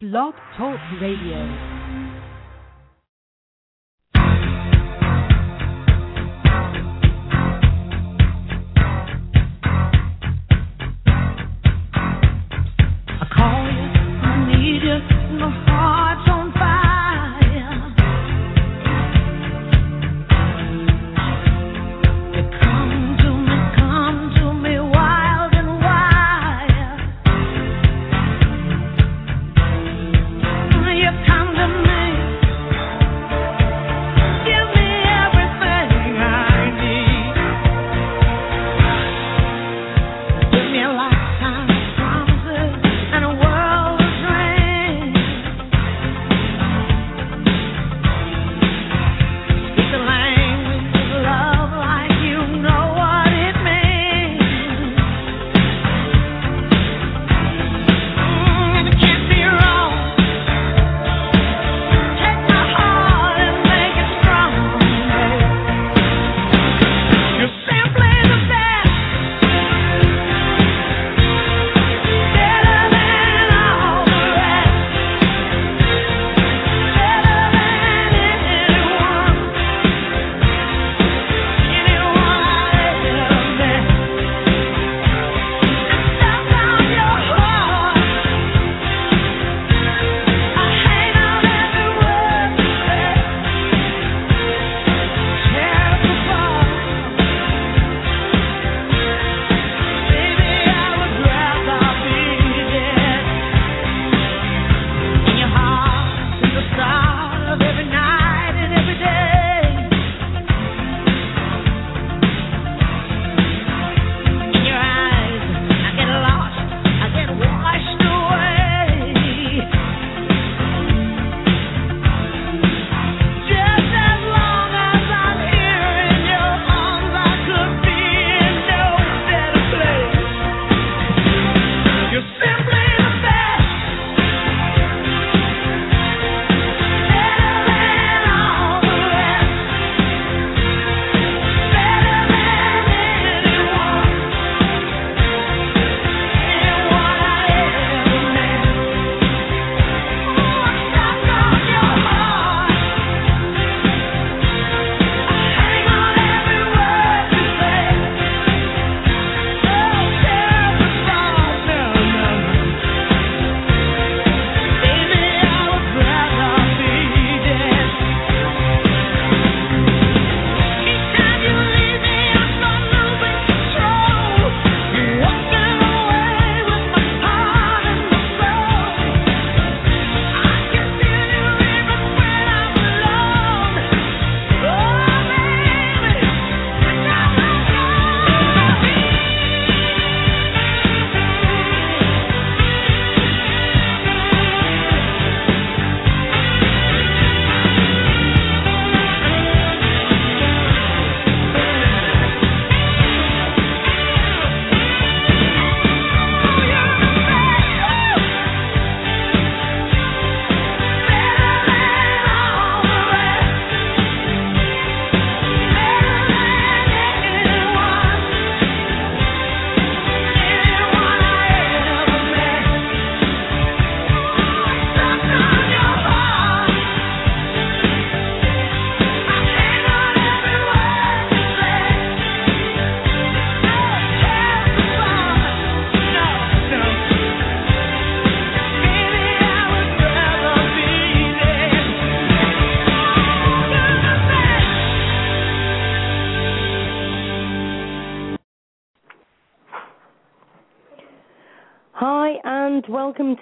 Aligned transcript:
Blog 0.00 0.32
Talk 0.56 0.80
Radio. 0.98 1.79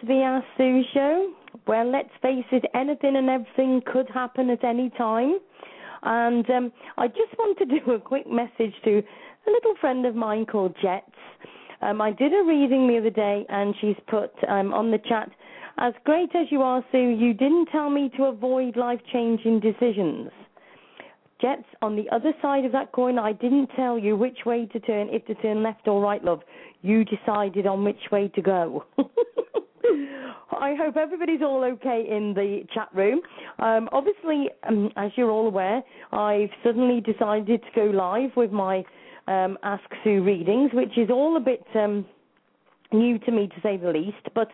To 0.01 0.07
the 0.07 0.23
Ask 0.23 0.47
Sue 0.57 0.83
show, 0.95 1.33
where 1.67 1.85
let's 1.85 2.11
face 2.23 2.45
it, 2.53 2.65
anything 2.75 3.17
and 3.17 3.29
everything 3.29 3.83
could 3.87 4.09
happen 4.11 4.51
at 4.51 4.65
any 4.65 4.91
time. 4.91 5.39
And 6.03 6.49
um, 6.51 6.73
I 6.97 7.09
just 7.09 7.37
want 7.39 7.59
to 7.59 7.65
do 7.65 7.93
a 7.93 8.01
quick 8.01 8.27
message 8.31 8.75
to 8.85 8.99
a 8.99 9.51
little 9.51 9.75
friend 9.81 10.07
of 10.07 10.15
mine 10.15 10.47
called 10.47 10.75
Jets. 10.81 11.11
Um, 11.81 12.01
I 12.01 12.13
did 12.13 12.33
a 12.33 12.45
reading 12.45 12.89
the 12.89 12.99
other 12.99 13.11
day, 13.11 13.47
and 13.49 13.75
she's 13.81 13.97
put 14.09 14.31
um, 14.49 14.73
on 14.75 14.91
the 14.91 14.99
chat, 14.99 15.31
as 15.81 15.95
great 16.05 16.35
as 16.35 16.49
you 16.51 16.63
are, 16.63 16.85
Sue, 16.91 16.99
you 16.99 17.33
didn't 17.33 17.67
tell 17.67 17.89
me 17.89 18.11
to 18.17 18.25
avoid 18.25 18.77
life 18.77 19.01
changing 19.13 19.61
decisions. 19.61 20.29
Jets, 21.41 21.67
on 21.83 21.95
the 21.95 22.11
other 22.11 22.33
side 22.43 22.65
of 22.65 22.73
that 22.73 22.91
coin, 22.91 23.17
I 23.17 23.33
didn't 23.33 23.69
tell 23.77 23.97
you 23.97 24.17
which 24.17 24.39
way 24.45 24.67
to 24.67 24.81
turn, 24.81 25.09
if 25.09 25.25
to 25.27 25.37
turn 25.37 25.63
left 25.63 25.87
or 25.87 26.01
right, 26.01 26.23
love. 26.25 26.41
You 26.83 27.05
decided 27.05 27.69
on 27.69 27.85
which 27.85 28.11
way 28.11 28.27
to 28.35 28.43
go. 28.43 28.87
I 30.51 30.75
hope 30.79 30.97
everybody's 30.97 31.43
all 31.43 31.65
okay 31.65 32.07
in 32.09 32.35
the 32.35 32.63
chat 32.73 32.89
room. 32.95 33.21
Um, 33.59 33.89
obviously, 33.93 34.49
um, 34.69 34.91
as 34.97 35.11
you're 35.17 35.31
all 35.31 35.47
aware, 35.47 35.83
I've 36.13 36.51
suddenly 36.65 37.01
decided 37.01 37.63
to 37.63 37.69
go 37.75 37.85
live 37.85 38.31
with 38.37 38.53
my 38.53 38.85
um, 39.27 39.59
Ask 39.63 39.85
Sue 40.03 40.23
readings, 40.23 40.71
which 40.73 40.97
is 40.97 41.11
all 41.11 41.37
a 41.37 41.41
bit 41.41 41.65
um, 41.75 42.07
new 42.93 43.19
to 43.21 43.31
me 43.31 43.49
to 43.49 43.61
say 43.63 43.77
the 43.77 43.91
least. 43.91 44.35
But 44.35 44.49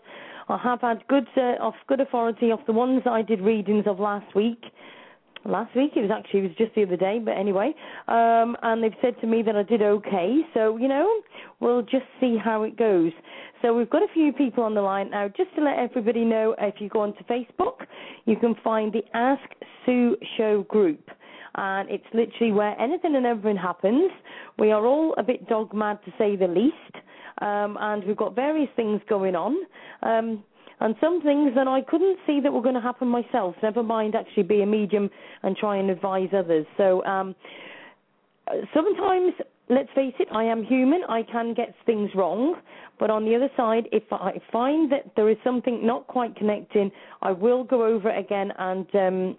I 0.48 0.58
have 0.58 0.80
had 0.80 1.06
good 1.08 1.26
uh, 1.36 1.62
off 1.62 1.74
good 1.86 2.00
authority 2.00 2.50
off 2.50 2.60
the 2.66 2.72
ones 2.72 3.02
I 3.06 3.22
did 3.22 3.40
readings 3.40 3.84
of 3.86 4.00
last 4.00 4.34
week. 4.34 4.62
Last 5.46 5.74
week 5.76 5.92
it 5.96 6.00
was 6.00 6.10
actually 6.10 6.40
it 6.40 6.42
was 6.44 6.56
just 6.56 6.74
the 6.74 6.82
other 6.84 6.96
day, 6.96 7.20
but 7.22 7.32
anyway, 7.32 7.74
um, 8.08 8.56
and 8.62 8.82
they've 8.82 8.96
said 9.02 9.20
to 9.20 9.26
me 9.26 9.42
that 9.42 9.56
I 9.56 9.62
did 9.62 9.82
okay. 9.82 10.40
So 10.54 10.76
you 10.76 10.88
know, 10.88 11.20
we'll 11.60 11.82
just 11.82 12.06
see 12.20 12.36
how 12.42 12.62
it 12.62 12.76
goes. 12.76 13.12
So 13.62 13.74
we've 13.76 13.90
got 13.90 14.02
a 14.02 14.12
few 14.12 14.32
people 14.32 14.64
on 14.64 14.74
the 14.74 14.82
line 14.82 15.10
now. 15.10 15.28
Just 15.28 15.54
to 15.56 15.62
let 15.62 15.78
everybody 15.78 16.24
know, 16.24 16.54
if 16.58 16.76
you 16.80 16.88
go 16.88 17.00
onto 17.00 17.22
Facebook, 17.24 17.86
you 18.26 18.36
can 18.36 18.54
find 18.62 18.92
the 18.92 19.02
Ask 19.14 19.42
Sue 19.86 20.16
Show 20.36 20.62
group 20.64 21.10
and 21.56 21.88
it's 21.88 22.04
literally 22.12 22.52
where 22.52 22.78
anything 22.80 23.14
and 23.16 23.26
everything 23.26 23.56
happens. 23.56 24.10
We 24.58 24.72
are 24.72 24.84
all 24.84 25.14
a 25.18 25.22
bit 25.22 25.48
dog 25.48 25.72
mad 25.72 25.98
to 26.04 26.12
say 26.18 26.36
the 26.36 26.48
least, 26.48 27.04
um, 27.40 27.76
and 27.80 28.04
we've 28.04 28.16
got 28.16 28.34
various 28.34 28.70
things 28.76 29.00
going 29.08 29.36
on. 29.36 29.56
Um, 30.02 30.42
and 30.80 30.94
some 31.00 31.22
things 31.22 31.52
that 31.54 31.68
I 31.68 31.80
couldn't 31.82 32.18
see 32.26 32.40
that 32.40 32.52
were 32.52 32.62
going 32.62 32.74
to 32.74 32.80
happen 32.80 33.08
myself, 33.08 33.54
never 33.62 33.82
mind 33.82 34.14
actually 34.14 34.42
be 34.44 34.62
a 34.62 34.66
medium 34.66 35.10
and 35.42 35.56
try 35.56 35.76
and 35.76 35.90
advise 35.90 36.28
others. 36.36 36.66
So 36.76 37.04
um, 37.04 37.34
sometimes, 38.72 39.34
let's 39.68 39.88
face 39.94 40.14
it, 40.18 40.28
I 40.32 40.44
am 40.44 40.64
human. 40.64 41.02
I 41.08 41.22
can 41.22 41.54
get 41.54 41.74
things 41.86 42.10
wrong. 42.14 42.56
But 42.98 43.10
on 43.10 43.24
the 43.24 43.34
other 43.34 43.50
side, 43.56 43.88
if 43.92 44.04
I 44.12 44.40
find 44.52 44.90
that 44.92 45.12
there 45.16 45.28
is 45.28 45.36
something 45.42 45.84
not 45.84 46.06
quite 46.06 46.36
connecting, 46.36 46.90
I 47.22 47.32
will 47.32 47.64
go 47.64 47.84
over 47.84 48.08
it 48.08 48.18
again 48.18 48.52
and 48.58 48.86
um, 48.94 49.38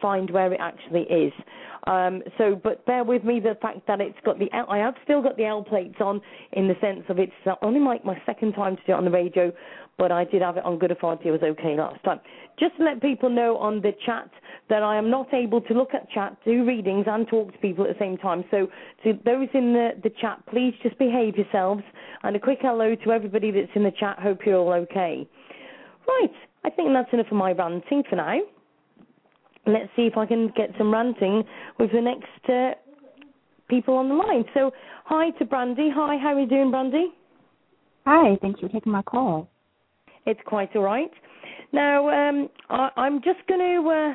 find 0.00 0.30
where 0.30 0.52
it 0.52 0.60
actually 0.60 1.02
is. 1.02 1.32
Um, 1.86 2.22
so, 2.38 2.58
but 2.62 2.84
bear 2.86 3.04
with 3.04 3.24
me 3.24 3.40
the 3.40 3.56
fact 3.60 3.86
that 3.86 4.00
it's 4.00 4.16
got 4.24 4.38
the 4.38 4.48
L, 4.54 4.66
I 4.70 4.78
have 4.78 4.94
still 5.04 5.22
got 5.22 5.36
the 5.36 5.44
L 5.44 5.62
plates 5.62 5.96
on 6.00 6.20
in 6.52 6.66
the 6.66 6.74
sense 6.80 7.02
of 7.08 7.18
it's 7.18 7.32
only 7.60 7.80
like 7.80 8.04
my 8.04 8.20
second 8.24 8.54
time 8.54 8.76
to 8.76 8.82
do 8.86 8.92
it 8.92 8.96
on 8.96 9.04
the 9.04 9.10
radio, 9.10 9.52
but 9.98 10.10
I 10.10 10.24
did 10.24 10.40
have 10.40 10.56
it 10.56 10.64
on 10.64 10.78
good 10.78 10.90
authority. 10.90 11.28
It 11.28 11.32
was 11.32 11.42
okay 11.42 11.76
last 11.76 12.02
time. 12.02 12.20
Just 12.58 12.76
to 12.78 12.84
let 12.84 13.02
people 13.02 13.28
know 13.28 13.58
on 13.58 13.82
the 13.82 13.92
chat 14.06 14.30
that 14.70 14.82
I 14.82 14.96
am 14.96 15.10
not 15.10 15.34
able 15.34 15.60
to 15.60 15.74
look 15.74 15.92
at 15.92 16.08
chat, 16.10 16.36
do 16.44 16.64
readings, 16.64 17.04
and 17.06 17.28
talk 17.28 17.52
to 17.52 17.58
people 17.58 17.84
at 17.84 17.92
the 17.92 17.98
same 17.98 18.16
time. 18.16 18.44
So, 18.50 18.68
to 19.02 19.18
those 19.24 19.48
in 19.52 19.74
the, 19.74 19.90
the 20.02 20.10
chat, 20.20 20.42
please 20.46 20.72
just 20.82 20.98
behave 20.98 21.36
yourselves. 21.36 21.82
And 22.22 22.34
a 22.34 22.40
quick 22.40 22.60
hello 22.62 22.94
to 22.94 23.12
everybody 23.12 23.50
that's 23.50 23.72
in 23.74 23.82
the 23.82 23.92
chat. 23.92 24.18
Hope 24.18 24.46
you're 24.46 24.56
all 24.56 24.72
okay. 24.72 25.28
Right, 26.08 26.32
I 26.64 26.70
think 26.70 26.90
that's 26.94 27.12
enough 27.12 27.26
of 27.30 27.36
my 27.36 27.52
ranting 27.52 28.04
for 28.08 28.16
now 28.16 28.40
let's 29.66 29.88
see 29.96 30.02
if 30.02 30.16
I 30.16 30.26
can 30.26 30.48
get 30.56 30.70
some 30.78 30.92
ranting 30.92 31.44
with 31.78 31.92
the 31.92 32.00
next 32.00 32.48
uh, 32.48 32.72
people 33.68 33.94
on 33.94 34.08
the 34.08 34.14
line. 34.14 34.44
So, 34.54 34.72
hi 35.04 35.30
to 35.38 35.44
Brandy. 35.44 35.90
Hi, 35.94 36.16
how 36.16 36.34
are 36.34 36.40
you 36.40 36.46
doing, 36.46 36.70
Brandy? 36.70 37.12
Hi, 38.06 38.36
thanks 38.42 38.60
for 38.60 38.68
taking 38.68 38.92
my 38.92 39.02
call. 39.02 39.48
It's 40.26 40.40
quite 40.46 40.74
all 40.76 40.82
right. 40.82 41.10
Now, 41.72 42.08
um, 42.08 42.48
I, 42.70 42.90
I'm 42.96 43.22
just 43.22 43.46
going 43.48 43.60
to. 43.60 43.90
Uh, 43.90 44.14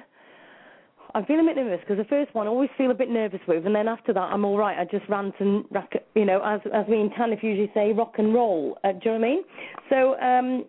I'm 1.16 1.26
feeling 1.26 1.46
a 1.48 1.50
bit 1.50 1.58
nervous 1.58 1.80
because 1.82 1.98
the 1.98 2.08
first 2.08 2.36
one 2.36 2.46
I 2.46 2.52
always 2.52 2.70
feel 2.78 2.92
a 2.92 2.94
bit 2.94 3.10
nervous 3.10 3.40
with, 3.48 3.66
and 3.66 3.76
then 3.76 3.88
after 3.88 4.14
that 4.14 4.20
I'm 4.20 4.46
all 4.46 4.58
right. 4.58 4.78
I 4.78 4.86
just 4.86 5.10
rant 5.10 5.34
and 5.40 5.66
rack, 5.72 5.92
you 6.16 6.24
know, 6.24 6.40
as 6.44 6.62
as 6.72 6.88
me 6.88 7.02
and 7.02 7.12
Tanith 7.14 7.42
usually 7.42 7.72
say, 7.74 7.94
rock 7.94 8.16
and 8.20 8.34
roll. 8.34 8.78
Uh, 8.84 8.92
do 8.92 9.00
you 9.06 9.12
know 9.12 9.20
what 9.20 9.26
I 9.26 9.30
mean? 9.30 9.44
So, 9.90 10.20
um, 10.20 10.66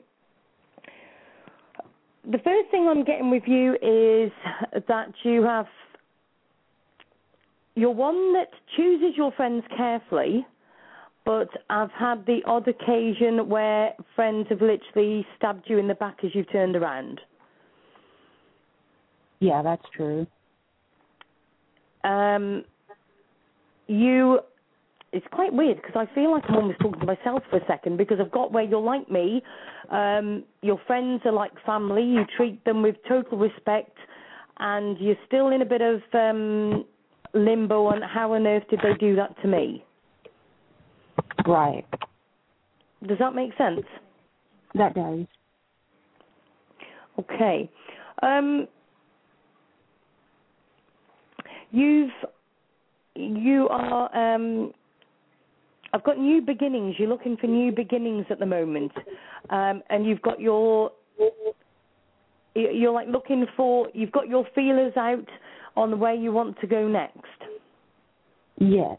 the 2.25 2.39
first 2.39 2.71
thing 2.71 2.89
I'm 2.89 3.05
getting 3.05 3.31
with 3.31 3.45
you 3.47 3.75
is 3.75 4.33
that 4.89 5.13
you 5.23 5.43
have 5.43 5.67
you're 7.77 7.91
one 7.91 8.35
that 8.35 8.51
chooses 8.77 9.17
your 9.17 9.33
friends 9.33 9.65
carefully, 9.77 10.47
but 11.25 11.49
I've 11.71 11.91
had 11.93 12.27
the 12.27 12.41
odd 12.45 12.69
occasion 12.69 13.49
where 13.49 13.95
friends 14.17 14.49
have 14.51 14.61
literally 14.61 15.27
stabbed 15.37 15.65
you 15.67 15.79
in 15.79 15.89
the 15.89 15.95
back 15.95 16.19
as 16.25 16.31
you've 16.35 16.51
turned 16.51 16.77
around. 16.77 17.21
Yeah, 19.39 19.63
that's 19.63 19.85
true. 19.97 20.27
Um, 22.05 22.65
you 23.87 24.41
it's 25.13 25.27
quite 25.33 25.53
weird 25.53 25.77
because 25.83 25.97
I 25.97 26.13
feel 26.15 26.31
like 26.31 26.45
I'm 26.49 26.57
almost 26.57 26.79
talking 26.81 27.01
to 27.01 27.07
myself 27.07 27.43
for 27.51 27.57
a 27.57 27.67
second 27.67 27.97
because 27.97 28.19
I've 28.21 28.31
got 28.31 28.53
where 28.53 28.63
you're 28.63 28.81
like 28.81 29.11
me. 29.11 29.43
Um, 29.91 30.45
your 30.63 30.81
friends 30.87 31.23
are 31.25 31.33
like 31.33 31.53
family. 31.67 32.03
You 32.03 32.25
treat 32.37 32.65
them 32.65 32.83
with 32.83 32.97
total 33.09 33.39
respect, 33.39 33.97
and 34.59 34.97
you're 34.99 35.17
still 35.27 35.49
in 35.49 35.63
a 35.63 35.65
bit 35.65 35.81
of 35.81 36.01
um, 36.13 36.85
limbo 37.35 37.87
on 37.87 38.03
how 38.03 38.35
on 38.35 38.47
earth 38.47 38.63
did 38.71 38.81
they 38.83 38.95
do 39.01 39.17
that 39.17 39.35
to 39.43 39.49
me. 39.49 39.85
Right. 41.47 41.85
Does 43.07 43.19
that 43.19 43.35
make 43.35 43.51
sense? 43.59 43.85
That 44.75 44.95
does. 44.95 45.27
Okay. 47.19 47.69
Um, 48.23 48.69
you've 51.73 52.11
you 53.17 53.69
are 53.71 54.35
um, 54.35 54.73
I've 55.93 56.05
got 56.05 56.19
new 56.19 56.41
beginnings. 56.41 56.97
You're 56.99 57.09
looking 57.09 57.37
for 57.37 57.47
new 57.47 57.73
beginnings 57.73 58.27
at 58.31 58.39
the 58.39 58.47
moment, 58.47 58.93
um, 59.51 59.83
and 59.91 60.07
you've 60.07 60.23
got 60.23 60.41
your 60.41 60.93
you're 62.55 62.93
like 62.93 63.09
looking 63.09 63.47
for 63.57 63.89
you've 63.95 64.13
got 64.13 64.29
your 64.29 64.47
feelers 64.55 64.93
out 64.97 65.29
on 65.77 65.91
the 65.91 65.97
way 65.97 66.17
you 66.17 66.33
want 66.33 66.59
to 66.61 66.67
go 66.67 66.87
next. 66.87 67.19
Yes. 68.59 68.99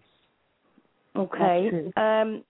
Okay. 1.16 1.92
Um, 1.98 2.44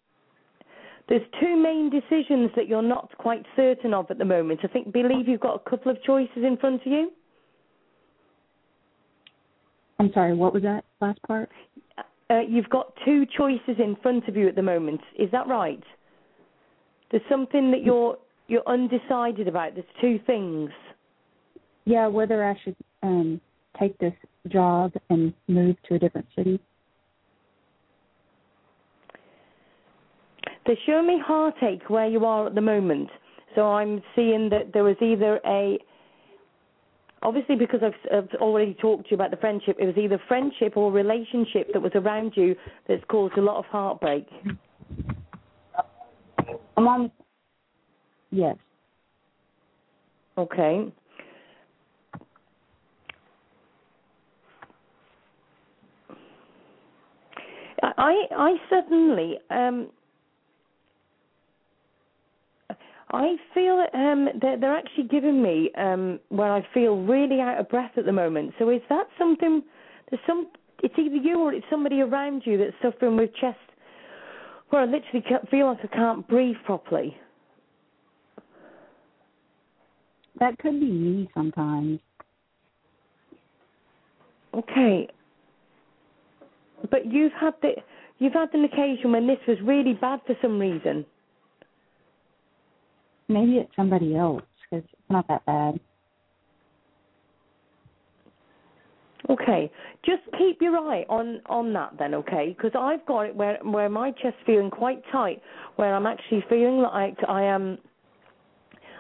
there's 1.09 1.23
two 1.41 1.57
main 1.57 1.89
decisions 1.89 2.51
that 2.55 2.67
you're 2.67 2.81
not 2.81 3.11
quite 3.17 3.45
certain 3.55 3.94
of 3.94 4.09
at 4.09 4.17
the 4.17 4.25
moment. 4.25 4.61
I 4.63 4.67
think 4.67 4.94
believe 4.94 5.27
you've 5.27 5.41
got 5.41 5.55
a 5.65 5.69
couple 5.69 5.91
of 5.91 6.01
choices 6.03 6.37
in 6.37 6.57
front 6.57 6.81
of 6.85 6.91
you. 6.91 7.11
I'm 9.99 10.11
sorry, 10.13 10.33
what 10.33 10.53
was 10.53 10.63
that 10.63 10.85
last 10.99 11.21
part? 11.23 11.49
Uh, 12.31 12.39
you've 12.48 12.69
got 12.69 12.94
two 13.04 13.25
choices 13.38 13.75
in 13.78 13.98
front 14.01 14.28
of 14.30 14.38
you 14.38 14.48
at 14.48 14.56
the 14.56 14.62
moment. 14.62 15.01
Is 15.19 15.30
that 15.31 15.48
right? 15.48 15.83
There's 17.10 17.24
something 17.30 17.72
that 17.72 17.83
you're 17.83 18.18
you're 18.48 18.68
undecided 18.68 19.48
about. 19.48 19.74
There's 19.74 19.86
two 20.00 20.19
things. 20.25 20.69
Yeah, 21.83 22.07
whether 22.07 22.45
I 22.45 22.57
should 22.63 22.75
um 23.04 23.42
take 23.78 23.98
this 23.98 24.13
job 24.48 24.94
and 25.10 25.33
move 25.50 25.75
to 25.89 25.95
a 25.95 26.00
different 26.00 26.28
city. 26.36 26.60
They 30.66 30.78
show 30.86 31.01
me 31.01 31.19
heartache 31.22 31.89
where 31.89 32.07
you 32.07 32.24
are 32.25 32.48
at 32.48 32.56
the 32.56 32.62
moment. 32.62 33.10
So 33.56 33.68
I'm 33.72 34.01
seeing 34.16 34.50
that 34.51 34.72
there 34.74 34.86
was 34.86 34.95
either 35.01 35.42
a 35.45 35.78
obviously 37.21 37.56
because 37.56 37.81
I've, 37.83 37.94
I've 38.13 38.30
already 38.42 38.73
talked 38.75 39.06
to 39.06 39.11
you 39.11 39.16
about 39.16 39.31
the 39.31 39.37
friendship, 39.37 39.78
it 39.80 39.85
was 39.85 39.97
either 39.97 40.21
friendship 40.28 40.78
or 40.78 40.92
relationship 40.92 41.71
that 41.73 41.81
was 41.81 41.92
around 41.95 42.33
you 42.35 42.56
that's 42.87 43.04
caused 43.09 43.37
a 43.37 43.42
lot 43.42 43.57
of 43.57 43.66
heartbreak. 43.66 44.28
I'm 46.78 46.87
on 46.87 47.11
Yes. 48.31 48.56
Okay. 50.37 50.92
I 57.83 58.13
I 58.37 58.56
certainly 58.69 59.37
um 59.49 59.90
I 63.13 63.35
feel 63.53 63.85
um 63.94 64.30
they're 64.41 64.57
they're 64.57 64.77
actually 64.77 65.07
giving 65.09 65.41
me 65.41 65.69
um 65.77 66.19
where 66.30 66.51
I 66.51 66.65
feel 66.73 66.97
really 66.97 67.41
out 67.41 67.59
of 67.59 67.69
breath 67.69 67.91
at 67.97 68.06
the 68.06 68.11
moment. 68.11 68.53
So 68.57 68.69
is 68.69 68.81
that 68.89 69.07
something 69.18 69.61
there's 70.09 70.21
some 70.25 70.47
it's 70.83 70.95
either 70.97 71.15
you 71.15 71.39
or 71.39 71.53
it's 71.53 71.65
somebody 71.69 72.01
around 72.01 72.44
you 72.45 72.57
that's 72.57 72.73
suffering 72.81 73.18
with 73.18 73.33
chest 73.35 73.57
where 74.69 74.83
I 74.83 74.85
literally 74.85 75.25
feel 75.49 75.68
like 75.68 75.80
I 75.83 75.87
can't 75.87 76.27
breathe 76.27 76.56
properly. 76.65 77.15
That 80.39 80.57
could 80.59 80.80
be 80.80 80.89
me 80.89 81.30
sometimes. 81.33 81.99
Okay. 84.53 85.07
But 86.89 87.06
you've 87.06 87.33
had 87.33 87.53
the 87.61 87.73
you've 88.19 88.33
had 88.33 88.53
an 88.53 88.63
occasion 88.63 89.11
when 89.11 89.27
this 89.27 89.37
was 89.47 89.57
really 89.63 89.94
bad 89.94 90.21
for 90.25 90.35
some 90.41 90.57
reason. 90.57 91.06
Maybe 93.31 93.57
it's 93.57 93.76
somebody 93.76 94.16
else 94.16 94.44
because 94.69 94.83
it's 94.92 95.09
not 95.09 95.28
that 95.28 95.45
bad. 95.45 95.80
Okay, 99.30 99.71
just 100.04 100.23
keep 100.38 100.61
your 100.61 100.76
eye 100.78 101.06
on 101.07 101.42
on 101.45 101.71
that 101.73 101.94
then, 102.00 102.14
okay? 102.16 102.56
Because 102.57 102.71
I've 102.78 103.06
got 103.06 103.28
it 103.28 103.35
where 103.35 103.59
where 103.64 103.88
my 103.88 104.11
chest's 104.11 104.40
feeling 104.45 104.69
quite 104.69 105.02
tight, 105.11 105.42
where 105.76 105.94
I'm 105.94 106.07
actually 106.07 106.44
feeling 106.50 106.80
like 106.80 107.18
I 107.28 107.44
am 107.44 107.78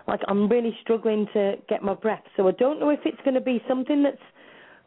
like 0.07 0.21
I'm 0.27 0.47
really 0.47 0.77
struggling 0.81 1.27
to 1.33 1.55
get 1.67 1.81
my 1.83 1.95
breath. 1.95 2.23
So 2.37 2.47
I 2.47 2.51
don't 2.51 2.79
know 2.79 2.89
if 2.89 2.99
it's 3.05 3.21
going 3.23 3.33
to 3.33 3.41
be 3.41 3.61
something 3.67 4.03
that's 4.03 4.21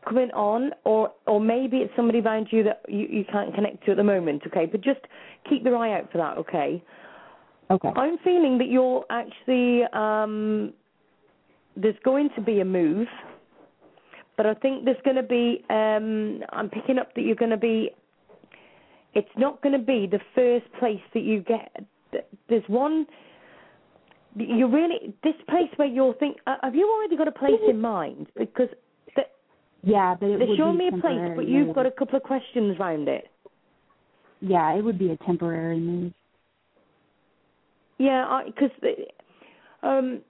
coming 0.08 0.30
on, 0.30 0.70
or 0.84 1.12
or 1.26 1.40
maybe 1.40 1.78
it's 1.78 1.92
somebody 1.96 2.20
around 2.20 2.48
you 2.50 2.62
that 2.62 2.82
you 2.88 3.06
you 3.10 3.24
can't 3.30 3.54
connect 3.54 3.84
to 3.86 3.90
at 3.90 3.96
the 3.96 4.04
moment, 4.04 4.42
okay? 4.46 4.66
But 4.66 4.82
just 4.82 5.00
keep 5.48 5.64
your 5.64 5.76
eye 5.76 5.98
out 5.98 6.12
for 6.12 6.18
that, 6.18 6.38
okay? 6.38 6.82
Okay. 7.70 7.90
I'm 7.96 8.18
feeling 8.18 8.58
that 8.58 8.68
you're 8.68 9.04
actually 9.10 9.84
um, 9.92 10.72
there's 11.76 11.96
going 12.04 12.28
to 12.36 12.40
be 12.40 12.60
a 12.60 12.64
move, 12.64 13.06
but 14.36 14.46
I 14.46 14.54
think 14.54 14.84
there's 14.84 15.00
going 15.04 15.16
to 15.16 15.22
be. 15.22 15.64
Um, 15.70 16.42
I'm 16.52 16.68
picking 16.68 16.98
up 16.98 17.14
that 17.14 17.22
you're 17.22 17.36
going 17.36 17.50
to 17.50 17.56
be. 17.56 17.90
It's 19.14 19.28
not 19.36 19.62
going 19.62 19.78
to 19.78 19.84
be 19.84 20.08
the 20.10 20.20
first 20.34 20.66
place 20.78 21.00
that 21.14 21.22
you 21.22 21.40
get. 21.40 21.84
There's 22.48 22.64
one. 22.66 23.06
You 24.36 24.68
really 24.68 25.14
this 25.22 25.34
place 25.48 25.70
where 25.76 25.88
you're 25.88 26.14
think. 26.14 26.38
uh, 26.46 26.56
Have 26.62 26.74
you 26.74 26.90
already 26.92 27.16
got 27.16 27.28
a 27.28 27.32
place 27.32 27.60
in 27.68 27.80
mind? 27.80 28.26
Because 28.36 28.68
the, 29.14 29.22
Yeah, 29.84 30.16
but 30.18 30.26
it 30.26 30.38
they're 30.38 30.48
would 30.48 30.58
showing 30.58 30.78
me 30.78 30.88
a 30.88 31.00
place, 31.00 31.32
but 31.36 31.48
you've 31.48 31.74
got 31.74 31.86
a 31.86 31.90
couple 31.92 32.16
of 32.16 32.24
questions 32.24 32.76
around 32.78 33.08
it. 33.08 33.28
Yeah, 34.40 34.74
it 34.74 34.84
would 34.84 34.98
be 34.98 35.10
a 35.10 35.16
temporary 35.18 35.78
move. 35.78 36.12
Yeah, 37.98 38.42
because 38.46 38.70
um, 39.82 40.20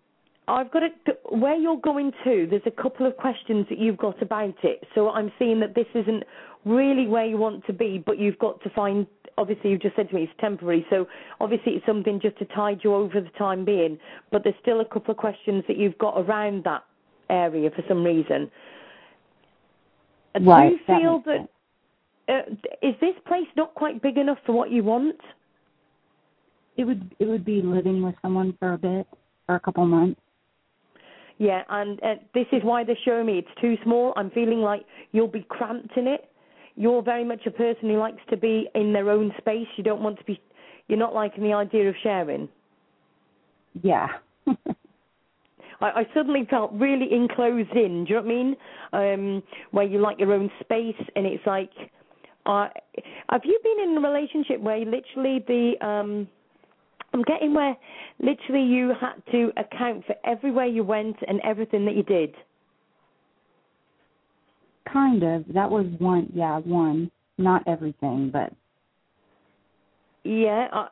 I've 0.49 0.71
got 0.71 0.83
a, 0.83 0.90
where 1.35 1.56
you're 1.56 1.80
going 1.80 2.12
to. 2.25 2.47
There's 2.49 2.62
a 2.66 2.83
couple 2.83 3.06
of 3.06 3.16
questions 3.16 3.66
that 3.71 3.78
you've 3.78 3.97
got 3.97 4.21
about 4.21 4.54
it. 4.62 4.85
So 4.94 5.11
I'm 5.11 5.33
seeing 5.38 5.61
that 5.61 5.75
this 5.75 5.87
isn't 5.94 6.25
really 6.64 7.06
where 7.06 7.25
you 7.25 7.38
want 7.38 7.66
to 7.66 7.73
be, 7.73 8.02
but 8.04 8.18
you've 8.18 8.38
got 8.38 8.62
to 8.62 8.71
find. 8.71 9.06
Obviously, 9.37 9.71
you've 9.71 9.83
just 9.83 9.97
said 9.97 10.09
to 10.11 10.14
me 10.14 10.23
it's 10.25 10.33
temporary, 10.40 10.87
so 10.90 11.09
obviously 11.40 11.73
it's 11.73 11.87
something 11.87 12.21
just 12.21 12.38
to 12.38 12.44
tide 12.44 12.80
you 12.85 12.94
over 12.94 13.21
the 13.21 13.30
time 13.30 13.64
being. 13.64 13.99
But 14.30 14.44
there's 14.44 14.54
still 14.62 14.80
a 14.80 14.85
couple 14.85 15.11
of 15.11 15.16
questions 15.16 15.64
that 15.66 15.76
you've 15.76 15.99
got 15.99 16.14
around 16.16 16.62
that 16.64 16.85
area 17.30 17.71
for 17.71 17.83
some 17.88 18.04
reason. 18.04 18.49
Right, 20.40 20.68
Do 20.87 20.92
you 20.92 21.00
feel 21.00 21.23
makes 21.26 21.26
that? 21.26 21.49
Uh, 22.26 22.42
is 22.80 22.94
this 23.00 23.14
place 23.26 23.47
not 23.56 23.75
quite 23.75 24.00
big 24.02 24.18
enough 24.18 24.38
for 24.47 24.52
what 24.52 24.71
you 24.71 24.85
want? 24.85 25.16
It 26.76 26.85
would 26.85 27.14
it 27.19 27.26
would 27.26 27.45
be 27.45 27.62
living 27.62 28.02
with 28.02 28.14
someone 28.23 28.57
for 28.59 28.73
a 28.73 28.78
bit, 28.78 29.07
for 29.47 29.54
a 29.54 29.61
couple 29.61 29.87
months. 29.87 30.21
Yeah, 31.38 31.62
and 31.69 32.00
uh, 32.02 32.14
this 32.33 32.47
is 32.52 32.62
why 32.62 32.85
they 32.85 32.97
show 33.04 33.25
me 33.25 33.38
it's 33.38 33.61
too 33.61 33.76
small. 33.83 34.12
I'm 34.16 34.31
feeling 34.31 34.61
like 34.61 34.85
you'll 35.12 35.28
be 35.28 35.45
cramped 35.49 35.97
in 35.97 36.07
it. 36.07 36.31
You're 36.76 37.02
very 37.02 37.25
much 37.25 37.40
a 37.47 37.50
person 37.50 37.88
who 37.88 37.99
likes 37.99 38.23
to 38.31 38.37
be 38.37 38.69
in 38.75 38.93
their 38.93 39.11
own 39.11 39.33
space. 39.38 39.66
You 39.76 39.85
don't 39.85 40.02
want 40.02 40.19
to 40.19 40.25
be. 40.25 40.40
You're 40.88 40.99
not 40.99 41.14
liking 41.14 41.43
the 41.43 41.52
idea 41.52 41.88
of 41.88 41.95
sharing. 42.02 42.49
Yeah. 43.83 44.09
I, 44.47 44.54
I 45.81 46.07
suddenly 46.14 46.47
felt 46.49 46.73
really 46.73 47.12
enclosed 47.12 47.75
in. 47.75 48.04
Do 48.04 48.14
you 48.14 48.23
know 48.23 48.54
what 48.93 49.00
I 49.00 49.09
mean? 49.14 49.37
Um, 49.37 49.43
where 49.73 49.85
you 49.85 49.99
like 50.00 50.19
your 50.19 50.33
own 50.33 50.50
space, 50.61 50.95
and 51.16 51.26
it's 51.26 51.45
like, 51.47 51.71
uh, 52.47 52.69
have 53.28 53.43
you 53.45 53.59
been 53.62 53.90
in 53.90 53.97
a 53.97 54.00
relationship 54.00 54.61
where 54.61 54.76
you 54.76 54.85
literally 54.85 55.45
the 55.47 55.87
um, 55.87 56.28
I'm 57.14 57.23
getting 57.23 57.54
where 57.54 57.76
literally 58.18 58.64
you 58.64 58.92
had 59.00 59.23
to 59.33 59.50
account 59.56 60.04
for 60.06 60.16
everywhere 60.26 60.66
you 60.66 60.85
went 60.85 61.16
and 61.26 61.40
everything 61.44 61.87
that 61.87 61.97
you 61.97 62.02
did. 62.02 62.35
kind 64.94 65.23
of. 65.23 65.44
That 65.52 65.71
was 65.71 65.87
one. 65.99 66.30
Yeah, 66.35 66.59
one. 66.59 67.11
Not 67.37 67.62
everything, 67.66 68.30
but 68.33 68.52
Yeah, 70.23 70.68
uh, 70.73 70.87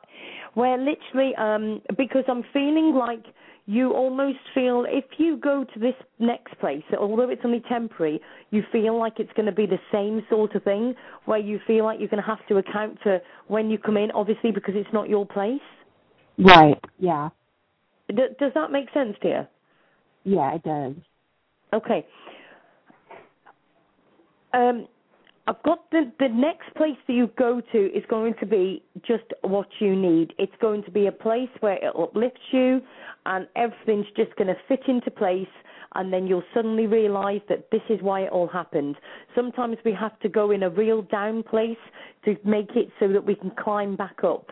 where 0.53 0.77
literally, 0.77 1.33
um, 1.37 1.81
because 1.97 2.25
I'm 2.27 2.43
feeling 2.51 2.93
like 2.93 3.23
you 3.65 3.93
almost 3.93 4.39
feel 4.53 4.85
if 4.87 5.05
you 5.17 5.37
go 5.37 5.63
to 5.63 5.79
this 5.79 5.95
next 6.19 6.59
place, 6.59 6.83
although 6.99 7.29
it's 7.29 7.41
only 7.45 7.63
temporary, 7.69 8.19
you 8.51 8.61
feel 8.73 8.99
like 8.99 9.13
it's 9.19 9.31
going 9.33 9.45
to 9.45 9.53
be 9.53 9.65
the 9.65 9.79
same 9.91 10.21
sort 10.29 10.53
of 10.53 10.63
thing, 10.63 10.93
where 11.25 11.39
you 11.39 11.59
feel 11.65 11.85
like 11.85 11.99
you're 11.99 12.09
going 12.09 12.21
to 12.21 12.29
have 12.29 12.45
to 12.47 12.57
account 12.57 12.99
for 13.01 13.21
when 13.47 13.69
you 13.69 13.77
come 13.77 13.95
in, 13.95 14.11
obviously 14.11 14.51
because 14.51 14.73
it's 14.75 14.91
not 14.91 15.07
your 15.07 15.25
place. 15.25 15.61
Right. 16.37 16.79
Yeah. 16.99 17.29
D- 18.09 18.15
does 18.39 18.51
that 18.55 18.71
make 18.71 18.87
sense 18.93 19.15
to 19.21 19.27
you? 19.27 19.47
Yeah, 20.25 20.55
it 20.55 20.63
does. 20.63 20.93
Okay. 21.73 22.05
Um, 24.53 24.87
I've 25.45 25.61
got 25.63 25.89
the 25.91 26.11
the 26.19 26.29
next 26.29 26.73
place 26.75 26.95
that 27.07 27.13
you 27.13 27.29
go 27.37 27.61
to 27.71 27.77
is 27.91 28.03
going 28.09 28.33
to 28.39 28.45
be 28.45 28.81
just 29.05 29.25
what 29.41 29.67
you 29.79 29.95
need. 29.95 30.33
It's 30.37 30.53
going 30.61 30.83
to 30.83 30.91
be 30.91 31.07
a 31.07 31.11
place 31.11 31.49
where 31.59 31.75
it 31.75 31.93
uplifts 31.97 32.39
you, 32.51 32.81
and 33.25 33.47
everything's 33.55 34.07
just 34.15 34.35
going 34.37 34.47
to 34.47 34.57
fit 34.67 34.81
into 34.87 35.11
place. 35.11 35.47
And 35.95 36.11
then 36.11 36.25
you'll 36.25 36.43
suddenly 36.55 36.87
realise 36.87 37.41
that 37.49 37.69
this 37.71 37.81
is 37.89 38.01
why 38.01 38.21
it 38.21 38.31
all 38.31 38.47
happened. 38.47 38.95
Sometimes 39.35 39.77
we 39.85 39.93
have 39.93 40.19
to 40.21 40.29
go 40.29 40.49
in 40.49 40.63
a 40.63 40.69
real 40.69 41.03
down 41.03 41.43
place 41.43 41.77
to 42.25 42.35
make 42.43 42.75
it 42.75 42.89
so 42.99 43.09
that 43.09 43.23
we 43.23 43.35
can 43.35 43.51
climb 43.51 43.95
back 43.95 44.23
up. 44.23 44.51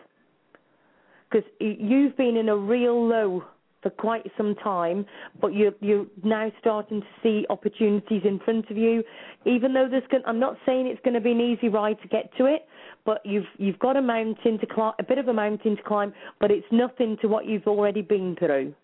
Because 1.32 1.48
you've 1.60 2.16
been 2.16 2.36
in 2.36 2.48
a 2.50 2.56
real 2.56 3.08
low 3.08 3.44
for 3.82 3.90
quite 3.90 4.22
some 4.36 4.54
time, 4.56 5.06
but 5.40 5.54
you're 5.54 5.72
you're 5.80 6.06
now 6.22 6.52
starting 6.60 7.00
to 7.00 7.06
see 7.22 7.46
opportunities 7.50 8.22
in 8.24 8.38
front 8.44 8.70
of 8.70 8.76
you. 8.76 9.02
Even 9.44 9.72
though 9.72 9.88
there's, 9.90 10.04
gon- 10.10 10.22
I'm 10.26 10.38
not 10.38 10.56
saying 10.66 10.86
it's 10.86 11.00
going 11.02 11.14
to 11.14 11.20
be 11.20 11.32
an 11.32 11.40
easy 11.40 11.68
ride 11.68 12.00
to 12.02 12.08
get 12.08 12.30
to 12.38 12.46
it, 12.46 12.66
but 13.04 13.24
you've 13.24 13.46
you've 13.58 13.78
got 13.78 13.96
a 13.96 14.02
mountain 14.02 14.58
to 14.60 14.66
climb, 14.66 14.92
a 14.98 15.02
bit 15.02 15.18
of 15.18 15.28
a 15.28 15.32
mountain 15.32 15.76
to 15.76 15.82
climb, 15.82 16.12
but 16.40 16.50
it's 16.50 16.66
nothing 16.70 17.16
to 17.22 17.28
what 17.28 17.46
you've 17.46 17.66
already 17.66 18.02
been 18.02 18.36
through. 18.38 18.74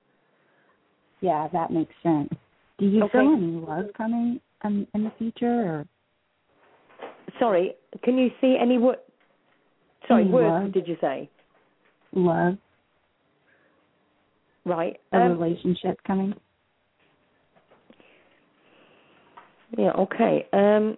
Yeah, 1.20 1.48
that 1.52 1.70
makes 1.70 1.94
sense. 2.02 2.30
Do 2.78 2.86
you 2.86 3.04
Okay. 3.04 3.12
feel 3.12 3.34
any 3.34 3.46
love 3.66 3.86
coming 3.96 4.40
um, 4.62 4.86
in 4.94 5.04
the 5.04 5.12
future, 5.18 5.46
or 5.46 5.84
Sorry, 7.38 7.74
can 8.02 8.18
you 8.18 8.30
see 8.40 8.56
any 8.60 8.78
word? 8.78 8.98
Sorry, 10.08 10.22
Any 10.22 10.32
words 10.32 10.62
love? 10.64 10.72
did 10.72 10.88
you 10.88 10.96
say? 11.00 11.28
Love, 12.12 12.58
Right. 14.64 15.00
a 15.12 15.20
Um, 15.20 15.40
relationship 15.40 16.02
coming? 16.04 16.34
Yeah, 19.76 19.92
okay. 19.92 20.46
Um, 20.52 20.96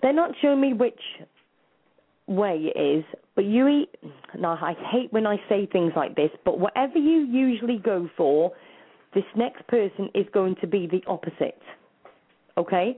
they're 0.00 0.12
not 0.12 0.36
showing 0.40 0.60
me 0.60 0.72
which 0.72 1.00
way 2.26 2.72
it 2.74 2.80
is, 2.80 3.04
but 3.34 3.44
you 3.44 3.68
eat. 3.68 3.94
Now, 4.38 4.58
I 4.60 4.74
hate 4.90 5.12
when 5.12 5.26
I 5.26 5.40
say 5.48 5.66
things 5.66 5.92
like 5.94 6.14
this, 6.14 6.30
but 6.44 6.58
whatever 6.58 6.98
you 6.98 7.20
usually 7.20 7.78
go 7.78 8.08
for, 8.16 8.52
this 9.14 9.24
next 9.36 9.66
person 9.66 10.08
is 10.14 10.26
going 10.32 10.56
to 10.56 10.66
be 10.66 10.86
the 10.86 11.02
opposite. 11.06 11.60
Okay? 12.56 12.96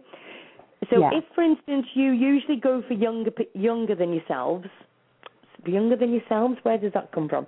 So, 0.91 1.01
Yeah. 1.01 1.11
if, 1.13 1.25
for 1.35 1.43
instance, 1.43 1.87
you 1.95 2.11
usually 2.13 2.57
go 2.57 2.83
for 2.83 2.95
younger 2.95 3.33
younger 3.55 3.95
than 3.95 4.13
yourselves, 4.13 4.69
younger 5.65 5.97
than 5.97 6.13
yourselves, 6.13 6.59
where 6.63 6.79
does 6.79 6.93
that 6.93 7.13
come 7.13 7.29
from? 7.29 7.47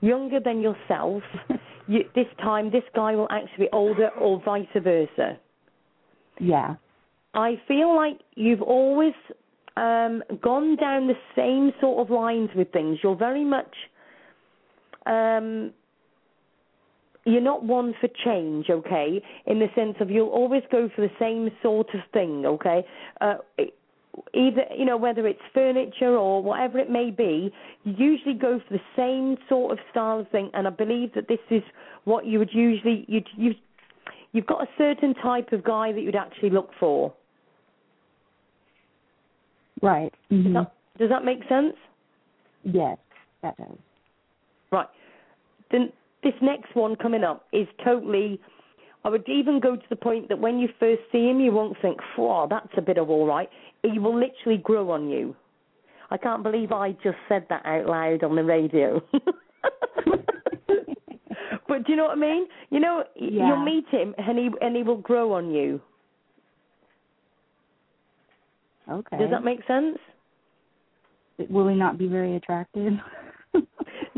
Younger 0.00 0.40
than 0.40 0.60
yourself. 0.60 1.22
you, 1.88 2.08
this 2.14 2.28
time, 2.40 2.70
this 2.70 2.84
guy 2.94 3.14
will 3.14 3.28
actually 3.30 3.66
be 3.66 3.70
older, 3.72 4.08
or 4.20 4.40
vice 4.44 4.66
versa. 4.74 5.38
Yeah. 6.38 6.76
I 7.34 7.60
feel 7.66 7.94
like 7.94 8.20
you've 8.36 8.62
always 8.62 9.14
um, 9.76 10.22
gone 10.40 10.76
down 10.76 11.06
the 11.06 11.18
same 11.36 11.72
sort 11.80 11.98
of 12.04 12.10
lines 12.10 12.50
with 12.54 12.72
things. 12.72 12.98
You're 13.02 13.16
very 13.16 13.44
much, 13.44 13.74
um, 15.06 15.72
you're 17.28 17.42
not 17.42 17.64
one 17.64 17.94
for 18.00 18.08
change, 18.24 18.70
okay? 18.70 19.22
In 19.46 19.58
the 19.58 19.68
sense 19.74 19.96
of 20.00 20.10
you'll 20.10 20.28
always 20.28 20.62
go 20.72 20.88
for 20.94 21.02
the 21.02 21.10
same 21.18 21.50
sort 21.62 21.88
of 21.94 22.00
thing, 22.12 22.44
okay? 22.46 22.84
Uh, 23.20 23.34
either 24.34 24.62
you 24.76 24.84
know 24.84 24.96
whether 24.96 25.26
it's 25.26 25.40
furniture 25.52 26.16
or 26.16 26.42
whatever 26.42 26.78
it 26.78 26.90
may 26.90 27.10
be, 27.10 27.52
you 27.84 27.94
usually 27.96 28.34
go 28.34 28.60
for 28.66 28.74
the 28.74 28.82
same 28.96 29.36
sort 29.48 29.72
of 29.72 29.78
style 29.90 30.20
of 30.20 30.28
thing. 30.30 30.50
And 30.54 30.66
I 30.66 30.70
believe 30.70 31.12
that 31.14 31.28
this 31.28 31.38
is 31.50 31.62
what 32.04 32.26
you 32.26 32.38
would 32.38 32.50
usually 32.52 33.04
you 33.08 33.22
you 33.36 33.54
you've 34.32 34.46
got 34.46 34.62
a 34.62 34.68
certain 34.78 35.14
type 35.14 35.52
of 35.52 35.62
guy 35.64 35.92
that 35.92 36.00
you'd 36.00 36.16
actually 36.16 36.50
look 36.50 36.70
for. 36.80 37.12
Right. 39.82 40.12
Does 40.30 40.44
hmm 40.44 40.52
that, 40.54 40.72
does 40.98 41.08
that 41.10 41.24
make 41.24 41.40
sense? 41.48 41.74
Yes, 42.64 42.98
that 43.42 43.56
does. 43.56 43.78
Right. 44.72 44.88
Then 45.70 45.92
this 46.22 46.34
next 46.42 46.74
one 46.74 46.96
coming 46.96 47.24
up 47.24 47.46
is 47.52 47.66
totally. 47.84 48.40
I 49.04 49.10
would 49.10 49.28
even 49.28 49.60
go 49.60 49.76
to 49.76 49.82
the 49.88 49.96
point 49.96 50.28
that 50.28 50.38
when 50.38 50.58
you 50.58 50.68
first 50.80 51.02
see 51.12 51.28
him, 51.30 51.40
you 51.40 51.52
won't 51.52 51.76
think, 51.80 51.98
"Wow, 52.16 52.46
that's 52.50 52.72
a 52.76 52.82
bit 52.82 52.98
of 52.98 53.08
all 53.10 53.26
right." 53.26 53.48
He 53.82 53.98
will 53.98 54.18
literally 54.18 54.58
grow 54.58 54.90
on 54.90 55.08
you. 55.08 55.36
I 56.10 56.16
can't 56.16 56.42
believe 56.42 56.72
I 56.72 56.92
just 57.02 57.18
said 57.28 57.46
that 57.48 57.64
out 57.64 57.86
loud 57.86 58.24
on 58.24 58.34
the 58.34 58.42
radio. 58.42 59.00
but 61.68 61.84
do 61.84 61.92
you 61.92 61.96
know 61.96 62.04
what 62.04 62.16
I 62.16 62.20
mean? 62.20 62.46
You 62.70 62.80
know, 62.80 63.04
Yeah. 63.14 63.48
you'll 63.48 63.64
meet 63.64 63.86
him 63.88 64.14
and 64.18 64.38
he 64.38 64.50
and 64.60 64.74
he 64.74 64.82
will 64.82 64.96
grow 64.96 65.32
on 65.34 65.50
you. 65.50 65.80
Okay. 68.90 69.18
Does 69.18 69.30
that 69.30 69.44
make 69.44 69.64
sense? 69.66 69.98
Will 71.50 71.68
he 71.68 71.76
not 71.76 71.98
be 71.98 72.08
very 72.08 72.36
attractive? 72.36 72.94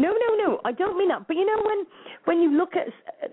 No, 0.00 0.08
no, 0.12 0.34
no. 0.36 0.60
I 0.64 0.72
don't 0.72 0.96
mean 0.96 1.08
that. 1.08 1.28
But 1.28 1.36
you 1.36 1.44
know 1.44 1.62
when 1.62 1.84
when 2.24 2.40
you 2.40 2.56
look 2.56 2.70
at 2.74 2.86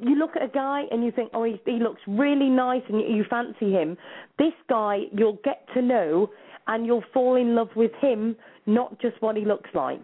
you 0.05 0.15
look 0.15 0.35
at 0.35 0.43
a 0.43 0.49
guy 0.49 0.83
and 0.91 1.01
you 1.01 1.11
think, 1.11 1.31
oh, 1.33 1.45
he, 1.45 1.61
he 1.65 1.79
looks 1.79 2.01
really 2.07 2.49
nice, 2.49 2.81
and 2.89 2.99
you, 2.99 3.07
you 3.07 3.25
fancy 3.29 3.71
him. 3.71 3.97
This 4.37 4.51
guy, 4.69 5.03
you'll 5.13 5.39
get 5.45 5.65
to 5.75 5.81
know, 5.81 6.29
and 6.67 6.85
you'll 6.85 7.05
fall 7.13 7.37
in 7.37 7.55
love 7.55 7.69
with 7.77 7.91
him, 8.01 8.35
not 8.65 8.99
just 8.99 9.15
what 9.21 9.37
he 9.37 9.45
looks 9.45 9.69
like. 9.73 10.03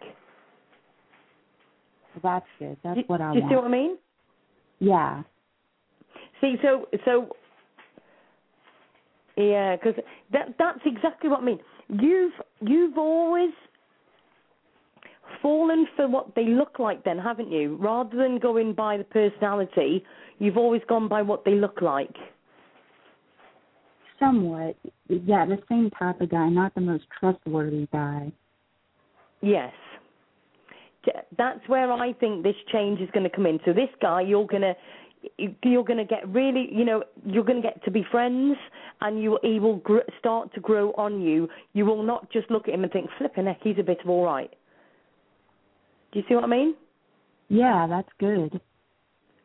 That's 2.23 2.45
good. 2.57 2.77
That's 2.81 2.99
do, 2.99 3.03
what 3.07 3.19
I 3.19 3.33
do 3.33 3.39
you 3.39 3.41
want. 3.41 3.51
see 3.51 3.55
what 3.57 3.65
I 3.65 3.69
mean? 3.69 3.97
Yeah. 4.79 5.23
See, 6.39 6.55
so 6.61 6.87
so 7.03 7.35
yeah, 9.35 9.75
because 9.75 10.01
that 10.31 10.55
that's 10.57 10.79
exactly 10.85 11.29
what 11.29 11.41
I 11.41 11.43
mean. 11.43 11.59
You've 11.89 12.33
you've 12.61 12.97
always 12.97 13.51
fallen 15.41 15.87
for 15.95 16.07
what 16.07 16.35
they 16.35 16.45
look 16.45 16.79
like, 16.79 17.03
then, 17.03 17.17
haven't 17.17 17.51
you? 17.51 17.75
Rather 17.77 18.17
than 18.17 18.39
going 18.39 18.73
by 18.73 18.97
the 18.97 19.03
personality, 19.03 20.03
you've 20.39 20.57
always 20.57 20.81
gone 20.87 21.07
by 21.07 21.21
what 21.21 21.45
they 21.45 21.55
look 21.55 21.81
like. 21.81 22.15
Somewhat. 24.19 24.75
Yeah, 25.09 25.45
the 25.45 25.59
same 25.69 25.89
type 25.91 26.21
of 26.21 26.29
guy, 26.29 26.49
not 26.49 26.73
the 26.75 26.81
most 26.81 27.05
trustworthy 27.19 27.87
guy. 27.91 28.31
Yes. 29.41 29.73
That's 31.37 31.59
where 31.67 31.91
I 31.91 32.13
think 32.13 32.43
this 32.43 32.55
change 32.71 33.01
is 33.01 33.09
going 33.11 33.29
to 33.29 33.29
come 33.29 33.45
in. 33.45 33.59
So 33.65 33.73
this 33.73 33.89
guy, 34.01 34.21
you're 34.21 34.47
going 34.47 34.61
to 34.61 34.75
you're 35.37 35.83
going 35.83 35.97
to 35.97 36.05
get 36.05 36.27
really, 36.27 36.67
you 36.71 36.83
know, 36.83 37.03
you're 37.25 37.43
going 37.43 37.61
to 37.61 37.67
get 37.67 37.83
to 37.85 37.91
be 37.91 38.05
friends, 38.11 38.57
and 39.01 39.21
you 39.21 39.39
he 39.41 39.59
will 39.59 39.77
gr- 39.77 39.99
start 40.19 40.53
to 40.53 40.59
grow 40.59 40.91
on 40.97 41.21
you. 41.21 41.49
You 41.73 41.85
will 41.85 42.03
not 42.03 42.29
just 42.31 42.49
look 42.51 42.67
at 42.67 42.73
him 42.73 42.83
and 42.83 42.91
think, 42.91 43.09
"Flipping 43.17 43.45
heck, 43.45 43.59
he's 43.61 43.79
a 43.79 43.83
bit 43.83 43.99
of 44.01 44.09
all 44.09 44.25
right." 44.25 44.53
Do 46.13 46.19
you 46.19 46.25
see 46.29 46.35
what 46.35 46.43
I 46.43 46.47
mean? 46.47 46.75
Yeah, 47.49 47.87
that's 47.89 48.09
good. 48.19 48.61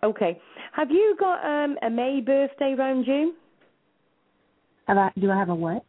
Okay. 0.03 0.39
Have 0.73 0.91
you 0.91 1.17
got 1.19 1.45
um, 1.45 1.77
a 1.83 1.89
May 1.89 2.21
birthday 2.21 2.75
round 2.79 3.07
you? 3.07 3.35
Have 4.87 4.99
I, 4.99 5.11
do 5.19 5.31
I 5.31 5.37
have 5.37 5.49
a 5.49 5.55
what? 5.55 5.85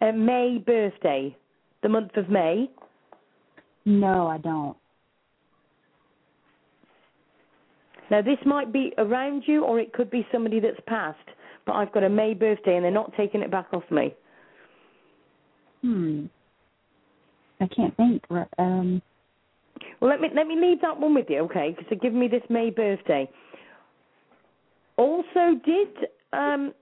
A 0.00 0.12
May 0.12 0.62
birthday, 0.64 1.36
the 1.82 1.88
month 1.88 2.16
of 2.16 2.30
May. 2.30 2.70
No, 3.84 4.28
I 4.28 4.38
don't. 4.38 4.76
Now 8.10 8.22
this 8.22 8.38
might 8.44 8.72
be 8.72 8.92
around 8.98 9.44
you, 9.46 9.64
or 9.64 9.78
it 9.78 9.92
could 9.92 10.10
be 10.10 10.26
somebody 10.32 10.60
that's 10.60 10.80
passed. 10.86 11.18
But 11.66 11.74
I've 11.74 11.92
got 11.92 12.04
a 12.04 12.08
May 12.08 12.34
birthday, 12.34 12.76
and 12.76 12.84
they're 12.84 12.90
not 12.90 13.12
taking 13.16 13.42
it 13.42 13.50
back 13.50 13.68
off 13.72 13.84
me. 13.90 14.14
Hmm. 15.82 16.26
I 17.60 17.66
can't 17.66 17.96
think. 17.96 18.24
Um. 18.58 19.02
Well, 20.00 20.10
let 20.10 20.20
me 20.20 20.28
let 20.34 20.46
me 20.46 20.56
leave 20.60 20.80
that 20.82 20.98
one 20.98 21.14
with 21.14 21.26
you, 21.28 21.40
okay? 21.40 21.70
Because 21.70 21.86
they're 21.90 21.98
giving 21.98 22.18
me 22.18 22.28
this 22.28 22.42
May 22.48 22.70
birthday. 22.70 23.28
Also, 24.96 25.58
did 25.64 25.88
um, 26.32 26.72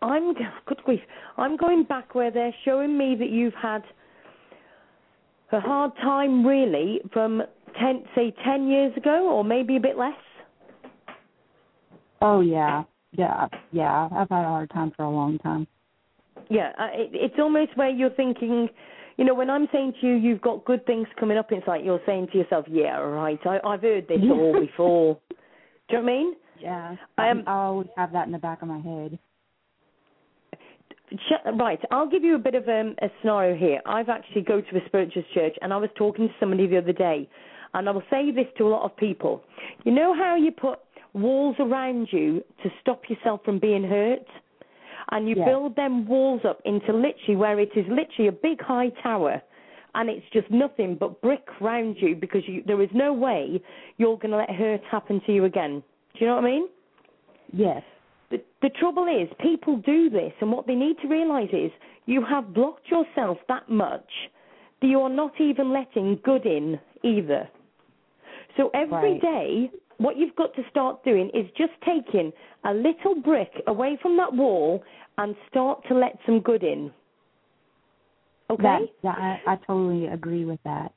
I'm 0.00 0.34
good 0.66 0.82
grief. 0.84 1.00
I'm 1.36 1.56
going 1.56 1.84
back 1.84 2.14
where 2.14 2.30
they're 2.30 2.54
showing 2.64 2.96
me 2.96 3.16
that 3.18 3.30
you've 3.30 3.54
had 3.54 3.82
a 5.52 5.60
hard 5.60 5.92
time, 5.96 6.46
really, 6.46 7.00
from 7.12 7.42
ten, 7.78 8.04
say, 8.14 8.34
ten 8.44 8.68
years 8.68 8.96
ago, 8.96 9.30
or 9.30 9.44
maybe 9.44 9.76
a 9.76 9.80
bit 9.80 9.96
less. 9.96 10.14
Oh 12.20 12.40
yeah. 12.40 12.84
Yeah. 13.12 13.48
Yeah. 13.72 14.08
I've 14.12 14.28
had 14.30 14.44
a 14.44 14.48
hard 14.48 14.70
time 14.70 14.92
for 14.96 15.04
a 15.04 15.10
long 15.10 15.38
time. 15.38 15.66
Yeah, 16.48 16.72
uh, 16.78 16.88
it, 16.92 17.10
it's 17.12 17.34
almost 17.38 17.76
where 17.76 17.88
you're 17.88 18.10
thinking, 18.10 18.68
you 19.16 19.24
know, 19.24 19.34
when 19.34 19.50
I'm 19.50 19.68
saying 19.72 19.94
to 20.00 20.06
you, 20.06 20.14
you've 20.14 20.40
got 20.40 20.64
good 20.64 20.84
things 20.86 21.06
coming 21.18 21.38
up. 21.38 21.52
It's 21.52 21.66
like 21.66 21.82
you're 21.84 22.00
saying 22.06 22.28
to 22.32 22.38
yourself, 22.38 22.66
yeah, 22.68 22.96
right. 22.96 23.38
I, 23.44 23.58
I've 23.64 23.82
heard 23.82 24.08
this 24.08 24.18
all 24.22 24.58
before. 24.58 25.18
Do 25.88 25.96
you 25.96 25.98
know 25.98 26.04
what 26.04 26.10
I 26.10 26.16
mean? 26.16 26.34
Yeah. 26.60 26.96
Um, 27.18 27.44
I 27.46 27.52
always 27.52 27.88
have 27.96 28.12
that 28.12 28.26
in 28.26 28.32
the 28.32 28.38
back 28.38 28.62
of 28.62 28.68
my 28.68 28.78
head. 28.78 29.18
Right, 31.58 31.80
I'll 31.90 32.08
give 32.08 32.24
you 32.24 32.36
a 32.36 32.38
bit 32.38 32.54
of 32.54 32.66
um, 32.68 32.94
a 33.02 33.08
scenario 33.20 33.54
here. 33.54 33.80
I've 33.84 34.08
actually 34.08 34.42
go 34.42 34.60
to 34.60 34.76
a 34.76 34.86
spiritual 34.86 35.24
church, 35.34 35.54
and 35.60 35.72
I 35.72 35.76
was 35.76 35.90
talking 35.96 36.28
to 36.28 36.34
somebody 36.40 36.66
the 36.66 36.78
other 36.78 36.92
day, 36.92 37.28
and 37.74 37.88
I 37.88 37.92
will 37.92 38.02
say 38.10 38.30
this 38.30 38.46
to 38.58 38.66
a 38.66 38.70
lot 38.70 38.84
of 38.84 38.96
people. 38.96 39.42
You 39.84 39.92
know 39.92 40.14
how 40.14 40.36
you 40.36 40.52
put 40.52 40.78
walls 41.12 41.56
around 41.58 42.08
you 42.10 42.42
to 42.62 42.70
stop 42.80 43.02
yourself 43.10 43.40
from 43.44 43.58
being 43.58 43.84
hurt, 43.84 44.26
and 45.12 45.28
you 45.28 45.36
Yes. 45.36 45.46
build 45.46 45.76
them 45.76 46.06
walls 46.06 46.44
up 46.44 46.60
into 46.64 46.92
literally 46.92 47.36
where 47.36 47.60
it 47.60 47.70
is 47.76 47.86
literally 47.88 48.28
a 48.28 48.32
big 48.32 48.60
high 48.60 48.88
tower, 49.02 49.40
and 49.94 50.08
it's 50.08 50.28
just 50.32 50.50
nothing 50.50 50.96
but 50.96 51.20
brick 51.20 51.46
round 51.60 51.96
you 52.00 52.16
because 52.16 52.42
you, 52.48 52.62
there 52.66 52.80
is 52.80 52.88
no 52.94 53.12
way 53.12 53.62
you're 53.98 54.16
going 54.16 54.30
to 54.30 54.38
let 54.38 54.50
hurt 54.50 54.80
happen 54.90 55.20
to 55.26 55.32
you 55.32 55.44
again. 55.44 55.82
Do 56.14 56.20
you 56.20 56.26
know 56.26 56.36
what 56.36 56.44
I 56.44 56.48
mean? 56.48 56.68
Yes. 57.52 57.82
The, 58.30 58.42
the 58.62 58.70
trouble 58.70 59.06
is, 59.06 59.28
people 59.40 59.76
do 59.76 60.08
this, 60.08 60.32
and 60.40 60.50
what 60.50 60.66
they 60.66 60.74
need 60.74 60.96
to 61.02 61.08
realize 61.08 61.50
is 61.52 61.70
you 62.06 62.24
have 62.24 62.54
blocked 62.54 62.88
yourself 62.88 63.36
that 63.48 63.68
much 63.68 64.10
that 64.80 64.88
you 64.88 65.00
are 65.00 65.10
not 65.10 65.38
even 65.40 65.72
letting 65.72 66.18
good 66.24 66.46
in 66.46 66.80
either. 67.02 67.48
So 68.56 68.70
every 68.74 69.20
Right. 69.20 69.20
day, 69.20 69.70
what 69.98 70.16
you've 70.16 70.34
got 70.36 70.54
to 70.56 70.62
start 70.70 71.04
doing 71.04 71.30
is 71.34 71.46
just 71.56 71.72
taking 71.84 72.32
a 72.64 72.74
little 72.74 73.14
brick 73.22 73.52
away 73.66 73.98
from 74.02 74.16
that 74.16 74.32
wall 74.32 74.82
and 75.18 75.34
start 75.48 75.82
to 75.88 75.94
let 75.94 76.18
some 76.26 76.40
good 76.40 76.62
in. 76.62 76.90
Okay? 78.50 78.62
That, 78.62 78.80
that 79.02 79.18
I, 79.18 79.40
I 79.46 79.56
totally 79.66 80.06
agree 80.06 80.44
with 80.44 80.60
that. 80.64 80.92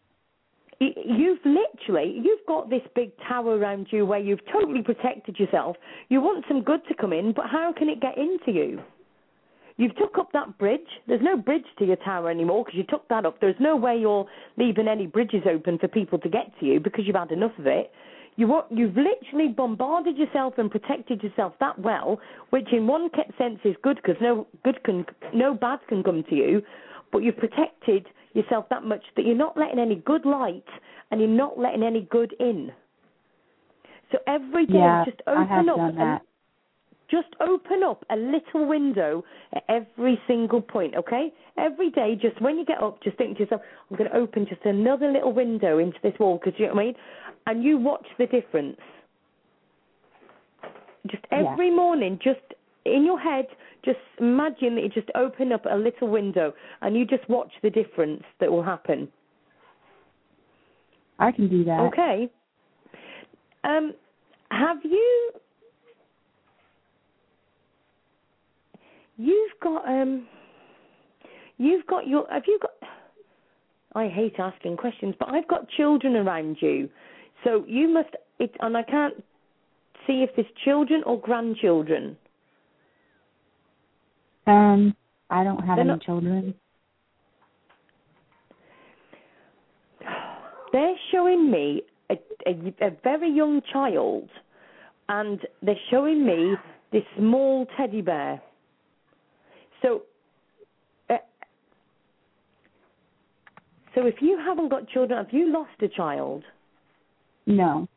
You've 0.80 1.40
literally, 1.46 2.20
you've 2.22 2.46
got 2.48 2.70
this 2.70 2.82
big 2.96 3.12
tower 3.30 3.58
around 3.58 3.88
you 3.92 4.06
where 4.06 4.20
you've 4.20 4.46
totally 4.52 4.82
protected 4.82 5.40
yourself. 5.40 5.78
You 6.10 6.20
want 6.20 6.44
some 6.50 6.62
good 6.64 6.82
to 6.90 6.94
come 6.94 7.14
in, 7.14 7.32
but 7.34 7.46
how 7.50 7.74
can 7.76 7.88
it 7.88 8.02
get 8.02 8.18
into 8.18 8.52
you? 8.52 8.82
You've 9.78 9.96
took 9.96 10.18
up 10.18 10.32
that 10.34 10.58
bridge. 10.58 10.88
There's 11.08 11.22
no 11.22 11.38
bridge 11.38 11.66
to 11.80 11.86
your 11.86 11.98
tower 11.98 12.30
anymore 12.30 12.64
because 12.66 12.78
you 12.78 12.86
took 12.90 13.08
that 13.10 13.26
up. 13.26 13.40
There's 13.40 13.56
no 13.60 13.76
way 13.76 13.98
you're 13.98 14.28
leaving 14.58 14.88
any 14.88 15.06
bridges 15.06 15.44
open 15.50 15.78
for 15.78 15.88
people 15.88 16.20
to 16.20 16.30
get 16.30 16.52
to 16.60 16.66
you 16.66 16.80
because 16.80 17.06
you've 17.06 17.16
had 17.16 17.32
enough 17.32 17.58
of 17.58 17.68
it. 17.68 17.92
You 18.38 18.62
you've 18.70 18.98
literally 18.98 19.48
bombarded 19.48 20.18
yourself 20.18 20.56
and 20.58 20.70
protected 20.70 21.24
yourself 21.24 21.54
that 21.60 21.80
well, 21.80 22.20
which 22.50 22.68
in 22.74 22.86
one 22.86 23.10
sense 23.38 23.60
is 23.64 23.76
good 23.82 23.96
because 23.98 24.18
no 24.22 24.46
good 24.64 24.84
can, 24.84 25.06
no 25.34 25.54
bad 25.54 25.80
can 25.88 26.04
come 26.04 26.24
to 26.30 26.36
you. 26.36 26.62
But 27.12 27.20
you've 27.20 27.38
protected 27.38 28.08
yourself 28.34 28.66
that 28.70 28.84
much 28.84 29.04
that 29.16 29.26
you're 29.26 29.36
not 29.36 29.58
letting 29.58 29.80
any 29.80 29.96
good 29.96 30.26
light 30.26 30.66
and 31.12 31.22
you're 31.22 31.30
not 31.30 31.58
letting 31.58 31.84
any 31.84 32.02
good 32.12 32.36
in. 32.40 32.72
So 34.12 34.18
every 34.28 34.66
day, 34.66 34.74
yeah, 34.80 35.06
just 35.06 35.22
open 35.28 35.70
up 35.70 35.80
and 35.80 35.98
that. 35.98 36.22
just 37.10 37.30
open 37.40 37.84
up 37.84 38.04
a 38.10 38.16
little 38.16 38.68
window 38.68 39.24
at 39.54 39.64
every 39.70 40.20
single 40.28 40.62
point, 40.62 40.96
okay? 40.96 41.32
Every 41.58 41.90
day, 41.90 42.18
just 42.22 42.42
when 42.42 42.58
you 42.58 42.66
get 42.66 42.82
up, 42.82 43.02
just 43.02 43.18
think 43.18 43.38
to 43.38 43.44
yourself, 43.44 43.62
I'm 43.90 43.98
going 43.98 44.10
to 44.10 44.16
open 44.16 44.46
just 44.48 44.62
another 44.66 45.12
little 45.12 45.32
window 45.34 45.80
into 45.80 45.98
this 46.04 46.14
wall, 46.20 46.38
because 46.44 46.60
you 46.60 46.68
know 46.68 46.74
what 46.74 46.82
I 46.82 46.86
mean? 46.86 46.96
And 47.48 47.64
you 47.64 47.78
watch 47.78 48.06
the 48.18 48.28
difference. 48.28 48.80
Just 51.08 51.24
Yeah. 51.32 51.52
every 51.52 51.70
morning, 51.70 52.18
just 52.20 52.42
in 52.86 53.06
your 53.06 53.20
head, 53.20 53.48
just 53.84 54.00
imagine 54.20 54.76
that 54.76 54.82
you 54.82 54.90
just 54.90 55.10
open 55.16 55.52
up 55.52 55.66
a 55.70 55.76
little 55.76 56.08
window 56.08 56.54
and 56.82 56.96
you 56.96 57.06
just 57.06 57.28
watch 57.30 57.52
the 57.62 57.70
difference 57.70 58.24
that 58.40 58.52
will 58.52 58.64
happen. 58.64 59.12
I 61.20 61.32
can 61.32 61.48
do 61.48 61.64
that. 61.64 61.80
Okay. 61.82 62.30
Um, 63.64 63.94
have 64.52 64.84
you? 64.84 65.32
You've 69.18 69.60
got 69.62 69.88
um. 69.88 70.28
You've 71.58 71.88
got 71.88 72.08
your. 72.08 72.28
Have 72.30 72.44
you 72.48 72.60
got? 72.62 72.72
I 73.96 74.10
hate 74.10 74.40
asking 74.40 74.76
questions, 74.76 75.16
but 75.18 75.30
I've 75.30 75.48
got 75.48 75.70
children 75.70 76.18
around 76.18 76.58
you, 76.62 76.90
so 77.44 77.64
you 77.68 77.88
must. 77.88 78.10
It 78.40 78.52
and 78.60 78.76
I 78.76 78.84
can't 78.84 79.14
see 80.06 80.24
if 80.24 80.30
there's 80.36 80.48
children 80.64 81.04
or 81.06 81.20
grandchildren. 81.20 82.18
Um, 84.48 84.96
I 85.30 85.44
don't 85.44 85.58
have 85.66 85.78
They're 85.78 85.80
any 85.86 85.88
not- 85.90 86.02
children. 86.02 86.54
They're 90.72 90.96
showing 91.12 91.50
me 91.50 91.82
a, 92.10 92.16
a, 92.46 92.74
a 92.88 92.92
very 93.04 93.32
young 93.32 93.62
child, 93.72 94.30
and 95.10 95.40
they're 95.62 95.76
showing 95.90 96.26
me 96.26 96.56
this 96.92 97.04
small 97.18 97.66
teddy 97.78 98.02
bear. 98.02 98.42
So, 99.82 100.02
uh, 101.10 101.18
so 103.96 104.06
if 104.06 104.16
you 104.22 104.38
haven't 104.38 104.70
got 104.70 104.88
children, 104.90 105.18
have 105.24 105.34
you 105.34 105.52
lost 105.52 105.72
a 105.82 105.88
child? 105.88 106.44
No. 107.46 107.88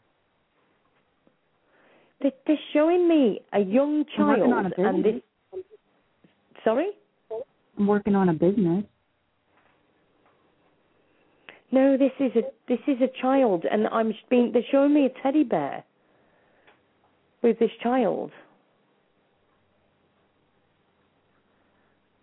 They, 2.21 2.33
they're 2.47 2.57
showing 2.73 3.09
me 3.09 3.41
a 3.53 3.61
young 3.61 4.05
I'm 4.19 4.27
working 4.27 4.53
on 4.53 4.65
child, 4.65 4.75
a 4.77 4.89
and 4.89 5.05
this. 5.05 5.15
Sorry. 6.65 6.91
I'm 7.79 7.87
working 7.87 8.15
on 8.15 8.29
a 8.29 8.35
business. 8.35 8.85
No, 11.71 11.97
this 11.97 12.13
is 12.19 12.33
a 12.35 12.43
this 12.67 12.81
is 12.89 12.97
a 13.03 13.21
child, 13.21 13.65
and 13.71 13.87
I'm 13.89 14.13
being. 14.31 14.53
They're 14.53 14.63
showing 14.71 14.95
me 14.95 15.07
a 15.07 15.23
teddy 15.23 15.45
bear 15.45 15.85
with 17.43 17.59
this 17.59 17.71
child. 17.83 18.33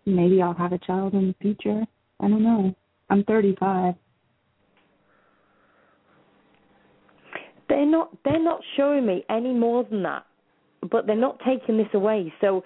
maybe 0.06 0.40
I'll 0.40 0.54
have 0.54 0.72
a 0.72 0.78
child 0.78 1.14
in 1.14 1.28
the 1.28 1.34
future. 1.42 1.84
I 2.20 2.28
don't 2.28 2.42
know. 2.42 2.74
I'm 3.10 3.24
35. 3.24 3.94
They're 7.76 7.84
not. 7.84 8.08
They're 8.24 8.42
not 8.42 8.62
showing 8.78 9.04
me 9.04 9.22
any 9.28 9.52
more 9.52 9.84
than 9.84 10.02
that, 10.04 10.24
but 10.90 11.06
they're 11.06 11.14
not 11.14 11.38
taking 11.46 11.76
this 11.76 11.92
away. 11.92 12.32
So, 12.40 12.64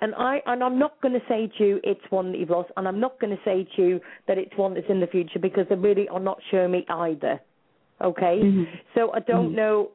and 0.00 0.14
I 0.14 0.40
and 0.46 0.62
I'm 0.62 0.78
not 0.78 1.00
going 1.00 1.14
to 1.14 1.26
say 1.28 1.50
to 1.58 1.66
you 1.66 1.80
it's 1.82 2.00
one 2.10 2.30
that 2.30 2.38
you've 2.38 2.50
lost, 2.50 2.70
and 2.76 2.86
I'm 2.86 3.00
not 3.00 3.18
going 3.18 3.36
to 3.36 3.42
say 3.44 3.66
to 3.74 3.82
you 3.82 4.00
that 4.28 4.38
it's 4.38 4.56
one 4.56 4.74
that's 4.74 4.86
in 4.88 5.00
the 5.00 5.08
future 5.08 5.40
because 5.40 5.66
they 5.68 5.74
really 5.74 6.08
are 6.08 6.20
not 6.20 6.38
showing 6.52 6.70
me 6.70 6.86
either. 6.88 7.40
Okay, 8.00 8.38
Mhm. 8.44 8.68
so 8.94 9.12
I 9.12 9.18
don't 9.18 9.50
Mhm. 9.50 9.56
know. 9.56 9.88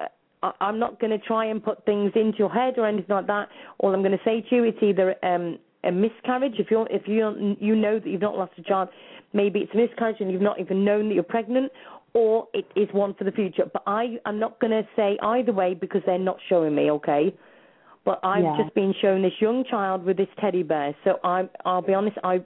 uh, 0.00 0.08
I- 0.42 0.54
I'm 0.60 0.80
not 0.80 0.98
going 0.98 1.12
to 1.12 1.24
try 1.24 1.44
and 1.44 1.62
put 1.62 1.84
things 1.84 2.10
into 2.16 2.38
your 2.38 2.50
head 2.50 2.76
or 2.76 2.86
anything 2.86 3.14
like 3.14 3.28
that. 3.28 3.48
All 3.78 3.94
I'm 3.94 4.02
going 4.02 4.18
to 4.18 4.24
say 4.24 4.40
to 4.40 4.56
you 4.56 4.64
it's 4.64 4.82
either 4.82 5.14
um, 5.22 5.60
a 5.84 5.92
miscarriage. 5.92 6.58
If 6.58 6.72
you 6.72 6.84
if 6.90 7.06
you 7.06 7.56
you 7.60 7.76
know 7.76 8.00
that 8.00 8.08
you've 8.10 8.20
not 8.20 8.36
lost 8.36 8.58
a 8.58 8.62
child, 8.62 8.88
maybe 9.32 9.60
it's 9.60 9.72
a 9.74 9.76
miscarriage 9.76 10.20
and 10.20 10.32
you've 10.32 10.42
not 10.50 10.58
even 10.58 10.84
known 10.84 11.08
that 11.08 11.14
you're 11.14 11.22
pregnant, 11.22 11.70
or 12.14 12.48
it 12.54 12.64
is 12.76 12.88
one 12.92 13.12
for 13.14 13.24
the 13.24 13.32
future. 13.32 13.64
But 13.72 13.82
I 13.86 14.18
am 14.24 14.38
not 14.38 14.58
going 14.60 14.70
to 14.70 14.88
say 14.96 15.18
either 15.20 15.52
way 15.52 15.74
because 15.74 16.02
they're 16.06 16.18
not 16.18 16.38
showing 16.48 16.74
me. 16.74 16.90
Okay. 16.92 17.34
But 18.04 18.20
I've 18.22 18.44
Yeah. 18.44 18.56
just 18.56 18.74
been 18.74 18.94
shown 19.00 19.22
this 19.22 19.40
young 19.40 19.64
child 19.64 20.04
with 20.04 20.16
this 20.16 20.28
teddy 20.38 20.62
bear. 20.62 20.94
So 21.04 21.18
I'm 21.24 21.50
I'll 21.64 21.82
be 21.82 21.94
honest. 21.94 22.16
I 22.24 22.42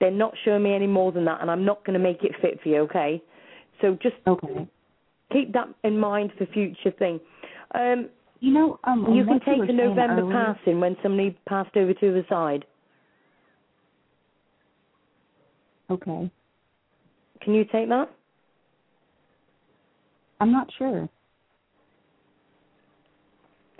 they're 0.00 0.10
not 0.10 0.34
showing 0.44 0.62
me 0.64 0.74
any 0.74 0.86
more 0.86 1.12
than 1.12 1.24
that, 1.26 1.40
and 1.40 1.50
I'm 1.50 1.64
not 1.64 1.84
going 1.84 1.94
to 1.94 2.00
make 2.00 2.24
it 2.24 2.32
fit 2.40 2.60
for 2.62 2.68
you. 2.68 2.78
Okay. 2.80 3.22
So 3.80 3.94
just 4.02 4.16
Okay. 4.26 4.66
keep 5.32 5.52
that 5.52 5.68
in 5.84 5.98
mind 5.98 6.32
for 6.38 6.46
future 6.46 6.90
thing. 6.92 7.20
Um, 7.74 8.08
You 8.40 8.52
know, 8.52 8.80
um, 8.84 9.12
you 9.14 9.24
can 9.24 9.38
take 9.40 9.68
a 9.68 9.72
November 9.72 10.22
earlier- 10.22 10.32
passing 10.32 10.80
when 10.80 10.96
somebody 11.02 11.30
passed 11.46 11.76
over 11.76 11.94
to 11.94 12.12
the 12.12 12.24
side. 12.28 12.64
Okay. 15.90 16.30
Can 17.40 17.54
you 17.54 17.64
take 17.64 17.88
that? 17.88 18.10
I'm 20.42 20.50
not 20.52 20.68
sure. 20.76 21.08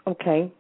Okay. 0.07 0.51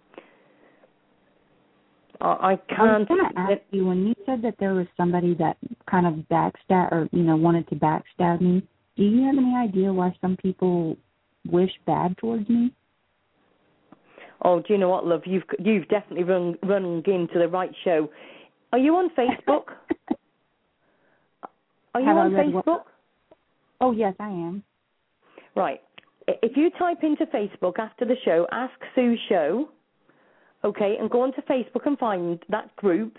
I 2.21 2.27
I 2.27 2.51
I 2.53 2.53
was 2.55 3.07
can't. 3.09 3.37
ask 3.37 3.61
you 3.71 3.87
when 3.87 4.07
you 4.07 4.15
said 4.27 4.43
that 4.43 4.55
there 4.61 4.75
was 4.75 4.87
somebody 4.97 5.35
that 5.35 5.57
kind 5.91 6.07
of 6.07 6.15
backstab 6.31 6.93
or 6.93 7.09
you 7.13 7.23
know 7.23 7.37
wanted 7.37 7.69
to 7.69 7.77
backstab 7.77 8.41
me. 8.41 8.63
Do 8.97 9.05
you 9.05 9.23
have 9.27 9.37
any 9.39 9.55
idea 9.57 9.93
why 9.93 10.15
some 10.21 10.37
people 10.37 10.97
wish 11.51 11.71
bad 11.87 12.17
towards 12.19 12.49
me? 12.49 12.73
Oh, 14.45 14.59
do 14.61 14.73
you 14.73 14.79
know 14.79 14.89
what, 14.89 15.07
love? 15.07 15.23
You've 15.25 15.45
you've 15.61 15.89
definitely 15.89 16.25
run 16.25 16.57
run 16.65 17.03
into 17.07 17.39
the 17.39 17.49
right 17.49 17.73
show. 17.85 18.09
Are 18.73 18.79
you 18.79 18.95
on 18.97 19.11
Facebook? 19.11 19.65
Are 21.95 22.01
you 22.01 22.07
Have 22.09 22.17
on 22.17 22.33
read 22.33 22.53
what- 22.53 22.65
Facebook? 22.67 22.83
oh 23.81 23.93
yes, 23.93 24.15
I 24.19 24.29
am. 24.31 24.63
Right. 25.55 25.81
If 26.29 26.57
you 26.57 26.71
type 26.79 26.99
into 27.03 27.27
Facebook 27.27 27.79
after 27.79 28.05
the 28.05 28.17
show, 28.25 28.47
Ask 28.53 28.75
Sue 28.95 29.17
Show, 29.29 29.69
okay, 30.65 30.97
and 31.01 31.11
go 31.11 31.23
onto 31.23 31.43
Facebook 31.43 31.87
and 31.87 31.99
find 31.99 32.39
that 32.49 32.75
group, 32.77 33.17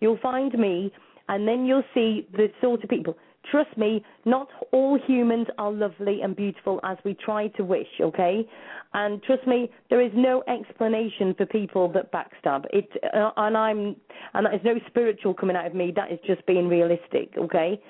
you'll 0.00 0.18
find 0.18 0.52
me, 0.58 0.92
and 1.28 1.46
then 1.46 1.64
you'll 1.64 1.82
see 1.94 2.28
the 2.32 2.48
sort 2.60 2.84
of 2.84 2.90
people. 2.90 3.16
Trust 3.50 3.76
me, 3.78 4.04
not 4.24 4.48
all 4.72 4.98
humans 5.06 5.46
are 5.58 5.72
lovely 5.72 6.20
and 6.22 6.36
beautiful 6.36 6.80
as 6.84 6.98
we 7.04 7.14
try 7.14 7.48
to 7.48 7.64
wish, 7.64 7.88
okay? 8.00 8.46
And 8.92 9.22
trust 9.22 9.46
me, 9.46 9.70
there 9.90 10.00
is 10.00 10.12
no 10.14 10.42
explanation 10.48 11.34
for 11.36 11.46
people 11.46 11.90
that 11.92 12.12
backstab. 12.12 12.64
It, 12.72 12.88
uh, 13.14 13.30
and 13.36 13.56
I'm, 13.56 13.96
and 14.34 14.46
that 14.46 14.54
is 14.54 14.60
no 14.64 14.74
spiritual 14.88 15.34
coming 15.34 15.56
out 15.56 15.66
of 15.66 15.74
me. 15.74 15.92
That 15.94 16.12
is 16.12 16.18
just 16.26 16.44
being 16.46 16.68
realistic, 16.68 17.30
okay? 17.38 17.80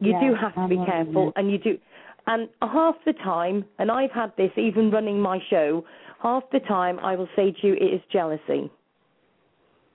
You 0.00 0.12
Yeah, 0.12 0.20
do 0.20 0.34
have 0.34 0.54
to 0.54 0.68
be 0.68 0.82
careful, 0.84 1.32
and 1.36 1.50
you 1.50 1.58
do. 1.58 1.78
And 2.26 2.48
half 2.62 2.96
the 3.04 3.12
time, 3.14 3.64
and 3.78 3.90
I've 3.90 4.12
had 4.12 4.32
this 4.36 4.50
even 4.56 4.90
running 4.90 5.20
my 5.20 5.38
show, 5.48 5.84
half 6.22 6.44
the 6.52 6.60
time 6.60 6.98
I 7.00 7.16
will 7.16 7.28
say 7.34 7.52
to 7.60 7.66
you, 7.66 7.74
it 7.74 7.94
is 7.94 8.00
jealousy. 8.12 8.70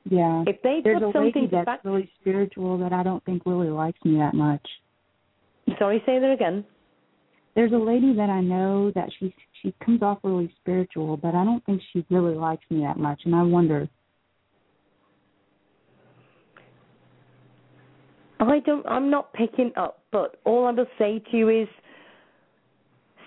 Yeah. 0.09 0.43
If 0.45 0.61
they 0.61 0.81
There's 0.83 0.99
put 0.99 1.09
a 1.09 1.13
something 1.13 1.33
lady 1.33 1.47
that's 1.51 1.65
back, 1.65 1.79
really 1.83 2.09
spiritual 2.21 2.77
that 2.79 2.93
I 2.93 3.03
don't 3.03 3.23
think 3.25 3.43
really 3.45 3.69
likes 3.69 3.99
me 4.05 4.17
that 4.17 4.33
much. 4.33 4.65
sorry, 5.79 6.01
say 6.05 6.19
that 6.19 6.31
again. 6.31 6.63
There's 7.55 7.71
a 7.71 7.77
lady 7.77 8.13
that 8.15 8.29
I 8.29 8.41
know 8.41 8.91
that 8.95 9.09
she 9.17 9.33
she 9.61 9.73
comes 9.83 10.03
off 10.03 10.19
really 10.23 10.53
spiritual, 10.61 11.17
but 11.17 11.33
I 11.33 11.43
don't 11.43 11.65
think 11.65 11.81
she 11.91 12.05
really 12.09 12.35
likes 12.35 12.63
me 12.69 12.81
that 12.81 12.97
much, 12.97 13.21
and 13.25 13.33
I 13.33 13.41
wonder. 13.43 13.87
I 18.39 18.59
don't. 18.59 18.85
I'm 18.85 19.09
not 19.09 19.33
picking 19.33 19.71
up, 19.75 20.03
but 20.11 20.39
all 20.43 20.67
I 20.67 20.71
will 20.71 20.85
say 20.99 21.23
to 21.31 21.37
you 21.37 21.49
is, 21.49 21.67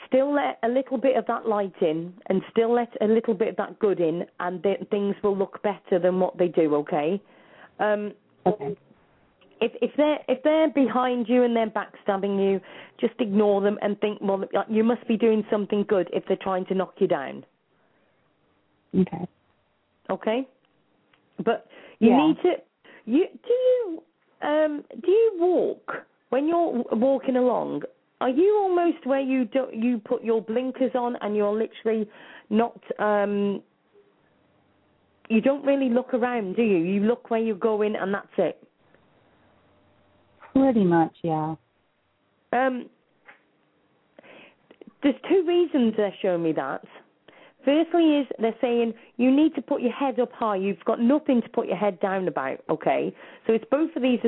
still 0.09 0.33
let 0.35 0.59
a 0.63 0.69
little 0.69 0.99
bit 0.99 1.17
of 1.17 1.27
that 1.27 1.47
light 1.47 1.75
in, 1.81 2.13
and 2.27 2.43
still 2.51 2.73
let 2.73 2.91
a 3.01 3.07
little 3.07 3.35
bit 3.35 3.49
of 3.49 3.57
that 3.57 3.79
good 3.79 4.01
in, 4.01 4.27
and 4.41 4.63
then 4.63 4.87
things 4.91 5.15
will 5.23 5.37
look 5.37 5.63
better 5.63 5.99
than 5.99 6.19
what 6.21 6.37
they 6.37 6.49
do. 6.49 6.75
Okay. 6.77 7.21
Um, 7.79 8.13
Okay. 8.47 8.77
if 9.61 9.73
if 9.83 9.91
they're 9.97 10.19
if 10.29 10.43
they're 10.43 10.71
behind 10.71 11.29
you 11.29 11.45
and 11.45 11.55
they're 11.55 11.71
backstabbing 11.71 12.43
you, 12.43 12.61
just 12.99 13.15
ignore 13.21 13.61
them 13.61 13.79
and 13.83 14.01
think, 14.01 14.19
well, 14.21 14.45
you 14.69 14.85
must 14.85 15.07
be 15.07 15.17
doing 15.17 15.45
something 15.51 15.85
good 15.89 16.09
if 16.13 16.25
they're 16.27 16.37
trying 16.37 16.65
to 16.67 16.75
knock 16.75 16.95
you 16.99 17.07
down. 17.07 17.45
Okay. 18.95 19.27
Okay. 20.11 20.49
But 21.45 21.67
you 21.99 22.11
Yeah. 22.11 22.27
need 22.27 22.37
to. 22.43 22.63
You 23.05 23.27
do 23.47 23.53
you 23.53 24.03
um 24.43 24.85
do 25.03 25.11
you 25.11 25.33
walk 25.39 26.07
when 26.31 26.47
you're 26.47 26.85
walking 26.93 27.37
along? 27.37 27.83
Are 28.21 28.29
you 28.29 28.59
almost 28.61 29.07
where 29.07 29.21
you 29.21 29.45
don't 29.45 29.75
you 29.75 29.99
put 29.99 30.25
your 30.25 30.43
blinkers 30.43 30.93
on 30.95 31.17
and 31.21 31.37
you're 31.37 31.53
literally 31.53 32.09
not 32.51 32.79
um 32.99 33.63
you 35.29 35.41
don't 35.41 35.65
really 35.65 35.91
look 35.91 36.15
around, 36.15 36.57
do 36.57 36.63
you? 36.63 36.79
You 36.79 37.01
look 37.01 37.31
where 37.31 37.41
you're 37.41 37.55
going 37.55 37.97
and 37.97 38.15
that's 38.15 38.27
it. 38.39 38.63
Pretty 40.55 40.85
much, 40.85 41.15
yeah. 41.23 41.55
Um, 42.53 42.89
there's 45.03 45.15
two 45.29 45.45
reasons 45.47 45.95
they're 45.97 46.15
showing 46.23 46.43
me 46.43 46.53
that. 46.53 46.83
Firstly, 47.69 48.21
is 48.21 48.27
they're 48.39 48.55
saying 48.63 48.95
you 49.19 49.31
need 49.31 49.55
to 49.55 49.61
put 49.61 49.83
your 49.83 49.93
head 49.93 50.19
up 50.19 50.33
high. 50.33 50.57
You've 50.57 50.83
got 50.87 51.03
nothing 51.03 51.43
to 51.43 51.49
put 51.51 51.67
your 51.67 51.77
head 51.77 52.01
down 52.01 52.27
about. 52.27 52.61
Okay, 52.71 53.15
so 53.47 53.53
it's 53.53 53.65
both 53.71 53.95
of 53.95 54.01
these 54.01 54.21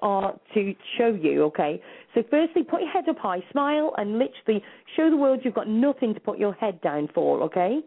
are, 0.00 0.34
to 0.54 0.74
show 0.96 1.08
you. 1.08 1.44
Okay, 1.44 1.82
so 2.14 2.22
firstly, 2.30 2.62
put 2.62 2.80
your 2.80 2.90
head 2.90 3.06
up 3.06 3.18
high, 3.18 3.44
smile, 3.52 3.92
and 3.98 4.12
literally 4.12 4.64
show 4.96 5.10
the 5.10 5.18
world 5.18 5.40
you've 5.44 5.52
got 5.52 5.68
nothing 5.68 6.14
to 6.14 6.20
put 6.20 6.38
your 6.38 6.54
head 6.54 6.80
down 6.80 7.10
for. 7.14 7.42
Okay. 7.42 7.80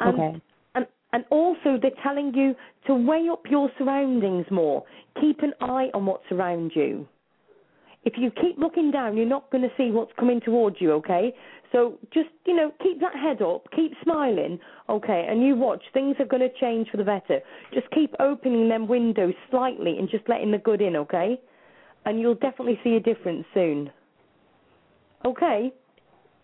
And, 0.00 0.18
Okay. 0.18 0.42
And 0.74 0.86
and 1.12 1.24
also 1.30 1.78
they're 1.80 1.92
telling 2.02 2.34
you 2.34 2.56
to 2.88 2.96
weigh 2.96 3.28
up 3.30 3.42
your 3.48 3.70
surroundings 3.78 4.46
more. 4.50 4.82
Keep 5.20 5.44
an 5.44 5.52
eye 5.60 5.90
on 5.94 6.04
what's 6.04 6.26
around 6.32 6.72
you 6.74 7.06
if 8.04 8.14
you 8.16 8.30
keep 8.30 8.58
looking 8.58 8.90
down, 8.90 9.16
you're 9.16 9.26
not 9.26 9.50
going 9.50 9.62
to 9.62 9.70
see 9.76 9.90
what's 9.90 10.12
coming 10.18 10.40
towards 10.40 10.76
you, 10.78 10.92
okay? 10.92 11.34
So 11.72 11.98
just, 12.12 12.28
you 12.46 12.54
know, 12.54 12.70
keep 12.82 13.00
that 13.00 13.16
head 13.16 13.42
up, 13.42 13.66
keep 13.74 13.92
smiling, 14.02 14.58
okay? 14.88 15.26
And 15.28 15.42
you 15.42 15.56
watch, 15.56 15.82
things 15.92 16.16
are 16.20 16.26
going 16.26 16.42
to 16.42 16.60
change 16.60 16.88
for 16.90 16.98
the 16.98 17.04
better. 17.04 17.40
Just 17.72 17.90
keep 17.90 18.14
opening 18.20 18.68
them 18.68 18.86
windows 18.86 19.34
slightly 19.50 19.98
and 19.98 20.08
just 20.08 20.28
letting 20.28 20.52
the 20.52 20.58
good 20.58 20.80
in, 20.80 20.96
okay? 20.96 21.40
And 22.04 22.20
you'll 22.20 22.34
definitely 22.34 22.78
see 22.84 22.94
a 22.94 23.00
difference 23.00 23.44
soon. 23.54 23.90
Okay? 25.24 25.72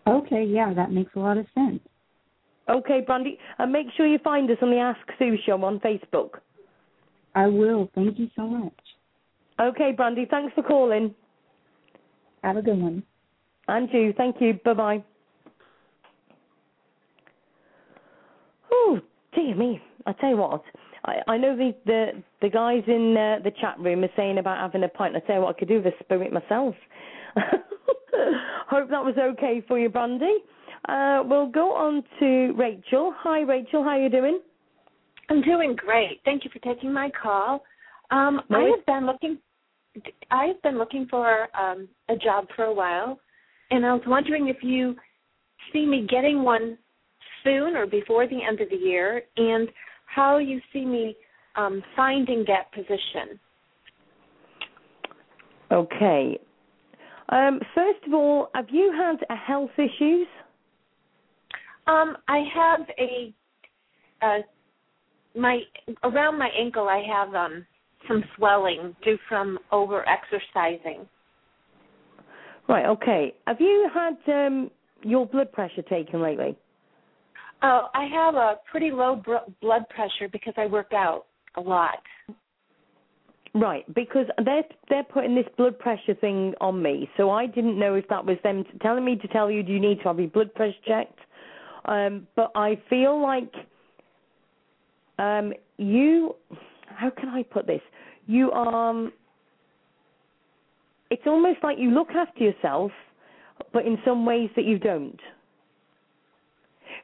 Okay, 0.07 0.43
yeah, 0.43 0.73
that 0.73 0.91
makes 0.91 1.11
a 1.15 1.19
lot 1.19 1.37
of 1.37 1.45
sense. 1.53 1.79
Okay, 2.67 3.01
Brandy. 3.05 3.37
And 3.59 3.71
make 3.71 3.87
sure 3.95 4.07
you 4.07 4.17
find 4.23 4.49
us 4.49 4.57
on 4.61 4.71
the 4.71 4.77
Ask 4.77 4.99
Sue 5.19 5.37
show 5.45 5.63
on 5.63 5.79
Facebook. 5.79 6.39
I 7.35 7.47
will. 7.47 7.89
Thank 7.93 8.17
you 8.17 8.29
so 8.35 8.47
much. 8.47 8.73
Okay, 9.59 9.91
Brandy, 9.95 10.25
thanks 10.29 10.53
for 10.55 10.63
calling. 10.63 11.13
Have 12.43 12.57
a 12.57 12.61
good 12.61 12.79
one. 12.79 13.03
And 13.67 13.89
you. 13.91 14.13
Thank 14.17 14.37
you. 14.39 14.59
Bye 14.65 14.73
bye. 14.73 15.03
Oh, 18.71 18.99
dear 19.35 19.55
me. 19.55 19.81
I 20.05 20.13
tell 20.13 20.29
you 20.29 20.37
what. 20.37 20.63
I, 21.05 21.17
I 21.27 21.37
know 21.37 21.55
the, 21.55 21.75
the 21.85 22.23
the 22.41 22.49
guys 22.49 22.83
in 22.87 23.15
uh, 23.17 23.43
the 23.43 23.51
chat 23.59 23.79
room 23.79 24.03
are 24.03 24.09
saying 24.15 24.37
about 24.37 24.57
having 24.57 24.83
a 24.83 24.87
pint. 24.87 25.15
I 25.15 25.19
tell 25.19 25.37
you 25.37 25.41
what, 25.41 25.55
I 25.55 25.59
could 25.59 25.67
do 25.67 25.81
with 25.81 25.93
a 25.93 26.03
spirit 26.03 26.31
myself. 26.31 26.75
Hope 28.67 28.89
that 28.89 29.03
was 29.03 29.15
okay 29.17 29.63
for 29.67 29.79
you, 29.79 29.89
Brandy. 29.89 30.37
Uh, 30.87 31.23
we'll 31.25 31.47
go 31.47 31.73
on 31.73 32.03
to 32.19 32.53
Rachel. 32.57 33.13
Hi, 33.19 33.41
Rachel. 33.41 33.83
How 33.83 33.91
are 33.91 34.01
you 34.01 34.09
doing? 34.09 34.39
I'm 35.29 35.41
doing 35.41 35.75
great. 35.75 36.21
Thank 36.25 36.43
you 36.43 36.51
for 36.51 36.59
taking 36.59 36.91
my 36.91 37.09
call. 37.21 37.63
Um, 38.09 38.41
No, 38.49 38.59
I 38.59 38.71
have 38.75 38.85
been 38.85 39.05
looking. 39.05 39.37
I've 40.29 40.61
been 40.61 40.77
looking 40.77 41.07
for 41.09 41.47
um, 41.59 41.87
a 42.09 42.15
job 42.15 42.47
for 42.55 42.65
a 42.65 42.73
while, 42.73 43.19
and 43.71 43.85
I 43.85 43.93
was 43.93 44.03
wondering 44.07 44.47
if 44.47 44.57
you 44.61 44.95
see 45.73 45.85
me 45.85 46.07
getting 46.09 46.43
one 46.43 46.77
soon 47.43 47.75
or 47.75 47.85
before 47.85 48.27
the 48.27 48.39
end 48.47 48.61
of 48.61 48.69
the 48.69 48.75
year, 48.75 49.23
and 49.37 49.69
how 50.05 50.37
you 50.37 50.59
see 50.71 50.85
me 50.85 51.15
um, 51.55 51.83
finding 51.95 52.45
that 52.47 52.71
position. 52.73 53.39
Okay. 55.71 56.39
Um, 57.29 57.59
first 57.73 57.99
of 58.05 58.13
all, 58.13 58.49
have 58.53 58.67
you 58.69 58.93
had 58.93 59.15
uh, 59.29 59.39
health 59.45 59.71
issues? 59.77 60.27
Um, 61.87 62.17
I 62.27 62.43
have 62.53 62.81
a 62.99 63.33
uh, 64.21 64.39
my 65.35 65.61
around 66.03 66.37
my 66.37 66.49
ankle. 66.57 66.87
I 66.87 67.03
have 67.09 67.33
um, 67.33 67.65
some 68.07 68.23
swelling 68.35 68.95
due 69.03 69.17
from 69.27 69.59
over 69.71 70.05
exercising. 70.07 71.07
Right. 72.67 72.85
Okay. 72.85 73.33
Have 73.47 73.59
you 73.59 73.89
had 73.93 74.17
um, 74.27 74.71
your 75.03 75.25
blood 75.25 75.51
pressure 75.51 75.81
taken 75.83 76.21
lately? 76.21 76.57
Oh, 77.63 77.87
I 77.93 78.05
have 78.05 78.35
a 78.35 78.55
pretty 78.69 78.91
low 78.91 79.15
br- 79.15 79.51
blood 79.61 79.87
pressure 79.89 80.27
because 80.31 80.53
I 80.57 80.65
work 80.65 80.93
out 80.93 81.25
a 81.55 81.61
lot. 81.61 81.99
Right, 83.53 83.83
because 83.93 84.27
they're 84.45 84.63
they're 84.87 85.03
putting 85.03 85.35
this 85.35 85.45
blood 85.57 85.77
pressure 85.77 86.13
thing 86.21 86.53
on 86.61 86.81
me, 86.81 87.09
so 87.17 87.29
I 87.29 87.47
didn't 87.47 87.77
know 87.77 87.95
if 87.95 88.07
that 88.07 88.25
was 88.25 88.37
them 88.43 88.63
telling 88.81 89.03
me 89.03 89.17
to 89.17 89.27
tell 89.27 89.51
you 89.51 89.61
do 89.61 89.73
you 89.73 89.79
need 89.79 89.97
to 89.97 90.03
have 90.05 90.19
your 90.19 90.29
blood 90.29 90.53
pressure 90.53 90.73
checked. 90.87 91.19
Um, 91.83 92.27
but 92.35 92.51
I 92.55 92.81
feel 92.89 93.21
like 93.21 93.51
um, 95.19 95.51
you, 95.77 96.35
how 96.97 97.09
can 97.09 97.29
I 97.29 97.43
put 97.43 97.67
this? 97.67 97.81
You 98.27 98.51
um, 98.51 99.11
it's 101.09 101.23
almost 101.25 101.59
like 101.63 101.77
you 101.79 101.91
look 101.91 102.09
after 102.11 102.43
yourself, 102.43 102.91
but 103.73 103.85
in 103.85 103.97
some 104.05 104.25
ways 104.25 104.49
that 104.55 104.65
you 104.65 104.79
don't. 104.79 105.19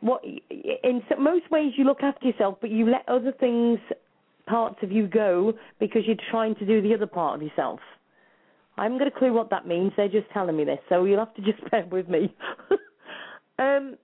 What 0.02 0.24
in 0.24 1.02
so- 1.10 1.18
most 1.20 1.50
ways 1.52 1.74
you 1.78 1.84
look 1.84 2.04
after 2.04 2.28
yourself, 2.28 2.58
but 2.62 2.70
you 2.70 2.90
let 2.90 3.08
other 3.08 3.32
things 3.32 3.80
parts 4.48 4.78
of 4.82 4.92
you 4.92 5.08
go 5.08 5.54
because 5.80 6.04
you're 6.06 6.16
trying 6.32 6.56
to 6.56 6.66
do 6.66 6.82
the 6.82 6.94
other 6.94 7.08
part 7.08 7.36
of 7.36 7.42
yourself. 7.42 7.80
I 8.78 8.84
haven't 8.84 9.00
got 9.00 9.08
a 9.08 9.12
clue 9.12 9.34
what 9.34 9.50
that 9.50 9.68
means. 9.68 9.92
They're 9.98 10.08
just 10.08 10.30
telling 10.34 10.56
me 10.56 10.64
this, 10.64 10.80
so 10.88 11.06
you'll 11.06 11.20
have 11.20 11.34
to 11.36 11.42
just 11.42 11.60
bear 11.72 11.86
with 11.92 12.08
me. 12.08 12.34
um, 13.60 13.98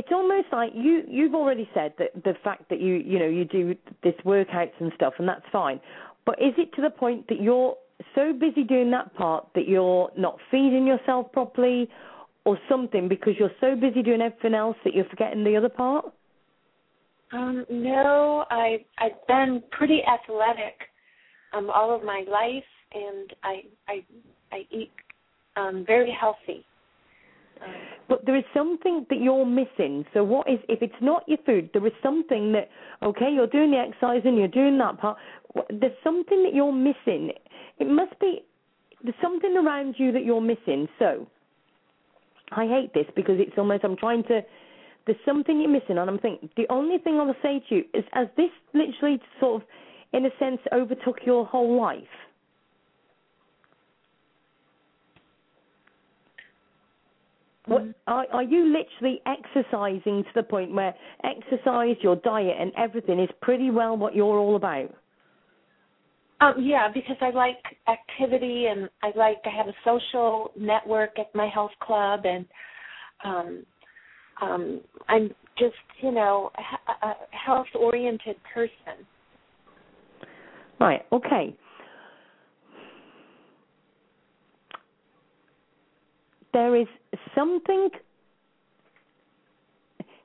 it's 0.00 0.08
almost 0.12 0.46
like 0.50 0.70
you 0.74 1.02
you've 1.06 1.34
already 1.34 1.68
said 1.74 1.92
that 1.98 2.24
the 2.24 2.32
fact 2.42 2.70
that 2.70 2.80
you 2.80 2.94
you 2.94 3.18
know 3.18 3.28
you 3.28 3.44
do 3.44 3.76
this 4.02 4.14
workouts 4.24 4.72
and 4.80 4.90
stuff, 4.96 5.12
and 5.18 5.28
that's 5.28 5.44
fine. 5.52 5.78
But 6.24 6.40
is 6.40 6.54
it 6.56 6.72
to 6.76 6.80
the 6.82 6.88
point 6.88 7.28
that 7.28 7.42
you're 7.42 7.76
so 8.14 8.32
busy 8.32 8.64
doing 8.64 8.90
that 8.92 9.14
part 9.14 9.46
that 9.54 9.68
you're 9.68 10.10
not 10.16 10.38
feeding 10.50 10.86
yourself 10.86 11.30
properly, 11.32 11.86
or 12.46 12.58
something 12.66 13.08
because 13.08 13.34
you're 13.38 13.52
so 13.60 13.76
busy 13.76 14.02
doing 14.02 14.22
everything 14.22 14.54
else 14.54 14.76
that 14.84 14.94
you're 14.94 15.04
forgetting 15.10 15.44
the 15.44 15.54
other 15.54 15.68
part? 15.68 16.06
Um, 17.32 17.66
no, 17.68 18.46
I 18.50 18.82
I've 18.96 19.26
been 19.28 19.62
pretty 19.70 20.00
athletic 20.02 20.80
um, 21.52 21.68
all 21.68 21.94
of 21.94 22.02
my 22.02 22.24
life, 22.26 22.64
and 22.94 23.34
I 23.42 23.54
I 23.86 24.04
I 24.50 24.66
eat 24.70 24.92
um, 25.56 25.84
very 25.86 26.16
healthy. 26.18 26.64
But 28.08 28.26
there 28.26 28.36
is 28.36 28.44
something 28.52 29.06
that 29.08 29.20
you're 29.20 29.46
missing. 29.46 30.04
So 30.12 30.24
what 30.24 30.48
is 30.48 30.58
if 30.68 30.82
it's 30.82 31.00
not 31.00 31.22
your 31.28 31.38
food? 31.46 31.70
There 31.72 31.86
is 31.86 31.92
something 32.02 32.52
that 32.52 32.68
okay, 33.02 33.30
you're 33.32 33.46
doing 33.46 33.70
the 33.70 33.78
exercise 33.78 34.22
and 34.24 34.36
you're 34.36 34.48
doing 34.48 34.78
that 34.78 34.98
part. 34.98 35.16
There's 35.68 35.96
something 36.02 36.42
that 36.42 36.54
you're 36.54 36.72
missing. 36.72 37.30
It 37.78 37.88
must 37.88 38.18
be 38.20 38.42
there's 39.02 39.14
something 39.22 39.56
around 39.56 39.94
you 39.98 40.12
that 40.12 40.24
you're 40.24 40.40
missing. 40.40 40.88
So 40.98 41.26
I 42.52 42.66
hate 42.66 42.92
this 42.94 43.06
because 43.14 43.36
it's 43.38 43.56
almost 43.56 43.84
I'm 43.84 43.96
trying 43.96 44.24
to. 44.24 44.40
There's 45.06 45.18
something 45.24 45.58
you're 45.58 45.70
missing, 45.70 45.96
and 45.98 46.10
I'm 46.10 46.18
thinking 46.18 46.50
the 46.56 46.66
only 46.68 46.98
thing 46.98 47.18
I'll 47.18 47.34
say 47.42 47.62
to 47.68 47.74
you 47.74 47.84
is, 47.94 48.04
as 48.12 48.26
this 48.36 48.50
literally 48.74 49.18
sort 49.40 49.62
of, 49.62 49.68
in 50.12 50.26
a 50.26 50.30
sense, 50.38 50.60
overtook 50.72 51.20
your 51.24 51.46
whole 51.46 51.80
life. 51.80 52.02
What, 57.66 57.82
are, 58.06 58.26
are 58.32 58.42
you 58.42 58.64
literally 58.64 59.20
exercising 59.26 60.24
to 60.24 60.30
the 60.34 60.42
point 60.42 60.72
where 60.72 60.94
exercise, 61.24 61.96
your 62.00 62.16
diet, 62.16 62.56
and 62.58 62.72
everything 62.76 63.20
is 63.20 63.28
pretty 63.42 63.70
well 63.70 63.96
what 63.96 64.14
you're 64.14 64.38
all 64.38 64.56
about? 64.56 64.90
um, 66.40 66.54
yeah, 66.58 66.88
because 66.92 67.16
I 67.20 67.30
like 67.30 67.58
activity, 67.86 68.66
and 68.66 68.88
I 69.02 69.12
like 69.16 69.38
I 69.44 69.50
have 69.54 69.68
a 69.68 69.74
social 69.84 70.50
network 70.58 71.18
at 71.18 71.34
my 71.34 71.48
health 71.48 71.72
club, 71.82 72.20
and 72.24 72.46
um, 73.24 73.66
um, 74.40 74.80
I'm 75.08 75.28
just 75.58 75.74
you 76.02 76.12
know 76.12 76.50
a, 77.02 77.06
a 77.06 77.14
health 77.30 77.66
oriented 77.78 78.36
person. 78.54 79.04
Right. 80.80 81.02
Okay. 81.12 81.54
There 86.52 86.76
is 86.76 86.86
something. 87.34 87.90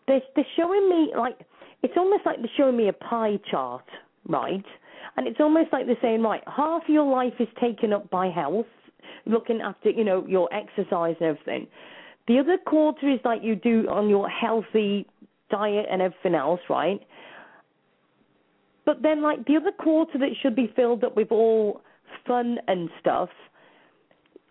They're, 0.08 0.22
they're 0.36 0.46
showing 0.56 0.90
me 0.90 1.14
like 1.18 1.38
it's 1.84 1.94
almost 1.98 2.26
like 2.26 2.38
they're 2.38 2.50
showing 2.58 2.78
me 2.78 2.90
a 2.90 2.94
pie 2.94 3.40
chart, 3.50 3.86
right? 4.28 4.66
And 5.18 5.28
it's 5.28 5.40
almost 5.40 5.72
like 5.72 5.86
they're 5.86 5.96
saying, 6.02 6.22
right, 6.22 6.42
half 6.48 6.84
your 6.88 7.10
life 7.10 7.34
is 7.40 7.48
taken 7.62 7.94
up 7.94 8.10
by 8.10 8.28
health, 8.28 8.66
looking 9.26 9.62
after 9.62 9.90
you 9.90 10.04
know 10.04 10.26
your 10.28 10.50
exercise 10.54 11.16
and 11.20 11.30
everything. 11.30 11.68
The 12.28 12.40
other 12.40 12.58
quarter 12.66 13.10
is 13.10 13.20
like 13.24 13.42
you 13.44 13.56
do 13.56 13.88
on 13.90 14.10
your 14.10 14.28
healthy 14.28 15.08
diet 15.52 15.86
and 15.92 16.02
everything 16.02 16.36
else, 16.36 16.62
right? 16.70 17.00
But 18.86 19.02
then, 19.02 19.22
like 19.22 19.46
the 19.46 19.58
other 19.58 19.72
quarter 19.72 20.18
that 20.20 20.30
should 20.42 20.56
be 20.56 20.72
filled 20.76 21.04
up 21.04 21.16
with 21.16 21.32
all 21.32 21.82
fun 22.26 22.58
and 22.68 22.90
stuff, 23.00 23.30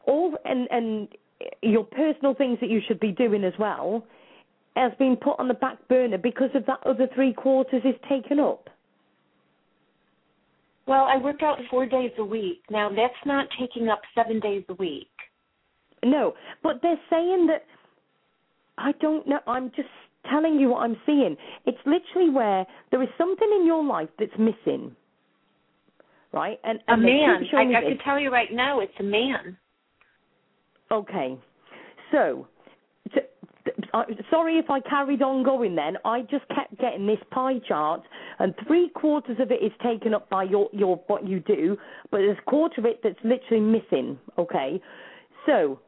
all 0.07 0.35
and 0.45 0.69
and 0.71 1.09
your 1.62 1.85
personal 1.85 2.35
things 2.35 2.59
that 2.61 2.70
you 2.70 2.81
should 2.87 3.01
be 3.01 3.12
doing 3.12 3.44
as 3.44 3.53
well, 3.59 4.05
has 4.77 4.92
been 4.99 5.16
put 5.16 5.38
on 5.38 5.49
the 5.49 5.55
back 5.55 5.77
burner 5.88 6.18
because 6.18 6.51
of 6.55 6.66
that 6.66 6.81
other 6.85 7.09
three 7.14 7.33
quarters 7.33 7.83
is 7.85 7.94
taken 8.09 8.40
up. 8.40 8.68
Well, 10.87 11.05
I 11.05 11.16
work 11.16 11.42
out 11.42 11.59
four 11.70 11.87
days 11.87 12.11
a 12.18 12.25
week. 12.25 12.62
Now 12.70 12.88
that's 12.90 13.14
not 13.25 13.47
taking 13.59 13.88
up 13.88 14.03
seven 14.14 14.40
days 14.40 14.64
a 14.68 14.75
week. 14.75 15.09
No, 16.05 16.35
but 16.62 16.81
they're 16.83 17.01
saying 17.09 17.47
that 17.47 17.64
I 18.77 18.92
don't 19.01 19.27
know. 19.27 19.40
I'm 19.47 19.70
just 19.70 19.88
telling 20.31 20.59
you 20.59 20.70
what 20.70 20.83
I'm 20.83 20.97
seeing. 21.07 21.37
It's 21.66 21.79
literally 21.87 22.31
where 22.31 22.66
there 22.90 23.03
is 23.03 23.09
something 23.16 23.49
in 23.61 23.66
your 23.66 23.85
life 23.85 24.09
that's 24.18 24.33
missing, 24.38 24.94
right? 26.33 26.59
And, 26.64 26.81
A 26.88 26.92
and 26.92 27.03
keep 27.03 27.53
man. 27.53 27.75
I, 27.75 27.79
I 27.79 27.81
can 27.83 27.99
tell 28.05 28.18
you 28.18 28.31
right 28.31 28.53
now, 28.53 28.81
it's 28.81 28.92
a 29.01 29.03
man. 29.03 29.57
Okay. 30.90 31.37
So, 32.12 32.47
sorry 34.31 34.59
if 34.59 34.70
I 34.70 34.81
carried 34.81 35.23
on 35.23 35.42
going 35.42 35.75
then. 35.75 35.97
I 36.05 36.23
just 36.23 36.47
kept 36.49 36.79
getting 36.79 37.07
this 37.07 37.18
pie 37.31 37.59
chart, 37.66 38.03
and 38.38 38.55
three 38.66 38.90
quarters 38.90 39.37
of 39.40 39.51
it 39.51 39.62
is 39.62 39.73
taken 39.83 40.14
up 40.14 40.29
by 40.29 40.44
your, 40.44 40.68
your 40.73 40.97
what 41.07 41.27
you 41.27 41.40
do, 41.40 41.77
but 42.11 42.18
there's 42.18 42.38
a 42.38 42.51
quarter 42.51 42.81
of 42.81 42.87
it 42.87 43.01
that's 43.03 43.18
literally 43.25 43.62
missing. 43.62 44.18
Okay. 44.38 44.81
So, 45.47 45.81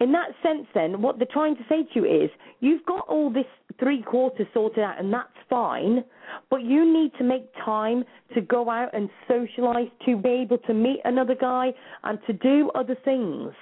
in 0.00 0.12
that 0.12 0.30
sense, 0.42 0.66
then, 0.74 1.00
what 1.00 1.18
they're 1.18 1.26
trying 1.30 1.56
to 1.56 1.62
say 1.68 1.82
to 1.82 2.00
you 2.00 2.04
is 2.04 2.30
you've 2.60 2.84
got 2.84 3.06
all 3.08 3.32
this 3.32 3.46
three 3.78 4.02
quarters 4.02 4.46
sorted 4.52 4.80
out, 4.80 4.98
and 4.98 5.12
that's 5.12 5.28
fine, 5.48 6.04
but 6.50 6.62
you 6.62 6.84
need 6.84 7.12
to 7.18 7.24
make 7.24 7.44
time 7.64 8.04
to 8.34 8.40
go 8.40 8.68
out 8.70 8.90
and 8.92 9.08
socialize, 9.28 9.88
to 10.04 10.16
be 10.16 10.28
able 10.28 10.58
to 10.58 10.74
meet 10.74 11.00
another 11.04 11.34
guy, 11.34 11.72
and 12.02 12.18
to 12.26 12.32
do 12.32 12.70
other 12.74 12.96
things. 13.04 13.52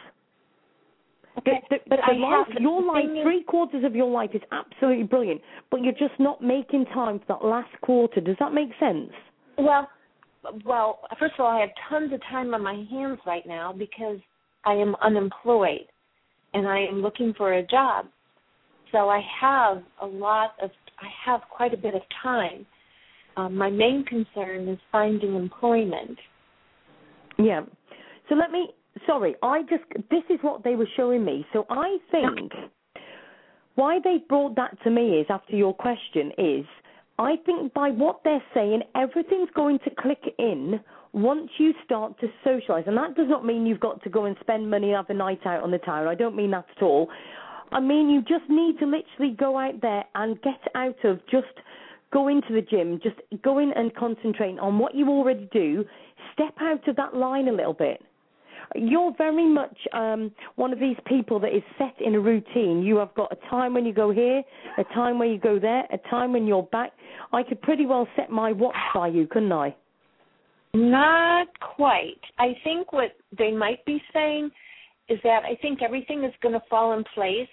Okay, 1.39 1.63
The, 1.71 1.79
but 1.89 1.99
the 2.07 2.13
I 2.13 2.17
life, 2.17 2.47
have 2.49 2.63
your 2.63 2.83
life, 2.83 3.05
three 3.23 3.43
quarters 3.45 3.85
of 3.85 3.95
your 3.95 4.11
life 4.11 4.31
is 4.35 4.43
absolutely 4.53 5.05
brilliant, 5.05 5.41
but 5.71 5.83
you're 5.83 5.93
just 5.93 6.19
not 6.19 6.43
making 6.43 6.85
time 6.87 7.21
for 7.21 7.25
that 7.29 7.45
last 7.45 7.71
quarter. 7.81 8.21
Does 8.21 8.37
that 8.39 8.53
make 8.53 8.69
sense? 8.79 9.11
Well, 9.57 9.89
well, 10.65 11.01
first 11.19 11.35
of 11.39 11.45
all, 11.45 11.51
I 11.57 11.61
have 11.61 11.71
tons 11.89 12.13
of 12.13 12.21
time 12.31 12.53
on 12.55 12.63
my 12.63 12.85
hands 12.91 13.19
right 13.27 13.47
now 13.47 13.73
because 13.73 14.19
I 14.65 14.75
am 14.75 14.95
unemployed 15.03 15.87
and 16.53 16.69
I 16.69 16.81
am 16.81 17.01
looking 17.01 17.33
for 17.37 17.55
a 17.55 17.67
job. 17.67 18.07
So 18.91 19.09
I 19.09 19.23
have 19.41 19.83
a 20.03 20.07
lot 20.07 20.53
of, 20.63 20.71
I 21.01 21.09
have 21.25 21.41
quite 21.51 21.73
a 21.73 21.79
bit 21.79 21.95
of 21.95 22.03
time. 22.23 22.67
Um, 23.37 23.57
my 23.57 23.71
main 23.71 24.05
concern 24.05 24.69
is 24.69 24.79
finding 24.91 25.35
employment. 25.35 26.19
Yeah. 27.39 27.63
So 28.29 28.35
let 28.35 28.51
me. 28.51 28.69
Sorry, 29.07 29.35
I 29.43 29.63
just. 29.63 29.85
This 30.11 30.23
is 30.31 30.39
what 30.43 30.65
they 30.65 30.77
were 30.77 30.89
showing 30.97 31.25
me. 31.25 31.47
So 31.53 31.67
I 31.71 31.99
think 32.11 32.53
why 33.75 33.99
they 34.05 34.19
brought 34.29 34.57
that 34.57 34.77
to 34.85 34.91
me 34.91 35.21
is 35.21 35.27
after 35.31 35.57
your 35.57 35.75
question 35.75 36.33
is 36.39 36.65
I 37.19 37.37
think 37.47 37.73
by 37.73 37.91
what 37.91 38.21
they're 38.25 38.43
saying 38.53 38.83
everything's 38.95 39.49
going 39.55 39.79
to 39.81 39.91
click 39.99 40.23
in 40.39 40.81
once 41.13 41.49
you 41.59 41.73
start 41.85 42.19
to 42.21 42.29
socialize 42.45 42.85
and 42.87 42.97
that 42.97 43.17
does 43.17 43.29
not 43.29 43.45
mean 43.47 43.67
you've 43.67 43.81
got 43.81 44.03
to 44.03 44.11
go 44.11 44.27
and 44.27 44.37
spend 44.41 44.71
money 44.71 44.93
have 44.93 45.09
a 45.09 45.15
night 45.15 45.41
out 45.47 45.63
on 45.63 45.71
the 45.71 45.79
town 45.79 46.07
I 46.07 46.15
don't 46.15 46.37
mean 46.37 46.51
that 46.51 46.67
at 46.77 46.83
all 46.83 47.09
I 47.71 47.81
mean 47.81 48.11
you 48.11 48.21
just 48.21 48.49
need 48.51 48.79
to 48.81 48.87
literally 48.87 49.35
go 49.39 49.59
out 49.59 49.81
there 49.81 50.05
and 50.15 50.41
get 50.43 50.61
out 50.75 51.03
of 51.05 51.21
just 51.31 51.47
go 52.13 52.29
into 52.29 52.53
the 52.53 52.61
gym, 52.61 53.01
just 53.03 53.17
go 53.43 53.59
in 53.59 53.73
and 53.75 53.95
concentrate 53.95 54.59
on 54.59 54.79
what 54.79 54.95
you 54.95 55.09
already 55.09 55.49
do. 55.51 55.85
Step 56.35 56.55
out 56.61 56.87
of 56.87 56.97
that 56.97 57.17
line 57.17 57.49
a 57.49 57.53
little 57.53 57.73
bit. 57.73 58.03
You're 58.75 59.13
very 59.19 59.47
much 59.49 59.77
um, 59.93 60.31
one 60.57 60.73
of 60.73 60.81
these 60.81 60.97
people 61.07 61.39
that 61.41 61.55
is 61.55 61.63
set 61.79 61.95
in 62.05 62.15
a 62.15 62.21
routine. 62.21 62.83
You 62.83 62.97
have 62.97 63.15
got 63.15 63.31
a 63.33 63.51
time 63.51 63.75
when 63.75 63.85
you 63.85 63.93
go 63.93 64.11
here, 64.11 64.43
a 64.79 64.85
time 64.95 65.19
when 65.19 65.31
you 65.31 65.39
go 65.39 65.59
there, 65.59 65.85
a 65.93 65.99
time 66.11 66.33
when 66.33 66.47
you're 66.47 66.63
back. 66.65 66.93
I 67.33 67.43
could 67.43 67.61
pretty 67.63 67.87
well 67.87 68.07
set 68.17 68.31
my 68.31 68.53
watch 68.53 68.77
by 68.95 69.09
you, 69.09 69.27
couldn't 69.27 69.53
I? 69.53 69.75
Not 70.75 71.49
quite. 71.61 72.21
I 72.39 72.57
think 72.65 72.93
what 72.93 73.11
they 73.37 73.53
might 73.53 73.85
be 73.85 74.01
saying 74.13 74.51
is 75.09 75.19
that 75.23 75.43
I 75.45 75.57
think 75.61 75.83
everything 75.83 76.25
is 76.25 76.33
going 76.43 76.55
to 76.55 76.63
fall 76.71 76.97
in 76.97 77.05
place 77.15 77.49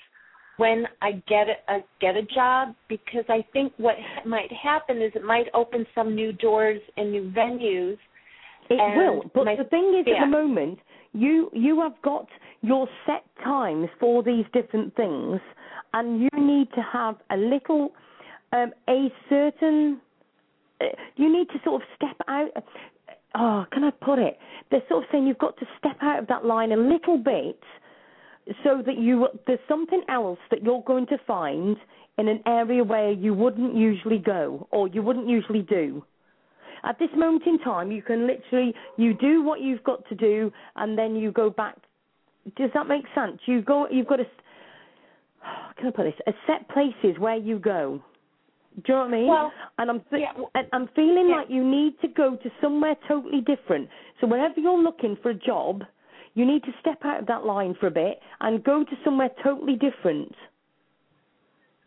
when 0.57 0.85
I 1.01 1.13
get 1.27 1.47
a, 1.49 1.73
a 1.75 1.79
get 1.99 2.15
a 2.15 2.23
job 2.23 2.75
because 2.87 3.23
I 3.29 3.45
think 3.51 3.73
what 3.77 3.95
ha- 3.97 4.27
might 4.27 4.51
happen 4.51 5.01
is 5.01 5.11
it 5.15 5.23
might 5.23 5.47
open 5.53 5.85
some 5.95 6.15
new 6.15 6.31
doors 6.33 6.79
and 6.97 7.11
new 7.11 7.29
venues. 7.31 7.97
It 8.69 8.79
And 8.79 8.97
will, 8.97 9.23
but 9.33 9.45
my- 9.45 9.55
the 9.55 9.63
thing 9.65 9.95
is, 9.99 10.05
at 10.13 10.21
the 10.21 10.27
moment, 10.27 10.79
you 11.13 11.49
you 11.53 11.81
have 11.81 11.99
got 12.03 12.27
your 12.61 12.87
set 13.05 13.23
times 13.43 13.89
for 13.99 14.23
these 14.23 14.45
different 14.53 14.95
things, 14.95 15.39
and 15.93 16.21
you 16.21 16.29
need 16.37 16.69
to 16.75 16.81
have 16.81 17.15
a 17.31 17.37
little, 17.37 17.91
um, 18.51 18.71
a 18.89 19.11
certain. 19.29 20.01
uh, 20.81 20.85
You 21.15 21.31
need 21.31 21.47
to 21.49 21.59
sort 21.63 21.81
of 21.81 21.87
step 21.95 22.17
out. 22.27 22.51
Oh, 23.35 23.65
can 23.71 23.83
I 23.83 23.91
put 23.91 24.19
it? 24.19 24.37
They're 24.71 24.83
sort 24.89 25.03
of 25.03 25.09
saying 25.11 25.27
you've 25.27 25.37
got 25.37 25.57
to 25.57 25.65
step 25.77 25.97
out 26.01 26.19
of 26.19 26.27
that 26.27 26.45
line 26.45 26.71
a 26.71 26.77
little 26.77 27.17
bit, 27.17 27.59
so 28.63 28.81
that 28.85 28.97
you 28.97 29.27
there's 29.45 29.59
something 29.67 30.03
else 30.09 30.39
that 30.51 30.63
you're 30.63 30.83
going 30.83 31.07
to 31.07 31.17
find 31.25 31.77
in 32.17 32.27
an 32.27 32.41
area 32.45 32.83
where 32.83 33.11
you 33.11 33.33
wouldn't 33.33 33.75
usually 33.75 34.17
go 34.17 34.67
or 34.71 34.87
you 34.87 35.01
wouldn't 35.01 35.27
usually 35.29 35.61
do 35.61 36.03
at 36.83 36.99
this 36.99 37.09
moment 37.15 37.43
in 37.45 37.59
time 37.59 37.91
you 37.91 38.01
can 38.01 38.27
literally 38.27 38.73
you 38.97 39.13
do 39.13 39.41
what 39.43 39.61
you've 39.61 39.83
got 39.83 40.07
to 40.09 40.15
do 40.15 40.51
and 40.75 40.97
then 40.97 41.15
you 41.15 41.31
go 41.31 41.49
back. 41.49 41.77
Does 42.55 42.71
that 42.73 42.87
make 42.87 43.05
sense? 43.13 43.39
You 43.45 43.61
go 43.61 43.87
you've 43.89 44.07
got 44.07 44.17
to. 44.17 44.25
how 45.39 45.71
can 45.77 45.87
i 45.87 45.91
put 45.91 46.03
this? 46.03 46.13
A 46.27 46.31
set 46.47 46.67
places 46.69 47.19
where 47.19 47.37
you 47.37 47.59
go. 47.59 48.01
Do 48.75 48.81
you 48.87 48.93
know 48.93 49.01
what 49.01 49.07
i 49.07 49.11
mean? 49.11 49.27
Well, 49.27 49.51
and 49.77 49.89
i'm 49.89 50.01
th- 50.09 50.21
yeah, 50.21 50.43
and 50.55 50.67
i'm 50.73 50.89
feeling 50.95 51.29
yeah. 51.29 51.37
like 51.37 51.49
you 51.49 51.63
need 51.63 51.99
to 52.01 52.07
go 52.07 52.35
to 52.35 52.49
somewhere 52.61 52.95
totally 53.07 53.41
different. 53.41 53.89
So 54.21 54.27
whenever 54.27 54.59
you're 54.59 54.81
looking 54.81 55.17
for 55.21 55.31
a 55.31 55.35
job 55.35 55.83
you 56.35 56.45
need 56.45 56.63
to 56.63 56.71
step 56.79 56.99
out 57.03 57.19
of 57.21 57.27
that 57.27 57.43
line 57.43 57.75
for 57.79 57.87
a 57.87 57.91
bit 57.91 58.19
and 58.39 58.63
go 58.63 58.83
to 58.83 58.91
somewhere 59.03 59.29
totally 59.43 59.75
different 59.75 60.33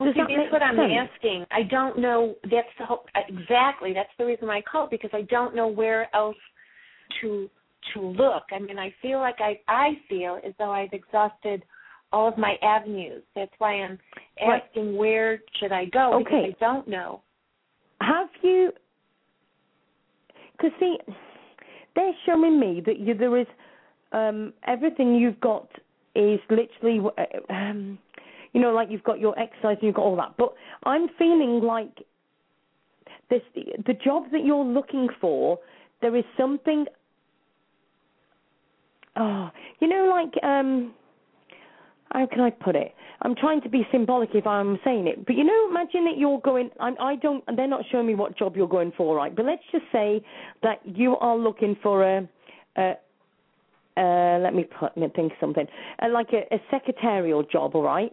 Well, 0.04 0.12
see, 0.14 0.20
that 0.20 0.28
that's 0.28 0.52
what 0.52 0.62
I'm 0.62 0.76
sense? 0.76 1.10
asking. 1.14 1.46
I 1.50 1.62
don't 1.62 1.98
know. 1.98 2.34
That's 2.44 2.68
the 2.78 2.86
whole, 2.86 3.04
exactly. 3.28 3.92
That's 3.92 4.10
the 4.18 4.26
reason 4.26 4.48
why 4.48 4.58
I 4.58 4.62
called 4.62 4.90
because 4.90 5.10
I 5.12 5.22
don't 5.22 5.54
know 5.54 5.68
where 5.68 6.14
else 6.14 6.36
to 7.20 7.48
to 7.94 8.00
look. 8.00 8.44
I 8.52 8.58
mean, 8.58 8.78
I 8.78 8.94
feel 9.02 9.18
like 9.18 9.36
I 9.40 9.58
I 9.68 9.98
feel 10.08 10.38
as 10.46 10.52
though 10.58 10.70
I've 10.70 10.92
exhausted 10.92 11.64
all 12.12 12.28
of 12.28 12.36
my 12.38 12.56
avenues. 12.62 13.22
That's 13.34 13.52
why 13.58 13.74
I'm 13.74 13.98
Right. 14.40 14.62
asking 14.62 14.96
where 14.96 15.40
should 15.58 15.72
I 15.72 15.86
go 15.86 16.18
because 16.18 16.32
Okay. 16.32 16.56
I 16.60 16.64
don't 16.64 16.86
know. 16.88 17.22
Have 18.00 18.28
you? 18.42 18.72
Because 20.52 20.72
see, 20.78 20.98
they're 21.94 22.14
showing 22.26 22.58
me 22.58 22.80
that 22.86 22.98
you, 22.98 23.14
there 23.14 23.36
is 23.36 23.46
um, 24.12 24.52
everything 24.66 25.14
you've 25.14 25.40
got 25.40 25.68
is 26.14 26.40
literally, 26.50 27.00
uh, 27.18 27.52
um, 27.52 27.98
you 28.52 28.60
know, 28.60 28.72
like 28.72 28.88
you've 28.90 29.04
got 29.04 29.18
your 29.18 29.38
exercise 29.38 29.76
and 29.80 29.82
you've 29.82 29.94
got 29.94 30.02
all 30.04 30.16
that. 30.16 30.34
But 30.36 30.54
I'm 30.84 31.08
feeling 31.18 31.60
like 31.62 32.04
this 33.30 33.42
the 33.54 33.94
job 33.94 34.24
that 34.32 34.44
you're 34.44 34.64
looking 34.64 35.08
for. 35.20 35.58
There 36.00 36.14
is 36.16 36.24
something. 36.36 36.86
Oh, 39.16 39.50
you 39.80 39.88
know, 39.88 40.08
like 40.10 40.42
um, 40.42 40.94
how 42.12 42.26
can 42.26 42.40
I 42.40 42.50
put 42.50 42.76
it? 42.76 42.94
I'm 43.22 43.36
trying 43.36 43.60
to 43.62 43.68
be 43.68 43.86
symbolic 43.92 44.30
if 44.34 44.46
I'm 44.46 44.78
saying 44.84 45.06
it, 45.06 45.24
but 45.24 45.36
you 45.36 45.44
know, 45.44 45.68
imagine 45.70 46.04
that 46.06 46.18
you're 46.18 46.40
going. 46.40 46.70
I, 46.80 46.92
I 47.00 47.16
don't. 47.16 47.44
They're 47.56 47.68
not 47.68 47.84
showing 47.90 48.06
me 48.06 48.14
what 48.14 48.36
job 48.36 48.56
you're 48.56 48.68
going 48.68 48.92
for, 48.96 49.16
right? 49.16 49.34
But 49.34 49.46
let's 49.46 49.62
just 49.70 49.84
say 49.92 50.24
that 50.62 50.80
you 50.84 51.16
are 51.16 51.36
looking 51.36 51.76
for 51.82 52.04
a. 52.04 52.28
a 52.76 52.94
uh, 53.94 54.38
let 54.38 54.54
me 54.54 54.64
put, 54.64 54.90
let 54.96 55.08
me 55.08 55.12
think 55.14 55.32
something. 55.38 55.66
Uh, 56.00 56.08
like 56.08 56.28
a, 56.32 56.52
a 56.54 56.58
secretarial 56.70 57.42
job, 57.42 57.74
all 57.74 57.82
right? 57.82 58.10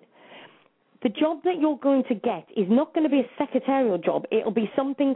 The 1.01 1.09
job 1.09 1.43
that 1.45 1.59
you're 1.59 1.77
going 1.77 2.03
to 2.09 2.15
get 2.15 2.45
is 2.57 2.67
not 2.69 2.93
going 2.93 3.03
to 3.03 3.09
be 3.09 3.21
a 3.21 3.29
secretarial 3.37 3.97
job. 3.97 4.25
It'll 4.31 4.51
be 4.51 4.69
something 4.75 5.15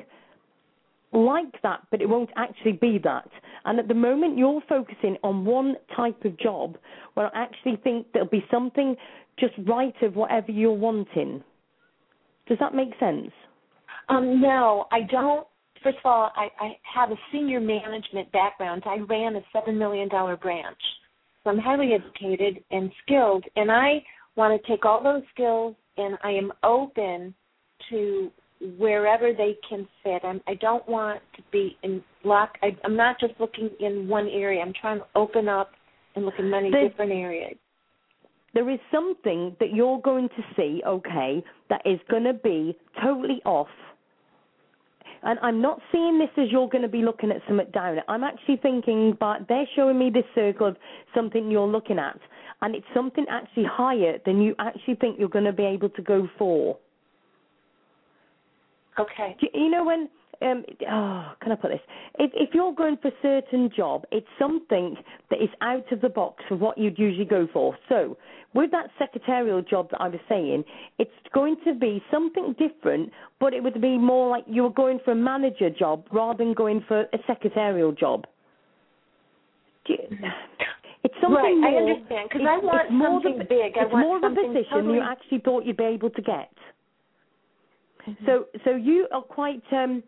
like 1.11 1.61
that, 1.61 1.81
but 1.91 2.01
it 2.01 2.07
won't 2.07 2.29
actually 2.35 2.73
be 2.73 2.99
that. 3.03 3.29
And 3.65 3.79
at 3.79 3.87
the 3.87 3.93
moment, 3.93 4.37
you're 4.37 4.61
focusing 4.67 5.17
on 5.23 5.45
one 5.45 5.75
type 5.95 6.23
of 6.25 6.37
job 6.39 6.77
where 7.13 7.35
I 7.35 7.43
actually 7.43 7.77
think 7.83 8.07
there'll 8.13 8.27
be 8.27 8.45
something 8.49 8.95
just 9.39 9.53
right 9.65 9.93
of 10.01 10.15
whatever 10.15 10.51
you're 10.51 10.71
wanting. 10.71 11.43
Does 12.47 12.57
that 12.59 12.73
make 12.73 12.89
sense? 12.99 13.31
Um, 14.09 14.41
no, 14.41 14.85
I 14.91 15.01
don't. 15.01 15.47
First 15.83 15.97
of 16.03 16.05
all, 16.05 16.31
I, 16.35 16.47
I 16.59 16.77
have 16.93 17.11
a 17.11 17.15
senior 17.31 17.59
management 17.59 18.31
background. 18.31 18.83
I 18.85 18.97
ran 18.99 19.35
a 19.35 19.41
seven 19.51 19.77
million 19.77 20.09
dollar 20.09 20.37
branch, 20.37 20.77
so 21.43 21.49
I'm 21.49 21.57
highly 21.57 21.91
educated 21.93 22.63
and 22.71 22.91
skilled, 23.03 23.45
and 23.55 23.71
I 23.71 24.03
want 24.35 24.61
to 24.61 24.67
take 24.67 24.85
all 24.85 25.03
those 25.03 25.23
skills 25.33 25.75
and 25.97 26.17
I 26.23 26.31
am 26.31 26.51
open 26.63 27.33
to 27.89 28.31
wherever 28.77 29.33
they 29.33 29.57
can 29.67 29.87
fit. 30.03 30.21
I'm, 30.23 30.41
I 30.47 30.55
don't 30.55 30.87
want 30.87 31.21
to 31.35 31.43
be 31.51 31.77
in 31.83 32.01
lock. 32.23 32.57
I, 32.63 32.75
I'm 32.83 32.95
not 32.95 33.19
just 33.19 33.33
looking 33.39 33.69
in 33.79 34.07
one 34.07 34.27
area. 34.29 34.61
I'm 34.61 34.73
trying 34.79 34.99
to 34.99 35.05
open 35.15 35.47
up 35.49 35.71
and 36.15 36.25
look 36.25 36.35
in 36.39 36.49
many 36.49 36.71
different 36.71 37.11
areas. 37.11 37.57
there 38.53 38.69
is 38.69 38.79
something 38.91 39.55
that 39.59 39.73
you're 39.73 39.99
going 40.01 40.29
to 40.29 40.43
see, 40.55 40.81
okay, 40.85 41.43
that 41.69 41.81
is 41.85 41.99
going 42.09 42.23
to 42.23 42.33
be 42.33 42.77
totally 43.03 43.41
off. 43.45 43.67
And 45.23 45.39
I'm 45.41 45.61
not 45.61 45.79
seeing 45.91 46.19
this 46.19 46.29
as 46.37 46.51
you're 46.51 46.69
going 46.69 46.81
to 46.81 46.89
be 46.89 47.01
looking 47.01 47.31
at 47.31 47.37
something 47.47 47.65
down. 47.73 47.97
I'm 48.07 48.23
actually 48.23 48.57
thinking, 48.57 49.17
but 49.19 49.47
they're 49.47 49.67
showing 49.75 49.97
me 49.97 50.09
this 50.09 50.25
circle 50.35 50.67
of 50.67 50.77
something 51.15 51.49
you're 51.49 51.67
looking 51.67 51.97
at, 51.97 52.19
and 52.63 52.75
it's 52.75 52.85
something 52.93 53.25
actually 53.29 53.65
higher 53.69 54.17
than 54.25 54.41
you 54.41 54.55
actually 54.57 54.95
think 54.95 55.19
you're 55.19 55.29
going 55.29 55.45
to 55.45 55.53
be 55.53 55.65
able 55.65 55.89
to 55.89 56.01
go 56.01 56.27
for. 56.39 56.77
Okay. 58.97 59.35
You 59.41 59.49
you 59.53 59.69
know 59.69 59.83
when 59.83 60.09
um 60.41 60.63
oh 60.89 61.33
can 61.41 61.51
I 61.51 61.55
put 61.55 61.71
this? 61.71 61.81
If 62.19 62.31
if 62.33 62.53
you're 62.53 62.73
going 62.73 62.97
for 63.01 63.09
a 63.09 63.11
certain 63.21 63.69
job, 63.75 64.05
it's 64.11 64.27
something 64.39 64.95
that 65.29 65.41
is 65.41 65.49
out 65.61 65.91
of 65.91 65.99
the 65.99 66.09
box 66.09 66.43
of 66.51 66.61
what 66.61 66.77
you'd 66.77 66.97
usually 66.97 67.25
go 67.25 67.47
for. 67.51 67.75
So 67.89 68.17
with 68.53 68.71
that 68.71 68.91
secretarial 68.97 69.61
job 69.61 69.89
that 69.91 69.99
I 69.99 70.07
was 70.07 70.21
saying, 70.29 70.63
it's 70.99 71.11
going 71.33 71.57
to 71.65 71.73
be 71.73 72.01
something 72.11 72.55
different, 72.57 73.11
but 73.41 73.53
it 73.53 73.61
would 73.61 73.81
be 73.81 73.97
more 73.97 74.29
like 74.29 74.45
you 74.47 74.63
were 74.63 74.69
going 74.69 74.99
for 75.03 75.11
a 75.11 75.15
manager 75.15 75.69
job 75.69 76.05
rather 76.13 76.37
than 76.37 76.53
going 76.53 76.85
for 76.87 77.01
a 77.01 77.17
secretarial 77.27 77.91
job. 77.91 78.25
You, 79.87 79.97
it's 81.03 81.13
something 81.21 81.61
Right, 81.61 81.73
I 81.73 81.77
understand 81.77 82.29
because 82.29 82.47
I 82.47 82.57
want 82.57 82.81
it's 82.85 82.93
more 82.93 83.21
something 83.21 83.37
the, 83.39 83.45
big. 83.45 83.77
I 83.77 83.83
It's 83.83 83.93
want 83.93 84.07
more 84.07 84.17
of 84.17 84.23
a 84.23 84.29
position 84.35 84.63
totally- 84.71 84.95
you 84.95 85.01
actually 85.01 85.39
thought 85.39 85.65
you'd 85.65 85.77
be 85.77 85.83
able 85.83 86.09
to 86.09 86.21
get. 86.21 86.51
So 88.25 88.47
so 88.65 88.75
you 88.75 89.07
are 89.11 89.21
quite 89.21 89.63
um 89.71 90.03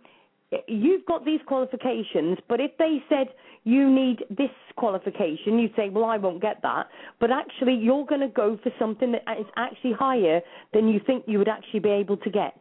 you've 0.67 1.05
got 1.05 1.25
these 1.25 1.39
qualifications, 1.45 2.37
but 2.47 2.59
if 2.59 2.71
they 2.77 3.03
said 3.09 3.27
you 3.63 3.89
need 3.89 4.23
this 4.29 4.51
qualification, 4.75 5.57
you'd 5.59 5.75
say, 5.75 5.89
Well 5.89 6.05
I 6.05 6.17
won't 6.17 6.41
get 6.41 6.61
that 6.61 6.87
but 7.19 7.31
actually 7.31 7.73
you're 7.75 8.05
gonna 8.05 8.29
go 8.29 8.57
for 8.63 8.71
something 8.79 9.11
that 9.13 9.23
is 9.39 9.45
actually 9.57 9.93
higher 9.93 10.41
than 10.73 10.87
you 10.87 10.99
think 11.05 11.23
you 11.27 11.37
would 11.39 11.47
actually 11.49 11.79
be 11.79 11.89
able 11.89 12.17
to 12.17 12.29
get. 12.29 12.57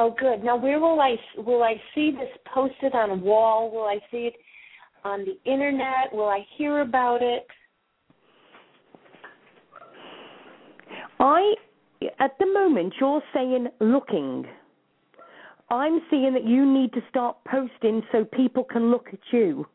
Oh, 0.00 0.14
good. 0.16 0.44
Now, 0.44 0.56
where 0.56 0.78
will 0.78 1.00
I 1.00 1.16
will 1.38 1.62
I 1.62 1.74
see 1.94 2.12
this 2.12 2.30
posted 2.54 2.94
on 2.94 3.10
a 3.10 3.16
wall? 3.16 3.70
Will 3.70 3.84
I 3.84 3.98
see 4.10 4.28
it 4.28 4.34
on 5.04 5.24
the 5.24 5.38
internet? 5.50 6.12
Will 6.12 6.28
I 6.28 6.44
hear 6.56 6.80
about 6.80 7.22
it? 7.22 7.46
I 11.20 11.54
at 12.20 12.38
the 12.38 12.46
moment 12.46 12.94
you're 13.00 13.22
saying 13.34 13.68
looking. 13.80 14.46
I'm 15.70 16.00
seeing 16.10 16.32
that 16.34 16.46
you 16.46 16.64
need 16.64 16.92
to 16.94 17.00
start 17.10 17.36
posting 17.50 18.02
so 18.10 18.24
people 18.24 18.64
can 18.64 18.90
look 18.90 19.08
at 19.12 19.18
you. 19.32 19.66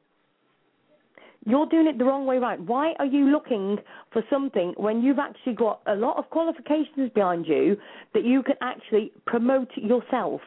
You're 1.45 1.67
doing 1.67 1.87
it 1.87 1.97
the 1.97 2.05
wrong 2.05 2.25
way 2.25 2.37
round. 2.37 2.67
Why 2.67 2.93
are 2.99 3.05
you 3.05 3.29
looking 3.29 3.77
for 4.11 4.23
something 4.29 4.73
when 4.77 5.01
you've 5.01 5.19
actually 5.19 5.53
got 5.53 5.81
a 5.87 5.95
lot 5.95 6.17
of 6.17 6.29
qualifications 6.29 7.11
behind 7.13 7.45
you 7.45 7.75
that 8.13 8.23
you 8.23 8.41
can 8.43 8.55
actually 8.61 9.11
promote 9.25 9.69
yourself? 9.75 10.41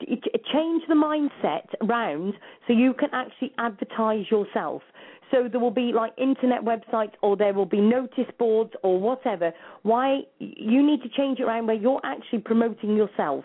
Change 0.00 0.82
the 0.88 0.94
mindset 0.94 1.66
around 1.82 2.34
so 2.66 2.72
you 2.72 2.94
can 2.94 3.08
actually 3.12 3.52
advertise 3.58 4.24
yourself. 4.30 4.82
So 5.30 5.48
there 5.50 5.60
will 5.60 5.72
be 5.72 5.92
like 5.92 6.12
internet 6.18 6.62
websites 6.62 7.12
or 7.22 7.36
there 7.36 7.52
will 7.52 7.66
be 7.66 7.80
notice 7.80 8.30
boards 8.38 8.72
or 8.82 9.00
whatever. 9.00 9.52
Why 9.82 10.20
you 10.38 10.86
need 10.86 11.02
to 11.02 11.08
change 11.08 11.40
it 11.40 11.44
around 11.44 11.66
where 11.66 11.76
you're 11.76 12.00
actually 12.04 12.40
promoting 12.40 12.96
yourself, 12.96 13.44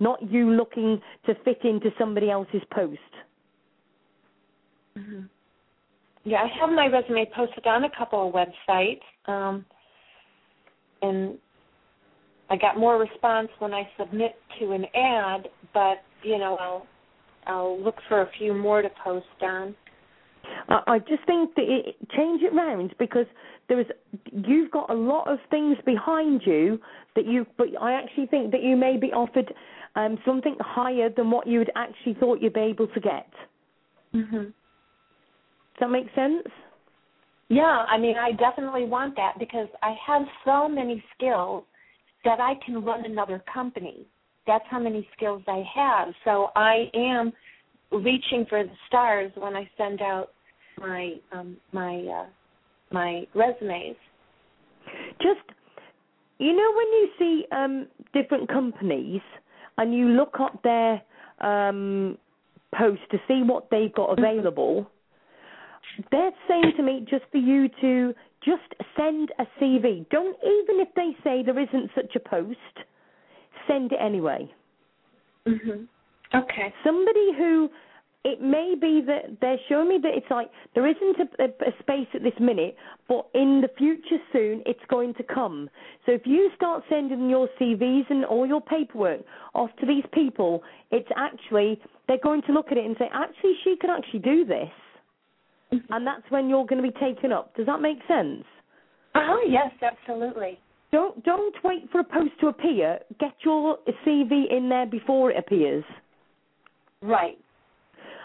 not 0.00 0.20
you 0.30 0.50
looking 0.50 1.00
to 1.26 1.34
fit 1.44 1.60
into 1.64 1.90
somebody 1.98 2.30
else's 2.30 2.62
post. 2.72 2.98
hmm 4.96 5.22
Yeah, 6.24 6.42
I 6.42 6.48
have 6.60 6.70
my 6.70 6.86
resume 6.86 7.30
posted 7.34 7.66
on 7.66 7.84
a 7.84 7.90
couple 7.96 8.26
of 8.26 8.34
websites, 8.34 9.02
um, 9.26 9.64
and 11.02 11.38
I 12.50 12.56
got 12.56 12.76
more 12.78 12.98
response 12.98 13.48
when 13.60 13.72
I 13.72 13.88
submit 13.98 14.34
to 14.58 14.72
an 14.72 14.84
ad. 14.94 15.48
But 15.72 16.02
you 16.22 16.38
know, 16.38 16.56
I'll 16.56 16.86
I'll 17.46 17.82
look 17.82 17.96
for 18.08 18.22
a 18.22 18.30
few 18.38 18.52
more 18.52 18.82
to 18.82 18.90
post 19.02 19.26
on. 19.40 19.74
I, 20.68 20.98
just 20.98 21.24
think 21.26 21.54
that 21.54 21.64
it, 21.64 21.96
change 22.16 22.42
it 22.42 22.52
round 22.52 22.94
because 22.98 23.26
there 23.68 23.80
is 23.80 23.86
you've 24.32 24.70
got 24.70 24.90
a 24.90 24.94
lot 24.94 25.30
of 25.30 25.38
things 25.50 25.76
behind 25.84 26.42
you 26.44 26.80
that 27.14 27.26
you. 27.26 27.46
But 27.56 27.68
I 27.80 27.92
actually 27.92 28.26
think 28.26 28.50
that 28.52 28.62
you 28.62 28.76
may 28.76 28.96
be 28.96 29.12
offered 29.12 29.52
um, 29.94 30.18
something 30.24 30.56
higher 30.60 31.08
than 31.08 31.30
what 31.30 31.46
you 31.46 31.60
had 31.60 31.70
actually 31.76 32.14
thought 32.14 32.40
you'd 32.40 32.54
be 32.54 32.60
able 32.60 32.88
to 32.88 33.00
get. 33.00 33.30
hmm 34.12 34.36
Does 34.36 34.52
that 35.80 35.90
make 35.90 36.06
sense? 36.14 36.46
Yeah, 37.48 37.84
I 37.88 37.98
mean, 37.98 38.16
I 38.16 38.32
definitely 38.32 38.84
want 38.84 39.16
that 39.16 39.34
because 39.38 39.66
I 39.82 39.96
have 40.06 40.22
so 40.44 40.68
many 40.68 41.02
skills 41.16 41.64
that 42.24 42.40
I 42.40 42.54
can 42.64 42.84
run 42.84 43.04
another 43.04 43.42
company. 43.52 44.06
That's 44.46 44.64
how 44.70 44.78
many 44.78 45.06
skills 45.16 45.42
I 45.46 45.62
have. 45.74 46.08
So 46.24 46.48
I 46.56 46.90
am 46.94 47.32
reaching 47.92 48.46
for 48.48 48.62
the 48.64 48.70
stars 48.88 49.32
when 49.36 49.56
I 49.56 49.68
send 49.76 50.00
out 50.00 50.30
my 50.78 51.14
um, 51.32 51.56
my 51.72 51.96
uh, 51.98 52.26
my 52.92 53.26
resumes. 53.34 53.96
Just 55.20 55.40
you 56.38 56.52
know 56.54 56.72
when 56.76 56.86
you 56.86 57.08
see 57.18 57.44
um, 57.52 57.86
different 58.12 58.48
companies 58.48 59.20
and 59.78 59.94
you 59.94 60.08
look 60.08 60.36
up 60.40 60.62
their 60.62 61.02
um, 61.40 62.18
post 62.74 63.00
to 63.10 63.18
see 63.28 63.42
what 63.44 63.68
they've 63.70 63.94
got 63.94 64.18
available, 64.18 64.90
they're 66.10 66.32
saying 66.48 66.72
to 66.76 66.82
me 66.82 67.06
just 67.08 67.24
for 67.30 67.38
you 67.38 67.68
to 67.80 68.14
just 68.44 68.74
send 68.96 69.30
a 69.38 69.46
CV. 69.60 70.08
Don't 70.10 70.36
even 70.38 70.80
if 70.80 70.88
they 70.94 71.16
say 71.22 71.42
there 71.42 71.58
isn't 71.58 71.90
such 71.94 72.16
a 72.16 72.20
post, 72.20 72.58
send 73.66 73.92
it 73.92 73.98
anyway. 74.00 74.52
Mhm. 75.46 75.86
Okay. 76.34 76.72
Somebody 76.84 77.32
who 77.32 77.70
it 78.22 78.42
may 78.42 78.74
be 78.78 79.00
that 79.00 79.40
they're 79.40 79.58
showing 79.68 79.88
me 79.88 79.98
that 80.02 80.14
it's 80.14 80.30
like 80.30 80.50
there 80.74 80.86
isn't 80.86 81.16
a, 81.18 81.44
a, 81.44 81.68
a 81.68 81.72
space 81.80 82.06
at 82.12 82.22
this 82.22 82.38
minute, 82.38 82.76
but 83.08 83.26
in 83.34 83.62
the 83.62 83.70
future 83.78 84.18
soon 84.32 84.62
it's 84.66 84.84
going 84.88 85.14
to 85.14 85.22
come. 85.22 85.70
So 86.04 86.12
if 86.12 86.26
you 86.26 86.50
start 86.54 86.84
sending 86.90 87.30
your 87.30 87.48
CVs 87.58 88.10
and 88.10 88.26
all 88.26 88.46
your 88.46 88.60
paperwork 88.60 89.20
off 89.54 89.70
to 89.80 89.86
these 89.86 90.04
people, 90.12 90.62
it's 90.90 91.08
actually 91.16 91.80
they're 92.08 92.18
going 92.22 92.42
to 92.42 92.52
look 92.52 92.70
at 92.70 92.76
it 92.76 92.84
and 92.84 92.94
say, 92.98 93.08
actually, 93.12 93.54
she 93.64 93.76
could 93.80 93.90
actually 93.90 94.20
do 94.20 94.44
this, 94.44 94.68
and 95.70 96.06
that's 96.06 96.22
when 96.30 96.48
you're 96.48 96.66
going 96.66 96.82
to 96.82 96.88
be 96.88 96.98
taken 96.98 97.32
up. 97.32 97.54
Does 97.56 97.66
that 97.66 97.80
make 97.80 97.98
sense? 98.08 98.44
Oh 99.14 99.44
yes, 99.48 99.70
absolutely. 99.82 100.58
Don't 100.92 101.22
don't 101.24 101.54
wait 101.62 101.88
for 101.90 102.00
a 102.00 102.04
post 102.04 102.32
to 102.40 102.48
appear. 102.48 102.98
Get 103.18 103.34
your 103.44 103.78
CV 104.06 104.50
in 104.50 104.68
there 104.68 104.86
before 104.86 105.30
it 105.30 105.38
appears. 105.38 105.84
Right. 107.02 107.38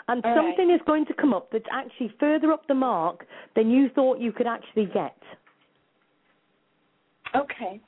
And 0.07 0.23
All 0.23 0.35
right. 0.35 0.55
something 0.55 0.73
is 0.73 0.81
going 0.85 1.05
to 1.07 1.13
come 1.13 1.33
up 1.33 1.49
that's 1.51 1.65
actually 1.71 2.13
further 2.19 2.51
up 2.51 2.67
the 2.67 2.75
mark 2.75 3.25
than 3.55 3.69
you 3.69 3.89
thought 3.89 4.19
you 4.19 4.31
could 4.31 4.47
actually 4.47 4.85
get. 4.85 5.17
Okay. 7.35 7.81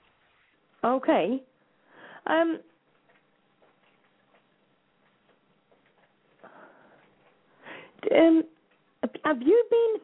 Okay. 0.84 1.43
Um. 2.26 2.60
Um. 8.16 8.43
Have 9.23 9.41
you 9.41 9.63
been? 9.69 10.01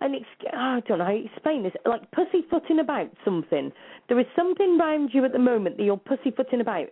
An 0.00 0.14
ex- 0.16 0.52
I 0.52 0.80
don't 0.86 0.98
know 0.98 1.04
how 1.04 1.12
to 1.12 1.24
explain 1.24 1.62
this. 1.62 1.72
Like 1.86 2.02
pussyfooting 2.10 2.80
about 2.80 3.10
something. 3.24 3.72
There 4.08 4.18
is 4.18 4.26
something 4.36 4.78
around 4.80 5.10
you 5.12 5.24
at 5.24 5.32
the 5.32 5.38
moment 5.38 5.76
that 5.76 5.84
you're 5.84 5.96
pussyfooting 5.96 6.60
about, 6.60 6.88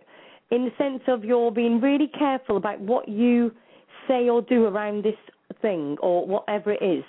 in 0.51 0.65
the 0.65 0.71
sense 0.77 1.01
of 1.07 1.23
you're 1.23 1.51
being 1.51 1.81
really 1.81 2.07
careful 2.07 2.57
about 2.57 2.79
what 2.79 3.07
you 3.07 3.51
say 4.07 4.29
or 4.29 4.41
do 4.41 4.65
around 4.65 5.03
this 5.03 5.15
thing 5.61 5.97
or 6.01 6.25
whatever 6.25 6.71
it 6.71 6.81
is. 6.81 7.03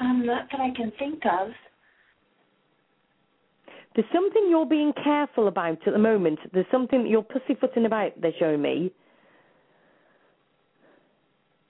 Um, 0.00 0.24
not 0.24 0.48
that 0.50 0.60
I 0.60 0.70
can 0.74 0.92
think 0.98 1.22
of. 1.26 1.50
There's 3.94 4.08
something 4.12 4.46
you're 4.48 4.66
being 4.66 4.92
careful 5.04 5.48
about 5.48 5.86
at 5.86 5.92
the 5.92 5.98
moment. 5.98 6.38
There's 6.52 6.66
something 6.70 7.02
that 7.02 7.08
you're 7.08 7.22
pussyfooting 7.22 7.84
about, 7.84 8.18
they're 8.20 8.32
showing 8.38 8.62
me. 8.62 8.90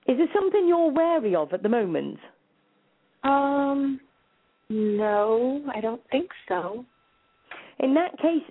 Is 0.09 0.18
there 0.18 0.28
something 0.34 0.66
you're 0.66 0.90
wary 0.90 1.34
of 1.34 1.53
at 1.53 1.62
the 1.62 1.68
moment? 1.68 2.18
Um, 3.22 4.00
no, 4.68 5.62
I 5.74 5.80
don't 5.80 6.03
think 6.11 6.30
so. 6.48 6.84
In 7.78 7.94
that 7.94 8.16
case, 8.18 8.42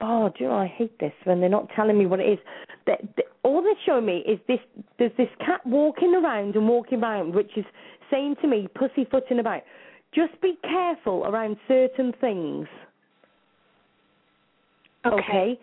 oh, 0.00 0.28
do 0.28 0.44
you 0.44 0.50
know, 0.50 0.56
I 0.56 0.66
hate 0.66 0.98
this 0.98 1.12
when 1.24 1.40
they're 1.40 1.48
not 1.48 1.68
telling 1.74 1.98
me 1.98 2.06
what 2.06 2.20
it 2.20 2.32
is. 2.32 2.38
The, 2.86 3.22
all 3.42 3.62
they're 3.62 3.72
showing 3.86 4.06
me 4.06 4.18
is 4.26 4.38
this, 4.48 4.58
there's 4.98 5.12
this 5.16 5.28
cat 5.44 5.64
walking 5.64 6.14
around 6.14 6.56
and 6.56 6.68
walking 6.68 7.02
around, 7.02 7.34
which 7.34 7.50
is 7.56 7.64
saying 8.10 8.36
to 8.42 8.48
me, 8.48 8.68
pussyfooting 8.74 9.38
about. 9.38 9.62
Just 10.14 10.40
be 10.42 10.58
careful 10.62 11.24
around 11.24 11.56
certain 11.68 12.12
things. 12.20 12.66
Okay. 15.06 15.58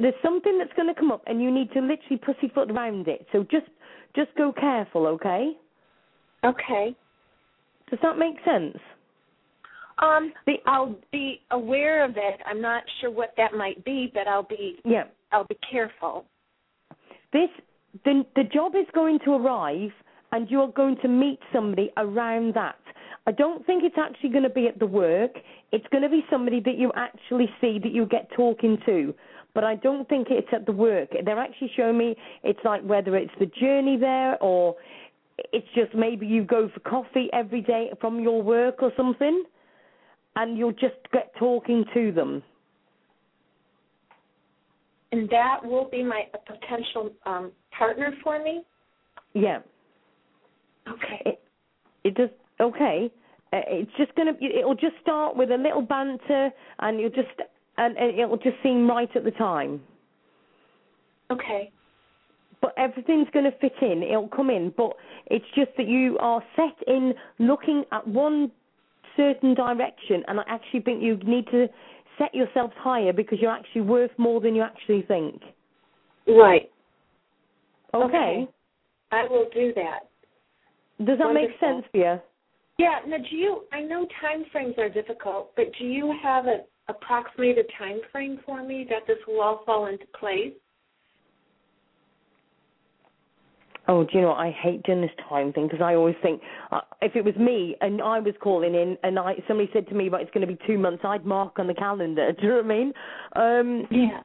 There's 0.00 0.14
something 0.22 0.58
that's 0.58 0.72
going 0.74 0.92
to 0.92 0.98
come 0.98 1.10
up, 1.10 1.22
and 1.26 1.42
you 1.42 1.50
need 1.50 1.72
to 1.72 1.80
literally 1.80 2.20
pussyfoot 2.24 2.70
around 2.70 3.08
it. 3.08 3.26
So 3.32 3.44
just, 3.50 3.66
just 4.14 4.30
go 4.36 4.52
careful, 4.52 5.06
okay? 5.06 5.52
Okay. 6.44 6.96
Does 7.90 7.98
that 8.02 8.18
make 8.18 8.36
sense? 8.44 8.78
Um, 9.98 10.32
The, 10.46 10.54
I'll 10.66 10.96
be 11.12 11.40
aware 11.50 12.04
of 12.04 12.12
it. 12.12 12.40
I'm 12.46 12.60
not 12.60 12.82
sure 13.00 13.10
what 13.10 13.34
that 13.36 13.52
might 13.52 13.84
be, 13.84 14.10
but 14.14 14.26
I'll 14.26 14.42
be 14.42 14.78
yeah. 14.84 15.04
I'll 15.32 15.46
be 15.46 15.58
careful. 15.70 16.24
This 17.32 17.50
the 18.04 18.24
the 18.34 18.44
job 18.44 18.74
is 18.74 18.86
going 18.94 19.18
to 19.24 19.32
arrive, 19.32 19.90
and 20.32 20.48
you're 20.48 20.72
going 20.72 20.96
to 21.02 21.08
meet 21.08 21.38
somebody 21.52 21.90
around 21.96 22.54
that. 22.54 22.78
I 23.26 23.32
don't 23.32 23.64
think 23.66 23.84
it's 23.84 23.96
actually 23.98 24.30
going 24.30 24.44
to 24.44 24.50
be 24.50 24.66
at 24.66 24.78
the 24.78 24.86
work. 24.86 25.32
It's 25.72 25.86
going 25.92 26.02
to 26.02 26.08
be 26.08 26.24
somebody 26.30 26.60
that 26.60 26.78
you 26.78 26.90
actually 26.96 27.48
see 27.60 27.78
that 27.82 27.92
you 27.92 28.06
get 28.06 28.30
talking 28.34 28.78
to. 28.86 29.14
But 29.54 29.64
I 29.64 29.74
don't 29.76 30.08
think 30.08 30.28
it's 30.30 30.48
at 30.52 30.66
the 30.66 30.72
work. 30.72 31.10
They're 31.24 31.38
actually 31.38 31.72
showing 31.76 31.98
me 31.98 32.16
it's 32.44 32.60
like 32.64 32.82
whether 32.82 33.16
it's 33.16 33.32
the 33.38 33.46
journey 33.60 33.96
there 33.96 34.40
or 34.42 34.76
it's 35.52 35.66
just 35.74 35.94
maybe 35.94 36.26
you 36.26 36.44
go 36.44 36.70
for 36.72 36.80
coffee 36.80 37.28
every 37.32 37.60
day 37.60 37.90
from 38.00 38.20
your 38.20 38.42
work 38.42 38.82
or 38.82 38.92
something, 38.96 39.44
and 40.36 40.56
you'll 40.56 40.72
just 40.72 40.96
get 41.12 41.32
talking 41.38 41.84
to 41.94 42.12
them. 42.12 42.42
And 45.12 45.28
that 45.30 45.64
will 45.64 45.88
be 45.90 46.04
my 46.04 46.24
a 46.34 46.38
potential 46.38 47.10
um, 47.26 47.50
partner 47.76 48.12
for 48.22 48.42
me. 48.42 48.62
Yeah. 49.34 49.58
Okay. 50.88 51.22
It, 51.26 51.40
it 52.04 52.14
does 52.14 52.30
okay. 52.60 53.10
Uh, 53.52 53.60
it's 53.66 53.90
just 53.96 54.14
gonna. 54.14 54.32
It'll 54.40 54.74
just 54.74 54.94
start 55.02 55.36
with 55.36 55.50
a 55.50 55.56
little 55.56 55.82
banter, 55.82 56.50
and 56.78 57.00
you'll 57.00 57.10
just 57.10 57.28
and, 57.78 57.96
and 57.96 58.18
it'll 58.18 58.36
just 58.36 58.56
seem 58.62 58.88
right 58.88 59.08
at 59.14 59.24
the 59.24 59.30
time. 59.32 59.80
Okay. 61.30 61.70
But 62.60 62.74
everything's 62.76 63.28
going 63.32 63.46
to 63.46 63.56
fit 63.58 63.72
in. 63.80 64.02
It'll 64.02 64.28
come 64.28 64.50
in. 64.50 64.72
But 64.76 64.92
it's 65.26 65.46
just 65.54 65.70
that 65.78 65.88
you 65.88 66.18
are 66.18 66.42
set 66.56 66.76
in 66.86 67.14
looking 67.38 67.84
at 67.92 68.06
one 68.06 68.50
certain 69.16 69.54
direction, 69.54 70.22
and 70.28 70.40
I 70.40 70.42
actually 70.46 70.80
think 70.80 71.02
you 71.02 71.16
need 71.24 71.46
to 71.46 71.68
set 72.18 72.34
yourselves 72.34 72.72
higher 72.76 73.12
because 73.12 73.38
you're 73.40 73.50
actually 73.50 73.82
worth 73.82 74.10
more 74.18 74.40
than 74.40 74.54
you 74.54 74.62
actually 74.62 75.02
think. 75.02 75.42
Right. 76.26 76.70
Okay. 77.94 78.04
Okay. 78.04 78.48
I 79.10 79.24
will 79.24 79.46
do 79.52 79.72
that. 79.74 80.00
Does 81.04 81.18
that 81.18 81.32
make 81.32 81.50
sense 81.58 81.84
for 81.90 81.96
you? 81.98 82.20
Yeah. 82.78 83.00
Now, 83.06 83.16
do 83.18 83.36
you? 83.36 83.62
I 83.72 83.80
know 83.80 84.06
time 84.20 84.44
frames 84.52 84.74
are 84.78 84.88
difficult, 84.88 85.50
but 85.56 85.66
do 85.78 85.84
you 85.84 86.14
have 86.22 86.46
a 86.46 86.58
approximate 86.90 87.58
a 87.58 87.64
time 87.78 88.00
frame 88.12 88.40
for 88.44 88.62
me 88.62 88.86
that 88.90 89.06
this 89.06 89.18
will 89.26 89.40
all 89.40 89.62
fall 89.64 89.86
into 89.86 90.04
place? 90.18 90.52
Oh, 93.88 94.04
do 94.04 94.10
you 94.12 94.20
know 94.20 94.28
what? 94.28 94.38
I 94.38 94.52
hate 94.52 94.84
doing 94.84 95.00
this 95.00 95.10
time 95.28 95.52
thing 95.52 95.66
because 95.66 95.82
I 95.82 95.94
always 95.96 96.14
think 96.22 96.40
uh, 96.70 96.82
if 97.02 97.16
it 97.16 97.24
was 97.24 97.34
me 97.34 97.74
and 97.80 98.00
I 98.00 98.20
was 98.20 98.34
calling 98.40 98.74
in 98.74 98.96
and 99.02 99.18
I 99.18 99.34
somebody 99.48 99.68
said 99.72 99.88
to 99.88 99.94
me, 99.94 100.08
"But 100.08 100.20
it's 100.20 100.30
going 100.30 100.46
to 100.46 100.52
be 100.52 100.58
two 100.64 100.78
months," 100.78 101.02
I'd 101.04 101.26
mark 101.26 101.58
on 101.58 101.66
the 101.66 101.74
calendar. 101.74 102.32
Do 102.40 102.42
you 102.42 102.48
know 102.50 102.56
what 102.56 102.64
I 102.64 102.68
mean? 102.68 102.92
Um, 103.34 103.86
yeah. 103.90 104.20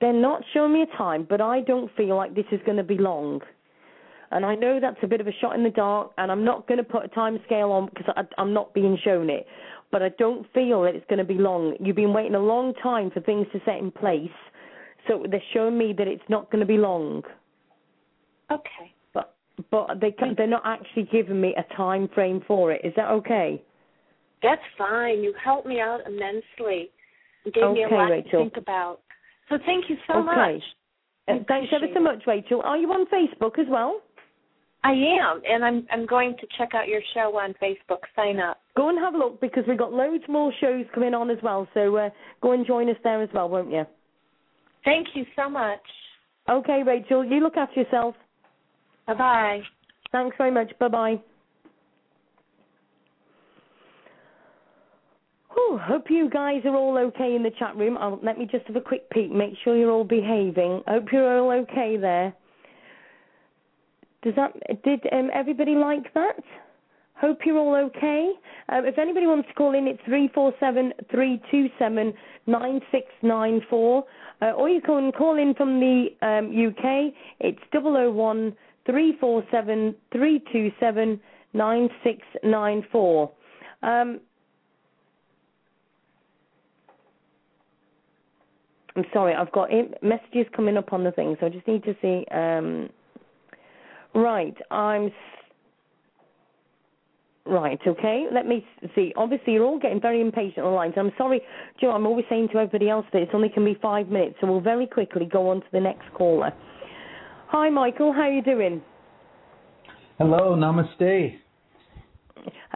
They're 0.00 0.12
not 0.12 0.42
showing 0.52 0.72
me 0.72 0.82
a 0.82 0.96
time, 0.96 1.24
but 1.30 1.40
I 1.40 1.60
don't 1.60 1.88
feel 1.96 2.16
like 2.16 2.34
this 2.34 2.46
is 2.50 2.58
going 2.66 2.78
to 2.78 2.82
be 2.82 2.98
long. 2.98 3.40
And 4.32 4.46
I 4.46 4.54
know 4.54 4.80
that's 4.80 4.96
a 5.02 5.06
bit 5.06 5.20
of 5.20 5.26
a 5.26 5.32
shot 5.40 5.54
in 5.54 5.62
the 5.62 5.70
dark, 5.70 6.12
and 6.16 6.32
I'm 6.32 6.44
not 6.44 6.66
going 6.66 6.78
to 6.78 6.84
put 6.84 7.04
a 7.04 7.08
time 7.08 7.38
scale 7.44 7.70
on 7.70 7.86
because 7.86 8.06
I, 8.16 8.22
I'm 8.38 8.52
not 8.52 8.72
being 8.72 8.98
shown 9.04 9.28
it. 9.28 9.46
But 9.90 10.02
I 10.02 10.08
don't 10.18 10.46
feel 10.54 10.82
that 10.82 10.94
it's 10.94 11.04
going 11.08 11.18
to 11.18 11.24
be 11.24 11.34
long. 11.34 11.76
You've 11.78 11.96
been 11.96 12.14
waiting 12.14 12.34
a 12.34 12.40
long 12.40 12.72
time 12.82 13.10
for 13.10 13.20
things 13.20 13.46
to 13.52 13.60
set 13.66 13.76
in 13.76 13.90
place, 13.90 14.30
so 15.06 15.24
they're 15.30 15.42
showing 15.52 15.76
me 15.76 15.94
that 15.98 16.08
it's 16.08 16.22
not 16.30 16.50
going 16.50 16.60
to 16.60 16.66
be 16.66 16.78
long. 16.78 17.22
Okay. 18.50 18.94
But 19.12 19.34
but 19.70 20.00
they 20.00 20.12
can, 20.12 20.34
they're 20.36 20.46
not 20.46 20.62
actually 20.64 21.08
giving 21.12 21.40
me 21.40 21.54
a 21.56 21.76
time 21.76 22.08
frame 22.14 22.42
for 22.48 22.72
it. 22.72 22.80
Is 22.84 22.94
that 22.96 23.10
okay? 23.10 23.62
That's 24.42 24.62
fine. 24.78 25.22
You 25.22 25.34
helped 25.42 25.66
me 25.66 25.78
out 25.78 26.00
immensely. 26.06 26.90
You 27.44 27.52
gave 27.52 27.72
me 27.72 27.84
a 27.84 27.94
lot 27.94 28.10
Rachel. 28.10 28.30
to 28.30 28.38
think 28.38 28.56
about. 28.56 29.00
So 29.48 29.58
thank 29.66 29.90
you 29.90 29.96
so 30.06 30.20
okay. 30.20 30.54
much. 30.54 30.62
Uh, 31.28 31.44
thanks 31.46 31.72
ever 31.74 31.86
so 31.94 32.00
much, 32.00 32.22
Rachel. 32.26 32.62
Are 32.64 32.76
you 32.76 32.88
on 32.92 33.06
Facebook 33.06 33.58
as 33.58 33.66
well? 33.68 34.00
I 34.84 34.92
am, 34.92 35.42
and 35.48 35.64
I'm 35.64 35.86
I'm 35.90 36.06
going 36.06 36.36
to 36.40 36.46
check 36.58 36.70
out 36.74 36.88
your 36.88 37.00
show 37.14 37.38
on 37.38 37.54
Facebook. 37.62 38.00
Sign 38.16 38.40
up. 38.40 38.60
Go 38.76 38.88
and 38.88 38.98
have 38.98 39.14
a 39.14 39.18
look 39.18 39.40
because 39.40 39.64
we've 39.68 39.78
got 39.78 39.92
loads 39.92 40.24
more 40.28 40.52
shows 40.60 40.84
coming 40.94 41.14
on 41.14 41.30
as 41.30 41.38
well. 41.42 41.68
So 41.74 41.96
uh, 41.96 42.10
go 42.40 42.52
and 42.52 42.66
join 42.66 42.88
us 42.90 42.96
there 43.04 43.22
as 43.22 43.28
well, 43.32 43.48
won't 43.48 43.70
you? 43.70 43.84
Thank 44.84 45.08
you 45.14 45.24
so 45.36 45.48
much. 45.48 45.80
Okay, 46.50 46.82
Rachel. 46.84 47.24
You 47.24 47.40
look 47.40 47.56
after 47.56 47.80
yourself. 47.80 48.16
Bye 49.06 49.14
bye. 49.14 49.60
Thanks 50.10 50.36
very 50.36 50.50
much. 50.50 50.72
Bye 50.78 50.88
bye. 50.88 51.20
Hope 55.84 56.10
you 56.10 56.30
guys 56.30 56.62
are 56.64 56.76
all 56.76 56.96
okay 56.96 57.34
in 57.34 57.42
the 57.42 57.50
chat 57.58 57.76
room. 57.76 57.98
I'll, 57.98 58.20
let 58.22 58.38
me 58.38 58.46
just 58.50 58.66
have 58.66 58.76
a 58.76 58.80
quick 58.80 59.10
peek, 59.10 59.32
make 59.32 59.54
sure 59.64 59.76
you're 59.76 59.90
all 59.90 60.04
behaving. 60.04 60.82
Hope 60.86 61.06
you're 61.12 61.40
all 61.40 61.50
okay 61.62 61.96
there. 61.96 62.34
Does 64.22 64.34
that 64.36 64.52
did 64.84 65.00
um, 65.12 65.30
everybody 65.34 65.74
like 65.74 66.12
that? 66.14 66.36
Hope 67.14 67.38
you're 67.44 67.58
all 67.58 67.74
okay. 67.74 68.32
Um, 68.68 68.84
if 68.84 68.98
anybody 68.98 69.26
wants 69.26 69.48
to 69.48 69.54
call 69.54 69.74
in, 69.74 69.86
it's 69.86 70.00
three 70.06 70.28
four 70.34 70.52
seven 70.58 70.92
three 71.10 71.40
two 71.50 71.68
seven 71.78 72.12
nine 72.46 72.80
six 72.90 73.06
nine 73.22 73.60
four, 73.68 74.04
uh, 74.40 74.52
or 74.52 74.68
you 74.68 74.80
can 74.80 75.12
call 75.12 75.38
in 75.38 75.54
from 75.54 75.80
the 75.80 76.06
um, 76.22 76.46
UK. 76.50 77.12
It's 77.40 77.60
double 77.72 77.96
o 77.96 78.10
one 78.10 78.56
three 78.86 79.16
four 79.20 79.44
seven 79.50 79.94
three 80.12 80.42
two 80.52 80.70
seven 80.80 81.20
nine 81.52 81.88
six 82.04 82.20
nine 82.44 82.84
four. 82.90 83.30
Um, 83.82 84.20
I'm 88.94 89.04
sorry, 89.12 89.34
I've 89.34 89.52
got 89.52 89.70
messages 90.02 90.46
coming 90.54 90.76
up 90.76 90.92
on 90.92 91.02
the 91.02 91.12
thing, 91.12 91.36
so 91.40 91.46
I 91.46 91.48
just 91.48 91.66
need 91.66 91.82
to 91.84 91.96
see. 92.02 92.26
Um, 92.30 92.90
right, 94.14 94.56
I'm. 94.70 95.10
Right, 97.44 97.80
okay. 97.84 98.26
Let 98.32 98.46
me 98.46 98.64
see. 98.94 99.12
Obviously, 99.16 99.54
you're 99.54 99.64
all 99.64 99.78
getting 99.78 100.00
very 100.00 100.20
impatient 100.20 100.58
on 100.58 100.70
the 100.72 100.76
lines. 100.76 100.94
I'm 100.96 101.10
sorry, 101.18 101.40
Joe. 101.80 101.90
I'm 101.90 102.06
always 102.06 102.24
saying 102.30 102.50
to 102.52 102.58
everybody 102.58 102.88
else 102.88 103.04
that 103.12 103.20
it's 103.20 103.32
only 103.34 103.48
can 103.48 103.64
be 103.64 103.76
five 103.82 104.08
minutes, 104.08 104.36
so 104.40 104.46
we'll 104.46 104.60
very 104.60 104.86
quickly 104.86 105.26
go 105.26 105.50
on 105.50 105.60
to 105.60 105.66
the 105.72 105.80
next 105.80 106.04
caller. 106.14 106.52
Hi, 107.48 107.68
Michael. 107.68 108.12
How 108.12 108.22
are 108.22 108.32
you 108.32 108.42
doing? 108.42 108.80
Hello, 110.18 110.54
namaste. 110.54 111.38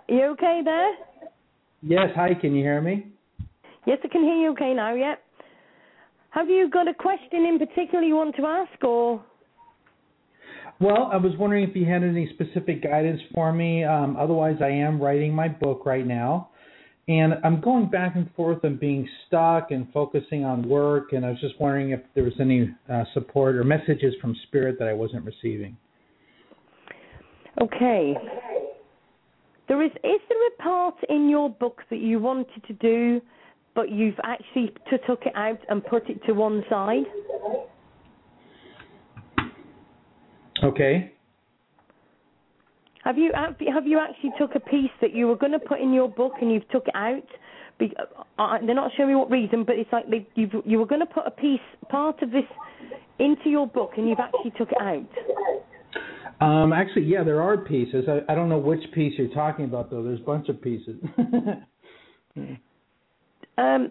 You 0.08 0.24
okay 0.32 0.62
there? 0.64 0.94
Yes, 1.82 2.10
hi, 2.16 2.34
can 2.34 2.54
you 2.54 2.64
hear 2.64 2.80
me? 2.80 3.06
Yes, 3.86 3.98
I 4.02 4.08
can 4.08 4.22
hear 4.22 4.34
you 4.34 4.50
okay 4.50 4.74
now. 4.74 4.94
Yeah. 4.94 5.14
Have 6.30 6.48
you 6.48 6.68
got 6.68 6.88
a 6.88 6.94
question 6.94 7.46
in 7.46 7.58
particular 7.58 8.02
you 8.02 8.16
want 8.16 8.34
to 8.36 8.44
ask, 8.44 8.82
or? 8.82 9.24
Well, 10.78 11.08
I 11.10 11.16
was 11.16 11.32
wondering 11.38 11.68
if 11.68 11.74
you 11.74 11.86
had 11.86 12.02
any 12.02 12.30
specific 12.34 12.82
guidance 12.82 13.20
for 13.34 13.52
me. 13.52 13.82
Um, 13.84 14.16
otherwise, 14.18 14.56
I 14.60 14.68
am 14.68 15.00
writing 15.00 15.34
my 15.34 15.48
book 15.48 15.86
right 15.86 16.06
now, 16.06 16.50
and 17.08 17.34
I'm 17.44 17.62
going 17.62 17.88
back 17.88 18.14
and 18.14 18.30
forth 18.34 18.62
and 18.62 18.78
being 18.78 19.08
stuck 19.26 19.70
and 19.70 19.90
focusing 19.92 20.44
on 20.44 20.68
work. 20.68 21.12
And 21.12 21.24
I 21.24 21.30
was 21.30 21.40
just 21.40 21.58
wondering 21.58 21.90
if 21.90 22.00
there 22.14 22.24
was 22.24 22.34
any 22.38 22.74
uh, 22.92 23.04
support 23.14 23.56
or 23.56 23.64
messages 23.64 24.14
from 24.20 24.36
Spirit 24.48 24.78
that 24.78 24.86
I 24.86 24.92
wasn't 24.92 25.24
receiving. 25.24 25.78
Okay. 27.62 28.14
There 29.68 29.82
is 29.82 29.90
is 30.04 30.20
there 30.28 30.46
a 30.58 30.62
part 30.62 30.96
in 31.08 31.30
your 31.30 31.48
book 31.48 31.80
that 31.88 32.00
you 32.00 32.20
wanted 32.20 32.62
to 32.66 32.74
do, 32.74 33.22
but 33.74 33.90
you've 33.90 34.18
actually 34.24 34.72
took 34.90 35.22
it 35.24 35.32
out 35.34 35.58
and 35.70 35.84
put 35.86 36.10
it 36.10 36.22
to 36.26 36.32
one 36.32 36.62
side? 36.68 37.04
Okay. 40.62 41.12
Have 43.04 43.18
you 43.18 43.32
have 43.34 43.86
you- 43.86 43.98
actually 43.98 44.32
took 44.38 44.54
a 44.54 44.60
piece 44.60 44.90
that 45.00 45.14
you 45.14 45.28
were 45.28 45.36
going 45.36 45.52
to 45.52 45.58
put 45.58 45.80
in 45.80 45.92
your 45.92 46.08
book 46.08 46.32
and 46.40 46.50
you've 46.50 46.68
took 46.70 46.88
it 46.88 46.94
out? 46.94 47.26
Be, 47.78 47.94
uh, 48.38 48.58
they're 48.64 48.74
not 48.74 48.90
showing 48.96 49.10
me 49.10 49.14
what 49.14 49.30
reason, 49.30 49.62
but 49.64 49.76
it's 49.76 49.92
like 49.92 50.08
they, 50.08 50.26
you've, 50.34 50.50
you 50.64 50.78
were 50.78 50.86
going 50.86 51.02
to 51.02 51.06
put 51.06 51.26
a 51.26 51.30
piece, 51.30 51.60
part 51.90 52.22
of 52.22 52.30
this, 52.30 52.44
into 53.18 53.50
your 53.50 53.66
book, 53.66 53.92
and 53.98 54.08
you've 54.08 54.18
actually 54.18 54.50
took 54.56 54.70
it 54.72 54.78
out. 54.80 55.06
Um, 56.40 56.72
actually, 56.72 57.04
yeah, 57.04 57.22
there 57.22 57.42
are 57.42 57.58
pieces. 57.58 58.06
I, 58.08 58.32
I 58.32 58.34
don't 58.34 58.48
know 58.48 58.58
which 58.58 58.80
piece 58.92 59.12
you're 59.18 59.28
talking 59.28 59.66
about, 59.66 59.90
though. 59.90 60.02
There's 60.02 60.20
a 60.20 60.24
bunch 60.24 60.48
of 60.48 60.60
pieces. 60.60 60.96
Um, 63.58 63.90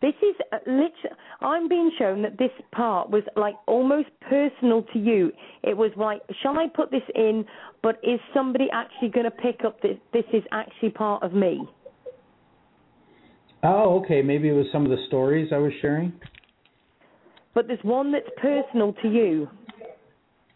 this 0.00 0.14
is 0.22 0.36
uh, 0.52 0.58
literally. 0.66 1.16
I'm 1.40 1.68
being 1.68 1.90
shown 1.98 2.22
that 2.22 2.38
this 2.38 2.50
part 2.72 3.10
was 3.10 3.24
like 3.36 3.54
almost 3.66 4.08
personal 4.28 4.82
to 4.92 4.98
you. 4.98 5.32
It 5.62 5.76
was 5.76 5.90
like, 5.96 6.20
shall 6.42 6.58
I 6.58 6.66
put 6.72 6.90
this 6.90 7.02
in? 7.14 7.44
But 7.82 7.96
is 8.04 8.20
somebody 8.32 8.68
actually 8.72 9.08
going 9.08 9.24
to 9.24 9.30
pick 9.30 9.64
up 9.64 9.80
this? 9.82 9.96
This 10.12 10.24
is 10.32 10.42
actually 10.52 10.90
part 10.90 11.22
of 11.22 11.32
me. 11.32 11.66
oh, 13.64 14.00
okay. 14.04 14.22
Maybe 14.22 14.48
it 14.48 14.52
was 14.52 14.66
some 14.72 14.84
of 14.84 14.90
the 14.90 15.04
stories 15.08 15.50
I 15.52 15.58
was 15.58 15.72
sharing. 15.80 16.12
But 17.54 17.66
there's 17.66 17.82
one 17.82 18.12
that's 18.12 18.28
personal 18.36 18.92
to 19.02 19.08
you. 19.08 19.48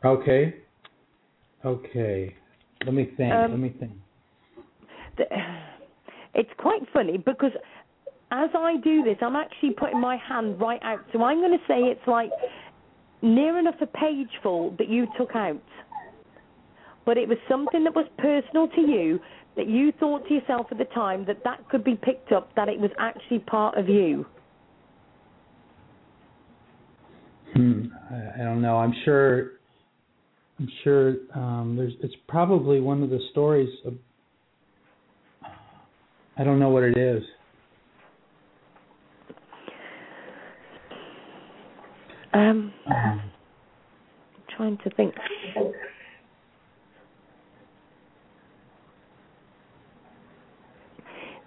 Okay. 0.04 0.54
Okay. 1.64 2.34
Let 2.84 2.94
me 2.94 3.10
think. 3.16 3.32
Um, 3.32 3.50
Let 3.50 3.60
me 3.60 3.74
think. 3.78 3.92
The- 5.16 5.24
It's 6.34 6.50
quite 6.56 6.80
funny 6.94 7.18
because 7.18 7.50
as 8.32 8.48
I 8.54 8.76
do 8.82 9.02
this, 9.02 9.18
I'm 9.20 9.36
actually 9.36 9.72
putting 9.72 10.00
my 10.00 10.16
hand 10.16 10.58
right 10.58 10.80
out. 10.82 11.00
So 11.12 11.22
I'm 11.22 11.38
going 11.40 11.52
to 11.52 11.64
say 11.68 11.80
it's 11.80 12.00
like 12.06 12.30
near 13.20 13.58
enough 13.58 13.74
a 13.82 13.86
page 13.86 14.30
full 14.42 14.74
that 14.78 14.88
you 14.88 15.06
took 15.18 15.36
out. 15.36 15.62
But 17.04 17.18
it 17.18 17.28
was 17.28 17.36
something 17.48 17.84
that 17.84 17.94
was 17.94 18.06
personal 18.16 18.68
to 18.68 18.80
you 18.80 19.20
that 19.56 19.68
you 19.68 19.92
thought 20.00 20.26
to 20.28 20.34
yourself 20.34 20.66
at 20.70 20.78
the 20.78 20.86
time 20.86 21.26
that 21.26 21.44
that 21.44 21.68
could 21.68 21.84
be 21.84 21.94
picked 21.94 22.32
up, 22.32 22.54
that 22.56 22.68
it 22.68 22.80
was 22.80 22.90
actually 22.98 23.40
part 23.40 23.76
of 23.76 23.88
you. 23.88 24.24
Hmm. 27.52 27.82
I, 28.10 28.44
don't 28.44 28.62
know. 28.62 28.78
I'm 28.78 28.94
sure. 29.04 29.50
I'm 30.58 30.68
sure. 30.84 31.16
Um, 31.34 31.74
there's. 31.76 31.92
It's 32.00 32.14
probably 32.28 32.80
one 32.80 33.02
of 33.02 33.10
the 33.10 33.20
stories. 33.30 33.68
Of, 33.84 33.94
I 36.38 36.44
don't 36.44 36.58
know 36.58 36.70
what 36.70 36.84
it 36.84 36.96
is. 36.96 37.22
Um, 42.34 42.72
Um, 42.86 43.22
trying 44.56 44.78
to 44.78 44.90
think. 44.90 45.14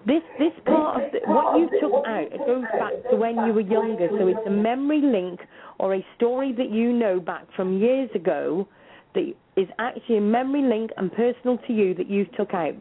This 0.05 0.21
this 0.37 0.51
part 0.65 1.03
of 1.03 1.11
the, 1.11 1.19
what 1.25 1.59
you 1.59 1.67
took 1.81 2.05
out 2.05 2.31
it 2.31 2.45
goes 2.45 2.63
back 2.77 2.93
to 3.09 3.15
when 3.15 3.37
you 3.37 3.53
were 3.53 3.61
younger, 3.61 4.07
so 4.19 4.27
it's 4.27 4.45
a 4.45 4.51
memory 4.51 5.01
link 5.01 5.39
or 5.79 5.95
a 5.95 6.05
story 6.15 6.53
that 6.53 6.69
you 6.69 6.93
know 6.93 7.19
back 7.19 7.45
from 7.55 7.79
years 7.79 8.09
ago 8.13 8.67
that 9.15 9.33
is 9.55 9.67
actually 9.79 10.17
a 10.17 10.21
memory 10.21 10.61
link 10.61 10.91
and 10.97 11.11
personal 11.13 11.57
to 11.65 11.73
you 11.73 11.95
that 11.95 12.07
you 12.07 12.25
took 12.37 12.53
out. 12.53 12.75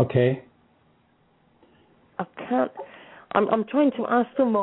okay. 0.00 0.42
I 2.18 2.24
can't. 2.48 2.72
I'm 3.32 3.48
I'm 3.48 3.64
trying 3.64 3.90
to 3.92 4.06
ask 4.08 4.34
them 4.36 4.56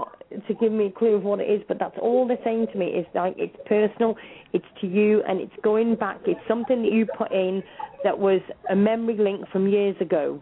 to 0.47 0.53
give 0.53 0.71
me 0.71 0.85
a 0.87 0.91
clue 0.91 1.15
of 1.15 1.23
what 1.23 1.39
it 1.41 1.49
is, 1.49 1.61
but 1.67 1.77
that's 1.77 1.97
all 2.01 2.27
they're 2.27 2.37
saying 2.43 2.67
to 2.71 2.77
me 2.77 2.87
is 2.87 3.05
like 3.13 3.35
it's 3.37 3.55
personal, 3.65 4.15
it's 4.53 4.65
to 4.79 4.87
you, 4.87 5.21
and 5.27 5.41
it's 5.41 5.53
going 5.63 5.95
back. 5.95 6.19
It's 6.25 6.39
something 6.47 6.81
that 6.81 6.91
you 6.91 7.05
put 7.17 7.31
in 7.31 7.61
that 8.03 8.17
was 8.17 8.41
a 8.69 8.75
memory 8.75 9.17
link 9.17 9.47
from 9.51 9.67
years 9.67 9.95
ago. 9.99 10.41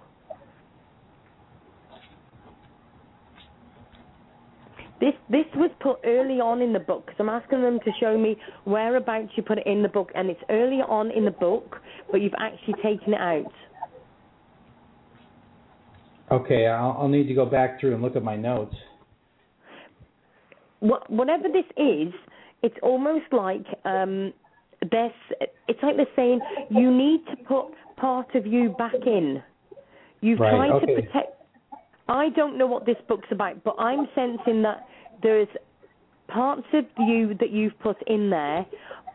This 4.99 5.13
this 5.29 5.45
was 5.55 5.71
put 5.79 5.99
early 6.05 6.39
on 6.41 6.61
in 6.61 6.73
the 6.73 6.79
book 6.79 7.05
because 7.05 7.19
I'm 7.19 7.29
asking 7.29 7.61
them 7.61 7.79
to 7.85 7.91
show 7.99 8.17
me 8.17 8.37
whereabouts 8.65 9.31
you 9.35 9.43
put 9.43 9.57
it 9.57 9.65
in 9.65 9.81
the 9.81 9.89
book, 9.89 10.11
and 10.13 10.29
it's 10.29 10.41
early 10.49 10.81
on 10.81 11.09
in 11.11 11.25
the 11.25 11.31
book, 11.31 11.77
but 12.11 12.21
you've 12.21 12.33
actually 12.37 12.75
taken 12.83 13.13
it 13.13 13.19
out. 13.19 13.51
Okay, 16.31 16.67
I'll, 16.67 16.95
I'll 16.99 17.07
need 17.07 17.27
to 17.27 17.33
go 17.33 17.45
back 17.45 17.79
through 17.79 17.93
and 17.93 18.01
look 18.01 18.15
at 18.15 18.23
my 18.23 18.35
notes. 18.35 18.75
Wha- 20.81 21.03
whatever 21.07 21.47
this 21.51 21.65
is, 21.77 22.13
it's 22.61 22.75
almost 22.83 23.25
like 23.31 23.65
um, 23.85 24.33
they're, 24.91 25.11
it's 25.67 25.79
like 25.81 25.95
they're 25.97 26.05
saying 26.15 26.39
you 26.69 26.95
need 26.95 27.21
to 27.31 27.35
put 27.47 27.73
part 27.97 28.33
of 28.35 28.45
you 28.45 28.69
back 28.77 28.93
in. 29.05 29.41
You've 30.21 30.39
Right, 30.39 30.51
tried 30.51 30.71
okay. 30.71 30.85
to 30.85 31.01
protect. 31.01 31.35
I 32.07 32.29
don't 32.29 32.57
know 32.57 32.67
what 32.67 32.85
this 32.85 32.97
book's 33.07 33.27
about, 33.31 33.63
but 33.63 33.75
I'm 33.79 34.07
sensing 34.15 34.61
that 34.63 34.87
there's 35.21 35.47
parts 36.27 36.67
of 36.73 36.85
you 36.97 37.35
that 37.39 37.51
you've 37.51 37.77
put 37.79 37.97
in 38.07 38.29
there, 38.29 38.65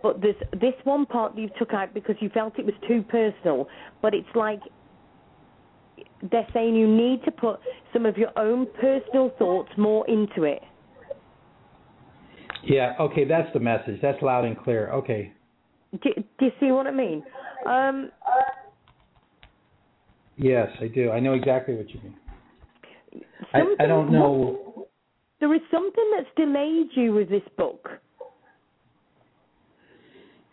but 0.02 0.20
there's 0.20 0.36
this 0.52 0.74
one 0.84 1.06
part 1.06 1.34
that 1.34 1.40
you 1.40 1.50
took 1.58 1.72
out 1.72 1.94
because 1.94 2.16
you 2.20 2.28
felt 2.30 2.58
it 2.58 2.64
was 2.64 2.74
too 2.86 3.02
personal. 3.08 3.68
But 4.02 4.14
it's 4.14 4.28
like 4.34 4.60
they're 6.30 6.46
saying 6.52 6.74
you 6.74 6.88
need 6.88 7.22
to 7.24 7.30
put 7.30 7.60
some 7.92 8.06
of 8.06 8.16
your 8.16 8.36
own 8.38 8.66
personal 8.80 9.30
thoughts 9.38 9.70
more 9.76 10.06
into 10.08 10.44
it. 10.44 10.62
Yeah, 12.62 12.94
okay, 12.98 13.24
that's 13.24 13.52
the 13.52 13.60
message. 13.60 14.00
That's 14.00 14.20
loud 14.22 14.44
and 14.44 14.58
clear. 14.58 14.90
Okay. 14.90 15.32
Do, 16.02 16.10
do 16.38 16.44
you 16.46 16.52
see 16.58 16.72
what 16.72 16.86
I 16.86 16.90
mean? 16.90 17.22
Um, 17.66 18.10
Yes, 20.36 20.68
I 20.80 20.88
do. 20.88 21.10
I 21.10 21.20
know 21.20 21.34
exactly 21.34 21.74
what 21.74 21.88
you 21.90 22.00
mean. 22.02 22.16
I, 23.52 23.62
I 23.78 23.86
don't 23.86 24.10
know. 24.10 24.88
There 25.40 25.54
is 25.54 25.60
something 25.70 26.10
that's 26.16 26.28
delayed 26.36 26.88
you 26.94 27.12
with 27.12 27.28
this 27.28 27.42
book. 27.56 27.88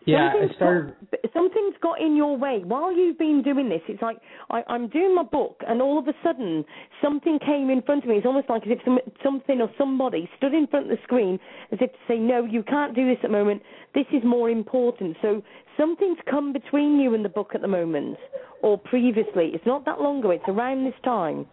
Yeah, 0.04 0.32
Something's 0.32 0.50
I 0.52 0.56
started. 0.56 0.94
Got, 1.10 1.32
something's 1.32 1.74
got 1.80 2.00
in 2.00 2.16
your 2.16 2.36
way 2.36 2.62
while 2.64 2.94
you've 2.94 3.18
been 3.18 3.42
doing 3.42 3.68
this. 3.68 3.80
It's 3.88 4.02
like 4.02 4.18
I, 4.50 4.62
I'm 4.68 4.88
doing 4.88 5.14
my 5.14 5.22
book, 5.22 5.60
and 5.66 5.80
all 5.80 5.98
of 5.98 6.08
a 6.08 6.12
sudden 6.24 6.64
something 7.00 7.38
came 7.44 7.70
in 7.70 7.82
front 7.82 8.04
of 8.04 8.10
me. 8.10 8.16
It's 8.16 8.26
almost 8.26 8.48
like 8.48 8.62
as 8.62 8.72
if 8.72 8.78
some, 8.84 8.98
something 9.22 9.60
or 9.60 9.70
somebody 9.78 10.28
stood 10.36 10.54
in 10.54 10.66
front 10.66 10.90
of 10.90 10.96
the 10.96 11.02
screen, 11.04 11.38
as 11.70 11.78
if 11.80 11.92
to 11.92 11.98
say, 12.08 12.18
"No, 12.18 12.44
you 12.44 12.62
can't 12.62 12.94
do 12.94 13.06
this 13.06 13.18
at 13.22 13.30
the 13.30 13.36
moment. 13.36 13.62
This 13.94 14.06
is 14.12 14.24
more 14.24 14.50
important." 14.50 15.16
So 15.22 15.42
something's 15.76 16.18
come 16.28 16.52
between 16.52 16.98
you 16.98 17.14
and 17.14 17.24
the 17.24 17.28
book 17.28 17.52
at 17.54 17.60
the 17.60 17.68
moment, 17.68 18.18
or 18.62 18.78
previously. 18.78 19.50
It's 19.54 19.66
not 19.66 19.84
that 19.84 20.00
long 20.00 20.18
ago. 20.18 20.30
It's 20.30 20.48
around 20.48 20.84
this 20.84 21.00
time. 21.04 21.46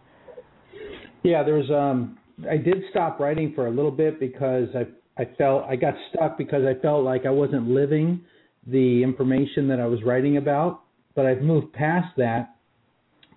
Yeah, 1.22 1.42
there 1.44 1.54
was. 1.54 1.70
Um, 1.70 2.18
I 2.50 2.56
did 2.56 2.82
stop 2.90 3.20
writing 3.20 3.52
for 3.54 3.66
a 3.66 3.70
little 3.70 3.90
bit 3.90 4.18
because 4.18 4.68
I 4.74 4.86
I 5.20 5.26
felt 5.36 5.64
I 5.64 5.76
got 5.76 5.94
stuck 6.12 6.36
because 6.36 6.64
I 6.64 6.80
felt 6.80 7.04
like 7.04 7.26
I 7.26 7.30
wasn't 7.30 7.68
living 7.68 8.22
the 8.66 9.02
information 9.02 9.68
that 9.68 9.80
I 9.80 9.86
was 9.86 10.02
writing 10.04 10.36
about. 10.36 10.82
But 11.14 11.26
I've 11.26 11.42
moved 11.42 11.72
past 11.72 12.16
that. 12.16 12.56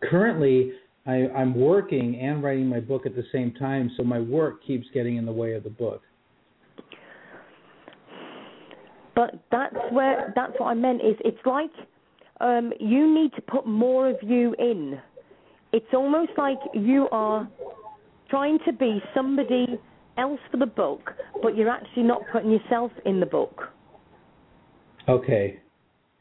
Currently, 0.09 0.73
I, 1.05 1.27
I'm 1.35 1.55
working 1.55 2.19
and 2.19 2.43
writing 2.43 2.67
my 2.67 2.79
book 2.79 3.05
at 3.05 3.15
the 3.15 3.23
same 3.31 3.53
time, 3.53 3.91
so 3.97 4.03
my 4.03 4.19
work 4.19 4.65
keeps 4.65 4.87
getting 4.93 5.17
in 5.17 5.25
the 5.25 5.31
way 5.31 5.53
of 5.53 5.63
the 5.63 5.69
book. 5.69 6.01
But 9.15 9.39
that's 9.51 9.75
where 9.91 10.33
that's 10.35 10.53
what 10.57 10.67
I 10.67 10.73
meant 10.73 11.01
is 11.01 11.15
it's 11.23 11.37
like 11.45 11.69
um, 12.39 12.73
you 12.79 13.13
need 13.13 13.31
to 13.33 13.41
put 13.41 13.67
more 13.67 14.09
of 14.09 14.17
you 14.21 14.55
in. 14.57 14.99
It's 15.71 15.93
almost 15.93 16.31
like 16.37 16.57
you 16.73 17.07
are 17.11 17.47
trying 18.29 18.59
to 18.65 18.73
be 18.73 19.01
somebody 19.13 19.79
else 20.17 20.39
for 20.51 20.57
the 20.57 20.65
book, 20.65 21.11
but 21.41 21.55
you're 21.55 21.69
actually 21.69 22.03
not 22.03 22.21
putting 22.31 22.51
yourself 22.51 22.91
in 23.05 23.19
the 23.19 23.25
book. 23.25 23.69
Okay, 25.07 25.59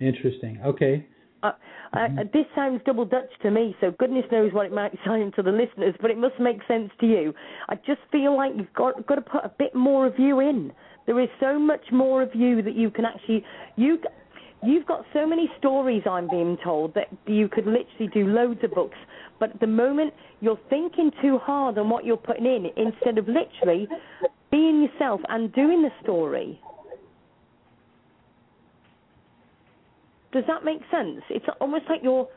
interesting. 0.01 0.61
Okay. 0.65 1.07
Uh, 1.43 1.53
uh, 1.93 2.09
this 2.33 2.47
sounds 2.55 2.81
double 2.87 3.05
Dutch 3.05 3.31
to 3.43 3.51
me, 3.51 3.77
so 3.81 3.91
goodness 3.99 4.25
knows 4.31 4.53
what 4.53 4.67
it 4.67 4.73
might 4.73 4.93
sound 5.05 5.35
to 5.35 5.43
the 5.43 5.51
listeners, 5.51 5.95
but 6.01 6.11
it 6.11 6.17
must 6.17 6.39
make 6.41 6.59
sense 6.67 6.91
to 7.01 7.07
you. 7.07 7.35
I 7.69 7.75
just 7.75 8.01
feel 8.11 8.37
like 8.37 8.53
you've 8.57 8.73
got 8.73 9.07
got 9.07 9.17
to 9.17 9.21
put 9.21 9.45
a 9.45 9.53
bit 9.59 9.75
more 9.75 10.07
of 10.07 10.19
you 10.19 10.41
in. 10.41 10.73
There 11.07 11.21
is 11.21 11.29
so 11.41 11.59
much 11.59 11.85
more 11.91 12.23
of 12.23 12.31
you 12.35 12.63
that 12.63 12.75
you 12.75 12.91
can 12.91 13.05
actually 13.05 13.45
you. 13.77 13.99
You've 14.65 14.87
got 14.87 15.05
so 15.13 15.27
many 15.27 15.51
stories, 15.59 16.05
I'm 16.09 16.29
being 16.29 16.57
told, 16.63 16.95
that 16.95 17.09
you 17.27 17.49
could 17.49 17.67
literally 17.67 18.09
do 18.15 18.29
loads 18.29 18.61
of 18.63 18.71
books. 18.71 18.97
But 19.41 19.51
at 19.51 19.61
the 19.61 19.67
moment, 19.67 20.15
you're 20.41 20.61
thinking 20.71 21.11
too 21.21 21.39
hard 21.39 21.79
on 21.79 21.91
what 21.91 22.05
you're 22.05 22.17
putting 22.17 22.47
in 22.47 22.67
instead 22.77 23.19
of 23.19 23.27
literally 23.27 23.89
being 24.53 24.83
yourself 24.83 25.21
and 25.29 25.53
doing 25.53 25.83
the 25.83 25.91
story. 26.01 26.61
Does 30.33 30.45
that 30.47 30.65
make 30.65 30.81
sense? 30.91 31.23
It's 31.31 31.45
almost 31.61 31.85
like 31.89 32.01
you're 32.03 32.29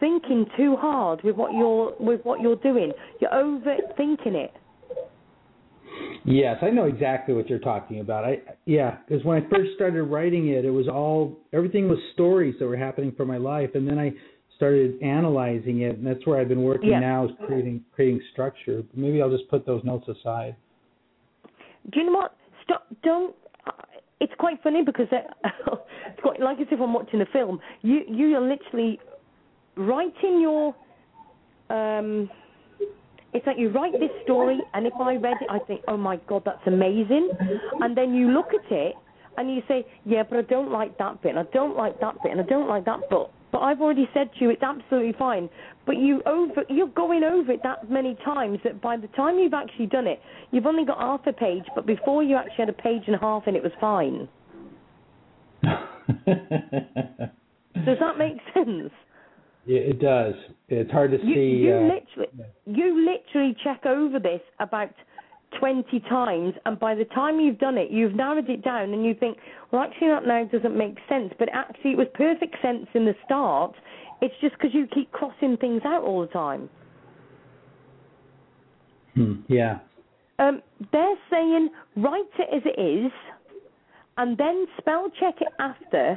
thinking 0.00 0.46
too 0.56 0.76
hard 0.76 1.22
with 1.22 1.36
what 1.36 1.52
you're 1.52 1.94
with 2.00 2.20
what 2.24 2.40
you're 2.40 2.56
doing. 2.56 2.92
You're 3.20 3.30
overthinking 3.30 4.34
it. 4.34 4.52
Yes, 6.24 6.56
I 6.62 6.70
know 6.70 6.84
exactly 6.84 7.34
what 7.34 7.48
you're 7.50 7.58
talking 7.58 8.00
about. 8.00 8.24
I 8.24 8.40
yeah, 8.64 8.98
because 9.06 9.24
when 9.24 9.42
I 9.42 9.48
first 9.48 9.72
started 9.74 10.04
writing 10.04 10.48
it, 10.48 10.64
it 10.64 10.70
was 10.70 10.88
all 10.88 11.38
everything 11.52 11.88
was 11.88 11.98
stories 12.14 12.54
that 12.58 12.66
were 12.66 12.76
happening 12.76 13.12
for 13.16 13.26
my 13.26 13.36
life, 13.36 13.70
and 13.74 13.86
then 13.86 13.98
I 13.98 14.12
started 14.56 15.02
analyzing 15.02 15.82
it, 15.82 15.98
and 15.98 16.06
that's 16.06 16.24
where 16.26 16.40
I've 16.40 16.48
been 16.48 16.62
working 16.62 16.90
Yeah. 16.90 17.00
now 17.00 17.26
is 17.26 17.32
creating 17.46 17.84
creating 17.92 18.22
structure. 18.32 18.82
Maybe 18.94 19.20
I'll 19.20 19.30
just 19.30 19.48
put 19.48 19.66
those 19.66 19.84
notes 19.84 20.08
aside. 20.08 20.56
Do 21.90 22.00
you 22.00 22.06
know 22.06 22.12
what? 22.12 22.34
Stop! 22.62 22.86
Don't. 23.02 23.34
Uh, 24.20 24.24
It's 24.24 24.32
quite 24.38 24.62
funny 24.62 24.82
because 24.84 25.06
it's 25.12 26.20
quite 26.22 26.40
like 26.40 26.60
as 26.60 26.66
if 26.70 26.80
I'm 26.80 26.94
watching 26.94 27.20
a 27.20 27.26
film. 27.26 27.60
You 27.82 28.00
you 28.08 28.36
are 28.36 28.40
literally 28.40 28.98
writing 29.76 30.40
your. 30.40 30.74
Um, 31.70 32.30
it's 33.32 33.46
like 33.46 33.58
you 33.58 33.70
write 33.70 33.92
this 33.92 34.10
story, 34.22 34.60
and 34.74 34.86
if 34.86 34.92
I 35.00 35.16
read 35.16 35.38
it, 35.40 35.48
I 35.50 35.58
think, 35.58 35.80
oh 35.88 35.96
my 35.96 36.16
god, 36.28 36.42
that's 36.44 36.64
amazing. 36.66 37.30
And 37.80 37.96
then 37.96 38.14
you 38.14 38.30
look 38.30 38.48
at 38.54 38.70
it, 38.70 38.94
and 39.36 39.52
you 39.52 39.60
say, 39.66 39.84
yeah, 40.04 40.22
but 40.22 40.38
I 40.38 40.42
don't 40.42 40.70
like 40.70 40.96
that 40.98 41.20
bit, 41.20 41.30
and 41.30 41.40
I 41.40 41.50
don't 41.52 41.76
like 41.76 41.98
that 42.00 42.14
bit, 42.22 42.30
and 42.30 42.40
I 42.40 42.44
don't 42.44 42.68
like 42.68 42.84
that 42.84 43.00
bit. 43.10 43.28
But 43.50 43.58
I've 43.58 43.80
already 43.80 44.08
said 44.14 44.30
to 44.34 44.44
you, 44.44 44.50
it's 44.50 44.62
absolutely 44.62 45.14
fine. 45.18 45.48
But 45.86 45.98
you 45.98 46.22
over, 46.24 46.62
you're 46.68 46.88
going 46.88 47.24
over 47.24 47.52
it 47.52 47.60
that 47.62 47.90
many 47.90 48.16
times 48.24 48.58
that 48.64 48.80
by 48.80 48.96
the 48.96 49.08
time 49.08 49.38
you've 49.38 49.54
actually 49.54 49.86
done 49.86 50.06
it, 50.06 50.20
you've 50.50 50.66
only 50.66 50.84
got 50.84 50.98
half 50.98 51.26
a 51.26 51.32
page. 51.32 51.64
But 51.74 51.86
before 51.86 52.22
you 52.22 52.36
actually 52.36 52.66
had 52.66 52.68
a 52.70 52.72
page 52.72 53.02
and 53.06 53.16
a 53.16 53.18
half, 53.18 53.42
and 53.46 53.56
it 53.56 53.62
was 53.62 53.72
fine. 53.80 54.28
Does 57.84 57.98
that 58.00 58.18
make 58.18 58.36
sense? 58.54 58.90
Yeah, 59.66 59.80
it 59.80 60.00
does. 60.00 60.34
It's 60.68 60.90
hard 60.90 61.10
to 61.12 61.18
You, 61.24 61.34
see. 61.34 61.64
you 61.64 61.74
uh, 61.74 61.80
literally, 61.80 62.28
you 62.66 63.06
literally 63.06 63.56
check 63.64 63.86
over 63.86 64.18
this 64.18 64.40
about 64.60 64.90
twenty 65.58 66.00
times, 66.00 66.54
and 66.66 66.78
by 66.78 66.94
the 66.94 67.04
time 67.06 67.40
you've 67.40 67.58
done 67.58 67.78
it, 67.78 67.90
you've 67.90 68.14
narrowed 68.14 68.48
it 68.48 68.62
down, 68.62 68.92
and 68.92 69.04
you 69.04 69.14
think, 69.14 69.38
well, 69.70 69.82
actually, 69.82 70.08
that 70.08 70.26
now 70.26 70.44
doesn't 70.44 70.76
make 70.76 70.96
sense. 71.08 71.32
But 71.38 71.48
actually, 71.52 71.92
it 71.92 71.98
was 71.98 72.08
perfect 72.14 72.56
sense 72.62 72.86
in 72.94 73.04
the 73.04 73.14
start. 73.24 73.74
It's 74.20 74.34
just 74.40 74.54
because 74.54 74.74
you 74.74 74.86
keep 74.92 75.10
crossing 75.12 75.56
things 75.56 75.82
out 75.84 76.02
all 76.02 76.20
the 76.20 76.28
time. 76.28 76.68
hmm, 79.14 79.34
yeah. 79.48 79.78
Um, 80.38 80.62
they're 80.92 81.16
saying 81.30 81.68
write 81.96 82.24
it 82.38 82.48
as 82.54 82.62
it 82.64 82.80
is, 82.80 83.12
and 84.16 84.36
then 84.36 84.66
spell 84.78 85.08
check 85.20 85.34
it 85.40 85.48
after, 85.58 86.16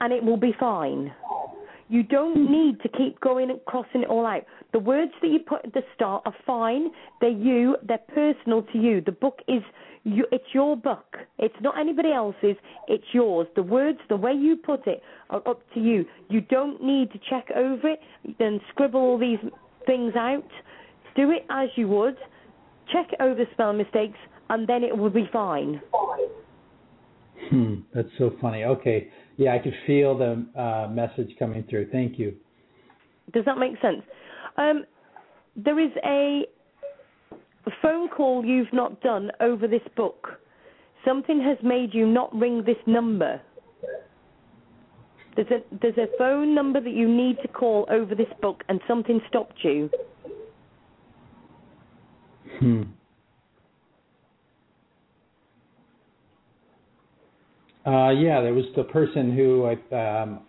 and 0.00 0.12
it 0.12 0.22
will 0.22 0.36
be 0.36 0.54
fine. 0.58 1.12
You 1.88 2.02
don't 2.02 2.50
need 2.50 2.80
to 2.80 2.88
keep 2.88 3.20
going 3.20 3.50
and 3.50 3.60
crossing 3.66 4.02
it 4.02 4.08
all 4.08 4.26
out. 4.26 4.42
The 4.72 4.78
words 4.78 5.12
that 5.22 5.28
you 5.28 5.38
put 5.38 5.64
at 5.64 5.72
the 5.72 5.82
start 5.94 6.22
are 6.26 6.34
fine. 6.44 6.90
They're 7.20 7.30
you. 7.30 7.76
They're 7.86 7.98
personal 7.98 8.62
to 8.72 8.78
you. 8.78 9.00
The 9.00 9.12
book 9.12 9.38
is 9.46 9.62
you. 10.02 10.26
It's 10.32 10.44
your 10.52 10.76
book. 10.76 11.16
It's 11.38 11.54
not 11.60 11.78
anybody 11.78 12.12
else's. 12.12 12.56
It's 12.88 13.04
yours. 13.12 13.46
The 13.54 13.62
words, 13.62 13.98
the 14.08 14.16
way 14.16 14.32
you 14.32 14.56
put 14.56 14.86
it, 14.88 15.00
are 15.30 15.46
up 15.46 15.60
to 15.74 15.80
you. 15.80 16.04
You 16.28 16.40
don't 16.40 16.82
need 16.82 17.12
to 17.12 17.20
check 17.30 17.46
over 17.54 17.88
it 17.88 18.00
and 18.40 18.60
scribble 18.70 19.00
all 19.00 19.18
these 19.18 19.38
things 19.86 20.14
out. 20.16 20.48
Do 21.14 21.30
it 21.30 21.46
as 21.50 21.68
you 21.76 21.86
would. 21.88 22.16
Check 22.92 23.10
over 23.20 23.44
spell 23.52 23.72
mistakes, 23.72 24.18
and 24.50 24.66
then 24.66 24.82
it 24.82 24.96
will 24.96 25.10
be 25.10 25.28
fine. 25.32 25.80
Hmm, 27.50 27.74
that's 27.94 28.08
so 28.18 28.32
funny. 28.40 28.64
Okay. 28.64 29.08
Yeah, 29.36 29.54
I 29.54 29.58
could 29.58 29.74
feel 29.86 30.16
the 30.16 30.46
uh, 30.58 30.88
message 30.90 31.30
coming 31.38 31.64
through. 31.68 31.90
Thank 31.90 32.18
you. 32.18 32.34
Does 33.32 33.44
that 33.44 33.58
make 33.58 33.72
sense? 33.82 34.02
Um, 34.56 34.84
there 35.56 35.78
is 35.78 35.90
a 36.04 36.46
phone 37.82 38.08
call 38.08 38.44
you've 38.44 38.72
not 38.72 39.00
done 39.00 39.30
over 39.40 39.66
this 39.66 39.82
book. 39.96 40.28
Something 41.04 41.40
has 41.42 41.58
made 41.62 41.92
you 41.92 42.06
not 42.06 42.34
ring 42.34 42.62
this 42.64 42.76
number. 42.86 43.40
There's 45.36 45.48
a 45.50 45.76
there's 45.82 45.98
a 45.98 46.06
phone 46.16 46.54
number 46.54 46.80
that 46.80 46.92
you 46.92 47.06
need 47.06 47.36
to 47.42 47.48
call 47.48 47.86
over 47.90 48.14
this 48.14 48.28
book, 48.40 48.64
and 48.70 48.80
something 48.88 49.20
stopped 49.28 49.58
you. 49.62 49.90
Hmm. 52.58 52.82
Uh, 57.86 58.10
yeah, 58.10 58.40
there 58.40 58.52
was 58.52 58.64
the 58.74 58.82
person 58.84 59.34
who 59.34 59.66
I 59.66 60.22
um, 60.22 60.40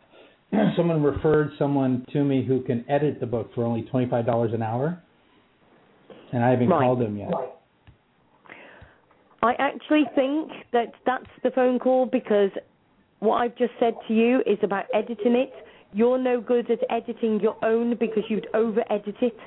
someone 0.75 1.03
referred 1.03 1.51
someone 1.59 2.03
to 2.11 2.23
me 2.23 2.43
who 2.43 2.61
can 2.61 2.83
edit 2.89 3.19
the 3.19 3.27
book 3.27 3.51
for 3.53 3.63
only 3.63 3.83
twenty 3.83 4.09
five 4.09 4.25
dollars 4.25 4.53
an 4.53 4.63
hour, 4.63 5.01
and 6.33 6.43
I 6.43 6.49
haven't 6.49 6.69
Right. 6.69 6.81
called 6.81 6.99
them 6.99 7.15
yet. 7.15 7.31
I 9.43 9.53
actually 9.59 10.05
think 10.15 10.51
that 10.73 10.93
that's 11.05 11.29
the 11.43 11.51
phone 11.51 11.77
call 11.77 12.07
because 12.07 12.49
what 13.19 13.35
I've 13.35 13.55
just 13.55 13.73
said 13.79 13.93
to 14.07 14.13
you 14.13 14.39
is 14.47 14.57
about 14.63 14.85
editing 14.93 15.35
it. 15.35 15.53
You're 15.93 16.17
no 16.17 16.41
good 16.41 16.69
at 16.71 16.79
editing 16.89 17.39
your 17.39 17.55
own 17.63 17.95
because 17.99 18.23
you'd 18.29 18.47
over 18.55 18.83
edit 18.91 19.15
it. 19.21 19.37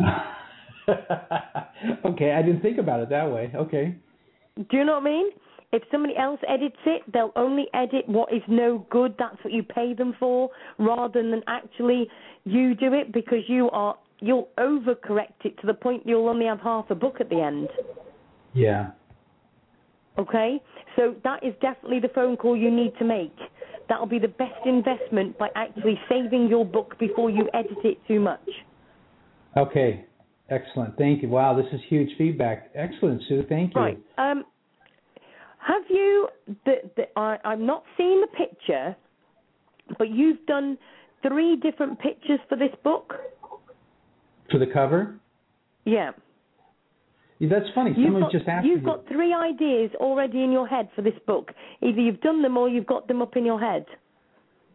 okay, 2.06 2.32
I 2.32 2.42
didn't 2.42 2.62
think 2.62 2.78
about 2.78 3.00
it 3.00 3.10
that 3.10 3.30
way. 3.30 3.52
Okay. 3.54 3.94
Do 4.56 4.76
you 4.76 4.84
know 4.84 4.94
what 4.94 5.02
I 5.02 5.04
mean? 5.04 5.30
If 5.74 5.82
somebody 5.90 6.16
else 6.16 6.38
edits 6.46 6.76
it, 6.86 7.02
they'll 7.12 7.32
only 7.34 7.66
edit 7.74 8.08
what 8.08 8.32
is 8.32 8.42
no 8.46 8.86
good. 8.90 9.16
That's 9.18 9.42
what 9.42 9.52
you 9.52 9.64
pay 9.64 9.92
them 9.92 10.14
for, 10.20 10.48
rather 10.78 11.20
than 11.20 11.42
actually 11.48 12.06
you 12.44 12.76
do 12.76 12.92
it 12.94 13.12
because 13.12 13.40
you 13.48 13.70
are 13.70 13.96
you'll 14.20 14.50
overcorrect 14.56 15.44
it 15.44 15.58
to 15.60 15.66
the 15.66 15.74
point 15.74 16.04
you'll 16.06 16.28
only 16.28 16.46
have 16.46 16.60
half 16.60 16.90
a 16.90 16.94
book 16.94 17.16
at 17.18 17.28
the 17.28 17.40
end. 17.40 17.68
Yeah. 18.52 18.92
Okay? 20.16 20.62
So 20.94 21.16
that 21.24 21.42
is 21.42 21.54
definitely 21.60 21.98
the 21.98 22.14
phone 22.14 22.36
call 22.36 22.56
you 22.56 22.70
need 22.70 22.92
to 23.00 23.04
make. 23.04 23.34
That'll 23.88 24.06
be 24.06 24.20
the 24.20 24.28
best 24.28 24.64
investment 24.64 25.36
by 25.38 25.48
actually 25.56 25.98
saving 26.08 26.46
your 26.46 26.64
book 26.64 26.96
before 27.00 27.30
you 27.30 27.48
edit 27.52 27.78
it 27.82 27.98
too 28.06 28.20
much. 28.20 28.48
Okay. 29.56 30.04
Excellent. 30.50 30.96
Thank 30.96 31.22
you. 31.22 31.28
Wow, 31.28 31.56
this 31.56 31.66
is 31.72 31.80
huge 31.88 32.10
feedback. 32.16 32.70
Excellent, 32.76 33.22
Sue. 33.28 33.44
Thank 33.48 33.74
you. 33.74 33.80
Right. 33.80 33.98
Um, 34.18 34.44
have 35.66 35.82
you? 35.88 36.28
The, 36.64 36.74
the, 36.96 37.02
I, 37.18 37.38
I'm 37.44 37.66
not 37.66 37.84
seeing 37.96 38.20
the 38.20 38.26
picture, 38.28 38.96
but 39.98 40.10
you've 40.10 40.44
done 40.46 40.78
three 41.26 41.56
different 41.56 41.98
pictures 42.00 42.40
for 42.48 42.56
this 42.56 42.74
book. 42.82 43.14
For 44.50 44.58
the 44.58 44.66
cover? 44.66 45.18
Yeah. 45.84 46.12
Yeah, 47.38 47.48
that's 47.50 47.66
funny. 47.74 47.92
You've 47.96 48.06
Someone 48.06 48.22
got, 48.22 48.32
just 48.32 48.48
asked 48.48 48.66
you've 48.66 48.80
me. 48.80 48.86
got 48.86 49.08
three 49.08 49.34
ideas 49.34 49.90
already 49.96 50.42
in 50.44 50.52
your 50.52 50.66
head 50.68 50.88
for 50.94 51.02
this 51.02 51.14
book. 51.26 51.52
Either 51.82 52.00
you've 52.00 52.20
done 52.20 52.42
them 52.42 52.56
or 52.56 52.68
you've 52.68 52.86
got 52.86 53.08
them 53.08 53.22
up 53.22 53.36
in 53.36 53.44
your 53.44 53.60
head. 53.60 53.86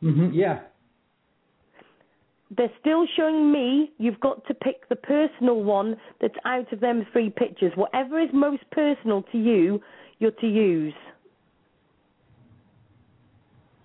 hmm 0.02 0.30
yeah. 0.34 0.62
They're 2.58 2.72
still 2.82 3.06
showing 3.16 3.52
me 3.52 3.92
you've 4.00 4.20
got 4.20 4.46
to 4.48 4.56
pick 4.56 4.90
the 4.90 4.96
personal 4.96 5.64
one 5.64 5.98
that's 6.20 6.34
out 6.46 6.74
of 6.74 6.80
them 6.80 7.06
three 7.14 7.30
pictures. 7.30 7.72
Whatever 7.76 8.20
is 8.20 8.30
most 8.34 8.64
personal 8.72 9.22
to 9.32 9.38
you, 9.38 9.80
you're 10.20 10.32
to 10.32 10.48
use. 10.48 10.94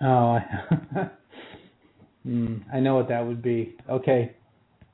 Oh, 0.01 0.39
I, 0.39 1.11
mm, 2.27 2.63
I 2.73 2.81
know 2.81 2.97
what 2.97 3.09
that 3.09 3.27
would 3.27 3.43
be. 3.43 3.77
Okay. 3.89 4.35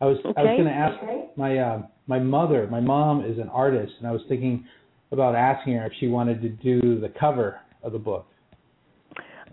I 0.00 0.06
was 0.06 0.16
I 0.24 0.42
was 0.42 0.56
going 0.56 0.64
to 0.64 0.70
ask 0.70 1.36
my 1.36 1.58
uh, 1.58 1.82
my 2.06 2.18
mother. 2.18 2.66
My 2.70 2.80
mom 2.80 3.24
is 3.24 3.38
an 3.38 3.48
artist, 3.48 3.92
and 3.98 4.08
I 4.08 4.12
was 4.12 4.22
thinking 4.28 4.64
about 5.12 5.34
asking 5.34 5.74
her 5.74 5.86
if 5.86 5.92
she 6.00 6.08
wanted 6.08 6.40
to 6.42 6.48
do 6.48 7.00
the 7.00 7.12
cover 7.20 7.60
of 7.82 7.92
the 7.92 7.98
book. 7.98 8.26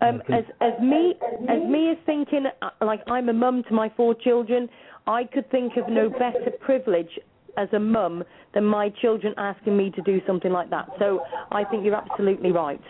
Um, 0.00 0.22
as 0.32 0.44
as 0.60 0.72
me 0.80 1.14
as 1.48 1.68
me 1.68 1.90
as 1.90 1.98
thinking 2.06 2.46
uh, 2.62 2.70
like 2.80 3.00
I'm 3.08 3.28
a 3.28 3.32
mum 3.32 3.62
to 3.68 3.74
my 3.74 3.92
four 3.96 4.14
children, 4.14 4.68
I 5.06 5.24
could 5.24 5.50
think 5.50 5.76
of 5.76 5.88
no 5.88 6.08
better 6.08 6.52
privilege 6.60 7.10
as 7.58 7.68
a 7.72 7.78
mum 7.78 8.24
than 8.54 8.64
my 8.64 8.88
children 9.02 9.34
asking 9.36 9.76
me 9.76 9.90
to 9.90 10.02
do 10.02 10.20
something 10.26 10.52
like 10.52 10.70
that. 10.70 10.88
So 10.98 11.20
I 11.50 11.64
think 11.64 11.84
you're 11.84 11.96
absolutely 11.96 12.52
right. 12.52 12.80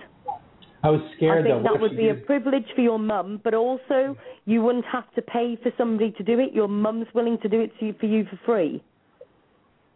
I 0.85 0.91
was 0.91 1.01
scared. 1.16 1.41
I 1.41 1.51
think 1.51 1.64
though. 1.64 1.73
that 1.73 1.81
would 1.81 1.97
be 1.97 2.05
she 2.05 2.09
a 2.11 2.14
privilege 2.14 2.66
for 2.77 2.83
your 2.83 2.99
mum, 2.99 3.41
but 3.43 3.55
also 3.55 4.16
you 4.45 4.62
wouldn't 4.62 4.85
have 4.85 5.12
to 5.14 5.23
pay 5.23 5.59
for 5.61 5.73
somebody 5.77 6.12
to 6.12 6.23
do 6.23 6.39
it. 6.39 6.53
Your 6.53 6.69
mum's 6.69 7.07
willing 7.14 7.39
to 7.43 7.49
do 7.49 7.61
it 7.61 7.73
to 7.81 7.87
you, 7.87 7.95
for 7.99 8.07
you 8.07 8.25
for 8.31 8.39
free. 8.47 8.83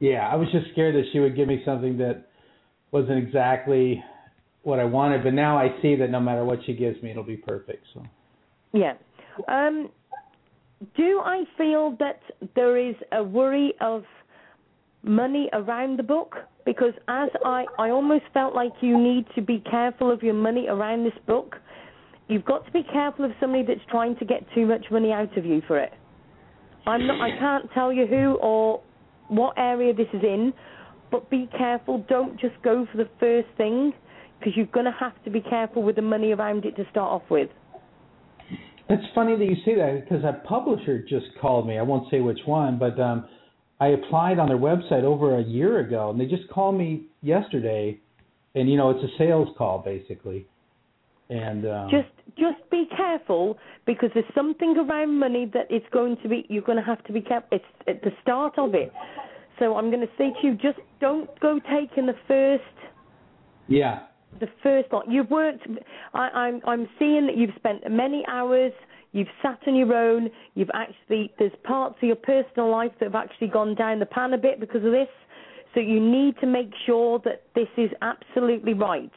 Yeah, 0.01 0.29
I 0.29 0.35
was 0.35 0.49
just 0.51 0.67
scared 0.73 0.97
that 0.97 1.05
she 1.13 1.21
would 1.21 1.37
give 1.37 1.47
me 1.47 1.63
something 1.65 1.99
that 1.99 2.27
wasn't 2.91 3.19
exactly 3.25 4.03
what 4.63 4.81
I 4.81 4.85
wanted. 4.85 5.23
But 5.23 5.35
now 5.35 5.57
I 5.57 5.69
see 5.81 5.95
that 5.97 6.11
no 6.11 6.19
matter 6.19 6.45
what 6.45 6.59
she 6.67 6.75
gives 6.75 7.01
me, 7.03 7.13
it'll 7.13 7.23
be 7.23 7.37
perfect. 7.37 7.85
So. 7.95 8.03
Yeah. 8.73 8.95
Um, 9.47 9.91
do 10.97 11.21
I 11.25 11.45
feel 11.57 11.97
that 12.01 12.21
there 12.57 12.77
is 12.77 12.97
a 13.13 13.23
worry 13.23 13.75
of 13.81 14.03
money 15.03 15.49
around 15.53 15.99
the 15.99 16.03
book? 16.03 16.37
Because 16.65 16.93
as 17.09 17.31
I, 17.45 17.65
I 17.79 17.91
almost 17.91 18.25
felt 18.33 18.55
like 18.55 18.73
you 18.81 18.99
need 18.99 19.27
to 19.35 19.43
be 19.43 19.63
careful 19.71 20.11
of 20.13 20.23
your 20.23 20.35
money 20.35 20.67
around 20.69 21.05
this 21.05 21.19
book. 21.27 21.57
You've 22.29 22.45
got 22.45 22.65
to 22.67 22.73
be 22.73 22.83
careful 22.93 23.25
of 23.25 23.33
somebody 23.41 23.65
that's 23.67 23.81
trying 23.91 24.17
to 24.17 24.25
get 24.25 24.45
too 24.55 24.67
much 24.67 24.87
money 24.91 25.13
out 25.13 25.37
of 25.37 25.45
you 25.45 25.61
for 25.67 25.79
it. 25.79 25.93
I'm 26.87 27.07
not. 27.07 27.21
I 27.21 27.39
can't 27.39 27.71
tell 27.73 27.93
you 27.93 28.07
who 28.07 28.39
or 28.41 28.83
what 29.29 29.55
area 29.57 29.93
this 29.95 30.09
is 30.13 30.23
in, 30.23 30.53
but 31.11 31.29
be 31.31 31.49
careful. 31.57 32.05
Don't 32.09 32.41
just 32.41 32.55
go 32.63 32.87
for 32.91 32.99
the 32.99 33.09
first 33.21 33.49
thing 33.57 33.93
because 34.39 34.57
you're 34.57 34.67
going 34.67 34.87
to 34.87 34.97
have 34.99 35.13
to 35.25 35.31
be 35.31 35.41
careful 35.41 35.83
with 35.83 35.97
the 35.97 36.03
money 36.03 36.33
around 36.33 36.65
it 36.65 36.75
to 36.77 36.85
start 36.91 37.13
off 37.13 37.31
with. 37.31 37.49
It's 38.89 39.05
funny 39.15 39.37
that 39.37 39.45
you 39.45 39.57
say 39.65 39.77
that 39.77 40.05
because 40.05 40.25
a 40.25 40.47
publisher 40.47 41.03
just 41.09 41.27
called 41.41 41.67
me. 41.67 41.79
I 41.79 41.83
won't 41.83 42.11
say 42.11 42.21
which 42.21 42.41
one, 42.45 42.79
but 42.79 42.99
um, 43.01 43.27
I 43.83 43.89
applied 43.89 44.39
on 44.39 44.47
their 44.47 44.59
website 44.59 45.03
over 45.03 45.39
a 45.39 45.43
year 45.43 45.81
ago, 45.81 46.11
and 46.11 46.21
they 46.21 46.27
just 46.27 46.49
called 46.49 46.79
me 46.79 47.07
yesterday. 47.21 47.99
And 48.55 48.71
you 48.71 48.77
know, 48.77 48.91
it's 48.91 49.03
a 49.03 49.19
sales 49.19 49.49
call 49.59 49.83
basically. 49.85 50.47
And 51.31 51.67
um, 51.67 51.91
just 51.91 52.09
just 52.39 52.71
be 52.71 52.87
careful 52.97 53.59
because 53.85 54.11
there's 54.15 54.33
something 54.37 54.77
around 54.77 55.19
money 55.19 55.51
that 55.53 55.67
it's 55.69 55.87
going 55.93 56.17
to 56.23 56.29
be 56.29 56.47
you're 56.49 56.63
going 56.63 56.79
to 56.79 56.85
have 56.85 57.03
to 57.05 57.13
be 57.13 57.21
careful 57.21 57.49
it's 57.51 57.65
at 57.89 58.03
the 58.03 58.11
start 58.23 58.59
of 58.59 58.75
it 58.75 58.91
so 59.59 59.77
i'm 59.77 59.91
going 59.91 60.01
to 60.01 60.13
say 60.17 60.31
to 60.41 60.47
you 60.47 60.55
just 60.55 60.79
don't 61.01 61.29
go 61.41 61.61
taking 61.71 62.07
the 62.07 62.17
first 62.27 62.63
yeah, 63.69 64.05
the 64.41 64.49
first 64.63 64.93
lot 64.93 65.05
you've 65.11 65.31
worked 65.31 65.67
i 66.15 66.29
i'm 66.31 66.61
i'm 66.67 66.89
seeing 66.99 67.27
that 67.27 67.37
you've 67.37 67.55
spent 67.57 67.83
many 67.91 68.25
hours 68.29 68.73
you've 69.13 69.29
sat 69.43 69.59
on 69.67 69.75
your 69.75 69.95
own 69.95 70.31
you've 70.55 70.71
actually 70.75 71.33
there's 71.39 71.53
parts 71.65 71.97
of 72.03 72.07
your 72.07 72.17
personal 72.17 72.71
life 72.71 72.93
that 72.99 73.07
have 73.07 73.15
actually 73.15 73.49
gone 73.49 73.75
down 73.75 73.99
the 73.99 74.07
pan 74.07 74.33
a 74.33 74.39
bit 74.39 74.61
because 74.61 74.85
of 74.85 74.93
this 74.93 75.09
so 75.75 75.81
you 75.81 76.01
need 76.01 76.39
to 76.41 76.47
make 76.47 76.71
sure 76.87 77.19
that 77.25 77.45
this 77.55 77.69
is 77.77 77.91
absolutely 78.03 78.75
right 78.75 79.11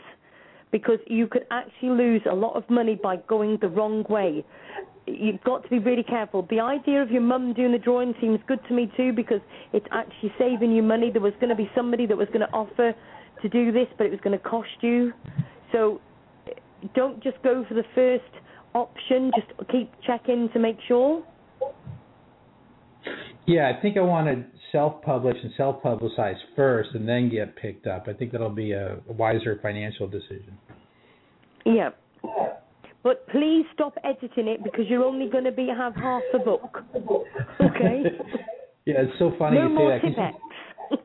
because 0.72 1.00
you 1.08 1.28
could 1.28 1.46
actually 1.52 1.90
lose 1.90 2.22
a 2.30 2.34
lot 2.34 2.54
of 2.56 2.70
money 2.70 3.00
by 3.02 3.18
going 3.30 3.58
the 3.62 3.68
wrong 3.68 4.04
way. 4.10 4.44
You've 5.08 5.42
got 5.44 5.64
to 5.64 5.70
be 5.70 5.80
really 5.80 6.04
careful. 6.04 6.46
The 6.50 6.60
idea 6.60 7.02
of 7.02 7.12
your 7.12 7.22
mum 7.22 7.54
doing 7.54 7.72
the 7.72 7.78
drawing 7.78 8.14
seems 8.20 8.40
good 8.48 8.60
to 8.68 8.74
me 8.74 8.92
too 8.98 9.14
because 9.14 9.40
it's 9.72 9.86
actually 9.92 10.34
saving 10.38 10.72
you 10.72 10.82
money. 10.82 11.12
There 11.12 11.22
was 11.22 11.34
going 11.40 11.50
to 11.50 11.56
be 11.56 11.70
somebody 11.76 12.06
that 12.08 12.18
was 12.18 12.28
going 12.28 12.42
to 12.42 12.52
offer 12.52 12.94
to 13.42 13.50
do 13.50 13.72
this, 13.72 13.88
but 13.98 14.08
it 14.08 14.12
was 14.12 14.20
going 14.22 14.38
to 14.38 14.44
cost 14.44 14.68
you. 14.82 15.14
So 15.72 16.02
don't 16.94 17.22
just 17.22 17.42
go 17.44 17.66
for 17.68 17.74
the 17.74 17.86
first 17.94 18.24
option. 18.76 19.32
Just 19.36 19.70
keep 19.72 19.92
checking 20.06 20.50
to 20.54 20.60
make 20.60 20.78
sure. 20.88 21.24
yeah. 23.48 23.72
I 23.76 23.82
think 23.82 23.98
I 23.98 24.02
want 24.02 24.28
to 24.28 24.46
self-publish 24.72 25.38
and 25.42 25.52
self-publicize 25.56 26.36
first, 26.56 26.90
and 26.94 27.08
then 27.08 27.30
get 27.30 27.56
picked 27.56 27.88
up. 27.88 28.08
I 28.08 28.14
think 28.14 28.34
that'll 28.34 28.50
be 28.50 28.74
a 28.74 28.98
wiser 29.08 29.58
financial 29.62 30.08
decision. 30.08 30.58
Yeah. 31.66 31.90
But 33.04 33.28
please 33.30 33.66
stop 33.74 33.96
editing 34.04 34.48
it 34.48 34.64
because 34.64 34.86
you're 34.90 35.04
only 35.04 35.30
going 35.30 35.44
to 35.44 35.52
be 35.52 35.68
have 35.68 35.96
half 35.96 36.24
the 36.34 36.40
book. 36.40 36.80
Okay. 37.62 38.02
yeah, 38.86 38.96
it's 38.98 39.14
so 39.20 39.32
funny 39.38 39.58
no 39.58 39.68
you 39.70 40.00
say 40.02 40.16
that. 40.18 40.34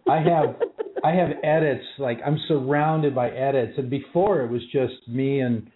I 0.09 0.16
have 0.16 0.57
I 1.05 1.11
have 1.11 1.29
edits 1.45 1.85
like 1.99 2.18
I'm 2.25 2.39
surrounded 2.49 3.14
by 3.14 3.29
edits 3.29 3.75
and 3.77 3.91
before 3.91 4.41
it 4.41 4.51
was 4.51 4.62
just 4.73 5.09
me 5.09 5.41
and 5.41 5.71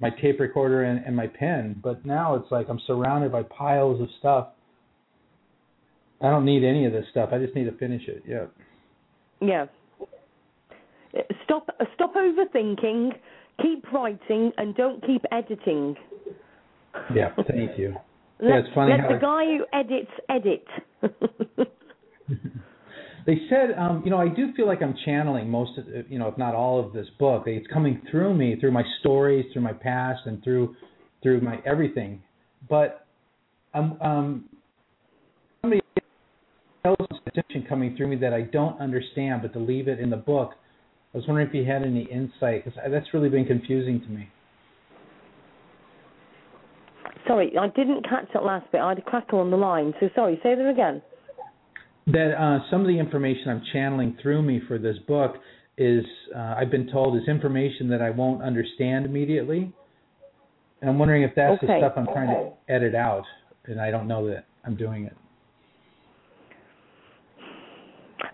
my 0.00 0.10
tape 0.10 0.38
recorder 0.40 0.84
and, 0.84 1.04
and 1.04 1.14
my 1.16 1.26
pen 1.26 1.80
but 1.82 2.04
now 2.06 2.34
it's 2.36 2.50
like 2.50 2.68
I'm 2.68 2.80
surrounded 2.86 3.32
by 3.32 3.42
piles 3.44 4.00
of 4.00 4.08
stuff. 4.18 4.48
I 6.20 6.30
don't 6.30 6.44
need 6.44 6.64
any 6.64 6.84
of 6.86 6.92
this 6.92 7.04
stuff. 7.10 7.30
I 7.32 7.38
just 7.38 7.54
need 7.54 7.64
to 7.64 7.76
finish 7.78 8.02
it. 8.08 8.22
Yeah. 8.26 8.46
Yeah. 9.40 9.66
Stop 11.44 11.68
stop 11.94 12.14
overthinking, 12.14 13.10
keep 13.62 13.84
writing 13.92 14.52
and 14.58 14.74
don't 14.74 15.00
keep 15.06 15.22
editing. 15.32 15.94
Yeah. 17.14 17.30
Thank 17.48 17.78
you. 17.78 17.94
Let, 18.40 18.48
Yeah, 18.48 18.58
it's 18.60 18.68
funny 18.74 18.92
let 18.92 19.08
the 19.08 19.16
I- 19.16 19.18
guy 19.20 19.44
who 19.46 19.66
edits 19.72 20.10
edit. 20.28 20.66
They 23.28 23.36
said, 23.50 23.78
um, 23.78 24.00
you 24.06 24.10
know, 24.10 24.16
I 24.16 24.28
do 24.28 24.54
feel 24.54 24.66
like 24.66 24.80
I'm 24.80 24.94
channeling 25.04 25.50
most 25.50 25.76
of, 25.76 25.84
you 26.10 26.18
know, 26.18 26.28
if 26.28 26.38
not 26.38 26.54
all 26.54 26.82
of 26.82 26.94
this 26.94 27.06
book. 27.18 27.42
It's 27.44 27.66
coming 27.70 28.00
through 28.10 28.32
me, 28.32 28.56
through 28.58 28.70
my 28.72 28.82
stories, 29.00 29.44
through 29.52 29.60
my 29.60 29.74
past, 29.74 30.20
and 30.24 30.42
through, 30.42 30.74
through 31.22 31.42
my 31.42 31.58
everything. 31.66 32.22
But 32.70 33.06
I'm, 33.74 34.00
um, 34.00 34.44
somebody 35.60 35.82
else 36.86 36.96
attention 37.26 37.66
coming 37.68 37.94
through 37.98 38.08
me 38.08 38.16
that 38.16 38.32
I 38.32 38.40
don't 38.40 38.80
understand, 38.80 39.42
but 39.42 39.52
to 39.52 39.58
leave 39.58 39.88
it 39.88 40.00
in 40.00 40.08
the 40.08 40.16
book. 40.16 40.52
I 41.12 41.18
was 41.18 41.26
wondering 41.28 41.48
if 41.48 41.54
you 41.54 41.66
had 41.66 41.82
any 41.82 42.04
insight 42.10 42.64
because 42.64 42.80
that's 42.90 43.12
really 43.12 43.28
been 43.28 43.44
confusing 43.44 44.00
to 44.00 44.08
me. 44.08 44.30
Sorry, 47.26 47.52
I 47.60 47.68
didn't 47.68 48.08
catch 48.08 48.28
that 48.32 48.42
last 48.42 48.72
bit. 48.72 48.80
I 48.80 48.88
had 48.88 48.98
a 48.98 49.02
crackle 49.02 49.40
on 49.40 49.50
the 49.50 49.58
line. 49.58 49.92
So 50.00 50.08
sorry, 50.14 50.40
say 50.42 50.54
that 50.54 50.66
again. 50.66 51.02
That 52.12 52.34
uh, 52.40 52.70
some 52.70 52.80
of 52.80 52.86
the 52.86 52.98
information 52.98 53.48
I'm 53.48 53.62
channeling 53.72 54.16
through 54.22 54.42
me 54.42 54.60
for 54.66 54.78
this 54.78 54.96
book 55.06 55.36
is, 55.76 56.04
uh, 56.34 56.54
I've 56.56 56.70
been 56.70 56.90
told, 56.90 57.16
is 57.16 57.28
information 57.28 57.88
that 57.90 58.00
I 58.00 58.10
won't 58.10 58.42
understand 58.42 59.04
immediately. 59.04 59.72
And 60.80 60.90
I'm 60.90 60.98
wondering 60.98 61.22
if 61.22 61.32
that's 61.34 61.60
the 61.60 61.66
stuff 61.66 61.92
I'm 61.96 62.06
trying 62.06 62.28
to 62.28 62.72
edit 62.72 62.94
out, 62.94 63.24
and 63.66 63.80
I 63.80 63.90
don't 63.90 64.08
know 64.08 64.26
that 64.28 64.46
I'm 64.64 64.76
doing 64.76 65.04
it. 65.04 65.16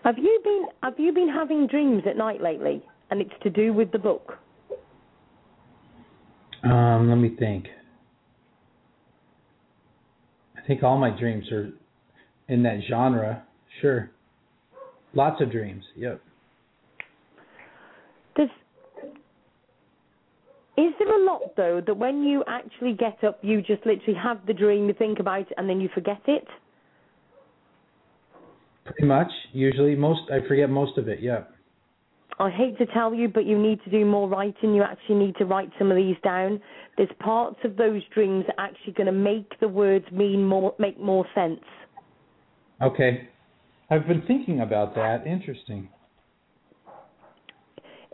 Have 0.03 0.19
you 0.19 0.39
been 0.43 0.65
Have 0.83 0.99
you 0.99 1.11
been 1.11 1.29
having 1.29 1.65
dreams 1.67 2.03
at 2.07 2.15
night 2.15 2.41
lately? 2.41 2.83
And 3.09 3.21
it's 3.21 3.33
to 3.43 3.49
do 3.49 3.73
with 3.73 3.91
the 3.91 3.99
book. 3.99 4.33
Um, 6.63 7.09
let 7.09 7.15
me 7.15 7.35
think. 7.37 7.65
I 10.57 10.65
think 10.65 10.83
all 10.83 10.97
my 10.97 11.09
dreams 11.09 11.51
are 11.51 11.71
in 12.47 12.63
that 12.63 12.79
genre. 12.89 13.44
Sure. 13.81 14.11
Lots 15.13 15.41
of 15.41 15.51
dreams. 15.51 15.83
Yep. 15.95 16.21
Does 18.35 18.49
is 20.77 20.93
there 20.99 21.21
a 21.21 21.25
lot 21.25 21.55
though 21.55 21.81
that 21.85 21.95
when 21.95 22.23
you 22.23 22.43
actually 22.47 22.93
get 22.93 23.23
up, 23.23 23.39
you 23.41 23.61
just 23.61 23.85
literally 23.85 24.19
have 24.21 24.45
the 24.45 24.53
dream, 24.53 24.87
you 24.87 24.93
think 24.93 25.19
about 25.19 25.41
it, 25.41 25.53
and 25.57 25.69
then 25.69 25.79
you 25.79 25.89
forget 25.93 26.21
it? 26.27 26.45
Pretty 28.83 29.05
much. 29.05 29.31
Usually, 29.53 29.95
most 29.95 30.29
I 30.31 30.45
forget 30.47 30.69
most 30.69 30.97
of 30.97 31.07
it. 31.07 31.21
Yep. 31.21 31.51
I 32.37 32.49
hate 32.49 32.77
to 32.79 32.85
tell 32.87 33.13
you, 33.13 33.29
but 33.29 33.45
you 33.45 33.57
need 33.57 33.81
to 33.85 33.89
do 33.89 34.03
more 34.03 34.27
writing. 34.27 34.73
You 34.73 34.83
actually 34.83 35.15
need 35.15 35.37
to 35.37 35.45
write 35.45 35.69
some 35.79 35.89
of 35.89 35.95
these 35.95 36.17
down. 36.21 36.59
There's 36.97 37.09
parts 37.19 37.57
of 37.63 37.77
those 37.77 38.01
dreams 38.13 38.43
that 38.47 38.55
are 38.57 38.65
actually 38.65 38.93
going 38.93 39.07
to 39.07 39.13
make 39.13 39.57
the 39.61 39.69
words 39.69 40.05
mean 40.11 40.45
more, 40.45 40.75
make 40.77 40.99
more 40.99 41.25
sense. 41.33 41.61
Okay. 42.81 43.29
I've 43.89 44.07
been 44.07 44.23
thinking 44.27 44.61
about 44.61 44.95
that. 44.95 45.27
Interesting. 45.27 45.89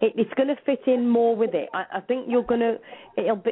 It, 0.01 0.13
it's 0.17 0.33
going 0.33 0.49
to 0.49 0.55
fit 0.65 0.81
in 0.87 1.07
more 1.07 1.35
with 1.35 1.53
it. 1.53 1.69
I, 1.73 1.85
I 1.93 1.99
think 2.01 2.25
you're 2.27 2.43
going 2.43 2.59
to. 2.59 2.75
It'll 3.17 3.35
be. 3.35 3.51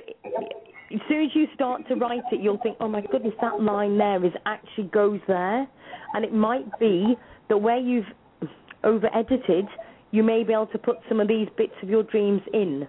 As 0.91 0.99
soon 1.07 1.23
as 1.23 1.29
you 1.35 1.45
start 1.53 1.87
to 1.87 1.95
write 1.95 2.23
it, 2.31 2.41
you'll 2.41 2.59
think, 2.63 2.77
"Oh 2.79 2.87
my 2.87 3.01
goodness, 3.01 3.33
that 3.41 3.61
line 3.61 3.97
there 3.97 4.25
is 4.25 4.33
actually 4.45 4.85
goes 4.85 5.19
there," 5.27 5.67
and 6.13 6.25
it 6.25 6.33
might 6.33 6.79
be 6.79 7.15
that 7.47 7.57
where 7.57 7.77
you've 7.77 8.05
over 8.83 9.09
edited, 9.15 9.65
you 10.11 10.23
may 10.23 10.43
be 10.43 10.53
able 10.53 10.67
to 10.67 10.77
put 10.77 10.97
some 11.07 11.19
of 11.19 11.27
these 11.27 11.47
bits 11.57 11.73
of 11.83 11.89
your 11.89 12.03
dreams 12.03 12.41
in. 12.53 12.87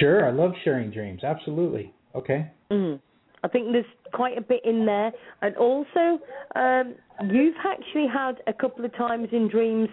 Sure. 0.00 0.26
I 0.26 0.30
love 0.30 0.52
sharing 0.64 0.90
dreams. 0.90 1.22
Absolutely. 1.24 1.94
Okay. 2.14 2.50
Mm. 2.70 3.00
I 3.44 3.48
think 3.48 3.72
there's 3.72 3.84
quite 4.14 4.38
a 4.38 4.40
bit 4.40 4.62
in 4.64 4.86
there, 4.86 5.12
and 5.42 5.54
also 5.56 6.18
um, 6.56 6.94
you've 7.30 7.54
actually 7.64 8.06
had 8.12 8.36
a 8.46 8.54
couple 8.54 8.84
of 8.84 8.96
times 8.96 9.28
in 9.32 9.48
dreams 9.48 9.90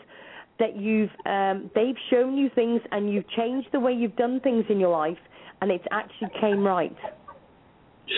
that 0.57 0.77
you've 0.77 1.09
um, 1.25 1.69
they've 1.75 1.97
shown 2.09 2.37
you 2.37 2.49
things 2.55 2.79
and 2.91 3.11
you've 3.11 3.29
changed 3.31 3.67
the 3.73 3.79
way 3.79 3.91
you've 3.91 4.15
done 4.15 4.39
things 4.39 4.63
in 4.69 4.79
your 4.79 4.91
life, 4.91 5.17
and 5.59 5.69
it's 5.69 5.83
actually 5.91 6.29
came 6.39 6.63
right. 6.63 6.95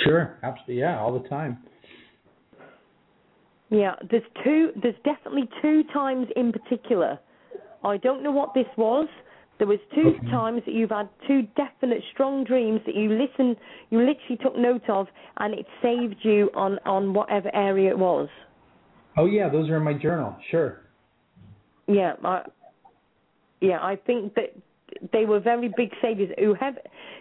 Sure. 0.05 0.37
Absolutely. 0.43 0.79
Yeah. 0.79 0.99
All 0.99 1.17
the 1.19 1.27
time. 1.27 1.57
Yeah, 3.69 3.95
there's 4.11 4.23
two. 4.43 4.69
There's 4.81 4.95
definitely 5.03 5.49
two 5.63 5.83
times 5.91 6.27
in 6.35 6.51
particular. 6.51 7.19
I 7.83 7.97
don't 7.97 8.21
know 8.21 8.31
what 8.31 8.53
this 8.53 8.67
was. 8.77 9.07
There 9.63 9.69
was 9.69 9.79
two 9.95 10.09
Okay. 10.17 10.29
times 10.29 10.61
that 10.65 10.73
you've 10.73 10.89
had 10.89 11.07
two 11.25 11.43
definite 11.55 12.03
strong 12.11 12.43
dreams 12.43 12.81
that 12.85 12.95
you 12.95 13.07
listened, 13.07 13.55
you 13.91 13.99
literally 13.99 14.35
took 14.43 14.57
note 14.57 14.89
of, 14.89 15.07
and 15.37 15.53
it 15.53 15.65
saved 15.81 16.17
you 16.21 16.51
on 16.53 16.79
on 16.85 17.13
whatever 17.13 17.49
area 17.55 17.89
it 17.91 17.97
was. 17.97 18.27
Oh 19.15 19.25
yeah, 19.25 19.47
those 19.47 19.69
are 19.69 19.77
in 19.77 19.83
my 19.83 19.93
journal. 19.93 20.35
Sure. 20.51 20.81
Yeah, 21.87 22.15
I, 22.25 22.41
yeah, 23.61 23.79
I 23.81 23.95
think 23.95 24.33
that 24.33 24.53
they 25.11 25.25
were 25.25 25.39
very 25.39 25.71
big 25.75 25.91
saviors 26.01 26.31
who 26.39 26.53
have 26.53 26.77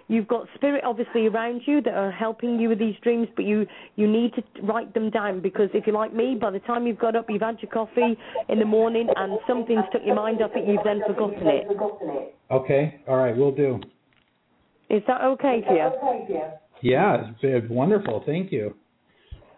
you've 0.09 0.29
got 0.29 0.47
spirit 0.55 0.83
obviously 0.85 1.27
around 1.27 1.63
you 1.67 1.81
that 1.81 1.95
are 1.95 2.11
helping 2.11 2.59
you 2.59 2.69
with 2.69 2.79
these 2.79 2.95
dreams 3.03 3.29
but 3.37 3.45
you 3.45 3.67
you 3.97 4.07
need 4.07 4.33
to 4.35 4.43
write 4.63 4.93
them 4.95 5.11
down 5.11 5.41
because 5.41 5.69
if 5.75 5.87
you're 5.87 5.95
like 5.97 6.15
me 6.15 6.37
by 6.41 6.51
the 6.51 6.59
time 6.61 6.87
you've 6.87 6.99
got 6.99 7.17
up 7.17 7.27
you've 7.29 7.43
had 7.43 7.57
your 7.61 7.71
coffee 7.71 8.17
in 8.49 8.59
the 8.59 8.65
morning 8.65 9.09
and 9.17 9.39
something's 9.47 9.85
took 9.93 10.03
your 10.05 10.15
mind 10.15 10.43
off 10.43 10.51
it 10.55 10.69
you've 10.69 10.85
then 10.85 11.01
forgotten 11.07 11.47
it 11.47 12.37
Okay. 12.51 13.01
All 13.09 13.17
right. 13.17 13.35
We'll 13.35 13.55
do. 13.55 13.81
is 14.91 15.03
that 15.07 15.23
okay 15.23 15.63
for 15.67 15.75
you 15.75 16.41
Yeah. 16.83 17.31
It's 17.41 17.71
wonderful. 17.71 18.23
Thank 18.27 18.53
you. 18.53 18.75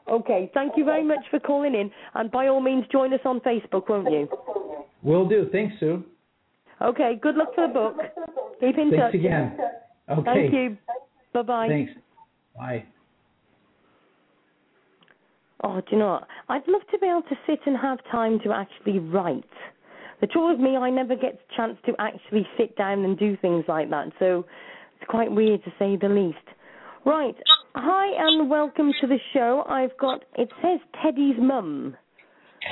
okay 0.09 0.51
thank 0.55 0.75
you 0.77 0.85
very 0.85 1.03
much 1.03 1.25
for 1.31 1.41
calling 1.41 1.75
in 1.75 1.91
and 2.15 2.31
by 2.31 2.47
all 2.49 2.61
means 2.61 2.85
join 2.93 3.13
us 3.13 3.21
on 3.25 3.41
facebook 3.41 3.89
won't 3.89 4.11
you 4.11 4.29
Will 5.03 5.29
do. 5.29 5.49
Thanks, 5.53 5.75
Sue. 5.79 6.03
Okay 6.85 7.19
good 7.21 7.37
luck 7.37 7.49
for 7.55 7.67
the 7.67 7.73
book 7.73 7.97
keep 8.61 8.79
in 8.79 8.91
Thanks 8.91 8.97
touch 8.97 9.15
again. 9.15 9.59
Okay. 10.11 10.23
thank 10.25 10.53
you 10.53 10.77
bye 11.33 11.43
bye 11.43 11.69
Thanks. 11.69 11.93
Bye. 12.57 12.85
Oh, 15.65 15.81
do 15.81 15.87
you 15.93 15.99
know 15.99 16.09
what? 16.09 16.29
I'd 16.49 16.69
love 16.69 16.83
to 16.93 16.99
be 16.99 17.07
able 17.07 17.23
to 17.23 17.37
sit 17.47 17.59
and 17.67 17.77
have 17.77 17.99
time 18.13 18.39
to 18.45 18.53
actually 18.53 18.99
write. 18.99 19.43
The 20.21 20.27
trouble 20.27 20.51
with 20.51 20.61
me, 20.61 20.77
I 20.77 20.91
never 20.91 21.17
get 21.17 21.39
the 21.39 21.55
chance 21.57 21.77
to 21.87 21.95
actually 21.99 22.47
sit 22.59 22.77
down 22.77 23.05
and 23.05 23.19
do 23.19 23.37
things 23.39 23.65
like 23.67 23.91
that, 23.91 24.09
so 24.19 24.45
it's 25.01 25.11
quite 25.11 25.33
weird 25.33 25.65
to 25.65 25.71
say 25.79 25.97
the 25.97 26.09
least. 26.09 26.37
Right. 27.05 27.35
Hi 27.75 28.07
and 28.27 28.49
welcome 28.49 28.93
to 29.01 29.07
the 29.07 29.19
show. 29.33 29.65
I've 29.69 29.97
got, 29.99 30.25
it 30.39 30.51
says 30.63 30.81
Teddy's 31.03 31.37
mum. 31.39 31.97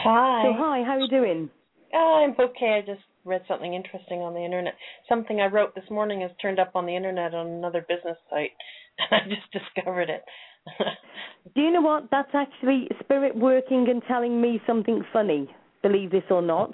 Hi. 0.04 0.42
So 0.44 0.52
hi, 0.56 0.82
how 0.84 0.92
are 0.92 1.00
you 1.00 1.08
doing? 1.08 1.50
Oh, 1.94 2.24
I'm 2.24 2.44
okay. 2.46 2.82
I 2.82 2.86
just 2.86 3.02
read 3.24 3.42
something 3.48 3.74
interesting 3.74 4.20
on 4.20 4.34
the 4.34 4.44
internet. 4.44 4.74
Something 5.08 5.40
I 5.40 5.46
wrote 5.46 5.74
this 5.74 5.88
morning 5.90 6.20
has 6.22 6.30
turned 6.40 6.58
up 6.58 6.72
on 6.74 6.86
the 6.86 6.96
internet 6.96 7.34
on 7.34 7.46
another 7.46 7.84
business 7.88 8.18
site, 8.30 8.52
and 8.98 9.20
I 9.20 9.28
just 9.28 9.50
discovered 9.52 10.10
it. 10.10 10.22
Do 11.54 11.60
you 11.60 11.72
know 11.72 11.80
what? 11.80 12.08
That's 12.10 12.30
actually 12.34 12.88
spirit 13.00 13.36
working 13.36 13.86
and 13.88 14.02
telling 14.06 14.40
me 14.40 14.60
something 14.66 15.02
funny, 15.12 15.50
believe 15.82 16.10
this 16.10 16.22
or 16.30 16.42
not. 16.42 16.72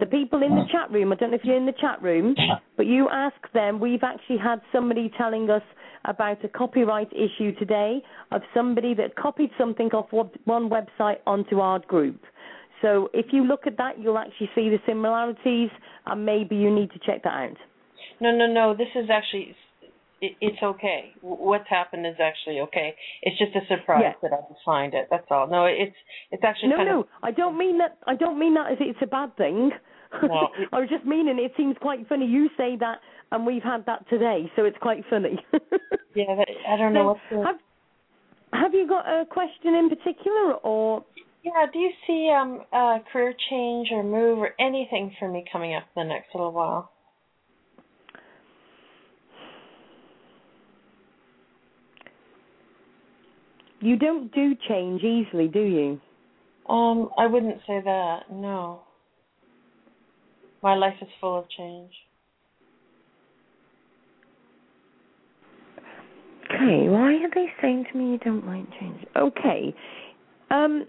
The 0.00 0.06
mm. 0.06 0.10
people 0.10 0.42
in 0.42 0.50
the 0.50 0.62
mm. 0.62 0.72
chat 0.72 0.90
room, 0.90 1.12
I 1.12 1.16
don't 1.16 1.30
know 1.30 1.36
if 1.36 1.44
you're 1.44 1.56
in 1.56 1.66
the 1.66 1.74
chat 1.78 2.02
room, 2.02 2.34
but 2.76 2.86
you 2.86 3.08
ask 3.12 3.36
them. 3.52 3.78
We've 3.80 4.02
actually 4.02 4.38
had 4.38 4.60
somebody 4.72 5.10
telling 5.16 5.50
us 5.50 5.62
about 6.04 6.44
a 6.44 6.48
copyright 6.48 7.12
issue 7.12 7.54
today 7.58 8.02
of 8.32 8.42
somebody 8.54 8.94
that 8.94 9.14
copied 9.16 9.50
something 9.58 9.88
off 9.88 10.06
one 10.10 10.30
one 10.44 10.70
website 10.70 11.18
onto 11.26 11.60
our 11.60 11.78
group. 11.80 12.20
So 12.82 13.10
if 13.12 13.26
you 13.32 13.44
look 13.44 13.66
at 13.66 13.76
that, 13.78 13.98
you'll 13.98 14.18
actually 14.18 14.50
see 14.54 14.68
the 14.68 14.78
similarities, 14.86 15.70
and 16.06 16.24
maybe 16.24 16.56
you 16.56 16.70
need 16.74 16.90
to 16.92 16.98
check 17.04 17.22
that 17.24 17.32
out. 17.34 17.56
no, 18.20 18.30
no, 18.34 18.46
no. 18.46 18.74
This 18.74 18.88
is 18.94 19.08
actually. 19.10 19.54
It's 20.20 20.60
okay. 20.60 21.12
What's 21.20 21.68
happened 21.70 22.04
is 22.04 22.16
actually 22.20 22.58
okay. 22.62 22.96
It's 23.22 23.38
just 23.38 23.54
a 23.54 23.60
surprise 23.68 24.16
that 24.20 24.32
I 24.32 24.38
just 24.48 24.60
find 24.64 24.92
it. 24.92 25.06
That's 25.12 25.26
all. 25.30 25.46
No, 25.46 25.66
it's 25.66 25.94
it's 26.32 26.42
actually 26.42 26.70
No, 26.70 26.76
kind 26.76 26.88
no, 26.88 27.00
of 27.00 27.06
I 27.22 27.30
don't 27.30 27.56
mean 27.56 27.78
that. 27.78 27.98
I 28.04 28.16
don't 28.16 28.36
mean 28.36 28.54
that 28.54 28.72
as 28.72 28.78
it's 28.80 28.98
a 29.00 29.06
bad 29.06 29.36
thing. 29.36 29.70
No, 30.22 30.48
I 30.72 30.80
was 30.80 30.88
just 30.88 31.04
meaning 31.04 31.38
it 31.38 31.52
seems 31.56 31.76
quite 31.80 32.08
funny. 32.08 32.26
You 32.26 32.48
say 32.56 32.74
that, 32.80 32.98
and 33.30 33.46
we've 33.46 33.62
had 33.62 33.86
that 33.86 34.08
today, 34.10 34.50
so 34.56 34.64
it's 34.64 34.76
quite 34.82 35.04
funny. 35.08 35.38
yeah. 36.16 36.24
I 36.68 36.76
don't 36.76 36.94
know 36.94 37.16
So, 37.30 37.36
what. 37.36 37.44
To, 37.44 37.46
have 37.46 37.56
Have 38.62 38.74
you 38.74 38.88
got 38.88 39.06
a 39.06 39.24
question 39.24 39.74
in 39.76 39.88
particular, 39.88 40.54
or 40.64 41.04
yeah. 41.54 41.66
Do 41.72 41.78
you 41.78 41.90
see 42.06 42.30
um 42.30 42.60
a 42.72 42.98
career 43.12 43.34
change 43.50 43.88
or 43.92 44.02
move 44.02 44.38
or 44.38 44.54
anything 44.60 45.14
for 45.18 45.28
me 45.28 45.44
coming 45.50 45.74
up 45.74 45.84
in 45.96 46.02
the 46.02 46.08
next 46.08 46.34
little 46.34 46.52
while? 46.52 46.90
you 53.80 53.96
don't 53.96 54.32
do 54.34 54.54
change 54.68 55.02
easily, 55.02 55.48
do 55.48 55.60
you? 55.60 56.00
Um, 56.72 57.10
I 57.16 57.26
wouldn't 57.26 57.58
say 57.66 57.80
that. 57.84 58.24
No. 58.30 58.82
My 60.62 60.74
life 60.74 60.96
is 61.00 61.08
full 61.20 61.38
of 61.38 61.44
change. 61.56 61.92
Okay, 66.44 66.88
why 66.88 67.14
are 67.14 67.30
they 67.34 67.46
saying 67.62 67.86
to 67.92 67.98
me 67.98 68.12
you 68.12 68.18
don't 68.18 68.46
like 68.46 68.68
change? 68.80 69.04
Okay, 69.16 69.74
um. 70.50 70.86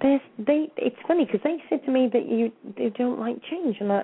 There's, 0.00 0.20
they. 0.38 0.70
It's 0.76 0.96
funny 1.06 1.24
because 1.24 1.40
they 1.42 1.56
said 1.68 1.84
to 1.84 1.90
me 1.90 2.08
that 2.12 2.28
you 2.28 2.52
they 2.76 2.90
don't 2.96 3.18
like 3.18 3.36
change, 3.50 3.76
and 3.80 3.92
I, 3.92 4.02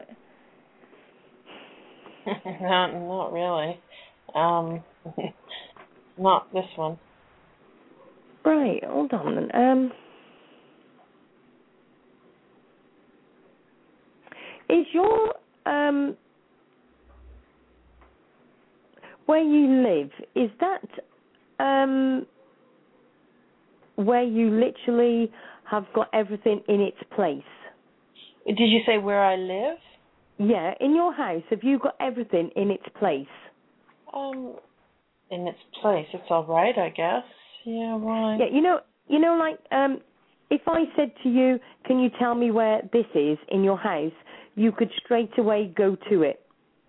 not, 2.60 2.92
not 2.94 3.32
really. 3.32 3.80
Um, 4.34 4.82
not 6.18 6.52
this 6.52 6.64
one. 6.76 6.98
Right, 8.44 8.82
hold 8.84 9.12
on 9.12 9.34
then. 9.36 9.54
Um, 9.54 9.92
is 14.68 14.86
your 14.92 15.34
um 15.66 16.16
where 19.26 19.42
you 19.42 19.82
live, 19.82 20.10
is 20.34 20.50
that 20.60 21.64
um, 21.64 22.26
where 23.96 24.22
you 24.22 24.50
literally 24.50 25.30
have 25.74 25.86
got 25.94 26.08
everything 26.12 26.62
in 26.68 26.80
its 26.80 26.98
place? 27.14 27.50
Did 28.46 28.58
you 28.58 28.80
say 28.86 28.98
where 28.98 29.22
I 29.22 29.36
live? 29.36 29.78
Yeah, 30.38 30.72
in 30.80 30.94
your 30.94 31.12
house, 31.12 31.42
have 31.50 31.62
you 31.62 31.78
got 31.78 31.96
everything 32.00 32.50
in 32.56 32.70
its 32.70 32.84
place? 32.98 33.34
Um, 34.12 34.56
in 35.30 35.46
its 35.48 35.58
place. 35.80 36.06
It's 36.12 36.30
all 36.30 36.46
right, 36.46 36.76
I 36.76 36.90
guess. 36.90 37.24
Yeah, 37.64 37.96
why? 37.96 38.36
Yeah, 38.38 38.46
you 38.52 38.60
know, 38.60 38.80
you 39.08 39.18
know, 39.18 39.36
like 39.36 39.58
um, 39.72 40.00
if 40.50 40.62
I 40.66 40.84
said 40.96 41.12
to 41.22 41.28
you, 41.28 41.58
"Can 41.86 41.98
you 41.98 42.10
tell 42.18 42.34
me 42.34 42.50
where 42.50 42.82
this 42.92 43.06
is 43.14 43.38
in 43.48 43.64
your 43.64 43.78
house?" 43.78 44.12
You 44.54 44.70
could 44.70 44.90
straight 45.04 45.36
away 45.38 45.72
go 45.74 45.96
to 46.10 46.22
it. 46.22 46.40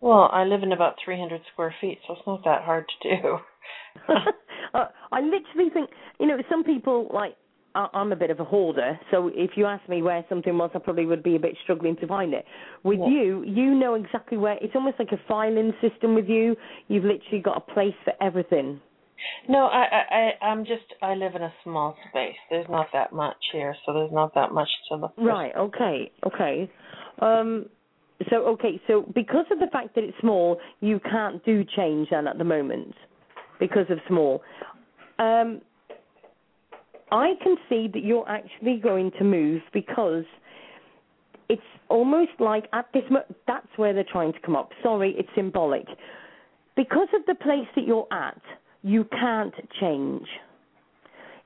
Well, 0.01 0.29
I 0.31 0.43
live 0.43 0.61
in 0.61 0.71
about 0.71 0.95
300 1.03 1.41
square 1.51 1.73
feet, 1.81 1.97
so 2.05 2.13
it's 2.13 2.27
not 2.27 2.43
that 2.43 2.63
hard 2.63 2.85
to 3.01 3.09
do. 3.17 3.37
I 5.11 5.21
literally 5.21 5.69
think, 5.73 5.89
you 6.19 6.27
know, 6.27 6.37
some 6.49 6.63
people 6.63 7.09
like. 7.13 7.35
I- 7.75 7.89
I'm 7.93 8.11
a 8.11 8.15
bit 8.15 8.29
of 8.31 8.39
a 8.39 8.43
hoarder, 8.43 8.97
so 9.11 9.29
if 9.35 9.51
you 9.57 9.65
asked 9.65 9.87
me 9.89 10.01
where 10.01 10.23
something 10.29 10.57
was, 10.57 10.71
I 10.73 10.79
probably 10.79 11.05
would 11.05 11.21
be 11.23 11.35
a 11.35 11.39
bit 11.39 11.55
struggling 11.63 11.95
to 11.97 12.07
find 12.07 12.33
it. 12.33 12.45
With 12.83 12.99
Yeah. 12.99 13.07
you, 13.07 13.43
you 13.43 13.75
know 13.75 13.93
exactly 13.95 14.37
where. 14.37 14.57
It's 14.61 14.75
almost 14.75 14.97
like 14.97 15.11
a 15.11 15.17
filing 15.27 15.73
system 15.81 16.15
with 16.15 16.29
you. 16.29 16.55
You've 16.87 17.03
literally 17.03 17.41
got 17.41 17.57
a 17.57 17.73
place 17.73 17.95
for 18.03 18.13
everything. 18.21 18.81
No, 19.47 19.67
I, 19.67 19.83
I, 19.83 20.01
I, 20.41 20.45
I'm 20.47 20.65
just, 20.65 20.93
I 21.01 21.13
live 21.15 21.35
in 21.35 21.41
a 21.41 21.53
small 21.63 21.95
space. 22.09 22.35
There's 22.49 22.67
not 22.69 22.87
that 22.93 23.13
much 23.13 23.37
here, 23.51 23.75
so 23.85 23.93
there's 23.93 24.11
not 24.11 24.33
that 24.35 24.51
much 24.51 24.69
to 24.89 24.95
look. 24.95 25.15
for. 25.15 25.23
Right. 25.23 25.55
Okay. 25.55 26.11
Okay. 26.25 26.69
Um. 27.19 27.65
So 28.29 28.45
okay. 28.47 28.81
So 28.87 29.01
because 29.13 29.45
of 29.51 29.59
the 29.59 29.67
fact 29.71 29.95
that 29.95 30.03
it's 30.03 30.17
small, 30.19 30.59
you 30.79 30.99
can't 30.99 31.43
do 31.45 31.63
change 31.63 32.09
then 32.11 32.27
at 32.27 32.37
the 32.37 32.43
moment 32.43 32.93
because 33.59 33.89
of 33.89 33.99
small. 34.07 34.41
Um. 35.19 35.61
I 37.11 37.33
can 37.43 37.55
see 37.69 37.87
that 37.93 38.03
you're 38.03 38.27
actually 38.27 38.77
going 38.77 39.11
to 39.19 39.23
move 39.23 39.61
because 39.73 40.25
it's 41.49 41.61
almost 41.89 42.31
like 42.39 42.65
at 42.73 42.87
this 42.93 43.03
that's 43.47 43.67
where 43.75 43.93
they're 43.93 44.05
trying 44.11 44.33
to 44.33 44.39
come 44.39 44.55
up. 44.55 44.71
Sorry, 44.81 45.13
it's 45.17 45.29
symbolic. 45.35 45.85
Because 46.75 47.07
of 47.13 47.25
the 47.27 47.35
place 47.35 47.67
that 47.75 47.85
you're 47.85 48.07
at, 48.11 48.41
you 48.81 49.05
can't 49.05 49.53
change. 49.79 50.27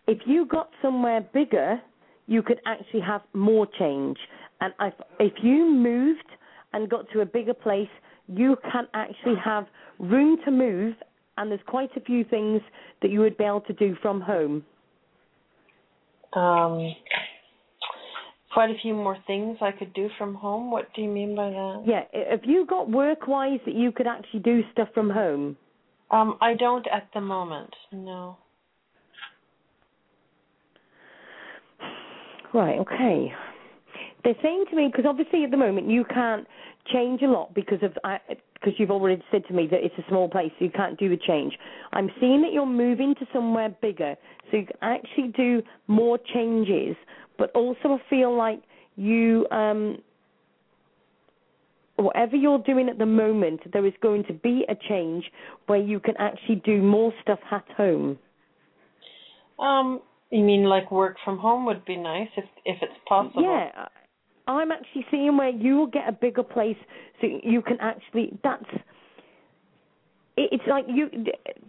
If 0.07 0.20
you 0.26 0.45
got 0.45 0.70
somewhere 0.82 1.22
bigger, 1.34 1.80
you 2.26 2.41
could 2.41 2.60
actually 2.66 3.01
have 3.01 3.22
more 3.34 3.68
change. 3.78 4.18
And 4.62 4.74
if, 4.82 4.93
if 5.20 5.34
you 5.43 5.66
moved 5.66 6.26
and 6.74 6.89
got 6.89 7.05
to 7.14 7.22
a 7.22 7.26
bigger 7.26 7.53
place, 7.53 7.89
you 8.28 8.57
can 8.72 8.88
actually 8.93 9.36
have 9.43 9.66
room 9.99 10.38
to 10.45 10.51
move, 10.51 10.95
and 11.38 11.51
there's 11.51 11.62
quite 11.68 11.89
a 11.95 12.01
few 12.01 12.24
things 12.24 12.62
that 13.01 13.12
you 13.12 13.20
would 13.20 13.38
be 13.38 13.43
able 13.43 13.62
to 13.62 13.74
do 13.74 13.95
from 14.01 14.22
home. 14.22 14.64
Um, 16.34 16.95
quite 18.53 18.69
a 18.69 18.77
few 18.82 18.93
more 18.93 19.17
things 19.27 19.57
I 19.61 19.71
could 19.71 19.93
do 19.93 20.09
from 20.17 20.36
home. 20.36 20.71
What 20.71 20.93
do 20.93 21.01
you 21.01 21.09
mean 21.09 21.36
by 21.36 21.49
that? 21.49 21.84
Yeah, 21.86 22.03
have 22.30 22.45
you 22.45 22.65
got 22.65 22.89
work-wise 22.89 23.59
that 23.65 23.75
you 23.75 23.91
could 23.91 24.07
actually 24.07 24.41
do 24.41 24.61
stuff 24.71 24.89
from 24.93 25.09
home. 25.09 25.57
Um, 26.11 26.38
I 26.41 26.55
don't 26.55 26.88
at 26.88 27.09
the 27.13 27.21
moment. 27.21 27.73
No. 27.91 28.38
Right, 32.53 32.80
okay. 32.80 33.32
They're 34.23 34.34
saying 34.41 34.65
to 34.71 34.75
me 34.75 34.88
because 34.91 35.05
obviously 35.07 35.43
at 35.43 35.51
the 35.51 35.57
moment 35.57 35.89
you 35.89 36.03
can't 36.03 36.47
change 36.91 37.21
a 37.21 37.27
lot 37.27 37.53
because 37.53 37.80
of 37.84 37.93
because 38.60 38.74
you've 38.78 38.91
already 38.91 39.24
said 39.32 39.43
to 39.47 39.53
me 39.53 39.68
that 39.68 39.80
it's 39.84 39.95
a 39.97 40.10
small 40.10 40.30
place, 40.30 40.51
so 40.60 40.66
you 40.66 40.72
can't 40.72 40.99
do 40.99 41.10
the 41.10 41.18
change. 41.18 41.53
I'm 41.93 42.10
seeing 42.20 42.41
that 42.41 42.51
you're 42.51 42.66
moving 42.66 43.16
to 43.16 43.26
somewhere 43.34 43.70
bigger, 43.82 44.16
so 44.51 44.57
you 44.57 44.66
can 44.66 44.78
actually 44.82 45.34
do 45.36 45.62
more 45.88 46.20
changes. 46.34 46.95
But 47.38 47.51
also, 47.55 47.97
I 47.97 48.10
feel 48.10 48.36
like 48.36 48.62
you, 48.97 49.47
um, 49.51 49.99
whatever 51.95 52.36
you're 52.36 52.60
doing 52.60 52.89
at 52.89 52.97
the 52.97 53.05
moment, 53.05 53.62
there 53.72 53.86
is 53.86 53.93
going 54.01 54.26
to 54.26 54.34
be 54.34 54.66
a 54.68 54.76
change 54.89 55.26
where 55.68 55.80
you 55.80 55.99
can 55.99 56.16
actually 56.18 56.62
do 56.66 56.82
more 56.82 57.14
stuff 57.22 57.39
at 57.51 57.66
home. 57.78 58.18
Um, 59.57 60.01
you 60.32 60.43
mean 60.43 60.64
like 60.64 60.91
work 60.91 61.18
from 61.24 61.38
home 61.38 61.66
would 61.66 61.86
be 61.86 61.97
nice 61.97 62.30
if 62.38 62.45
if 62.66 62.78
it's 62.82 62.93
possible. 63.07 63.43
Yeah, 63.43 63.88
I'm 64.50 64.72
actually 64.72 65.06
seeing 65.12 65.38
where 65.38 65.50
you 65.50 65.78
will 65.78 65.88
get 65.88 66.10
a 66.10 66.12
bigger 66.12 66.43
place, 66.43 66.78
so 67.22 67.28
you 67.43 67.62
can 67.62 67.78
actually. 67.80 68.38
That's. 68.43 68.66
It's 70.38 70.64
like 70.68 70.86
you. 70.88 71.10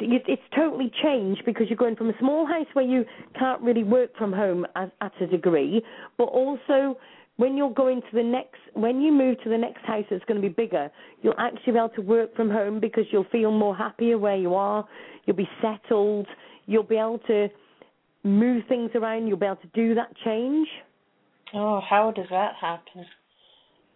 It's 0.00 0.42
totally 0.56 0.90
changed 1.02 1.42
because 1.44 1.66
you're 1.68 1.76
going 1.76 1.96
from 1.96 2.08
a 2.08 2.18
small 2.18 2.46
house 2.46 2.66
where 2.72 2.84
you 2.84 3.04
can't 3.38 3.60
really 3.60 3.84
work 3.84 4.16
from 4.16 4.32
home 4.32 4.66
at, 4.76 4.92
at 5.00 5.12
a 5.20 5.26
degree, 5.26 5.82
but 6.16 6.24
also 6.24 6.96
when 7.36 7.56
you're 7.56 7.72
going 7.72 8.00
to 8.00 8.08
the 8.12 8.22
next, 8.22 8.60
when 8.74 9.00
you 9.00 9.12
move 9.12 9.42
to 9.42 9.50
the 9.50 9.58
next 9.58 9.84
house 9.84 10.04
that's 10.08 10.24
going 10.24 10.40
to 10.40 10.46
be 10.46 10.52
bigger, 10.52 10.90
you'll 11.22 11.34
actually 11.38 11.72
be 11.72 11.78
able 11.78 11.88
to 11.90 12.02
work 12.02 12.34
from 12.36 12.48
home 12.48 12.80
because 12.80 13.04
you'll 13.10 13.26
feel 13.32 13.50
more 13.50 13.76
happier 13.76 14.16
where 14.18 14.36
you 14.36 14.54
are. 14.54 14.86
You'll 15.26 15.36
be 15.36 15.48
settled. 15.60 16.26
You'll 16.66 16.82
be 16.82 16.96
able 16.96 17.18
to 17.26 17.48
move 18.24 18.64
things 18.68 18.90
around. 18.94 19.26
You'll 19.26 19.38
be 19.38 19.46
able 19.46 19.56
to 19.56 19.68
do 19.74 19.94
that 19.96 20.14
change. 20.24 20.68
Oh, 21.54 21.80
how 21.80 22.12
does 22.12 22.26
that 22.30 22.54
happen? 22.60 23.06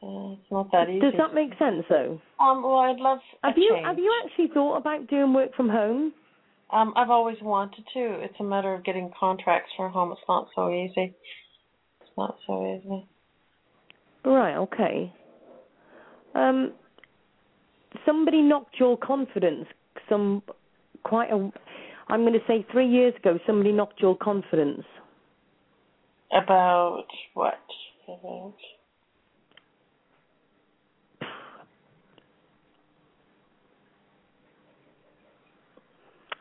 Uh, 0.02 0.32
it's 0.32 0.50
not 0.50 0.70
that 0.72 0.88
easy. 0.88 1.00
Does 1.00 1.14
that 1.18 1.34
make 1.34 1.50
sense 1.58 1.84
though? 1.88 2.20
Um, 2.40 2.62
well, 2.62 2.78
I'd 2.78 2.98
love 2.98 3.20
Have 3.42 3.56
you 3.56 3.72
change. 3.74 3.86
have 3.86 3.98
you 3.98 4.12
actually 4.24 4.48
thought 4.52 4.76
about 4.76 5.06
doing 5.08 5.32
work 5.32 5.54
from 5.54 5.68
home? 5.68 6.12
Um, 6.70 6.92
I've 6.96 7.10
always 7.10 7.36
wanted 7.40 7.84
to. 7.94 8.20
It's 8.22 8.34
a 8.40 8.44
matter 8.44 8.74
of 8.74 8.84
getting 8.84 9.10
contracts 9.18 9.70
for 9.76 9.88
home. 9.88 10.12
It's 10.12 10.20
not 10.28 10.48
so 10.54 10.70
easy. 10.70 11.14
It's 12.00 12.10
not 12.18 12.36
so 12.46 12.66
easy. 12.76 13.06
Right, 14.24 14.56
okay. 14.56 15.12
Um 16.34 16.72
somebody 18.04 18.42
knocked 18.42 18.80
your 18.80 18.96
confidence 18.98 19.66
some 20.08 20.42
quite 21.04 21.30
a 21.30 21.50
I'm 22.08 22.20
going 22.20 22.34
to 22.34 22.40
say 22.46 22.66
3 22.70 22.86
years 22.86 23.14
ago 23.16 23.38
somebody 23.46 23.72
knocked 23.72 24.00
your 24.00 24.16
confidence. 24.16 24.84
About 26.32 27.04
what? 27.34 27.54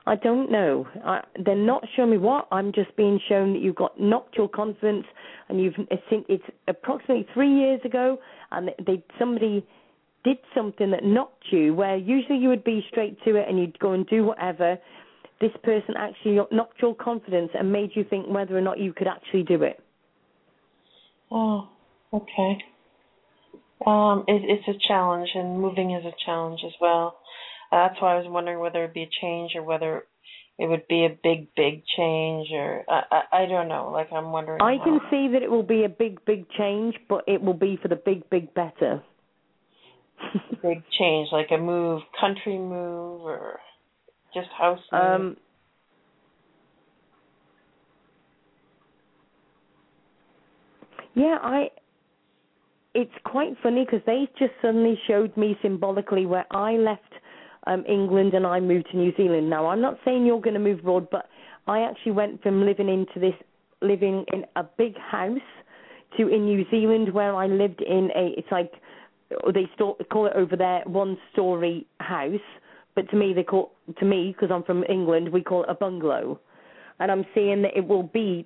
I 0.05 0.15
don't 0.17 0.51
know. 0.51 0.85
I, 1.05 1.21
they're 1.45 1.55
not 1.55 1.83
showing 1.95 2.11
me 2.11 2.17
what. 2.17 2.47
I'm 2.51 2.73
just 2.73 2.95
being 2.97 3.19
shown 3.29 3.53
that 3.53 3.61
you've 3.61 3.75
got 3.75 3.99
knocked 3.99 4.35
your 4.35 4.49
confidence, 4.49 5.05
and 5.47 5.61
you've 5.61 5.75
it's 5.89 6.43
approximately 6.67 7.25
three 7.33 7.53
years 7.53 7.79
ago, 7.85 8.17
and 8.51 8.69
they 8.85 9.03
somebody 9.17 9.65
did 10.23 10.37
something 10.53 10.91
that 10.91 11.03
knocked 11.03 11.45
you. 11.51 11.73
Where 11.73 11.95
usually 11.95 12.37
you 12.37 12.49
would 12.49 12.63
be 12.63 12.85
straight 12.89 13.17
to 13.23 13.35
it 13.35 13.47
and 13.47 13.59
you'd 13.59 13.79
go 13.79 13.93
and 13.93 14.07
do 14.07 14.25
whatever. 14.25 14.77
This 15.43 15.51
person 15.61 15.95
actually 15.97 16.39
knocked 16.53 16.81
your 16.81 16.95
confidence 16.95 17.49
and 17.53 17.69
made 17.69 17.89
you 17.95 18.05
think 18.09 18.27
whether 18.29 18.57
or 18.57 18.61
not 18.61 18.79
you 18.79 18.93
could 18.93 19.07
actually 19.07 19.43
do 19.43 19.61
it. 19.63 19.77
Oh, 21.29 21.67
okay. 22.13 22.59
Um, 23.85 24.23
it, 24.25 24.41
it's 24.45 24.65
a 24.69 24.87
challenge, 24.87 25.27
and 25.35 25.59
moving 25.59 25.91
is 25.91 26.05
a 26.05 26.13
challenge 26.25 26.61
as 26.65 26.71
well. 26.79 27.17
Uh, 27.73 27.89
that's 27.89 28.01
why 28.01 28.13
I 28.13 28.19
was 28.19 28.25
wondering 28.29 28.59
whether 28.59 28.85
it'd 28.85 28.93
be 28.93 29.03
a 29.03 29.09
change 29.19 29.51
or 29.55 29.63
whether 29.63 30.05
it 30.57 30.69
would 30.69 30.87
be 30.87 31.03
a 31.03 31.09
big, 31.09 31.53
big 31.57 31.83
change, 31.97 32.47
or 32.53 32.85
I, 32.87 33.01
I, 33.11 33.43
I 33.43 33.45
don't 33.45 33.67
know. 33.67 33.91
Like 33.91 34.13
I'm 34.13 34.31
wondering. 34.31 34.61
I 34.61 34.77
can 34.81 34.99
how- 34.99 35.09
see 35.11 35.27
that 35.33 35.43
it 35.43 35.51
will 35.51 35.61
be 35.61 35.83
a 35.83 35.89
big, 35.89 36.23
big 36.23 36.45
change, 36.57 36.95
but 37.09 37.25
it 37.27 37.41
will 37.41 37.53
be 37.53 37.77
for 37.81 37.89
the 37.89 37.97
big, 37.97 38.29
big 38.29 38.53
better. 38.53 39.03
big 40.61 40.83
change, 40.97 41.27
like 41.33 41.47
a 41.51 41.57
move, 41.57 42.01
country 42.21 42.57
move, 42.57 43.23
or 43.23 43.59
just 44.33 44.49
house 44.57 44.79
move. 44.91 45.01
Um, 45.01 45.37
yeah, 51.15 51.37
I. 51.41 51.69
It's 52.95 53.11
quite 53.23 53.55
funny 53.63 53.85
because 53.85 54.05
they 54.05 54.27
just 54.37 54.51
suddenly 54.61 54.99
showed 55.07 55.35
me 55.35 55.57
symbolically 55.63 56.27
where 56.27 56.45
I 56.51 56.73
left 56.73 57.01
um, 57.65 57.83
England 57.87 58.35
and 58.35 58.45
I 58.45 58.59
moved 58.59 58.87
to 58.91 58.97
New 58.97 59.11
Zealand. 59.17 59.49
Now, 59.49 59.67
I'm 59.67 59.81
not 59.81 59.97
saying 60.05 60.27
you're 60.27 60.41
going 60.41 60.53
to 60.53 60.59
move 60.59 60.79
abroad, 60.79 61.07
but 61.11 61.27
I 61.65 61.79
actually 61.79 62.11
went 62.11 62.43
from 62.43 62.65
living 62.65 62.89
into 62.89 63.19
this, 63.19 63.33
living 63.81 64.25
in 64.31 64.45
a 64.55 64.63
big 64.63 64.95
house, 64.97 65.39
to 66.17 66.27
in 66.27 66.45
New 66.45 66.65
Zealand 66.69 67.13
where 67.13 67.35
I 67.35 67.47
lived 67.47 67.81
in 67.81 68.09
a. 68.15 68.33
It's 68.37 68.51
like 68.51 68.71
they 69.53 69.67
sto- 69.75 69.97
call 70.11 70.27
it 70.27 70.33
over 70.35 70.55
there 70.55 70.83
one 70.85 71.17
story 71.31 71.87
house, 71.99 72.39
but 72.95 73.09
to 73.09 73.15
me 73.15 73.33
they 73.33 73.43
call 73.43 73.71
to 73.99 74.05
me 74.05 74.33
because 74.33 74.53
I'm 74.53 74.63
from 74.63 74.83
England 74.89 75.29
we 75.29 75.41
call 75.43 75.63
it 75.63 75.69
a 75.69 75.73
bungalow, 75.73 76.39
and 76.99 77.11
I'm 77.11 77.25
seeing 77.33 77.61
that 77.63 77.75
it 77.75 77.87
will 77.87 78.03
be 78.03 78.45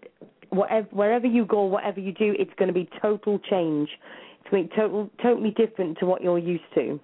whatever 0.49 0.87
wherever 0.91 1.27
you 1.27 1.45
go, 1.45 1.63
whatever 1.63 1.99
you 1.99 2.13
do, 2.13 2.35
it's 2.39 2.53
going 2.57 2.67
to 2.67 2.73
be 2.73 2.89
total 3.01 3.39
change. 3.39 3.89
It's 4.41 4.49
going 4.49 4.63
to 4.63 4.69
be 4.69 4.75
total 4.75 5.09
totally 5.21 5.51
different 5.51 5.97
to 5.99 6.05
what 6.05 6.21
you're 6.21 6.39
used 6.39 6.63
to. 6.75 6.99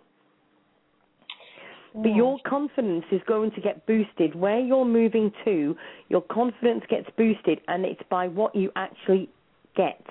but 1.93 2.03
mm. 2.03 2.15
your 2.15 2.39
confidence 2.47 3.05
is 3.11 3.21
going 3.27 3.51
to 3.51 3.61
get 3.61 3.85
boosted. 3.85 4.35
Where 4.35 4.59
you're 4.59 4.85
moving 4.85 5.31
to, 5.45 5.75
your 6.09 6.21
confidence 6.21 6.83
gets 6.89 7.07
boosted, 7.17 7.61
and 7.67 7.85
it's 7.85 8.01
by 8.09 8.27
what 8.27 8.55
you 8.55 8.71
actually 8.75 9.29
get. 9.75 10.01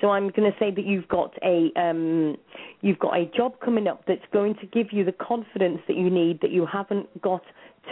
So 0.00 0.10
I'm 0.10 0.30
going 0.30 0.50
to 0.50 0.56
say 0.58 0.70
that 0.70 0.84
you've 0.84 1.08
got 1.08 1.32
a 1.42 1.70
um, 1.80 2.36
you've 2.80 2.98
got 2.98 3.16
a 3.16 3.26
job 3.36 3.54
coming 3.64 3.88
up 3.88 4.04
that's 4.06 4.22
going 4.32 4.54
to 4.56 4.66
give 4.66 4.92
you 4.92 5.04
the 5.04 5.12
confidence 5.12 5.80
that 5.88 5.96
you 5.96 6.08
need 6.10 6.40
that 6.42 6.50
you 6.50 6.66
haven't 6.66 7.20
got 7.20 7.42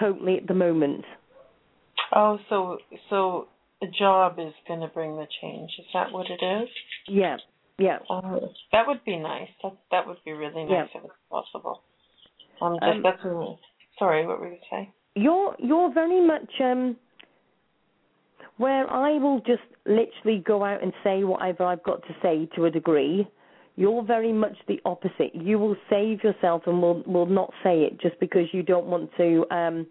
totally 0.01 0.37
at 0.37 0.47
the 0.47 0.55
moment. 0.55 1.05
Oh, 2.14 2.39
so 2.49 2.79
so 3.11 3.49
a 3.83 3.87
job 3.87 4.39
is 4.39 4.53
going 4.68 4.81
to 4.81 4.89
bring 4.89 5.16
the 5.16 5.27
change. 5.41 5.70
Is 5.79 5.87
that 5.95 6.12
what 6.12 6.27
it 6.31 6.45
is? 6.45 6.68
Yeah, 7.09 7.37
yeah. 7.79 7.99
Um, 8.09 8.41
that 8.72 8.87
would 8.87 9.05
be 9.05 9.16
nice. 9.16 9.49
That 9.62 9.77
that 9.91 10.07
would 10.07 10.18
be 10.24 10.33
really 10.33 10.64
nice 10.64 10.89
if 10.95 11.05
it's 11.05 11.14
possible. 11.31 11.83
Um, 12.61 12.79
just, 12.81 12.97
Um, 12.97 13.03
that's 13.03 13.24
a, 13.24 13.55
sorry. 13.99 14.27
What 14.27 14.41
were 14.41 14.51
you 14.51 14.59
saying? 14.70 14.93
You're 15.14 15.57
you're 15.59 15.93
very 15.93 16.24
much 16.24 16.51
um, 16.61 16.97
where 18.57 18.91
I 18.91 19.19
will 19.19 19.41
just 19.41 19.63
literally 19.85 20.43
go 20.45 20.65
out 20.65 20.83
and 20.83 20.93
say 21.05 21.25
whatever 21.25 21.65
I've 21.65 21.83
got 21.83 22.03
to 22.03 22.15
say 22.23 22.49
to 22.57 22.65
a 22.65 22.71
degree. 22.71 23.29
You're 23.77 24.03
very 24.03 24.33
much 24.33 24.57
the 24.67 24.81
opposite. 24.87 25.35
You 25.35 25.59
will 25.59 25.77
save 25.91 26.25
yourself 26.25 26.63
and 26.67 26.81
will 26.81 27.03
will 27.07 27.27
not 27.27 27.53
say 27.63 27.83
it 27.83 28.01
just 28.01 28.19
because 28.21 28.47
you 28.53 28.63
don't 28.63 28.87
want 28.87 29.11
to. 29.19 29.45
Um, 29.51 29.87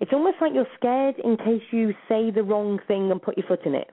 it's 0.00 0.12
almost 0.12 0.36
like 0.40 0.52
you're 0.54 0.66
scared 0.76 1.16
in 1.22 1.36
case 1.36 1.62
you 1.72 1.94
say 2.08 2.30
the 2.30 2.42
wrong 2.44 2.78
thing 2.86 3.10
and 3.10 3.20
put 3.20 3.36
your 3.36 3.46
foot 3.46 3.64
in 3.66 3.74
it. 3.74 3.88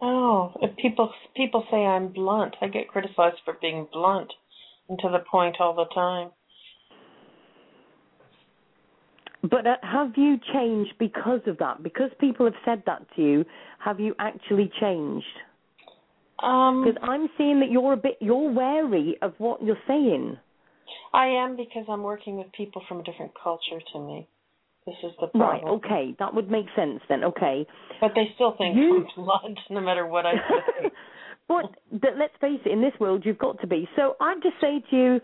Oh, 0.00 0.52
if 0.62 0.76
people 0.76 1.12
people 1.36 1.64
say 1.70 1.78
I'm 1.78 2.08
blunt. 2.08 2.56
I 2.62 2.68
get 2.68 2.88
criticized 2.88 3.40
for 3.44 3.56
being 3.60 3.88
blunt 3.92 4.32
and 4.88 4.98
to 5.00 5.08
the 5.08 5.24
point 5.30 5.56
all 5.60 5.74
the 5.74 5.92
time. 5.94 6.30
But 9.42 9.66
uh, 9.66 9.76
have 9.82 10.12
you 10.16 10.38
changed 10.52 10.94
because 10.98 11.40
of 11.46 11.58
that? 11.58 11.82
Because 11.82 12.10
people 12.20 12.46
have 12.46 12.54
said 12.64 12.82
that 12.86 13.06
to 13.16 13.22
you, 13.22 13.44
have 13.78 13.98
you 13.98 14.14
actually 14.18 14.70
changed? 14.80 15.24
Um, 16.42 16.84
Because 16.84 17.00
I'm 17.02 17.28
seeing 17.38 17.60
that 17.60 17.70
you're 17.70 17.92
a 17.92 17.96
bit 17.96 18.16
you're 18.20 18.50
wary 18.50 19.16
of 19.22 19.34
what 19.38 19.62
you're 19.62 19.78
saying. 19.86 20.38
I 21.12 21.26
am 21.26 21.56
because 21.56 21.84
I'm 21.88 22.02
working 22.02 22.36
with 22.36 22.50
people 22.52 22.82
from 22.88 23.00
a 23.00 23.02
different 23.02 23.32
culture 23.40 23.80
to 23.92 23.98
me. 23.98 24.28
This 24.86 24.96
is 25.04 25.12
the 25.20 25.38
Right, 25.38 25.62
okay, 25.62 26.14
that 26.18 26.34
would 26.34 26.50
make 26.50 26.66
sense 26.74 27.00
then. 27.08 27.22
Okay. 27.24 27.66
But 28.00 28.12
they 28.14 28.30
still 28.34 28.56
think 28.56 28.76
You- 28.76 29.06
I'm 29.06 29.06
blunt 29.24 29.58
no 29.68 29.80
matter 29.80 30.06
what 30.06 30.26
I 30.26 30.34
say. 30.34 30.90
but 31.48 31.64
let's 32.02 32.34
face 32.40 32.60
it, 32.64 32.72
in 32.72 32.80
this 32.80 32.94
world 32.98 33.24
you've 33.24 33.38
got 33.38 33.60
to 33.60 33.66
be. 33.66 33.88
So 33.96 34.16
I'd 34.20 34.42
just 34.42 34.56
say 34.60 34.82
to 34.90 34.96
you, 34.96 35.20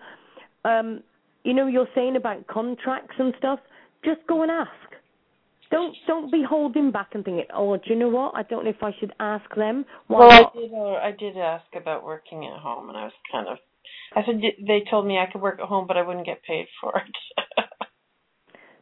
um, 0.65 1.03
you 1.45 1.55
know, 1.55 1.67
you're 1.67 1.89
saying 1.95 2.17
about 2.17 2.47
contracts 2.49 3.15
and 3.19 3.33
stuff. 3.39 3.61
Just 4.07 4.27
go 4.27 4.43
and 4.43 4.51
ask. 4.51 4.71
Don't 5.71 5.95
don't 6.07 6.31
be 6.31 6.45
holding 6.49 6.93
back 6.93 7.09
and 7.13 7.25
thinking, 7.25 7.45
oh, 7.53 7.77
do 7.77 7.83
you 7.87 7.97
know 7.97 8.09
what? 8.09 8.35
I 8.37 8.45
don't 8.45 8.65
know 8.65 8.71
if 8.71 8.83
I 8.83 8.93
should 9.01 9.13
ask 9.19 9.45
them. 9.57 9.85
Why 10.07 10.21
well, 10.21 10.31
not? 10.31 10.53
I 10.55 10.59
did. 10.59 10.73
Uh, 10.73 10.79
I 10.79 11.11
did 11.19 11.37
ask 11.37 11.67
about 11.75 12.05
working 12.05 12.47
at 12.47 12.61
home, 12.61 12.89
and 12.89 12.97
I 12.97 13.05
was 13.05 13.13
kind 13.33 13.49
of. 13.49 13.59
I 14.15 14.25
said 14.25 14.41
they 14.67 14.85
told 14.89 15.07
me 15.07 15.19
I 15.19 15.27
could 15.31 15.43
work 15.43 15.59
at 15.61 15.67
home, 15.67 15.87
but 15.89 15.97
I 15.97 16.03
wouldn't 16.03 16.25
get 16.25 16.43
paid 16.45 16.67
for 16.81 16.97
it. 16.97 17.57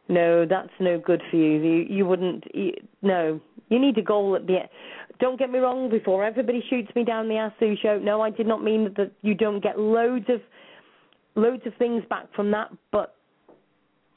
No, 0.07 0.45
that's 0.45 0.69
no 0.79 0.99
good 0.99 1.21
for 1.31 1.37
you. 1.37 1.59
You 1.59 1.85
you 1.89 2.05
wouldn't. 2.05 2.43
You, 2.53 2.73
no, 3.01 3.39
you 3.69 3.79
need 3.79 3.97
a 3.97 4.03
goal 4.03 4.35
at 4.35 4.45
the. 4.45 4.59
end. 4.59 4.69
Don't 5.19 5.39
get 5.39 5.49
me 5.49 5.59
wrong. 5.59 5.89
Before 5.89 6.23
everybody 6.23 6.63
shoots 6.69 6.89
me 6.95 7.03
down 7.03 7.27
the 7.27 7.37
Ask 7.37 7.55
Sue 7.59 7.75
show, 7.81 7.97
no, 7.97 8.21
I 8.21 8.29
did 8.29 8.45
not 8.45 8.63
mean 8.63 8.83
that, 8.83 8.95
that 8.97 9.11
you 9.21 9.33
don't 9.33 9.63
get 9.63 9.79
loads 9.79 10.25
of 10.29 10.41
loads 11.35 11.63
of 11.65 11.73
things 11.77 12.03
back 12.09 12.27
from 12.35 12.51
that, 12.51 12.69
but 12.91 13.15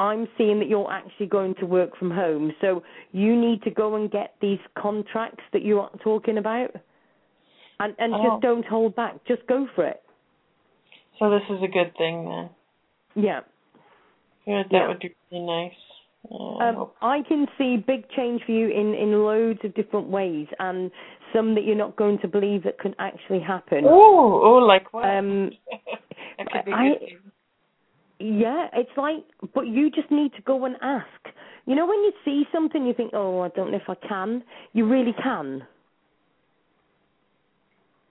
I'm 0.01 0.29
seeing 0.39 0.59
that 0.61 0.69
you're 0.69 0.91
actually 0.91 1.27
going 1.27 1.55
to 1.57 1.67
work 1.67 1.97
from 1.99 2.11
home. 2.11 2.53
So 2.61 2.83
you 3.13 3.35
need 3.35 3.63
to 3.63 3.71
go 3.71 3.97
and 3.97 4.11
get 4.11 4.35
these 4.41 4.61
contracts 4.77 5.43
that 5.53 5.63
you 5.63 5.81
are 5.81 5.91
talking 6.03 6.39
about, 6.39 6.71
and 7.81 7.95
and 7.99 8.15
Oh. 8.15 8.23
just 8.31 8.43
don't 8.43 8.65
hold 8.65 8.95
back. 8.95 9.25
Just 9.27 9.47
go 9.47 9.67
for 9.75 9.85
it. 9.85 10.03
so 11.19 11.31
this 11.31 11.43
is 11.51 11.61
a 11.65 11.69
good 11.69 11.93
thing 11.97 12.25
then. 12.29 12.51
Yeah. 13.17 13.41
Good. 14.47 14.67
That 14.71 14.73
Yeah. 14.73 14.89
would 14.89 15.01
be 15.01 15.15
really 15.33 15.45
nice. 15.45 15.75
Yeah, 16.31 16.37
I 16.61 16.69
Um, 16.69 16.91
I 17.03 17.23
can 17.23 17.49
see 17.59 17.77
big 17.77 18.09
change 18.11 18.43
for 18.45 18.53
you 18.53 18.69
in, 18.69 18.95
in 18.95 19.25
loads 19.25 19.59
of 19.65 19.75
different 19.75 20.09
ways, 20.09 20.47
and 20.61 20.91
some 21.33 21.55
that 21.57 21.65
you're 21.65 21.77
not 21.77 21.97
going 21.97 22.19
to 22.21 22.29
believe 22.29 22.63
that 22.65 22.79
can 22.79 22.95
actually 22.99 23.41
happen. 23.41 23.85
oh, 23.85 24.43
oh, 24.43 24.55
like 24.59 24.93
what? 24.93 25.05
Um, 25.09 25.51
that 26.39 26.51
could 26.53 26.65
be 26.67 26.73
I- 26.73 26.89
good. 26.99 27.21
Yeah, 28.21 28.67
it's 28.73 28.91
like, 28.97 29.25
but 29.55 29.67
you 29.67 29.91
just 29.91 30.11
need 30.11 30.33
to 30.35 30.43
go 30.43 30.65
and 30.65 30.77
ask. 30.83 31.07
You 31.67 31.75
know, 31.75 31.87
when 31.87 31.99
you 31.99 32.13
see 32.25 32.45
something, 32.53 32.87
you 32.87 32.95
think, 32.95 33.13
"Oh, 33.15 33.41
I 33.41 33.49
don't 33.49 33.71
know 33.71 33.77
if 33.77 33.89
I 33.89 33.95
can." 34.07 34.43
You 34.73 34.87
really 34.89 35.15
can. 35.23 35.67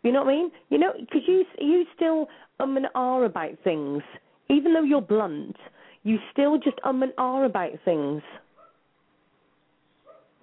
You 0.03 0.12
know 0.12 0.24
what 0.24 0.32
I 0.32 0.36
mean? 0.36 0.51
You 0.70 0.78
know, 0.78 0.93
because 0.97 1.24
you 1.28 1.43
you 1.60 1.86
still 1.95 2.28
um 2.60 2.78
and 2.78 2.88
ah 2.95 3.22
about 3.22 3.58
things, 3.64 4.03
even 4.49 4.74
though 4.74 4.84
you're 4.84 5.01
blunt. 5.01 5.58
You 6.03 6.18
still 6.32 6.58
just 6.58 6.78
um 6.84 7.03
and 7.03 7.14
ah 7.18 7.43
about 7.43 7.72
things. 7.84 8.22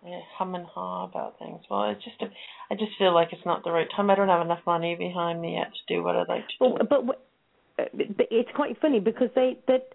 Yeah, 0.05 0.21
hum 0.37 0.55
and 0.55 0.67
haw 0.67 1.05
about 1.05 1.39
things. 1.39 1.63
Well, 1.71 1.85
it's 1.89 2.05
just, 2.05 2.21
a, 2.21 2.27
I 2.71 2.75
just 2.75 2.93
feel 2.99 3.15
like 3.15 3.29
it's 3.33 3.47
not 3.47 3.65
the 3.65 3.71
right 3.71 3.89
time. 3.97 4.11
I 4.11 4.15
don't 4.15 4.29
have 4.29 4.45
enough 4.45 4.61
money 4.67 4.95
behind 4.97 5.41
me 5.41 5.55
yet 5.55 5.73
to 5.73 5.95
do 5.95 6.03
what 6.03 6.15
I'd 6.15 6.29
like 6.29 6.47
to. 6.47 6.55
But, 6.61 6.83
uh, 6.83 7.01
but 7.07 7.27
it's 7.79 8.51
quite 8.55 8.81
funny 8.81 9.01
because 9.01 9.29
they 9.35 9.59
that 9.67 9.89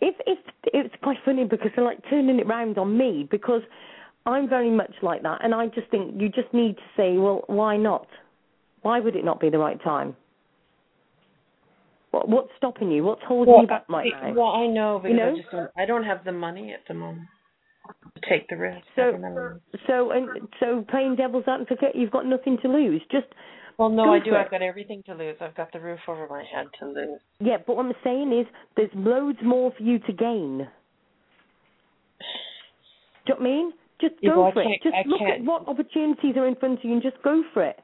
if 0.00 0.14
if 0.26 0.38
it's 0.64 0.94
quite 1.02 1.18
funny 1.24 1.44
because 1.44 1.70
they're 1.76 1.84
like 1.84 1.98
turning 2.08 2.38
it 2.38 2.46
round 2.46 2.78
on 2.78 2.96
me 2.96 3.26
because 3.30 3.62
I'm 4.24 4.48
very 4.48 4.70
much 4.70 4.92
like 5.02 5.22
that 5.22 5.44
and 5.44 5.54
I 5.54 5.66
just 5.66 5.90
think 5.90 6.20
you 6.20 6.28
just 6.28 6.52
need 6.52 6.76
to 6.76 6.82
say 6.96 7.18
well 7.18 7.42
why 7.46 7.76
not 7.76 8.06
why 8.82 9.00
would 9.00 9.16
it 9.16 9.24
not 9.24 9.40
be 9.40 9.50
the 9.50 9.58
right 9.58 9.82
time 9.82 10.16
what 12.10 12.28
what's 12.28 12.50
stopping 12.56 12.90
you 12.90 13.04
what's 13.04 13.22
holding 13.26 13.60
you 13.60 13.66
back 13.66 13.84
right 13.88 14.12
now 14.22 14.32
well, 14.34 14.48
I 14.48 14.66
know 14.66 15.00
because 15.02 15.16
know? 15.16 15.32
I 15.32 15.36
just 15.36 15.50
don't. 15.50 15.70
I 15.76 15.86
don't 15.86 16.04
have 16.04 16.24
the 16.24 16.32
money 16.32 16.72
at 16.72 16.80
the 16.88 16.94
moment 16.94 17.26
to 18.14 18.20
take 18.28 18.48
the 18.48 18.56
risk. 18.56 18.84
So 18.96 19.12
don't 19.12 19.22
have 19.22 19.36
any- 19.36 19.82
so 19.86 20.10
and 20.12 20.28
so 20.60 20.84
playing 20.88 21.16
devil's 21.16 21.44
advocate 21.46 21.94
you've 21.94 22.10
got 22.10 22.26
nothing 22.26 22.58
to 22.62 22.68
lose 22.68 23.02
just 23.10 23.26
well, 23.78 23.88
no, 23.90 24.04
go 24.04 24.12
I 24.14 24.18
do. 24.20 24.34
I've 24.34 24.50
got 24.50 24.62
everything 24.62 25.02
to 25.06 25.14
lose. 25.14 25.36
I've 25.40 25.54
got 25.56 25.72
the 25.72 25.80
roof 25.80 26.00
over 26.08 26.26
my 26.28 26.44
head 26.54 26.66
to 26.80 26.86
lose. 26.86 27.20
yeah 27.40 27.56
but 27.66 27.76
what 27.76 27.86
I'm 27.86 27.92
saying 28.04 28.32
is 28.38 28.46
there's 28.76 28.90
loads 28.94 29.38
more 29.44 29.72
for 29.76 29.82
you 29.82 29.98
to 30.00 30.12
gain 30.12 30.68
Do 33.26 33.32
you 33.32 33.34
know 33.34 33.36
what 33.36 33.40
I 33.40 33.42
mean? 33.44 33.72
Just 34.00 34.14
go 34.22 34.42
well, 34.42 34.52
for 34.52 34.62
it. 34.62 34.80
Just 34.82 34.94
I 34.94 35.02
look 35.06 35.20
at 35.20 35.26
can't- 35.28 35.44
what 35.44 35.68
opportunities 35.68 36.36
are 36.36 36.46
in 36.48 36.56
front 36.56 36.78
of 36.80 36.84
you 36.84 36.92
and 36.94 37.02
just 37.02 37.22
go 37.22 37.42
for 37.54 37.64
it. 37.64 37.78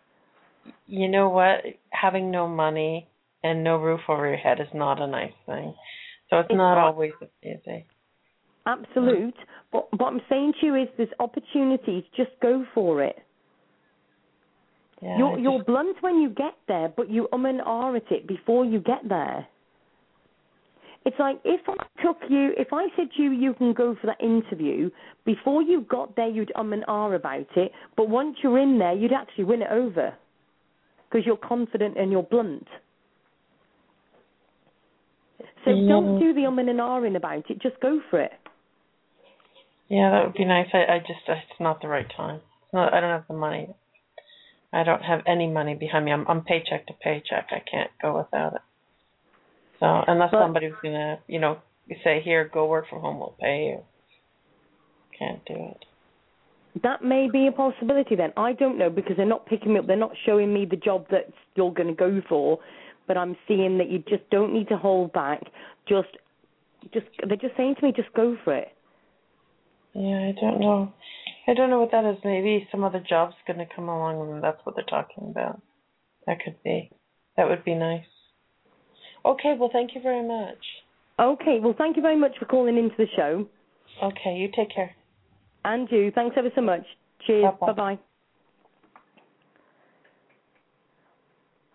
You 0.87 1.09
know 1.09 1.29
what? 1.29 1.61
Having 1.91 2.31
no 2.31 2.49
money 2.49 3.07
and 3.45 3.63
no 3.63 3.77
roof 3.79 4.01
over 4.09 4.27
your 4.27 4.37
head 4.37 4.59
is 4.61 4.67
not 4.75 5.01
a 5.01 5.07
nice 5.07 5.33
thing. 5.47 5.75
So 6.29 6.39
it's, 6.41 6.49
It's 6.51 6.57
not 6.57 6.75
not. 6.75 6.89
always 6.89 7.13
easy. 7.43 7.87
Absolute. 8.67 9.35
But 9.73 9.89
what 9.99 10.13
I'm 10.13 10.21
saying 10.29 10.55
to 10.61 10.67
you 10.67 10.75
is 10.75 10.89
there's 10.97 11.09
opportunities. 11.21 12.03
Just 12.17 12.31
go 12.43 12.65
for 12.75 13.03
it. 13.03 13.17
Yeah. 15.01 15.19
you're 15.19 15.39
I 15.39 15.43
you're 15.43 15.65
blunt 15.65 15.97
when 16.01 16.21
you 16.21 16.31
get 16.31 16.55
there, 16.67 16.93
but 16.97 17.11
you 17.11 17.29
um 17.33 17.47
and 17.47 17.61
ah 17.65 17.95
at 17.95 18.11
it 18.11 18.27
before 18.27 18.65
you 18.65 18.81
get 18.81 19.09
there. 19.09 19.47
It's 21.05 21.19
like 21.19 21.41
if 21.45 21.61
I 21.69 22.03
took 22.03 22.19
you, 22.29 22.51
if 22.57 22.69
I 22.73 22.89
said 22.97 23.09
to 23.17 23.23
you, 23.23 23.31
you 23.31 23.55
can 23.55 23.73
go 23.73 23.97
for 24.01 24.09
that 24.09 24.21
interview, 24.21 24.91
before 25.25 25.63
you 25.63 25.83
got 25.83 26.17
there, 26.17 26.29
you'd 26.29 26.53
um 26.57 26.73
and 26.73 26.85
ah 26.89 27.11
about 27.13 27.47
it, 27.57 27.73
but 27.97 28.09
once 28.09 28.37
you're 28.43 28.59
in 28.59 28.79
there, 28.79 28.95
you'd 28.95 29.13
actually 29.13 29.45
win 29.45 29.63
it 29.63 29.71
over. 29.71 30.15
Because 31.09 31.25
you're 31.25 31.37
confident 31.39 31.97
and 31.97 32.13
you're 32.13 32.23
blunt. 32.23 32.67
So 35.65 35.71
don't 35.89 36.19
do 36.19 36.35
the 36.35 36.45
um 36.47 36.59
and 36.59 36.69
ahhing 36.69 37.17
about 37.17 37.51
it, 37.51 37.63
just 37.63 37.81
go 37.81 38.01
for 38.11 38.21
it. 38.21 38.33
Yeah, 39.89 40.11
that 40.11 40.25
would 40.27 40.35
be 40.35 40.45
nice. 40.45 40.69
I, 40.75 40.79
I 40.79 40.99
just 40.99 41.21
it's 41.29 41.61
not 41.61 41.81
the 41.81 41.89
right 41.89 42.07
time. 42.15 42.41
Not, 42.73 42.93
I 42.93 43.01
don't 43.01 43.11
have 43.11 43.29
the 43.29 43.35
money. 43.35 43.69
I 44.73 44.83
don't 44.83 45.03
have 45.03 45.21
any 45.27 45.47
money 45.47 45.75
behind 45.75 46.05
me. 46.05 46.13
I'm 46.13 46.27
I'm 46.29 46.43
paycheck 46.43 46.87
to 46.89 46.93
paycheck. 46.93 47.49
I 47.51 47.61
can't 47.71 47.91
go 48.03 48.19
without 48.19 48.55
it. 48.55 48.63
So 49.81 49.87
unless 50.07 50.31
But- 50.31 50.41
somebody's 50.41 50.75
gonna, 50.83 51.19
you 51.27 51.39
know, 51.39 51.59
say 52.05 52.21
here, 52.21 52.45
go 52.53 52.67
work 52.67 52.89
from 52.89 53.01
home, 53.01 53.19
we'll 53.19 53.35
pay 53.41 53.67
you. 53.67 53.85
Can't 55.19 55.45
do 55.47 55.55
it. 55.55 55.85
That 56.83 57.03
may 57.03 57.29
be 57.29 57.47
a 57.47 57.53
possibility 57.53 58.15
then. 58.15 58.33
I 58.37 58.53
don't 58.53 58.79
know 58.79 58.91
because 58.91 59.17
they're 59.17 59.27
not 59.27 59.47
picking 59.47 59.73
me 59.73 59.81
up. 59.81 59.87
They're 59.87 59.97
not 59.97 60.13
showing 60.27 60.53
me 60.53 60.65
the 60.65 60.77
job 60.77 61.07
that 61.11 61.33
you're 61.57 61.73
going 61.73 61.89
to 61.89 61.95
go 61.95 62.21
for. 62.29 62.61
But 63.07 63.17
I'm 63.17 63.37
seeing 63.49 63.79
that 63.79 63.89
you 63.91 64.01
just 64.01 64.29
don't 64.31 64.53
need 64.53 64.69
to 64.69 64.77
hold 64.77 65.13
back. 65.13 65.41
Just, 65.89 66.09
just 66.93 67.07
they're 67.27 67.37
just 67.39 67.57
saying 67.57 67.77
to 67.77 67.87
me, 67.87 67.93
just 67.97 68.13
go 68.13 68.37
for 68.45 68.55
it. 68.55 68.69
Yeah, 69.95 70.31
I 70.31 70.35
don't 70.41 70.61
know. 70.61 70.93
I 71.49 71.55
don't 71.55 71.71
know 71.71 71.81
what 71.81 71.91
that 71.93 72.05
is. 72.05 72.19
Maybe 72.25 72.69
some 72.71 72.85
other 72.85 73.03
job's 73.09 73.35
gonna 73.47 73.67
come 73.75 73.89
along 73.89 74.31
and 74.31 74.45
that's 74.45 74.61
what 74.65 74.77
they're 74.77 74.85
talking 74.85 75.29
about. 75.31 75.61
That 76.27 76.41
could 76.45 76.63
be. 76.63 76.91
That 77.37 77.49
would 77.49 77.65
be 77.65 77.75
nice. 77.75 78.05
Okay, 79.25 79.57
well 79.59 79.71
thank 79.73 79.95
you 79.95 80.03
very 80.03 80.27
much. 80.27 80.59
Okay, 81.19 81.59
well, 81.61 81.75
thank 81.77 81.97
you 81.97 82.03
very 82.03 82.17
much 82.17 82.39
for 82.39 82.45
calling 82.45 82.79
into 82.79 82.95
the 82.97 83.07
show. 83.17 83.49
Okay, 84.03 84.37
you 84.37 84.49
take 84.55 84.73
care. 84.73 84.95
And 85.65 85.89
you. 85.91 86.13
Thanks 86.15 86.37
ever 86.39 86.51
so 86.55 86.61
much. 86.61 86.85
Cheers. 87.27 87.53
Bye 87.61 87.73
bye. 87.73 87.99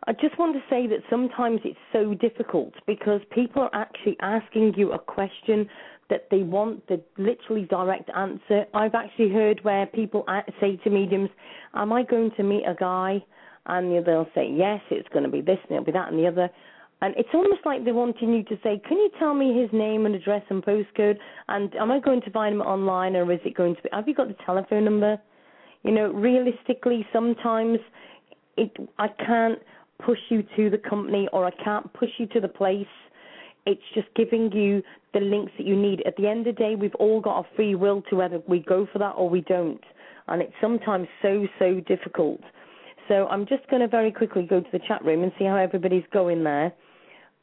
I 0.05 0.13
just 0.13 0.37
want 0.37 0.53
to 0.55 0.61
say 0.69 0.87
that 0.87 0.99
sometimes 1.09 1.61
it's 1.63 1.79
so 1.91 2.13
difficult 2.13 2.73
because 2.85 3.21
people 3.31 3.61
are 3.61 3.73
actually 3.73 4.17
asking 4.21 4.73
you 4.75 4.91
a 4.91 4.99
question 4.99 5.67
that 6.09 6.27
they 6.29 6.43
want 6.43 6.85
the 6.87 7.01
literally 7.17 7.65
direct 7.65 8.09
answer. 8.15 8.65
I've 8.73 8.95
actually 8.95 9.29
heard 9.29 9.63
where 9.63 9.85
people 9.85 10.25
say 10.59 10.77
to 10.83 10.89
mediums, 10.89 11.29
Am 11.73 11.91
I 11.91 12.03
going 12.03 12.31
to 12.37 12.43
meet 12.43 12.63
a 12.65 12.75
guy? 12.77 13.23
And 13.65 13.91
they'll 14.05 14.29
say, 14.35 14.49
Yes, 14.51 14.81
it's 14.91 15.07
going 15.09 15.23
to 15.23 15.31
be 15.31 15.41
this 15.41 15.59
and 15.63 15.71
it'll 15.71 15.85
be 15.85 15.91
that 15.91 16.09
and 16.09 16.19
the 16.19 16.27
other. 16.27 16.49
And 17.01 17.13
it's 17.17 17.29
almost 17.33 17.65
like 17.65 17.83
they're 17.83 17.93
wanting 17.93 18.33
you 18.33 18.43
to 18.43 18.55
say, 18.63 18.81
Can 18.87 18.97
you 18.97 19.09
tell 19.19 19.33
me 19.33 19.59
his 19.59 19.69
name 19.73 20.05
and 20.05 20.15
address 20.15 20.43
and 20.49 20.63
postcode? 20.63 21.17
And 21.47 21.73
am 21.75 21.91
I 21.91 21.99
going 21.99 22.21
to 22.21 22.31
find 22.31 22.55
him 22.55 22.61
online 22.61 23.15
or 23.15 23.31
is 23.31 23.39
it 23.45 23.55
going 23.55 23.75
to 23.75 23.81
be, 23.81 23.89
have 23.91 24.07
you 24.07 24.13
got 24.13 24.27
the 24.27 24.37
telephone 24.45 24.85
number? 24.85 25.17
You 25.83 25.91
know, 25.91 26.11
realistically, 26.11 27.05
sometimes 27.11 27.79
it 28.57 28.71
I 28.97 29.07
can't 29.07 29.59
push 30.05 30.19
you 30.29 30.43
to 30.55 30.69
the 30.69 30.77
company 30.77 31.27
or 31.33 31.45
I 31.45 31.51
can't 31.63 31.91
push 31.93 32.09
you 32.17 32.25
to 32.27 32.39
the 32.39 32.47
place. 32.47 32.85
It's 33.65 33.81
just 33.93 34.07
giving 34.15 34.51
you 34.51 34.83
the 35.13 35.19
links 35.19 35.53
that 35.57 35.65
you 35.65 35.75
need. 35.75 36.01
At 36.05 36.15
the 36.17 36.27
end 36.27 36.47
of 36.47 36.55
the 36.55 36.61
day, 36.61 36.75
we've 36.75 36.95
all 36.95 37.21
got 37.21 37.39
a 37.39 37.55
free 37.55 37.75
will 37.75 38.01
to 38.09 38.15
whether 38.15 38.41
we 38.47 38.59
go 38.59 38.87
for 38.91 38.99
that 38.99 39.11
or 39.11 39.29
we 39.29 39.41
don't. 39.41 39.83
And 40.27 40.41
it's 40.41 40.53
sometimes 40.61 41.07
so, 41.21 41.47
so 41.59 41.79
difficult. 41.81 42.41
So 43.07 43.27
I'm 43.27 43.45
just 43.45 43.67
going 43.69 43.81
to 43.81 43.87
very 43.87 44.11
quickly 44.11 44.43
go 44.43 44.61
to 44.61 44.67
the 44.71 44.79
chat 44.87 45.03
room 45.03 45.23
and 45.23 45.31
see 45.37 45.45
how 45.45 45.55
everybody's 45.55 46.05
going 46.11 46.43
there. 46.43 46.73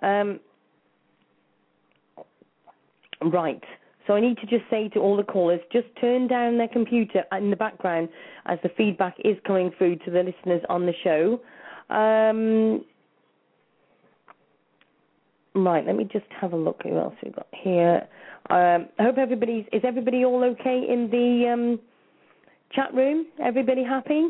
Um, 0.02 0.40
right. 3.32 3.62
So 4.06 4.14
I 4.14 4.20
need 4.20 4.38
to 4.38 4.46
just 4.46 4.64
say 4.70 4.88
to 4.90 5.00
all 5.00 5.16
the 5.16 5.22
callers, 5.22 5.60
just 5.72 5.86
turn 6.00 6.26
down 6.26 6.58
their 6.58 6.68
computer 6.68 7.22
in 7.32 7.50
the 7.50 7.56
background 7.56 8.08
as 8.46 8.58
the 8.62 8.70
feedback 8.76 9.14
is 9.24 9.36
coming 9.46 9.70
through 9.76 9.96
to 9.96 10.10
the 10.10 10.22
listeners 10.22 10.62
on 10.68 10.86
the 10.86 10.94
show. 11.04 11.40
Um, 11.94 12.84
right, 15.54 15.84
let 15.86 15.96
me 15.96 16.04
just 16.04 16.26
have 16.40 16.52
a 16.52 16.56
look. 16.56 16.80
Who 16.84 16.98
else 16.98 17.14
we've 17.22 17.34
got 17.34 17.48
here? 17.52 18.06
Um, 18.48 18.88
I 18.98 19.02
hope 19.02 19.18
everybody's. 19.18 19.66
Is 19.72 19.82
everybody 19.84 20.24
all 20.24 20.44
okay 20.44 20.84
in 20.88 21.08
the 21.10 21.52
um, 21.52 21.80
chat 22.72 22.92
room? 22.94 23.26
Everybody 23.42 23.84
happy? 23.84 24.28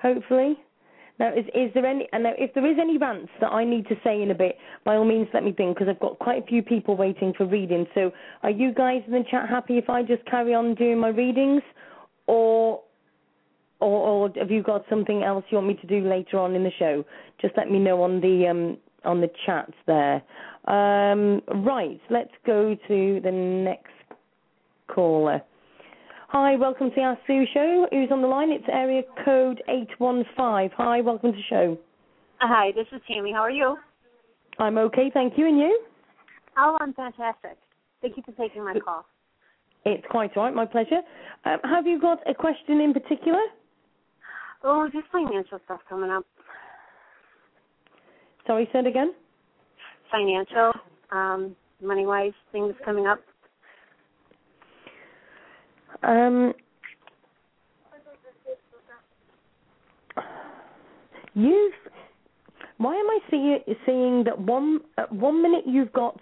Hopefully. 0.00 0.58
Now, 1.18 1.32
is 1.32 1.44
is 1.54 1.72
there 1.74 1.86
any? 1.86 2.08
And 2.12 2.24
now, 2.24 2.32
if 2.36 2.52
there 2.54 2.66
is 2.66 2.78
any 2.80 2.98
rants 2.98 3.30
that 3.40 3.52
I 3.52 3.64
need 3.64 3.86
to 3.88 3.94
say 4.02 4.22
in 4.22 4.30
a 4.30 4.34
bit, 4.34 4.56
by 4.84 4.96
all 4.96 5.04
means, 5.04 5.28
let 5.32 5.44
me 5.44 5.52
think 5.52 5.76
because 5.76 5.88
I've 5.88 6.00
got 6.00 6.18
quite 6.18 6.42
a 6.42 6.46
few 6.46 6.62
people 6.62 6.96
waiting 6.96 7.32
for 7.36 7.46
reading. 7.46 7.86
So, 7.94 8.10
are 8.42 8.50
you 8.50 8.72
guys 8.74 9.02
in 9.06 9.12
the 9.12 9.24
chat 9.30 9.48
happy 9.48 9.78
if 9.78 9.88
I 9.88 10.02
just 10.02 10.24
carry 10.26 10.54
on 10.54 10.74
doing 10.74 10.98
my 10.98 11.08
readings, 11.08 11.62
or 12.26 12.80
or, 13.82 14.28
or 14.28 14.30
have 14.36 14.50
you 14.50 14.62
got 14.62 14.84
something 14.88 15.22
else 15.22 15.44
you 15.50 15.56
want 15.56 15.66
me 15.66 15.74
to 15.74 15.86
do 15.86 16.08
later 16.08 16.38
on 16.38 16.54
in 16.54 16.62
the 16.62 16.70
show? 16.78 17.04
Just 17.40 17.54
let 17.56 17.70
me 17.70 17.78
know 17.78 18.02
on 18.02 18.20
the 18.20 18.46
um, 18.48 18.78
on 19.04 19.20
the 19.20 19.30
chat 19.46 19.70
there. 19.86 20.22
Um, 20.66 21.42
right, 21.64 22.00
let's 22.10 22.32
go 22.46 22.76
to 22.88 23.20
the 23.22 23.32
next 23.32 23.90
caller. 24.88 25.42
Hi, 26.28 26.56
welcome 26.56 26.90
to 26.94 27.00
our 27.00 27.18
Sue 27.26 27.44
show. 27.52 27.86
Who's 27.90 28.10
on 28.10 28.22
the 28.22 28.28
line? 28.28 28.50
It's 28.50 28.64
area 28.72 29.02
code 29.24 29.62
eight 29.68 29.90
one 29.98 30.24
five. 30.36 30.70
Hi, 30.76 31.00
welcome 31.00 31.32
to 31.32 31.36
the 31.36 31.42
show. 31.50 31.78
Hi, 32.40 32.72
this 32.74 32.86
is 32.92 33.02
Tammy. 33.06 33.32
How 33.32 33.40
are 33.40 33.50
you? 33.50 33.76
I'm 34.58 34.78
okay, 34.78 35.10
thank 35.12 35.36
you. 35.36 35.46
And 35.46 35.58
you? 35.58 35.84
Oh, 36.56 36.76
I'm 36.80 36.94
fantastic. 36.94 37.58
Thank 38.00 38.16
you 38.16 38.22
for 38.24 38.32
taking 38.32 38.64
my 38.64 38.74
call. 38.78 39.04
It's 39.84 40.04
quite 40.10 40.36
all 40.36 40.44
right, 40.44 40.54
my 40.54 40.66
pleasure. 40.66 41.00
Um, 41.44 41.58
have 41.64 41.86
you 41.86 42.00
got 42.00 42.18
a 42.28 42.34
question 42.34 42.80
in 42.80 42.92
particular? 42.92 43.40
Oh, 44.64 44.88
just 44.92 45.06
financial 45.10 45.58
stuff 45.64 45.80
coming 45.88 46.10
up. 46.10 46.24
Sorry, 48.52 48.68
said 48.70 48.86
again. 48.86 49.14
Financial, 50.10 50.72
um, 51.10 51.56
money 51.82 52.04
wise 52.04 52.34
things 52.52 52.74
coming 52.84 53.06
up. 53.06 53.18
Um, 56.02 56.52
you've. 61.32 61.72
Why 62.76 62.94
am 62.94 63.06
I 63.08 63.18
see, 63.30 63.56
seeing 63.86 64.24
that 64.24 64.38
one 64.38 64.80
at 64.98 65.10
one 65.10 65.40
minute 65.40 65.64
you've 65.66 65.94
got, 65.94 66.20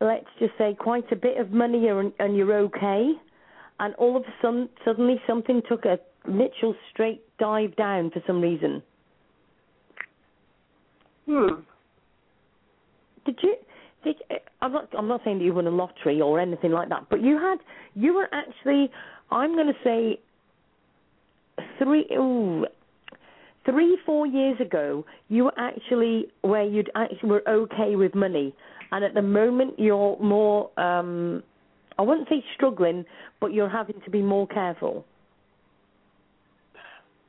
let's 0.00 0.26
just 0.38 0.52
say, 0.58 0.76
quite 0.78 1.10
a 1.10 1.16
bit 1.16 1.38
of 1.38 1.50
money 1.50 1.88
and, 1.88 2.12
and 2.20 2.36
you're 2.36 2.56
okay, 2.56 3.14
and 3.80 3.96
all 3.96 4.16
of 4.16 4.22
a 4.22 4.34
sudden 4.40 4.68
suddenly 4.84 5.20
something 5.26 5.60
took 5.68 5.86
a 5.86 5.98
literal 6.24 6.76
straight 6.92 7.24
dive 7.40 7.74
down 7.74 8.12
for 8.12 8.22
some 8.28 8.40
reason. 8.40 8.80
Hmm. 11.26 11.60
Did 13.24 13.38
you? 13.42 13.56
Did 14.04 14.16
I'm 14.60 14.72
not. 14.72 14.88
I'm 14.96 15.08
not 15.08 15.20
saying 15.24 15.38
that 15.38 15.44
you 15.44 15.54
won 15.54 15.66
a 15.66 15.70
lottery 15.70 16.20
or 16.20 16.40
anything 16.40 16.72
like 16.72 16.88
that, 16.88 17.06
but 17.10 17.22
you 17.22 17.38
had. 17.38 17.58
You 17.94 18.14
were 18.14 18.28
actually. 18.32 18.90
I'm 19.30 19.54
going 19.54 19.68
to 19.68 19.78
say. 19.84 20.20
Three. 21.78 22.06
Ooh, 22.12 22.66
three, 23.64 23.98
four 24.04 24.26
years 24.26 24.60
ago, 24.60 25.04
you 25.28 25.44
were 25.44 25.58
actually 25.58 26.26
where 26.42 26.64
you'd 26.64 26.90
actually 26.94 27.28
were 27.28 27.48
okay 27.48 27.96
with 27.96 28.14
money, 28.14 28.54
and 28.90 29.04
at 29.04 29.14
the 29.14 29.22
moment 29.22 29.78
you're 29.78 30.18
more. 30.20 30.70
um 30.78 31.42
I 31.98 32.02
wouldn't 32.02 32.28
say 32.28 32.42
struggling, 32.54 33.04
but 33.38 33.52
you're 33.52 33.68
having 33.68 34.00
to 34.04 34.10
be 34.10 34.22
more 34.22 34.46
careful. 34.48 35.04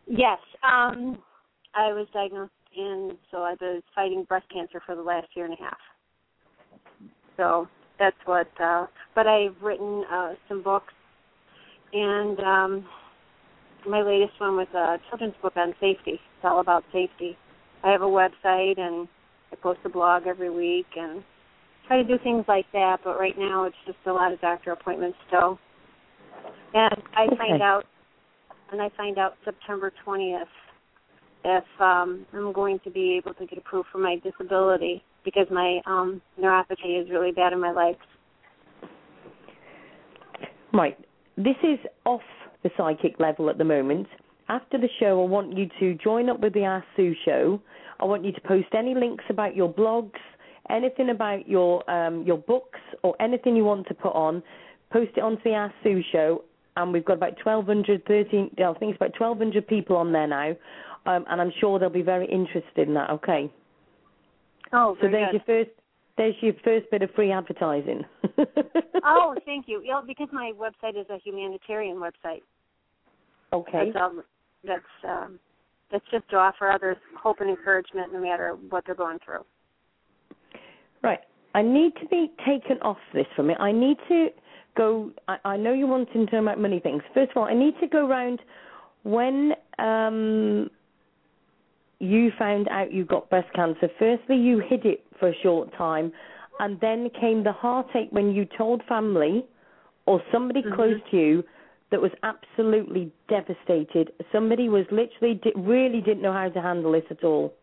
Yes. 0.07 0.39
Um, 0.63 1.17
I 1.75 1.91
was 1.91 2.07
diagnosed 2.13 2.51
and 2.77 3.17
so 3.31 3.37
I 3.39 3.55
was 3.59 3.83
fighting 3.95 4.23
breast 4.23 4.45
cancer 4.51 4.81
for 4.85 4.95
the 4.95 5.01
last 5.01 5.27
year 5.35 5.45
and 5.45 5.53
a 5.53 5.63
half. 5.63 5.77
So 7.37 7.67
that's 7.99 8.17
what. 8.25 8.47
Uh, 8.61 8.87
but 9.15 9.27
I've 9.27 9.55
written 9.61 10.03
uh, 10.11 10.33
some 10.47 10.61
books, 10.63 10.93
and 11.93 12.39
um, 12.39 12.85
my 13.87 14.01
latest 14.01 14.39
one 14.39 14.55
was 14.55 14.67
a 14.73 14.97
children's 15.09 15.35
book 15.41 15.53
on 15.55 15.73
safety. 15.79 16.13
It's 16.13 16.43
all 16.43 16.59
about 16.59 16.83
safety. 16.91 17.37
I 17.83 17.91
have 17.91 18.01
a 18.01 18.05
website 18.05 18.79
and 18.79 19.07
I 19.51 19.55
post 19.57 19.79
a 19.85 19.89
blog 19.89 20.25
every 20.25 20.49
week 20.49 20.87
and 20.95 21.23
try 21.87 22.01
to 22.01 22.03
do 22.03 22.17
things 22.23 22.45
like 22.47 22.65
that. 22.73 23.01
But 23.03 23.19
right 23.19 23.37
now 23.37 23.65
it's 23.65 23.75
just 23.85 23.97
a 24.05 24.13
lot 24.13 24.31
of 24.31 24.39
doctor 24.41 24.71
appointments 24.71 25.17
still. 25.27 25.59
And 26.73 27.03
I 27.15 27.25
Okay. 27.25 27.37
find 27.37 27.61
out, 27.61 27.85
and 28.71 28.81
I 28.81 28.89
find 28.97 29.17
out 29.19 29.37
September 29.45 29.91
twentieth 30.03 30.47
if 31.43 31.63
um, 31.79 32.25
I'm 32.33 32.53
going 32.53 32.79
to 32.83 32.89
be 32.89 33.17
able 33.17 33.33
to 33.35 33.45
get 33.45 33.57
approved 33.57 33.89
for 33.91 33.97
my 33.97 34.17
disability 34.23 35.03
because 35.25 35.47
my 35.51 35.79
um, 35.85 36.21
neuropathy 36.39 37.01
is 37.01 37.09
really 37.09 37.31
bad 37.31 37.53
in 37.53 37.59
my 37.59 37.71
legs. 37.71 37.99
Right. 40.73 40.97
This 41.37 41.55
is 41.63 41.79
off 42.05 42.21
the 42.63 42.69
psychic 42.77 43.19
level 43.19 43.49
at 43.49 43.57
the 43.57 43.63
moment. 43.63 44.07
After 44.49 44.77
the 44.77 44.89
show, 44.99 45.21
I 45.23 45.27
want 45.27 45.57
you 45.57 45.67
to 45.79 45.95
join 45.95 46.29
up 46.29 46.39
with 46.39 46.53
the 46.53 46.63
Ask 46.63 46.85
Sue 46.95 47.13
show. 47.25 47.61
I 47.99 48.05
want 48.05 48.25
you 48.25 48.31
to 48.31 48.41
post 48.41 48.67
any 48.77 48.93
links 48.93 49.23
about 49.29 49.55
your 49.55 49.71
blogs, 49.71 50.19
anything 50.69 51.09
about 51.09 51.47
your 51.47 51.89
um, 51.89 52.23
your 52.23 52.37
books, 52.37 52.79
or 53.03 53.15
anything 53.21 53.55
you 53.55 53.63
want 53.63 53.87
to 53.87 53.93
put 53.93 54.13
on. 54.13 54.43
Post 54.91 55.11
it 55.15 55.21
onto 55.21 55.43
the 55.43 55.53
Ask 55.53 55.73
Sue 55.83 56.01
show, 56.11 56.43
and 56.75 56.91
we've 56.91 57.05
got 57.05 57.13
about 57.13 57.33
1,200, 57.43 58.05
13, 58.05 58.51
I 58.57 58.73
think 58.79 58.91
it's 58.91 58.97
about 58.97 59.19
1,200 59.19 59.67
people 59.67 59.95
on 59.95 60.11
there 60.11 60.27
now, 60.27 60.53
um, 61.05 61.25
and 61.30 61.41
I'm 61.41 61.51
sure 61.59 61.80
they'll 61.80 61.89
be 61.89 62.01
very 62.01 62.27
interested 62.30 62.88
in 62.88 62.93
that. 62.93 63.09
Okay. 63.09 63.51
Oh, 64.71 64.97
So 65.01 65.07
there's 65.09 65.31
good. 65.31 65.41
your 65.47 65.65
first 65.65 65.71
there's 66.17 66.35
your 66.41 66.53
first 66.63 66.85
bit 66.91 67.01
of 67.01 67.09
free 67.11 67.31
advertising. 67.31 68.03
oh, 69.03 69.35
thank 69.45 69.67
you. 69.67 69.81
Yeah, 69.84 70.01
because 70.05 70.27
my 70.31 70.51
website 70.55 70.99
is 70.99 71.07
a 71.09 71.17
humanitarian 71.23 71.97
website. 71.97 72.41
okay. 73.51 73.91
That's 73.91 74.03
um, 74.03 74.23
that's 74.63 74.84
um, 75.07 75.39
that's 75.91 76.05
just 76.11 76.30
to 76.30 76.38
offer 76.38 76.69
others 76.69 76.97
hope 77.21 77.38
and 77.39 77.49
encouragement 77.49 78.13
no 78.13 78.21
matter 78.21 78.55
what 78.69 78.84
they're 78.85 78.95
going 78.95 79.19
through. 79.25 79.43
Right. 81.03 81.19
I 81.55 81.61
need 81.61 81.93
to 82.01 82.07
be 82.07 82.31
taken 82.45 82.77
off 82.81 82.97
this 83.13 83.27
from 83.35 83.49
it. 83.49 83.57
I 83.59 83.71
need 83.71 83.97
to 84.09 84.30
go. 84.75 85.11
I, 85.27 85.38
I 85.45 85.57
know 85.57 85.73
you 85.73 85.88
want 85.88 86.11
to 86.13 86.25
know 86.31 86.41
about 86.41 86.59
many 86.59 86.80
things. 86.80 87.03
First 87.13 87.31
of 87.31 87.38
all, 87.38 87.43
I 87.43 87.53
need 87.53 87.73
to 87.80 87.88
go 87.88 88.07
round 88.07 88.39
when 89.03 89.53
um, 89.80 90.69
you 92.03 92.31
found 92.38 92.67
out 92.69 92.91
you 92.91 93.05
got 93.05 93.30
breast 93.30 93.51
cancer. 93.53 93.89
Firstly, 93.97 94.35
you 94.35 94.59
hid 94.59 94.85
it 94.85 95.05
for 95.19 95.30
a 95.30 95.35
short 95.41 95.73
time, 95.77 96.11
and 96.59 96.80
then 96.80 97.09
came 97.19 97.43
the 97.43 97.51
heartache 97.51 98.09
when 98.11 98.34
you 98.34 98.45
told 98.45 98.84
family 98.84 99.45
or 100.05 100.21
somebody 100.31 100.61
Mhm. 100.61 100.75
close 100.75 101.01
to 101.11 101.17
you 101.17 101.43
that 101.89 102.01
was 102.01 102.11
absolutely 102.23 103.11
devastated. 103.27 104.13
Somebody 104.31 104.67
was 104.67 104.89
literally 104.91 105.35
di- 105.35 105.53
really 105.55 106.01
didn't 106.01 106.21
know 106.21 106.34
how 106.34 106.49
to 106.49 106.61
handle 106.61 106.91
this 106.91 107.09
at 107.09 107.23
all. 107.23 107.53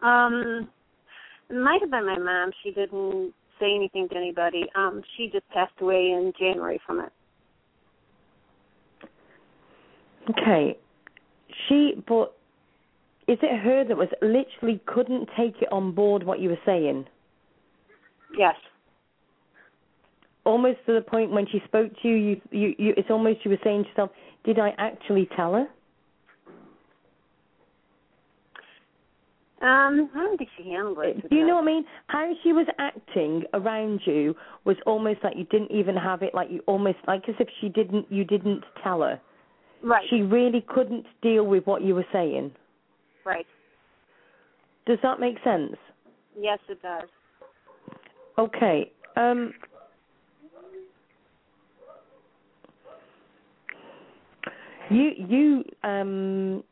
Um, 0.00 0.70
It 1.48 1.56
might 1.56 1.80
have 1.80 1.90
been 1.90 2.06
my 2.06 2.16
mom. 2.16 2.52
She 2.62 2.70
didn't 2.70 3.34
say 3.58 3.74
anything 3.74 4.08
to 4.08 4.16
anybody. 4.16 4.70
Um, 4.76 5.02
she 5.16 5.28
just 5.28 5.48
passed 5.48 5.80
away 5.80 6.12
in 6.12 6.32
January 6.38 6.78
from 6.86 7.00
it. 7.00 7.12
Okay. 10.30 10.78
She, 11.70 12.02
but 12.08 12.36
is 13.28 13.38
it 13.42 13.60
her 13.62 13.84
that 13.84 13.96
was 13.96 14.08
literally 14.20 14.80
couldn't 14.86 15.28
take 15.36 15.62
it 15.62 15.68
on 15.70 15.92
board 15.92 16.24
what 16.24 16.40
you 16.40 16.48
were 16.48 16.58
saying? 16.66 17.06
Yes. 18.36 18.56
Almost 20.44 20.78
to 20.86 20.94
the 20.94 21.00
point 21.00 21.30
when 21.30 21.46
she 21.46 21.62
spoke 21.64 21.92
to 22.02 22.08
you, 22.08 22.16
you, 22.16 22.40
you, 22.50 22.74
you 22.76 22.94
it's 22.96 23.08
almost 23.08 23.44
you 23.44 23.52
were 23.52 23.58
saying 23.62 23.84
to 23.84 23.88
yourself, 23.90 24.10
"Did 24.44 24.58
I 24.58 24.74
actually 24.78 25.28
tell 25.36 25.52
her?" 25.52 25.68
Um, 29.62 30.10
I 30.14 30.20
don't 30.24 30.38
think 30.38 30.50
she 30.56 30.70
handled 30.70 30.98
it. 31.04 31.28
Do 31.28 31.36
you 31.36 31.46
know 31.46 31.56
what 31.56 31.64
I 31.64 31.66
mean? 31.66 31.84
How 32.06 32.32
she 32.42 32.52
was 32.52 32.66
acting 32.78 33.44
around 33.52 34.00
you 34.06 34.34
was 34.64 34.76
almost 34.86 35.22
like 35.22 35.36
you 35.36 35.44
didn't 35.44 35.70
even 35.70 35.94
have 35.96 36.22
it. 36.22 36.34
Like 36.34 36.50
you 36.50 36.62
almost 36.66 36.96
like 37.06 37.28
as 37.28 37.34
if 37.38 37.48
she 37.60 37.68
didn't. 37.68 38.10
You 38.10 38.24
didn't 38.24 38.64
tell 38.82 39.02
her. 39.02 39.20
Right. 39.82 40.06
She 40.10 40.22
really 40.22 40.64
couldn't 40.68 41.06
deal 41.22 41.44
with 41.44 41.66
what 41.66 41.82
you 41.82 41.94
were 41.94 42.06
saying. 42.12 42.52
Right. 43.24 43.46
Does 44.86 44.98
that 45.02 45.20
make 45.20 45.36
sense? 45.44 45.76
Yes, 46.38 46.58
it 46.68 46.80
does. 46.82 47.08
Okay. 48.38 48.90
Um 49.16 49.52
You 54.90 55.12
you 55.16 55.64
um 55.84 56.64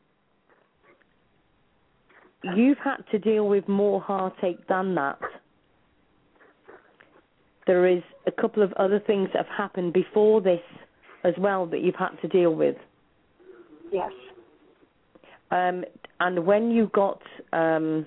you've 2.55 2.77
had 2.79 2.97
to 3.11 3.19
deal 3.19 3.47
with 3.47 3.67
more 3.67 4.01
heartache 4.01 4.67
than 4.67 4.93
that. 4.95 5.19
There 7.65 7.87
is 7.87 8.03
a 8.27 8.31
couple 8.31 8.61
of 8.61 8.73
other 8.73 8.99
things 8.99 9.29
that 9.33 9.45
have 9.45 9.55
happened 9.55 9.93
before 9.93 10.41
this 10.41 10.61
as 11.23 11.33
well 11.37 11.65
that 11.67 11.81
you've 11.81 11.95
had 11.95 12.19
to 12.21 12.27
deal 12.27 12.53
with. 12.53 12.75
Yes. 13.91 14.11
Um, 15.51 15.83
and 16.19 16.45
when 16.45 16.71
you 16.71 16.89
got 16.93 17.21
um, 17.53 18.05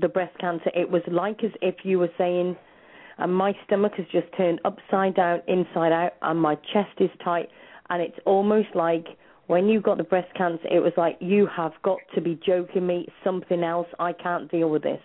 the 0.00 0.08
breast 0.08 0.36
cancer, 0.38 0.70
it 0.74 0.90
was 0.90 1.02
like 1.10 1.42
as 1.44 1.50
if 1.62 1.76
you 1.84 1.98
were 1.98 2.10
saying, 2.18 2.56
and 3.18 3.34
my 3.34 3.52
stomach 3.66 3.92
has 3.96 4.06
just 4.12 4.26
turned 4.36 4.60
upside 4.64 5.16
down, 5.16 5.40
inside 5.48 5.92
out, 5.92 6.12
and 6.22 6.40
my 6.40 6.54
chest 6.72 7.00
is 7.00 7.10
tight. 7.24 7.48
And 7.90 8.02
it's 8.02 8.18
almost 8.26 8.68
like 8.74 9.06
when 9.46 9.66
you 9.66 9.80
got 9.80 9.96
the 9.96 10.04
breast 10.04 10.32
cancer, 10.36 10.68
it 10.70 10.80
was 10.80 10.92
like, 10.96 11.16
you 11.20 11.48
have 11.56 11.72
got 11.82 11.98
to 12.14 12.20
be 12.20 12.38
joking 12.46 12.86
me, 12.86 13.08
something 13.24 13.62
else. 13.62 13.88
I 13.98 14.12
can't 14.12 14.50
deal 14.50 14.68
with 14.68 14.82
this. 14.82 15.00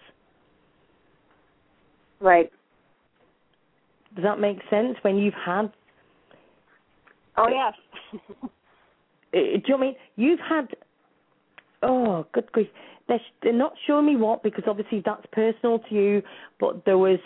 Right. 2.20 2.52
Does 4.16 4.24
that 4.26 4.40
make 4.40 4.58
sense? 4.70 4.98
When 5.02 5.18
you've 5.18 5.34
had 5.34 5.72
Oh 7.38 7.48
yes. 7.48 8.22
Uh, 9.34 9.38
do 9.38 9.42
you 9.42 9.58
know 9.70 9.78
what 9.78 9.78
I 9.78 9.82
mean? 9.82 9.96
You've 10.16 10.40
had, 10.40 10.68
oh, 11.82 12.26
good 12.34 12.52
grief. 12.52 12.68
They're, 13.08 13.22
they're 13.42 13.54
not 13.54 13.74
showing 13.86 14.06
me 14.06 14.16
what 14.16 14.44
because 14.44 14.64
obviously 14.68 15.02
that's 15.06 15.26
personal 15.32 15.80
to 15.80 15.96
you, 15.96 16.22
but 16.60 16.86
there 16.86 16.98
was 16.98 17.20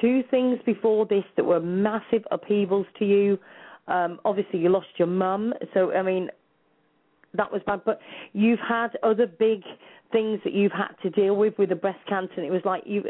two 0.00 0.22
things 0.30 0.58
before 0.64 1.06
this 1.06 1.24
that 1.36 1.44
were 1.44 1.60
massive 1.60 2.24
upheavals 2.30 2.86
to 2.98 3.04
you. 3.04 3.38
Um, 3.88 4.20
obviously, 4.24 4.60
you 4.60 4.68
lost 4.68 4.88
your 4.96 5.08
mum, 5.08 5.52
so 5.74 5.92
I 5.92 6.02
mean, 6.02 6.30
that 7.34 7.52
was 7.52 7.60
bad. 7.66 7.82
But 7.84 8.00
you've 8.32 8.60
had 8.60 8.90
other 9.02 9.26
big 9.26 9.62
things 10.12 10.40
that 10.44 10.52
you've 10.52 10.72
had 10.72 10.94
to 11.02 11.10
deal 11.10 11.36
with 11.36 11.58
with 11.58 11.68
the 11.68 11.74
breast 11.74 11.98
cancer, 12.08 12.34
and 12.36 12.46
it 12.46 12.50
was 12.50 12.62
like 12.64 12.84
you, 12.86 13.02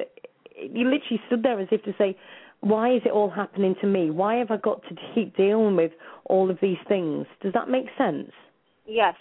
you 0.56 0.84
literally 0.84 1.20
stood 1.26 1.42
there 1.42 1.60
as 1.60 1.68
if 1.70 1.82
to 1.84 1.94
say, 1.98 2.16
why 2.60 2.94
is 2.94 3.02
it 3.04 3.12
all 3.12 3.30
happening 3.30 3.74
to 3.80 3.86
me? 3.86 4.10
Why 4.10 4.36
have 4.36 4.50
I 4.50 4.58
got 4.58 4.82
to 4.88 4.94
keep 5.14 5.36
dealing 5.36 5.76
with 5.76 5.92
all 6.26 6.50
of 6.50 6.58
these 6.60 6.78
things? 6.88 7.26
Does 7.42 7.52
that 7.54 7.68
make 7.68 7.86
sense? 7.96 8.30
yes. 8.86 9.14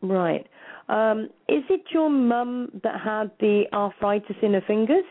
Right. 0.00 0.46
Um, 0.88 1.28
is 1.48 1.62
it 1.70 1.82
your 1.92 2.10
mum 2.10 2.80
that 2.82 3.00
had 3.00 3.30
the 3.38 3.64
arthritis 3.72 4.36
in 4.42 4.54
her 4.54 4.62
fingers? 4.66 5.04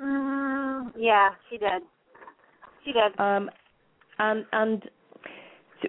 Mm, 0.00 0.92
yeah, 0.96 1.30
she 1.50 1.58
did. 1.58 1.82
She 2.84 2.92
did. 2.92 3.18
Um, 3.18 3.50
and 4.18 4.44
and 4.52 4.82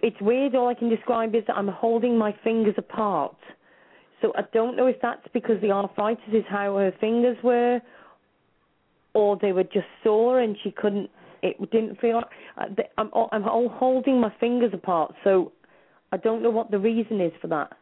it's 0.02 0.20
weird. 0.22 0.56
All 0.56 0.68
I 0.68 0.74
can 0.74 0.90
describe 0.90 1.36
is 1.36 1.44
that 1.48 1.56
I'm 1.56 1.68
holding 1.68 2.18
my 2.18 2.36
fingers 2.44 2.76
apart. 2.78 3.38
So 4.22 4.34
I 4.36 4.41
don't 4.53 4.76
know 4.76 4.88
if 4.88 4.95
that's 5.02 5.28
because 5.34 5.62
the 5.62 5.72
arthritis 5.72 6.24
is 6.34 6.44
how 6.49 6.78
her 6.78 6.91
fingers 6.99 7.38
were, 7.44 7.80
or 9.15 9.37
they 9.41 9.53
were 9.53 9.63
just 9.63 9.87
sore 10.03 10.41
and 10.41 10.55
she 10.63 10.71
couldn't. 10.71 11.09
It 11.41 11.57
didn't 11.71 11.99
feel. 11.99 12.21
uh, 12.57 12.65
I'm 12.97 13.09
all- 13.13 13.29
I'm 13.31 13.47
all 13.47 13.69
holding 13.69 14.19
my 14.19 14.29
fingers 14.39 14.73
apart. 14.73 15.13
So 15.23 15.51
I 16.11 16.17
don't 16.17 16.41
know 16.41 16.49
what 16.49 16.71
the 16.71 16.79
reason 16.79 17.19
is 17.21 17.33
for 17.41 17.47
that. 17.47 17.77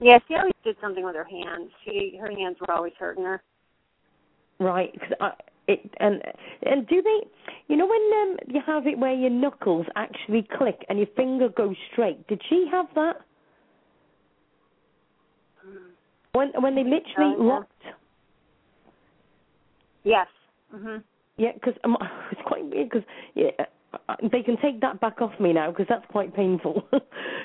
Yeah, 0.00 0.18
she 0.28 0.34
always 0.34 0.52
did 0.64 0.76
something 0.80 1.04
with 1.04 1.14
her 1.14 1.24
hands. 1.24 1.70
She 1.84 2.16
her 2.20 2.30
hands 2.30 2.56
were 2.60 2.72
always 2.72 2.92
hurting 2.98 3.24
her. 3.24 3.42
Right, 4.58 4.92
because 4.92 5.12
I 5.20 5.32
it 5.66 5.80
and 5.98 6.22
and 6.62 6.86
do 6.86 7.00
they? 7.02 7.20
You 7.68 7.76
know 7.76 7.86
when 7.86 8.20
um, 8.20 8.36
you 8.48 8.60
have 8.66 8.86
it 8.86 8.98
where 8.98 9.14
your 9.14 9.30
knuckles 9.30 9.86
actually 9.96 10.42
click 10.58 10.84
and 10.88 10.98
your 10.98 11.08
finger 11.16 11.48
goes 11.48 11.76
straight. 11.92 12.26
Did 12.26 12.42
she 12.48 12.66
have 12.70 12.86
that? 12.94 13.22
When 16.32 16.50
when 16.60 16.74
they 16.74 16.84
literally 16.84 17.36
Oh, 17.38 17.46
yeah. 17.46 17.52
locked. 17.54 17.70
Yes. 20.04 20.28
Mhm. 20.74 21.02
Yeah, 21.36 21.52
because 21.54 21.74
um, 21.84 21.96
it's 22.30 22.40
quite 22.46 22.64
weird 22.64 22.90
because 22.90 23.06
yeah, 23.34 23.50
uh, 24.08 24.16
they 24.30 24.42
can 24.42 24.56
take 24.62 24.80
that 24.80 25.00
back 25.00 25.20
off 25.20 25.32
me 25.40 25.52
now 25.52 25.70
because 25.70 25.86
that's 25.88 26.06
quite 26.10 26.34
painful. 26.34 26.86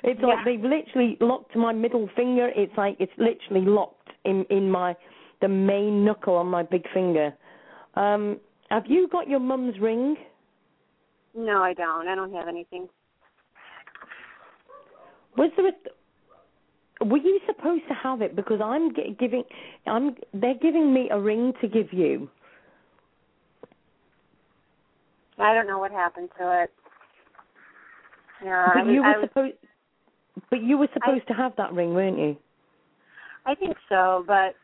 it's 0.03 0.19
Yeah. 0.19 0.27
like 0.27 0.45
they've 0.45 0.61
literally 0.61 1.17
locked 1.19 1.55
my 1.55 1.73
middle 1.73 2.09
finger. 2.15 2.49
It's 2.55 2.73
like 2.77 2.97
it's 2.99 3.11
literally 3.17 3.65
locked 3.65 4.09
in 4.25 4.45
in 4.49 4.69
my 4.69 4.95
the 5.41 5.47
main 5.47 6.03
knuckle 6.05 6.35
on 6.35 6.47
my 6.47 6.63
big 6.63 6.83
finger. 6.93 7.33
Um, 7.95 8.39
have 8.69 8.85
you 8.87 9.07
got 9.07 9.27
your 9.27 9.39
mum's 9.39 9.79
ring? 9.79 10.15
No, 11.35 11.61
I 11.63 11.73
don't. 11.73 12.07
I 12.07 12.15
don't 12.15 12.33
have 12.33 12.47
anything. 12.47 12.89
Was 15.37 15.51
there 15.55 15.67
a? 15.67 17.05
Were 17.05 17.17
you 17.17 17.39
supposed 17.47 17.83
to 17.87 17.93
have 17.93 18.21
it? 18.21 18.35
Because 18.35 18.59
I'm 18.63 18.93
gi- 18.93 19.15
giving, 19.19 19.43
I'm. 19.87 20.15
They're 20.33 20.57
giving 20.61 20.93
me 20.93 21.09
a 21.09 21.19
ring 21.19 21.53
to 21.61 21.67
give 21.67 21.93
you. 21.93 22.29
I 25.39 25.53
don't 25.53 25.67
know 25.67 25.79
what 25.79 25.91
happened 25.91 26.29
to 26.37 26.63
it. 26.63 26.73
Yeah, 28.43 28.71
I 28.73 28.75
But 28.75 28.85
was, 28.85 28.93
you 28.93 29.03
I 29.03 29.17
were 29.17 29.27
supposed. 29.27 29.53
But 30.49 30.61
you 30.63 30.77
were 30.77 30.87
supposed 30.93 31.27
to 31.27 31.33
have 31.33 31.55
that 31.57 31.73
ring, 31.73 31.93
weren't 31.93 32.17
you? 32.17 32.37
I 33.45 33.55
think 33.55 33.75
so, 33.87 34.23
but 34.27 34.55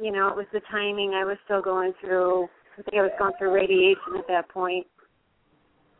you 0.00 0.12
know, 0.12 0.28
it 0.28 0.36
was 0.36 0.46
the 0.52 0.60
timing. 0.70 1.14
I 1.14 1.24
was 1.24 1.36
still 1.44 1.62
going 1.62 1.92
through. 2.00 2.48
I 2.78 2.82
think 2.82 2.98
I 2.98 3.02
was 3.02 3.12
going 3.18 3.32
through 3.38 3.52
radiation 3.52 4.16
at 4.18 4.26
that 4.28 4.48
point, 4.48 4.86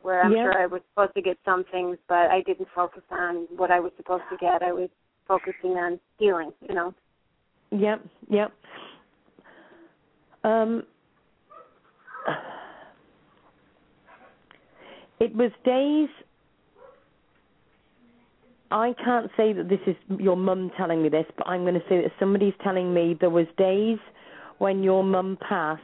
where 0.02 0.22
I'm 0.22 0.32
Yeah. 0.32 0.42
sure 0.42 0.58
I 0.58 0.66
was 0.66 0.82
supposed 0.90 1.14
to 1.14 1.22
get 1.22 1.38
some 1.44 1.64
things, 1.64 1.96
but 2.08 2.30
I 2.30 2.42
didn't 2.42 2.68
focus 2.74 3.02
on 3.10 3.46
what 3.56 3.70
I 3.70 3.80
was 3.80 3.92
supposed 3.96 4.24
to 4.30 4.36
get. 4.36 4.62
I 4.62 4.72
was 4.72 4.90
focusing 5.26 5.78
on 5.78 5.98
healing. 6.18 6.52
You 6.68 6.74
know. 6.74 6.94
Yep, 7.70 8.06
yep. 8.28 8.52
Um, 10.44 10.86
it 15.20 15.34
was 15.34 15.50
days. 15.64 16.08
I 18.70 18.94
can't 19.04 19.30
say 19.36 19.52
that 19.52 19.68
this 19.68 19.80
is 19.86 19.94
your 20.18 20.36
mum 20.36 20.70
telling 20.76 21.02
me 21.02 21.08
this, 21.08 21.26
but 21.36 21.46
I'm 21.46 21.62
going 21.62 21.74
to 21.74 21.84
say 21.88 22.02
that 22.02 22.10
somebody's 22.18 22.54
telling 22.64 22.92
me 22.92 23.16
there 23.20 23.30
was 23.30 23.46
days 23.56 23.98
when 24.58 24.82
your 24.82 25.04
mum 25.04 25.38
passed 25.40 25.82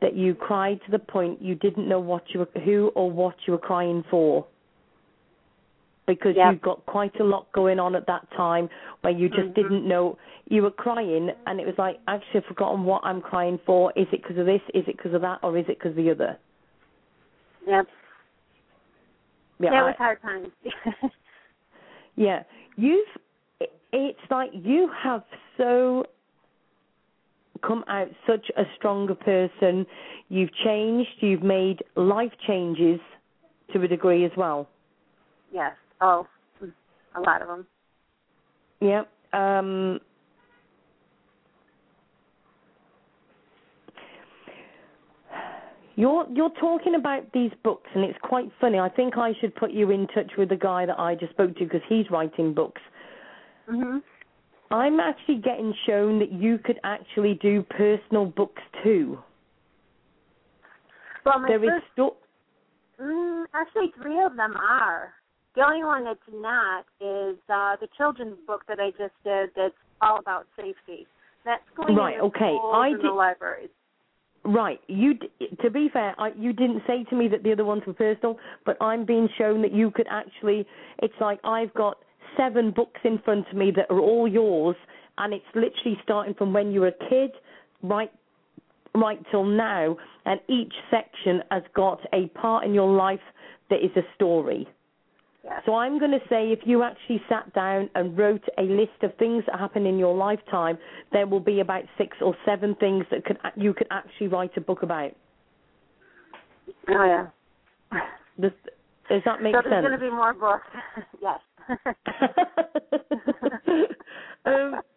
that 0.00 0.16
you 0.16 0.34
cried 0.34 0.80
to 0.86 0.90
the 0.90 0.98
point 0.98 1.40
you 1.40 1.54
didn't 1.54 1.88
know 1.88 2.00
what 2.00 2.24
you 2.28 2.40
were, 2.40 2.60
who 2.62 2.90
or 2.94 3.10
what 3.10 3.36
you 3.46 3.52
were 3.52 3.58
crying 3.58 4.02
for. 4.10 4.46
Because 6.06 6.34
Yep. 6.34 6.52
you've 6.52 6.62
got 6.62 6.84
quite 6.86 7.18
a 7.20 7.24
lot 7.24 7.52
going 7.52 7.78
on 7.78 7.94
at 7.94 8.06
that 8.08 8.28
time 8.32 8.68
where 9.02 9.12
you 9.12 9.28
just 9.28 9.50
Mhm. 9.50 9.54
didn't 9.54 9.86
know 9.86 10.18
you 10.48 10.62
were 10.62 10.70
crying 10.72 11.30
and 11.46 11.60
it 11.60 11.66
was 11.66 11.78
like 11.78 12.00
actually 12.08 12.40
I've 12.40 12.46
forgotten 12.46 12.84
what 12.84 13.04
I'm 13.04 13.20
crying 13.20 13.58
for. 13.58 13.92
Is 13.94 14.08
it 14.12 14.22
because 14.22 14.38
of 14.38 14.46
this? 14.46 14.62
Is 14.74 14.88
it 14.88 14.96
because 14.96 15.14
of 15.14 15.20
that? 15.20 15.38
Or 15.44 15.56
is 15.56 15.68
it 15.68 15.78
because 15.78 15.90
of 15.90 15.96
the 15.96 16.10
other? 16.10 16.36
Yep. 17.66 17.86
Yeah, 19.60 19.70
Yeah, 19.72 19.80
it 19.82 19.84
was 19.84 19.94
hard 19.98 20.22
times. 20.22 20.48
Yeah, 22.16 22.42
you've. 22.76 23.06
It's 23.92 24.18
like 24.30 24.50
you 24.52 24.90
have 25.02 25.22
so 25.56 26.04
come 27.66 27.82
out 27.88 28.08
such 28.26 28.50
a 28.56 28.64
stronger 28.76 29.14
person. 29.14 29.86
You've 30.28 30.52
changed. 30.64 31.10
You've 31.20 31.42
made 31.42 31.82
life 31.96 32.32
changes 32.46 33.00
to 33.72 33.82
a 33.82 33.88
degree 33.88 34.24
as 34.24 34.32
well. 34.36 34.68
yes. 35.52 35.72
Oh, 36.00 36.26
a 37.16 37.20
lot 37.20 37.42
of 37.42 37.48
them. 37.48 37.66
Yeah. 38.80 39.02
Um. 39.32 40.00
You're 46.00 46.26
you're 46.32 46.54
talking 46.58 46.94
about 46.94 47.30
these 47.34 47.50
books, 47.62 47.90
and 47.94 48.02
it's 48.04 48.18
quite 48.22 48.50
funny. 48.58 48.78
I 48.78 48.88
think 48.88 49.18
I 49.18 49.32
should 49.38 49.54
put 49.54 49.70
you 49.70 49.90
in 49.90 50.06
touch 50.08 50.30
with 50.38 50.48
the 50.48 50.56
guy 50.56 50.86
that 50.86 50.98
I 50.98 51.14
just 51.14 51.32
spoke 51.32 51.54
to 51.58 51.64
because 51.64 51.82
he's 51.90 52.10
writing 52.10 52.54
books. 52.54 52.80
Mhm. 53.68 54.02
I'm 54.70 54.98
actually 54.98 55.36
getting 55.36 55.74
shown 55.86 56.18
that 56.20 56.32
you 56.32 56.56
could 56.56 56.80
actually 56.84 57.34
do 57.34 57.62
personal 57.64 58.24
books 58.24 58.62
too. 58.82 59.22
Well, 61.26 61.38
my 61.40 61.48
There 61.48 61.64
is 61.64 61.70
first, 61.70 61.86
sto- 61.92 62.16
mm, 62.98 63.44
actually, 63.52 63.90
three 64.00 64.20
of 64.20 64.36
them 64.36 64.56
are. 64.56 65.12
The 65.54 65.66
only 65.66 65.84
one 65.84 66.04
that's 66.04 66.28
not 66.32 66.86
is 67.00 67.36
uh, 67.50 67.76
the 67.76 67.88
children's 67.98 68.38
book 68.46 68.64
that 68.68 68.80
I 68.80 68.90
just 68.92 69.12
did. 69.22 69.50
That's 69.54 69.74
all 70.00 70.16
about 70.18 70.46
safety. 70.56 71.06
That's 71.44 71.68
going 71.76 71.94
Right, 71.94 72.20
okay. 72.20 72.56
I 72.56 72.88
and 72.88 72.98
the 73.00 73.02
did- 73.02 73.12
libraries. 73.12 73.68
Right. 74.44 74.80
You, 74.86 75.14
to 75.62 75.70
be 75.70 75.88
fair, 75.92 76.14
I, 76.18 76.30
you 76.36 76.52
didn't 76.52 76.82
say 76.86 77.04
to 77.10 77.16
me 77.16 77.28
that 77.28 77.42
the 77.42 77.52
other 77.52 77.64
ones 77.64 77.82
were 77.86 77.92
personal, 77.92 78.38
but 78.64 78.76
I'm 78.80 79.04
being 79.04 79.28
shown 79.36 79.60
that 79.62 79.72
you 79.72 79.90
could 79.90 80.06
actually. 80.10 80.66
It's 81.02 81.14
like 81.20 81.40
I've 81.44 81.72
got 81.74 81.98
seven 82.36 82.70
books 82.70 83.00
in 83.04 83.18
front 83.24 83.46
of 83.48 83.56
me 83.56 83.70
that 83.76 83.90
are 83.90 84.00
all 84.00 84.26
yours, 84.26 84.76
and 85.18 85.34
it's 85.34 85.44
literally 85.54 85.98
starting 86.02 86.34
from 86.34 86.52
when 86.52 86.72
you 86.72 86.80
were 86.80 86.88
a 86.88 87.08
kid, 87.10 87.32
right, 87.82 88.10
right 88.94 89.20
till 89.30 89.44
now, 89.44 89.96
and 90.24 90.40
each 90.48 90.72
section 90.90 91.42
has 91.50 91.62
got 91.74 92.00
a 92.14 92.28
part 92.28 92.64
in 92.64 92.72
your 92.72 92.90
life 92.90 93.20
that 93.68 93.84
is 93.84 93.90
a 93.96 94.02
story. 94.14 94.66
So 95.64 95.74
I'm 95.74 95.98
going 95.98 96.10
to 96.10 96.20
say 96.28 96.52
if 96.52 96.60
you 96.64 96.82
actually 96.82 97.22
sat 97.28 97.52
down 97.54 97.88
and 97.94 98.16
wrote 98.16 98.44
a 98.58 98.62
list 98.62 99.02
of 99.02 99.14
things 99.16 99.44
that 99.46 99.58
happen 99.58 99.86
in 99.86 99.98
your 99.98 100.14
lifetime, 100.14 100.78
there 101.12 101.26
will 101.26 101.40
be 101.40 101.60
about 101.60 101.84
six 101.96 102.16
or 102.20 102.36
seven 102.44 102.74
things 102.76 103.06
that 103.10 103.24
could 103.24 103.38
you 103.56 103.72
could 103.72 103.86
actually 103.90 104.28
write 104.28 104.54
a 104.56 104.60
book 104.60 104.82
about. 104.82 105.12
Oh 106.88 107.04
yeah. 107.04 107.28
Does, 108.40 108.52
does 109.08 109.22
that 109.24 109.42
make 109.42 109.54
so 109.54 109.62
there's 109.64 109.82
sense? 109.82 109.86
going 109.86 109.92
to 109.92 109.98
be 109.98 110.10
more 110.10 110.34
books. 110.34 110.66
yes. 111.22 111.40
um. 114.46 114.80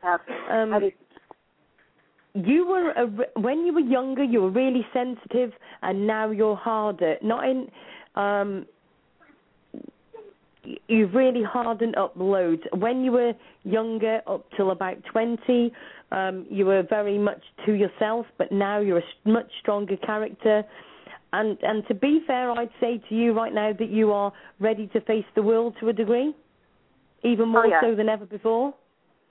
Um, 0.00 0.72
you 2.34 2.66
were 2.66 2.90
a, 2.90 3.40
when 3.40 3.64
you 3.66 3.74
were 3.74 3.80
younger, 3.80 4.22
you 4.22 4.42
were 4.42 4.50
really 4.50 4.86
sensitive, 4.92 5.52
and 5.82 6.06
now 6.06 6.30
you're 6.30 6.56
harder. 6.56 7.16
Not 7.22 7.48
in, 7.48 7.68
um, 8.14 8.66
you've 10.86 11.14
really 11.14 11.42
hardened 11.42 11.96
up 11.96 12.12
loads. 12.16 12.62
When 12.74 13.02
you 13.02 13.12
were 13.12 13.32
younger, 13.64 14.20
up 14.26 14.46
till 14.56 14.70
about 14.70 14.96
twenty, 15.10 15.72
um, 16.12 16.46
you 16.50 16.66
were 16.66 16.82
very 16.82 17.18
much 17.18 17.42
to 17.66 17.72
yourself, 17.72 18.26
but 18.36 18.52
now 18.52 18.80
you're 18.80 18.98
a 18.98 19.28
much 19.28 19.50
stronger 19.60 19.96
character. 19.96 20.64
And 21.32 21.58
and 21.62 21.86
to 21.88 21.94
be 21.94 22.20
fair, 22.26 22.50
I'd 22.52 22.70
say 22.80 23.02
to 23.08 23.14
you 23.14 23.32
right 23.32 23.52
now 23.52 23.72
that 23.78 23.90
you 23.90 24.12
are 24.12 24.32
ready 24.60 24.86
to 24.88 25.00
face 25.02 25.26
the 25.34 25.42
world 25.42 25.74
to 25.80 25.88
a 25.88 25.92
degree, 25.92 26.34
even 27.22 27.48
more 27.48 27.66
yeah. 27.66 27.80
so 27.80 27.94
than 27.94 28.08
ever 28.08 28.26
before. 28.26 28.74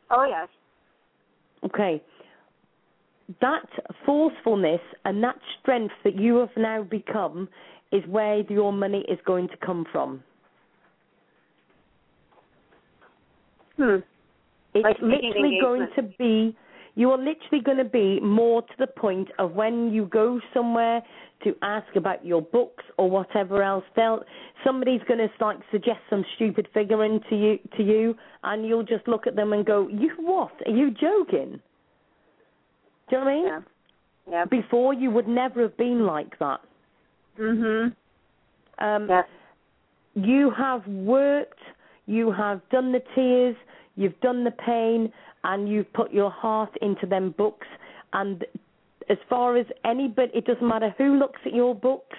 oh 0.10 0.26
yes. 0.28 0.48
Okay. 1.64 2.02
That 3.42 3.68
forcefulness 4.06 4.82
and 5.04 5.22
that 5.24 5.36
strength 5.60 5.94
that 6.04 6.16
you 6.16 6.38
have 6.38 6.56
now 6.56 6.84
become 6.84 7.50
is 7.92 8.04
where 8.08 8.40
your 8.50 8.72
money 8.72 9.04
is 9.10 9.20
going 9.26 9.50
to 9.50 9.58
come 9.58 9.86
from. 9.92 10.24
Hmm. 13.76 13.98
It's 14.74 14.84
Like 14.84 14.98
literally 15.02 15.60
going 15.62 15.88
to 15.96 16.04
be, 16.18 16.56
you 16.96 17.12
are 17.12 17.18
literally 17.18 17.64
going 17.64 17.78
to 17.78 17.86
be 17.86 18.20
more 18.20 18.62
to 18.62 18.74
the 18.80 18.88
point 18.88 19.30
of 19.40 19.54
when 19.54 19.92
you 19.94 20.06
go 20.06 20.40
somewhere 20.54 21.02
to 21.44 21.56
ask 21.62 21.96
about 21.96 22.26
your 22.26 22.42
books 22.42 22.84
or 22.98 23.10
whatever 23.10 23.62
else. 23.64 23.84
They'll, 23.96 24.24
somebody's 24.66 25.02
going 25.08 25.20
to 25.20 25.30
like 25.44 25.58
suggest 25.72 26.00
some 26.10 26.26
stupid 26.36 26.68
figure 26.74 27.04
into 27.06 27.36
you 27.36 27.60
to 27.78 27.84
you, 27.84 28.16
and 28.44 28.66
you'll 28.66 28.84
just 28.84 29.08
look 29.08 29.28
at 29.28 29.36
them 29.36 29.54
and 29.54 29.66
go, 29.66 29.88
"You 29.88 30.12
what? 30.20 30.52
Are 30.66 30.72
you 30.72 30.92
joking?" 30.92 31.60
Do 33.10 33.16
you 33.16 33.20
know 33.20 33.26
what 33.26 33.32
I 33.32 33.36
mean? 33.36 33.46
Yeah. 33.46 33.60
Yeah. 34.30 34.46
Before 34.46 34.94
you 34.94 35.10
would 35.12 35.28
never 35.28 35.62
have 35.62 35.78
been 35.78 36.06
like 36.06 36.38
that. 36.40 36.62
Mhm. 37.38 37.96
Um, 38.80 39.10
Yes. 39.10 39.28
You 40.16 40.50
have 40.50 40.86
worked, 40.88 41.60
you 42.08 42.32
have 42.32 42.68
done 42.70 42.92
the 42.92 43.02
tears, 43.14 43.56
you've 43.96 44.20
done 44.20 44.44
the 44.44 44.52
pain, 44.52 45.14
and 45.44 45.70
you've 45.70 45.92
put 45.94 46.12
your 46.12 46.32
heart 46.32 46.76
into 46.82 47.06
them 47.06 47.32
books. 47.32 47.68
And 48.14 48.44
as 49.10 49.18
far 49.30 49.56
as 49.58 49.68
anybody, 49.86 50.32
it 50.34 50.46
doesn't 50.46 50.68
matter 50.68 50.90
who 50.98 51.18
looks 51.18 51.40
at 51.46 51.54
your 51.54 51.76
books, 51.76 52.18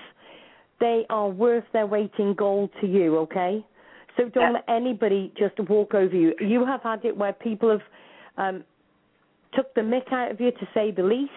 they 0.78 1.05
are 1.10 1.28
worth 1.28 1.70
their 1.73 1.86
weight 1.86 2.12
in 2.19 2.35
gold 2.35 2.70
to 2.81 2.86
you, 2.86 3.19
okay? 3.19 3.65
So 4.16 4.28
don't 4.28 4.44
Yeah. 4.44 4.51
let 4.51 4.65
anybody 4.69 5.32
just 5.35 5.59
walk 5.60 5.94
over 5.94 6.15
you. 6.16 6.35
You 6.40 6.65
have 6.65 6.82
had 6.82 7.05
it 7.05 7.16
where 7.16 7.32
people 7.32 7.69
have 7.70 7.82
um, 8.36 8.65
took 9.53 9.75
the 9.75 9.81
mick 9.81 10.12
out 10.12 10.31
of 10.31 10.41
you, 10.41 10.51
to 10.51 10.69
say 10.75 10.91
the 10.91 11.03
least, 11.03 11.33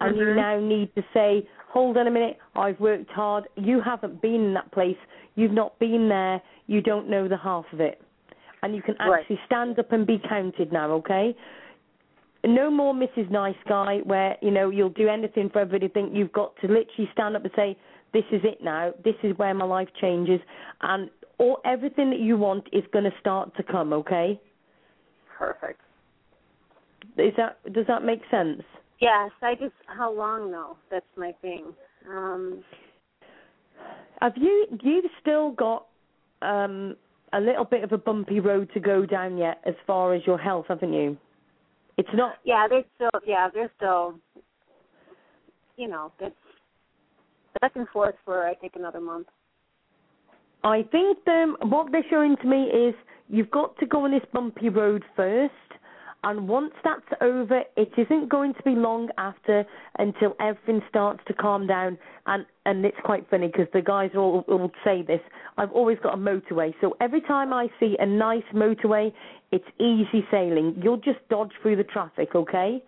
and 0.00 0.16
you 0.16 0.26
Mhm. 0.26 0.36
now 0.36 0.60
need 0.60 0.94
to 0.94 1.04
say, 1.12 1.48
hold 1.68 1.96
on 1.96 2.06
a 2.06 2.10
minute, 2.10 2.38
I've 2.56 2.78
worked 2.80 3.10
hard. 3.10 3.48
You 3.56 3.80
haven't 3.80 4.20
been 4.20 4.46
in 4.46 4.54
that 4.54 4.70
place. 4.70 4.98
You've 5.34 5.52
not 5.52 5.78
been 5.78 6.08
there. 6.08 6.40
You 6.66 6.80
don't 6.80 7.08
know 7.08 7.28
the 7.28 7.36
half 7.36 7.70
of 7.72 7.80
it. 7.80 8.00
And 8.62 8.74
you 8.74 8.82
can 8.82 8.96
Right. 8.98 9.20
actually 9.20 9.40
stand 9.46 9.78
up 9.78 9.92
and 9.92 10.06
be 10.06 10.18
counted 10.18 10.72
now, 10.72 10.90
okay? 10.92 11.34
No 12.44 12.70
more 12.70 12.94
Mrs. 12.94 13.30
Nice 13.30 13.56
Guy 13.66 14.00
where, 14.00 14.36
you 14.40 14.50
know, 14.50 14.70
you'll 14.70 14.88
do 14.90 15.08
anything 15.08 15.50
for 15.50 15.60
everybody. 15.60 15.88
Think 15.88 16.14
you've 16.14 16.32
got 16.32 16.56
to 16.58 16.68
literally 16.68 17.10
stand 17.12 17.36
up 17.36 17.44
and 17.44 17.52
say, 17.54 17.76
this 18.12 18.24
is 18.30 18.42
it 18.44 18.62
now. 18.62 18.92
This 19.04 19.16
is 19.22 19.36
where 19.38 19.52
my 19.54 19.64
life 19.64 19.92
changes. 19.94 20.40
And 20.80 21.10
all, 21.38 21.60
everything 21.64 22.10
that 22.10 22.20
you 22.20 22.36
want 22.36 22.68
is 22.72 22.86
going 22.92 23.04
to 23.04 23.16
start 23.18 23.54
to 23.56 23.62
come, 23.62 23.92
okay? 23.92 24.40
Perfect. 25.36 25.80
Is 27.16 27.32
that, 27.36 27.60
does 27.72 27.86
that 27.86 28.04
make 28.04 28.20
sense? 28.30 28.62
Yes. 29.00 29.30
I 29.42 29.54
just 29.54 29.74
how 29.86 30.12
long 30.12 30.50
though? 30.50 30.76
That's 30.90 31.06
my 31.16 31.32
thing. 31.40 31.66
Um. 32.08 32.64
Have 34.20 34.32
you 34.36 34.66
you've 34.82 35.04
still 35.20 35.52
got 35.52 35.86
um 36.42 36.96
a 37.32 37.40
little 37.40 37.64
bit 37.64 37.84
of 37.84 37.92
a 37.92 37.98
bumpy 37.98 38.40
road 38.40 38.70
to 38.74 38.80
go 38.80 39.06
down 39.06 39.36
yet 39.36 39.60
as 39.66 39.74
far 39.86 40.14
as 40.14 40.22
your 40.26 40.38
health, 40.38 40.66
haven't 40.68 40.92
you? 40.92 41.16
It's 41.96 42.08
not 42.14 42.34
Yeah. 42.44 42.66
They're 42.68 42.84
still. 42.96 43.20
Yeah. 43.26 43.48
They're 43.52 43.70
still. 43.76 44.14
You 45.76 45.88
know. 45.88 46.12
It's 46.20 46.34
back 47.60 47.72
and 47.76 47.88
forth 47.88 48.14
for 48.24 48.46
I 48.46 48.54
think 48.54 48.72
another 48.76 49.00
month. 49.00 49.28
I 50.64 50.82
think 50.90 51.18
um 51.28 51.56
what 51.70 51.92
they're 51.92 52.04
showing 52.10 52.36
to 52.38 52.46
me 52.48 52.64
is 52.64 52.94
you've 53.28 53.50
got 53.50 53.78
to 53.78 53.86
go 53.86 54.04
on 54.04 54.10
this 54.10 54.24
bumpy 54.32 54.70
road 54.70 55.04
first 55.14 55.52
and 56.24 56.48
once 56.48 56.72
that's 56.82 57.06
over 57.20 57.62
it 57.76 57.92
isn't 57.96 58.28
going 58.28 58.54
to 58.54 58.62
be 58.62 58.72
long 58.72 59.08
after 59.18 59.64
until 59.98 60.34
everything 60.40 60.82
starts 60.88 61.20
to 61.26 61.34
calm 61.34 61.66
down. 61.66 61.98
And 62.26 62.44
and 62.66 62.84
it's 62.84 62.96
quite 63.04 63.28
funny 63.30 63.46
because 63.46 63.68
the 63.72 63.82
guys 63.82 64.10
all 64.16 64.44
will 64.48 64.72
say 64.84 65.02
this 65.02 65.20
I've 65.56 65.72
always 65.72 65.98
got 66.02 66.14
a 66.14 66.16
motorway. 66.16 66.74
So 66.80 66.96
every 67.00 67.20
time 67.20 67.52
I 67.52 67.68
see 67.78 67.96
a 67.98 68.06
nice 68.06 68.42
motorway 68.52 69.12
it's 69.52 69.64
easy 69.78 70.26
sailing. 70.30 70.80
You'll 70.82 70.98
just 70.98 71.20
dodge 71.30 71.52
through 71.62 71.76
the 71.76 71.84
traffic 71.84 72.34
okay? 72.34 72.82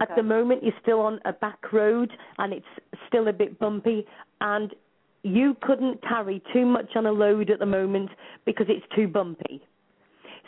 At 0.00 0.14
the 0.16 0.22
moment 0.22 0.62
you're 0.62 0.72
still 0.82 1.00
on 1.00 1.20
a 1.24 1.32
back 1.32 1.72
road 1.72 2.10
and 2.38 2.52
it's 2.52 2.66
still 3.08 3.28
a 3.28 3.32
bit 3.32 3.58
bumpy 3.58 4.06
and 4.40 4.72
you 5.22 5.56
couldn't 5.62 6.02
carry 6.02 6.42
too 6.52 6.64
much 6.64 6.96
on 6.96 7.06
a 7.06 7.12
load 7.12 7.50
at 7.50 7.58
the 7.58 7.66
moment 7.66 8.10
because 8.46 8.66
it's 8.68 8.86
too 8.94 9.08
bumpy. 9.08 9.62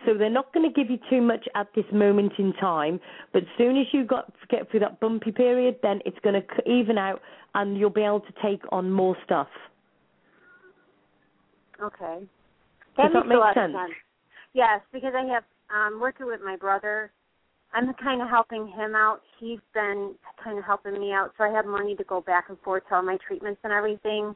So 0.04 0.14
they're 0.14 0.30
not 0.30 0.52
going 0.52 0.68
to 0.68 0.74
give 0.74 0.90
you 0.90 0.98
too 1.08 1.22
much 1.22 1.46
at 1.54 1.68
this 1.74 1.84
moment 1.92 2.32
in 2.38 2.52
time, 2.54 3.00
but 3.32 3.42
as 3.42 3.48
soon 3.56 3.76
as 3.76 3.86
you 3.92 4.04
got 4.04 4.32
get 4.48 4.70
through 4.70 4.80
that 4.80 5.00
bumpy 5.00 5.30
period, 5.32 5.76
then 5.82 6.00
it's 6.04 6.18
going 6.22 6.34
to 6.40 6.70
even 6.70 6.98
out 6.98 7.20
and 7.54 7.76
you'll 7.78 7.90
be 7.90 8.02
able 8.02 8.20
to 8.20 8.32
take 8.42 8.60
on 8.72 8.90
more 8.90 9.16
stuff. 9.24 9.48
Okay. 11.80 12.26
Does 12.96 13.10
makes 13.12 13.14
that 13.14 13.26
make 13.26 13.54
sense? 13.54 13.72
sense. 13.74 13.92
Yes, 14.54 14.80
because 14.92 15.14
I 15.16 15.24
have 15.32 15.44
um 15.74 16.00
working 16.00 16.26
with 16.26 16.40
my 16.44 16.56
brother. 16.56 17.10
I'm 17.74 17.92
kind 17.94 18.20
of 18.20 18.28
helping 18.28 18.66
him 18.68 18.94
out. 18.94 19.22
He's 19.40 19.60
been 19.72 20.14
kind 20.42 20.58
of 20.58 20.64
helping 20.64 21.00
me 21.00 21.12
out, 21.12 21.32
so 21.38 21.44
I 21.44 21.48
have 21.48 21.64
money 21.64 21.96
to 21.96 22.04
go 22.04 22.20
back 22.20 22.46
and 22.50 22.58
forth 22.60 22.82
to 22.88 22.96
all 22.96 23.02
my 23.02 23.16
treatments 23.26 23.60
and 23.64 23.72
everything. 23.72 24.34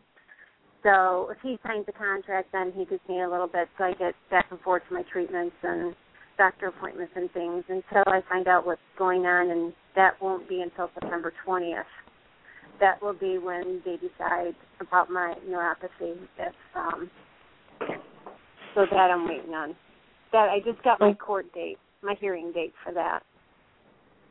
So 0.83 1.29
if 1.31 1.39
he 1.43 1.59
signs 1.67 1.87
the 1.87 1.93
contract, 1.93 2.51
then 2.53 2.73
he 2.75 2.85
gives 2.85 3.01
me 3.09 3.23
a 3.23 3.29
little 3.29 3.49
bit, 3.49 3.69
so 3.77 3.85
I 3.85 3.93
get 3.93 4.15
back 4.31 4.47
and 4.51 4.61
forth 4.61 4.83
to 4.89 4.95
my 4.95 5.03
treatments 5.11 5.57
and 5.63 5.95
doctor 6.39 6.69
appointments 6.69 7.13
and 7.17 7.31
things 7.33 7.65
until 7.69 8.05
I 8.07 8.21
find 8.29 8.47
out 8.47 8.67
what's 8.67 8.81
going 8.99 9.27
on, 9.27 9.51
and 9.51 9.73
that 9.95 10.21
won't 10.21 10.49
be 10.49 10.61
until 10.61 10.91
September 10.95 11.33
20th. 11.47 11.83
That 12.79 13.03
will 13.03 13.15
be 13.15 13.39
when 13.39 13.81
they 13.85 13.97
decide 13.97 14.55
about 14.81 15.11
my 15.11 15.35
neuropathy. 15.49 16.17
If 16.39 16.55
um, 16.75 17.11
so, 18.75 18.85
that 18.91 19.11
I'm 19.11 19.27
waiting 19.27 19.55
on. 19.55 19.75
That 20.33 20.51
I 20.51 20.61
just 20.61 20.83
got 20.83 21.01
my 21.01 21.15
court 21.15 21.53
date, 21.55 21.79
my 22.03 22.15
hearing 22.21 22.53
date 22.53 22.75
for 22.85 22.93
that. 22.93 23.23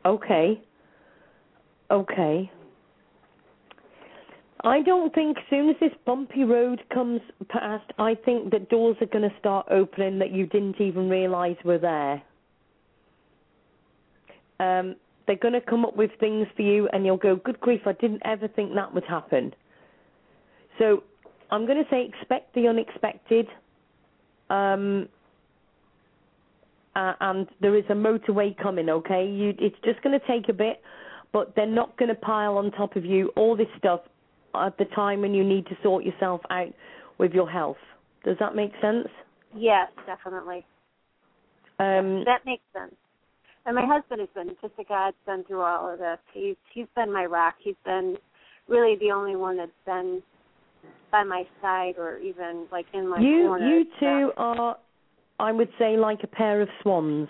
Okay. 0.04 0.60
Okay. 1.90 2.50
I 4.64 4.82
don't 4.82 5.14
think 5.14 5.36
as 5.36 5.44
soon 5.50 5.68
as 5.68 5.76
this 5.80 5.92
bumpy 6.04 6.44
road 6.44 6.82
comes 6.92 7.20
past, 7.48 7.84
I 7.98 8.14
think 8.14 8.50
that 8.52 8.70
doors 8.70 8.96
are 9.00 9.06
going 9.06 9.28
to 9.28 9.38
start 9.38 9.66
opening 9.70 10.18
that 10.18 10.32
you 10.32 10.46
didn't 10.46 10.80
even 10.80 11.08
realise 11.10 11.56
were 11.64 11.78
there. 11.78 12.22
Um, 14.58 14.96
they're 15.26 15.36
going 15.36 15.54
to 15.54 15.60
come 15.60 15.84
up 15.84 15.96
with 15.96 16.10
things 16.18 16.46
for 16.56 16.62
you, 16.62 16.88
and 16.92 17.04
you'll 17.04 17.18
go, 17.18 17.36
"Good 17.36 17.60
grief! 17.60 17.82
I 17.86 17.92
didn't 17.92 18.22
ever 18.24 18.48
think 18.48 18.74
that 18.74 18.94
would 18.94 19.04
happen." 19.04 19.54
So, 20.78 21.02
I'm 21.50 21.66
going 21.66 21.82
to 21.82 21.90
say, 21.90 22.06
expect 22.06 22.54
the 22.54 22.68
unexpected. 22.68 23.48
Um, 24.48 25.08
uh, 26.94 27.12
and 27.20 27.46
there 27.60 27.76
is 27.76 27.84
a 27.90 27.94
motorway 27.94 28.56
coming. 28.56 28.88
Okay, 28.88 29.28
you, 29.28 29.54
it's 29.58 29.76
just 29.84 30.00
going 30.02 30.18
to 30.18 30.26
take 30.26 30.48
a 30.48 30.54
bit, 30.54 30.80
but 31.32 31.54
they're 31.54 31.66
not 31.66 31.96
going 31.98 32.08
to 32.08 32.14
pile 32.14 32.56
on 32.56 32.70
top 32.70 32.96
of 32.96 33.04
you 33.04 33.28
all 33.36 33.54
this 33.54 33.68
stuff 33.76 34.00
at 34.64 34.78
the 34.78 34.84
time 34.86 35.20
when 35.20 35.34
you 35.34 35.44
need 35.44 35.66
to 35.66 35.76
sort 35.82 36.04
yourself 36.04 36.40
out 36.50 36.72
with 37.18 37.32
your 37.32 37.48
health. 37.50 37.76
Does 38.24 38.36
that 38.40 38.54
make 38.54 38.72
sense? 38.80 39.08
Yes, 39.54 39.88
definitely. 40.06 40.64
Um, 41.78 42.24
That 42.24 42.44
makes 42.44 42.62
sense. 42.72 42.94
And 43.66 43.74
my 43.74 43.84
husband 43.84 44.20
has 44.20 44.28
been 44.34 44.54
just 44.62 44.74
a 44.78 44.84
godsend 44.84 45.46
through 45.46 45.60
all 45.62 45.92
of 45.92 45.98
this. 45.98 46.18
He's 46.32 46.54
he's 46.72 46.86
been 46.94 47.12
my 47.12 47.24
rock. 47.24 47.56
He's 47.58 47.74
been 47.84 48.16
really 48.68 48.96
the 48.96 49.10
only 49.10 49.34
one 49.34 49.56
that's 49.56 49.70
been 49.84 50.22
by 51.10 51.24
my 51.24 51.44
side 51.60 51.94
or 51.98 52.18
even 52.18 52.66
like 52.70 52.86
in 52.92 53.08
my 53.08 53.18
you 53.18 53.46
corner. 53.48 53.66
you 53.66 53.84
two 53.98 54.32
are, 54.36 54.76
I 55.40 55.50
would 55.50 55.68
say, 55.78 55.96
like 55.96 56.20
a 56.22 56.28
pair 56.28 56.60
of 56.60 56.68
swans. 56.82 57.28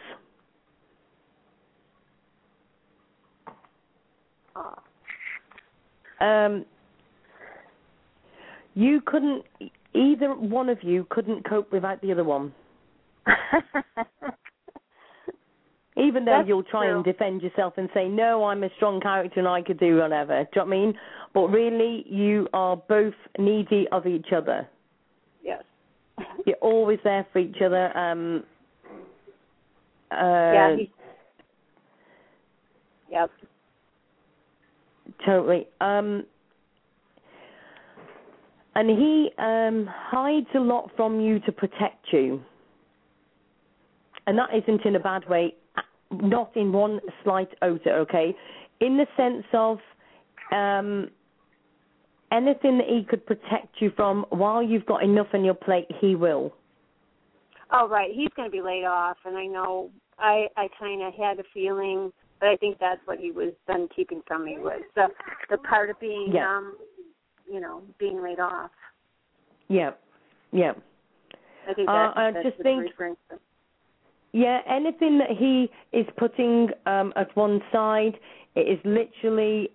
Oh, 4.55 4.75
Um, 6.21 6.65
you 8.77 9.01
couldn't, 9.05 9.43
either 9.95 10.33
one 10.35 10.69
of 10.69 10.83
you 10.83 11.07
couldn't 11.11 11.49
cope 11.49 11.73
without 11.73 12.01
the 12.03 12.13
other 12.13 12.23
one. 12.23 12.53
Even 15.97 16.27
though 16.27 16.33
That's 16.33 16.47
you'll 16.47 16.63
try 16.63 16.91
and 16.91 17.03
defend 17.03 17.41
yourself 17.41 17.73
and 17.79 17.89
say, 17.95 18.07
no, 18.07 18.45
I'm 18.45 18.63
a 18.63 18.69
strong 18.77 19.01
character 19.01 19.41
and 19.41 19.49
I 19.49 19.63
could 19.63 19.81
do 19.81 19.97
whatever. 19.97 20.45
Do 20.45 20.61
you 20.61 20.61
know 20.61 20.67
what 20.67 20.77
I 20.77 20.79
mean? 20.79 20.95
But 21.33 21.47
really, 21.49 22.05
you 22.07 22.49
are 22.53 22.77
both 22.77 23.15
needy 23.39 23.89
of 23.91 24.07
each 24.07 24.27
other. 24.37 24.69
yes. 25.43 25.65
You're 26.45 26.57
always 26.57 26.99
there 27.03 27.27
for 27.33 27.39
each 27.39 27.63
other. 27.65 27.97
Um, 27.97 28.45
uh, 30.13 30.17
yeah. 30.17 30.77
He, 30.77 30.91
yep. 33.11 33.31
Totally. 35.25 35.67
Um, 35.81 36.25
and 38.77 38.91
he 38.91 39.31
um, 39.39 39.89
hides 39.91 40.47
a 40.55 40.59
lot 40.59 40.91
from 40.97 41.19
you 41.19 41.41
to 41.41 41.51
protect 41.51 42.13
you. 42.13 42.43
And 44.27 44.39
that 44.39 44.51
isn't 44.55 44.85
in 44.85 44.97
a 44.97 45.01
bad 45.01 45.27
way, 45.31 45.55
not 46.11 46.55
in 46.57 46.73
one 46.73 47.01
slight 47.25 47.49
iota, 47.63 47.91
okay? 47.93 48.37
In 48.81 48.99
the 48.99 49.07
sense 49.17 49.47
of 49.55 49.79
um, 50.53 51.09
anything 52.31 52.77
that 52.77 52.87
he 52.87 53.07
could 53.09 53.25
protect 53.25 53.81
you 53.81 53.93
from 53.97 54.27
while 54.29 54.63
you've 54.63 54.85
got 54.85 55.03
enough 55.03 55.29
on 55.33 55.43
your 55.43 55.55
plate, 55.55 55.87
he 55.99 56.15
will. 56.15 56.53
Oh, 57.73 57.89
right. 57.89 58.11
He's 58.15 58.29
going 58.37 58.47
to 58.47 58.53
be 58.53 58.61
laid 58.61 58.85
off, 58.85 59.17
and 59.25 59.39
I 59.39 59.47
know. 59.47 59.91
I 60.19 60.49
I 60.57 60.69
kind 60.79 61.03
of 61.03 61.15
had 61.15 61.39
a 61.41 61.45
feeling, 61.53 62.13
but 62.41 62.49
I 62.51 62.57
think 62.57 62.79
that's 62.79 63.01
what 63.07 63.19
he 63.19 63.33
was 63.33 63.53
then 63.67 63.89
keeping 63.95 64.23
from 64.27 64.45
me 64.45 64.57
was 64.59 64.83
the 64.95 65.09
the 65.51 65.59
part 65.59 65.91
of 65.91 65.99
being, 65.99 66.31
Yeah. 66.33 66.57
um, 66.57 66.77
you 67.51 67.61
know, 67.61 67.83
being 67.99 68.23
laid 68.23 68.41
off. 68.41 68.71
Yeah, 69.69 69.91
yeah. 70.53 70.73
I 71.69 71.75
think 71.75 71.89
Uh, 71.89 71.93
that's, 71.93 72.17
I 72.19 72.31
that's 72.33 72.45
just 72.47 72.63
think- 72.63 72.83
he's 72.83 72.91
referring 72.93 73.17
to. 73.31 73.39
Yeah, 74.33 74.61
anything 74.69 75.17
that 75.19 75.31
he 75.31 75.71
is 75.93 76.07
putting 76.19 76.69
um, 76.85 77.13
at 77.17 77.35
one 77.37 77.63
side, 77.73 78.19
it 78.55 78.69
is 78.69 78.79
literally 78.85 79.71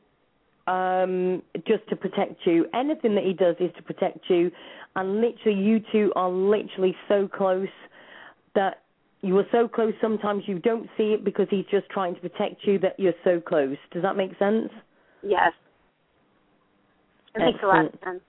um, 0.68 1.42
just 1.66 1.88
to 1.90 1.96
protect 1.96 2.46
you. 2.46 2.68
Anything 2.74 3.16
that 3.16 3.24
he 3.24 3.34
does 3.34 3.56
is 3.60 3.72
to 3.78 3.82
protect 3.82 4.30
you, 4.30 4.52
and 4.96 5.20
literally, 5.20 5.58
you 5.60 5.80
two 5.92 6.14
are 6.16 6.30
literally 6.30 6.96
so 7.08 7.28
close 7.28 7.70
that 8.54 8.84
you 9.22 9.36
are 9.40 9.48
so 9.52 9.68
close. 9.68 9.94
Sometimes 10.00 10.44
you 10.46 10.60
don't 10.60 10.88
see 10.96 11.14
it 11.14 11.24
because 11.24 11.48
he's 11.50 11.66
just 11.72 11.90
trying 11.90 12.14
to 12.14 12.22
protect 12.22 12.64
you. 12.64 12.78
That 12.78 13.00
you're 13.00 13.14
so 13.24 13.40
close. 13.42 13.78
Does 13.92 14.04
that 14.04 14.16
make 14.16 14.38
sense? 14.38 14.70
Yes. 15.24 15.54
It 17.36 17.40
makes 17.40 17.60
a 17.64 17.68
lot 17.68 17.86
of 17.86 17.92
sense. 18.04 18.22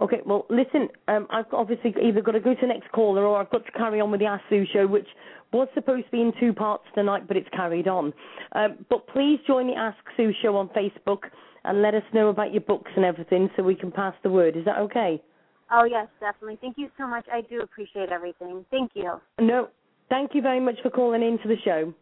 Okay, 0.00 0.20
well, 0.26 0.46
listen, 0.50 0.88
um, 1.06 1.28
I've 1.30 1.52
obviously 1.52 1.94
either 2.02 2.22
got 2.22 2.32
to 2.32 2.40
go 2.40 2.54
to 2.54 2.60
the 2.60 2.66
next 2.66 2.90
caller 2.90 3.24
or 3.24 3.38
I've 3.38 3.50
got 3.50 3.64
to 3.66 3.72
carry 3.72 4.00
on 4.00 4.10
with 4.10 4.20
the 4.20 4.26
Ask 4.26 4.42
Sue 4.48 4.66
show, 4.72 4.86
which 4.86 5.06
was 5.52 5.68
supposed 5.74 6.06
to 6.06 6.10
be 6.10 6.20
in 6.20 6.32
two 6.40 6.52
parts 6.52 6.84
tonight, 6.94 7.28
but 7.28 7.36
it's 7.36 7.48
carried 7.50 7.86
on. 7.86 8.12
Um, 8.52 8.84
but 8.90 9.06
please 9.06 9.38
join 9.46 9.68
the 9.68 9.74
Ask 9.74 9.98
Sue 10.16 10.32
show 10.42 10.56
on 10.56 10.70
Facebook 10.70 11.24
and 11.64 11.82
let 11.82 11.94
us 11.94 12.02
know 12.12 12.28
about 12.28 12.52
your 12.52 12.62
books 12.62 12.90
and 12.96 13.04
everything 13.04 13.48
so 13.56 13.62
we 13.62 13.76
can 13.76 13.92
pass 13.92 14.14
the 14.22 14.30
word. 14.30 14.56
Is 14.56 14.64
that 14.64 14.78
okay? 14.78 15.22
Oh 15.70 15.84
yes, 15.84 16.08
definitely. 16.20 16.58
Thank 16.60 16.78
you 16.78 16.88
so 16.98 17.06
much. 17.06 17.24
I 17.32 17.42
do 17.42 17.60
appreciate 17.60 18.10
everything. 18.10 18.64
Thank 18.70 18.92
you. 18.94 19.20
No, 19.40 19.68
thank 20.08 20.34
you 20.34 20.42
very 20.42 20.60
much 20.60 20.76
for 20.82 20.90
calling 20.90 21.22
in 21.22 21.38
to 21.38 21.48
the 21.48 21.56
show. 21.64 21.94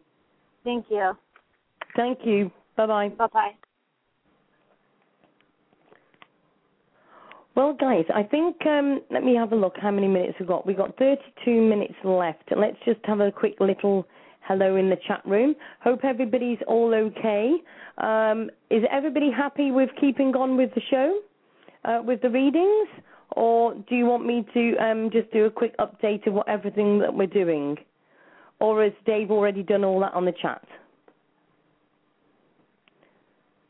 Thank 0.63 0.85
you. 0.89 1.13
Thank 1.95 2.19
you. 2.25 2.51
Bye 2.75 2.87
bye. 2.87 3.09
Bye 3.09 3.27
bye. 3.31 3.51
Well, 7.53 7.73
guys, 7.73 8.05
I 8.13 8.23
think 8.23 8.65
um, 8.65 9.01
let 9.11 9.23
me 9.23 9.35
have 9.35 9.51
a 9.51 9.55
look. 9.55 9.75
How 9.75 9.91
many 9.91 10.07
minutes 10.07 10.35
we've 10.39 10.47
got? 10.47 10.65
We've 10.65 10.77
got 10.77 10.97
32 10.97 11.61
minutes 11.61 11.95
left. 12.03 12.43
Let's 12.55 12.77
just 12.85 13.01
have 13.03 13.19
a 13.19 13.29
quick 13.29 13.55
little 13.59 14.07
hello 14.47 14.77
in 14.77 14.89
the 14.89 14.95
chat 15.05 15.21
room. 15.25 15.55
Hope 15.83 16.05
everybody's 16.05 16.59
all 16.65 16.93
okay. 16.93 17.55
Um, 17.97 18.49
is 18.69 18.83
everybody 18.89 19.31
happy 19.35 19.71
with 19.71 19.89
keeping 19.99 20.33
on 20.33 20.55
with 20.55 20.73
the 20.75 20.81
show, 20.89 21.19
uh, 21.83 22.01
with 22.03 22.21
the 22.21 22.29
readings, 22.29 22.87
or 23.31 23.73
do 23.73 23.95
you 23.95 24.05
want 24.05 24.25
me 24.25 24.45
to 24.53 24.77
um, 24.77 25.09
just 25.11 25.29
do 25.31 25.45
a 25.45 25.51
quick 25.51 25.77
update 25.77 26.25
of 26.27 26.33
what 26.33 26.47
everything 26.47 26.99
that 26.99 27.13
we're 27.13 27.27
doing, 27.27 27.75
or 28.61 28.81
has 28.81 28.93
Dave 29.05 29.29
already 29.29 29.61
done 29.61 29.83
all 29.83 29.99
that 29.99 30.13
on 30.13 30.23
the 30.23 30.33
chat? 30.41 30.65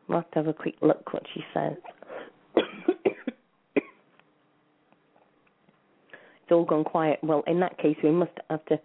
I'll 0.08 0.18
have 0.18 0.32
to 0.32 0.40
have 0.40 0.48
a 0.48 0.54
quick 0.54 0.76
look 0.82 1.14
what 1.14 1.24
she 1.34 1.42
says. 1.52 1.74
All 6.52 6.66
gone 6.66 6.84
quiet. 6.84 7.20
Well, 7.24 7.44
in 7.48 7.60
that 7.60 7.78
case, 7.78 7.98
we 8.04 8.12
must 8.12 8.32
have 8.50 8.66
to 8.66 8.80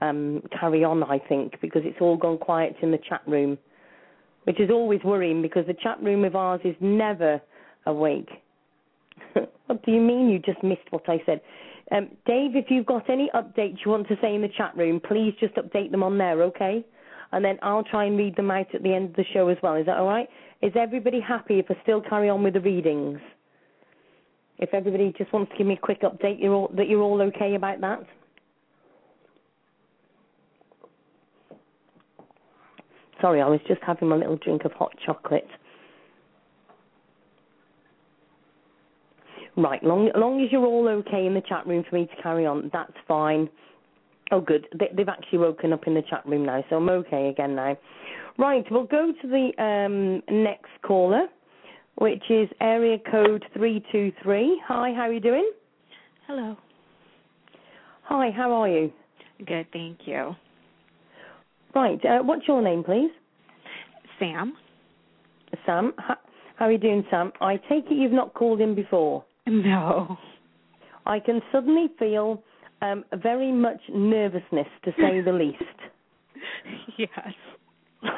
um, 0.00 0.42
carry 0.58 0.84
on, 0.84 1.02
I 1.04 1.18
think, 1.18 1.60
because 1.60 1.82
it's 1.84 1.98
all 2.00 2.16
gone 2.16 2.38
quiet 2.38 2.76
in 2.82 2.90
the 2.90 2.98
chat 2.98 3.22
room, 3.26 3.58
which 4.44 4.60
is 4.60 4.70
always 4.70 5.00
worrying 5.04 5.42
because 5.42 5.66
the 5.66 5.74
chat 5.74 6.02
room 6.02 6.24
of 6.24 6.36
ours 6.36 6.60
is 6.64 6.76
never 6.80 7.40
awake. 7.86 8.28
what 9.66 9.84
do 9.84 9.92
you 9.92 10.00
mean 10.00 10.28
you 10.28 10.38
just 10.38 10.62
missed 10.62 10.90
what 10.90 11.08
I 11.08 11.22
said? 11.26 11.40
Um, 11.92 12.08
Dave, 12.24 12.54
if 12.54 12.66
you've 12.68 12.86
got 12.86 13.10
any 13.10 13.30
updates 13.34 13.78
you 13.84 13.90
want 13.90 14.06
to 14.08 14.16
say 14.22 14.34
in 14.34 14.42
the 14.42 14.48
chat 14.56 14.76
room, 14.76 15.00
please 15.00 15.34
just 15.40 15.54
update 15.56 15.90
them 15.90 16.02
on 16.02 16.18
there, 16.18 16.42
okay? 16.44 16.84
And 17.32 17.44
then 17.44 17.58
I'll 17.62 17.84
try 17.84 18.04
and 18.04 18.16
read 18.16 18.36
them 18.36 18.50
out 18.50 18.74
at 18.74 18.82
the 18.82 18.94
end 18.94 19.10
of 19.10 19.16
the 19.16 19.24
show 19.32 19.48
as 19.48 19.56
well. 19.62 19.74
Is 19.74 19.86
that 19.86 19.98
all 19.98 20.06
right? 20.06 20.28
Is 20.62 20.72
everybody 20.76 21.20
happy 21.20 21.58
if 21.58 21.66
I 21.68 21.76
still 21.82 22.00
carry 22.00 22.28
on 22.28 22.42
with 22.42 22.54
the 22.54 22.60
readings? 22.60 23.18
If 24.60 24.74
everybody 24.74 25.12
just 25.16 25.32
wants 25.32 25.50
to 25.52 25.58
give 25.58 25.66
me 25.66 25.74
a 25.74 25.78
quick 25.78 26.02
update, 26.02 26.38
you're 26.38 26.52
all, 26.52 26.70
that 26.76 26.86
you're 26.86 27.00
all 27.00 27.20
okay 27.22 27.54
about 27.54 27.80
that? 27.80 28.00
Sorry, 33.22 33.40
I 33.40 33.48
was 33.48 33.60
just 33.66 33.80
having 33.86 34.08
my 34.08 34.16
little 34.16 34.36
drink 34.36 34.64
of 34.64 34.72
hot 34.72 34.92
chocolate. 35.04 35.48
Right, 39.56 39.82
long 39.82 40.10
long 40.14 40.42
as 40.42 40.52
you're 40.52 40.64
all 40.64 40.88
okay 40.88 41.26
in 41.26 41.34
the 41.34 41.42
chat 41.42 41.66
room 41.66 41.84
for 41.88 41.96
me 41.96 42.06
to 42.06 42.22
carry 42.22 42.46
on, 42.46 42.70
that's 42.72 42.92
fine. 43.08 43.48
Oh, 44.30 44.40
good. 44.40 44.68
They, 44.78 44.90
they've 44.96 45.08
actually 45.08 45.38
woken 45.38 45.72
up 45.72 45.86
in 45.86 45.94
the 45.94 46.02
chat 46.08 46.24
room 46.24 46.46
now, 46.46 46.64
so 46.70 46.76
I'm 46.76 46.88
okay 46.88 47.28
again 47.28 47.56
now. 47.56 47.76
Right, 48.38 48.64
we'll 48.70 48.84
go 48.84 49.12
to 49.20 49.28
the 49.28 49.62
um, 49.62 50.22
next 50.34 50.70
caller, 50.82 51.26
which 52.00 52.22
is 52.30 52.48
area 52.62 52.96
code 53.10 53.44
323. 53.52 54.62
Hi, 54.66 54.92
how 54.94 55.02
are 55.02 55.12
you 55.12 55.20
doing? 55.20 55.50
Hello. 56.26 56.56
Hi, 58.04 58.30
how 58.34 58.50
are 58.52 58.68
you? 58.68 58.90
Good, 59.46 59.66
thank 59.70 59.98
you. 60.06 60.34
Right, 61.74 62.02
uh, 62.04 62.20
what's 62.22 62.48
your 62.48 62.62
name, 62.62 62.82
please? 62.82 63.10
Sam? 64.18 64.54
Sam. 65.66 65.92
How, 65.98 66.16
are 66.60 66.72
you 66.72 66.78
doing, 66.78 67.04
Sam? 67.10 67.32
I 67.42 67.56
take 67.56 67.84
it 67.90 67.98
you've 67.98 68.12
not 68.12 68.32
called 68.32 68.62
in 68.62 68.74
before. 68.74 69.22
No. 69.46 70.16
I 71.04 71.20
can 71.20 71.42
suddenly 71.52 71.88
feel 71.98 72.42
um, 72.80 73.04
very 73.22 73.52
much 73.52 73.80
nervousness, 73.92 74.68
to 74.84 74.92
say 74.98 75.20
the 75.20 75.32
least. 75.34 75.62
Yes. 76.96 77.34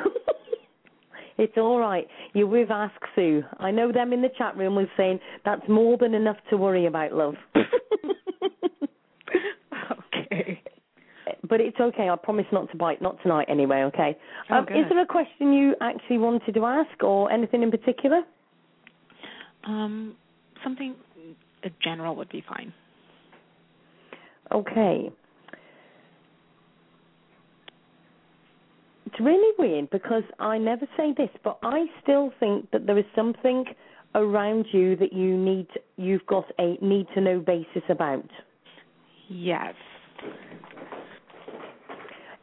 It's 1.43 1.56
all 1.56 1.81
right. 1.81 2.06
You're 2.35 2.47
with 2.47 2.70
Ask 2.70 2.94
Sue. 3.16 3.43
I 3.59 3.73
know 3.73 3.90
them 3.90 4.12
in 4.12 4.23
the 4.23 4.28
chat 4.39 4.56
room 4.56 4.77
was 4.77 4.86
saying 4.97 5.19
that's 5.44 5.69
more 5.69 5.98
than 5.98 6.14
enough 6.14 6.36
to 6.51 6.56
worry 6.56 6.86
about, 6.86 7.12
love. 7.12 7.35
okay. 10.14 10.62
but 11.48 11.60
it's 11.60 11.81
okay. 11.81 12.09
I 12.09 12.14
promise 12.14 12.47
not 12.52 12.70
to 12.70 12.77
bite. 12.77 13.02
Not 13.02 13.20
tonight, 13.23 13.48
anyway. 13.51 13.82
Okay. 13.89 14.16
Oh, 14.51 14.59
Um, 14.59 14.69
is 14.69 14.89
there 14.89 15.01
a 15.01 15.06
question 15.06 15.52
you 15.52 15.74
actually 15.81 16.19
wanted 16.19 16.55
to 16.55 16.64
ask, 16.64 17.02
or 17.02 17.28
anything 17.32 17.64
in 17.64 17.73
particular? 17.73 18.23
Um, 19.64 20.14
something 20.62 20.94
general 21.82 22.14
would 22.14 22.28
be 22.28 22.44
fine. 22.48 22.73
Okay. 24.52 25.10
It's 29.12 29.20
really 29.20 29.52
weird 29.59 29.90
because 29.90 30.22
I 30.39 30.56
never 30.56 30.86
say 30.97 31.12
this, 31.14 31.28
but 31.44 31.59
I 31.62 31.84
still 32.02 32.32
think 32.40 32.70
that 32.70 32.86
there 32.86 32.97
is 32.97 33.05
something 33.14 33.64
around 34.14 34.64
you 34.72 34.97
that 34.97 35.12
you 35.12 35.36
need 35.36 35.66
you've 35.97 36.24
got 36.26 36.47
a 36.59 36.78
need 36.80 37.06
to 37.14 37.20
know 37.20 37.39
basis 37.39 37.82
about. 37.90 38.24
Yes. 39.28 39.74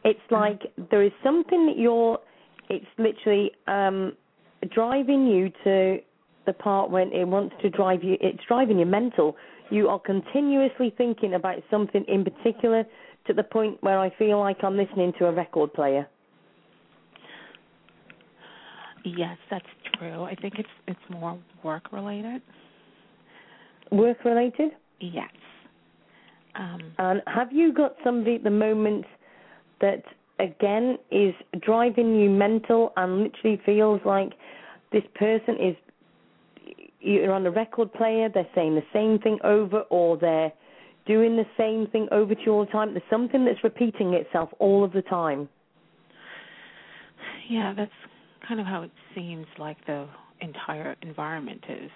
It's 0.04 0.20
like 0.30 0.60
there 0.90 1.02
is 1.02 1.12
something 1.24 1.66
that 1.66 1.76
you're 1.76 2.20
it's 2.68 2.86
literally 2.98 3.50
um 3.66 4.12
driving 4.72 5.26
you 5.26 5.50
to 5.64 5.98
the 6.46 6.52
part 6.52 6.90
when 6.90 7.12
it 7.12 7.24
wants 7.26 7.54
to 7.62 7.70
drive 7.70 8.04
you 8.04 8.16
it's 8.20 8.38
driving 8.46 8.78
you 8.78 8.86
mental. 8.86 9.36
You 9.70 9.88
are 9.88 9.98
continuously 9.98 10.94
thinking 10.96 11.34
about 11.34 11.56
something 11.68 12.04
in 12.06 12.22
particular 12.22 12.84
to 13.26 13.32
the 13.32 13.42
point 13.42 13.82
where 13.82 13.98
I 13.98 14.14
feel 14.16 14.38
like 14.38 14.58
I'm 14.62 14.76
listening 14.76 15.12
to 15.18 15.26
a 15.26 15.32
record 15.32 15.72
player. 15.74 16.08
Yes, 19.04 19.38
that's 19.50 19.66
true. 19.98 20.24
I 20.24 20.34
think 20.34 20.54
it's 20.58 20.68
it's 20.86 21.00
more 21.08 21.38
work 21.62 21.92
related. 21.92 22.42
Work 23.90 24.24
related? 24.24 24.72
Yes. 25.00 25.30
Um, 26.54 26.92
And 26.98 27.22
have 27.26 27.52
you 27.52 27.72
got 27.72 27.96
somebody 28.04 28.36
at 28.36 28.44
the 28.44 28.50
moment 28.50 29.04
that 29.80 30.02
again 30.38 30.98
is 31.10 31.34
driving 31.60 32.14
you 32.18 32.30
mental 32.30 32.92
and 32.96 33.22
literally 33.22 33.60
feels 33.64 34.00
like 34.04 34.32
this 34.92 35.04
person 35.14 35.56
is 35.60 35.76
you're 37.00 37.32
on 37.32 37.46
a 37.46 37.50
record 37.50 37.92
player, 37.94 38.28
they're 38.28 38.46
saying 38.54 38.74
the 38.74 38.84
same 38.92 39.18
thing 39.18 39.38
over 39.42 39.80
or 39.90 40.18
they're 40.18 40.52
doing 41.06 41.36
the 41.36 41.46
same 41.56 41.86
thing 41.86 42.06
over 42.12 42.34
to 42.34 42.40
you 42.44 42.52
all 42.52 42.66
the 42.66 42.70
time. 42.70 42.92
There's 42.92 43.02
something 43.08 43.44
that's 43.44 43.64
repeating 43.64 44.12
itself 44.12 44.50
all 44.58 44.84
of 44.84 44.92
the 44.92 45.02
time. 45.02 45.48
yeah, 47.48 47.72
that's 47.76 47.90
kind 48.50 48.60
of 48.60 48.66
how 48.66 48.82
it 48.82 48.90
seems 49.14 49.46
like 49.58 49.76
the 49.86 50.08
entire 50.40 50.96
environment 51.02 51.64
is. 51.68 51.90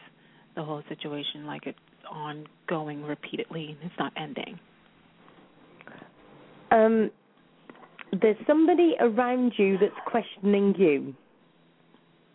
The 0.55 0.63
whole 0.63 0.85
situation, 0.89 1.47
like 1.47 1.67
it's 1.67 1.77
ongoing 2.09 3.03
repeatedly 3.03 3.71
and 3.71 3.79
it's 3.83 3.99
not 3.99 4.13
ending. 4.17 4.61
Um 6.71 7.11
there's 8.23 8.37
somebody 8.47 8.95
around 9.01 9.55
you 9.57 9.77
that's 9.79 9.93
questioning 10.07 10.77
you. 10.79 11.15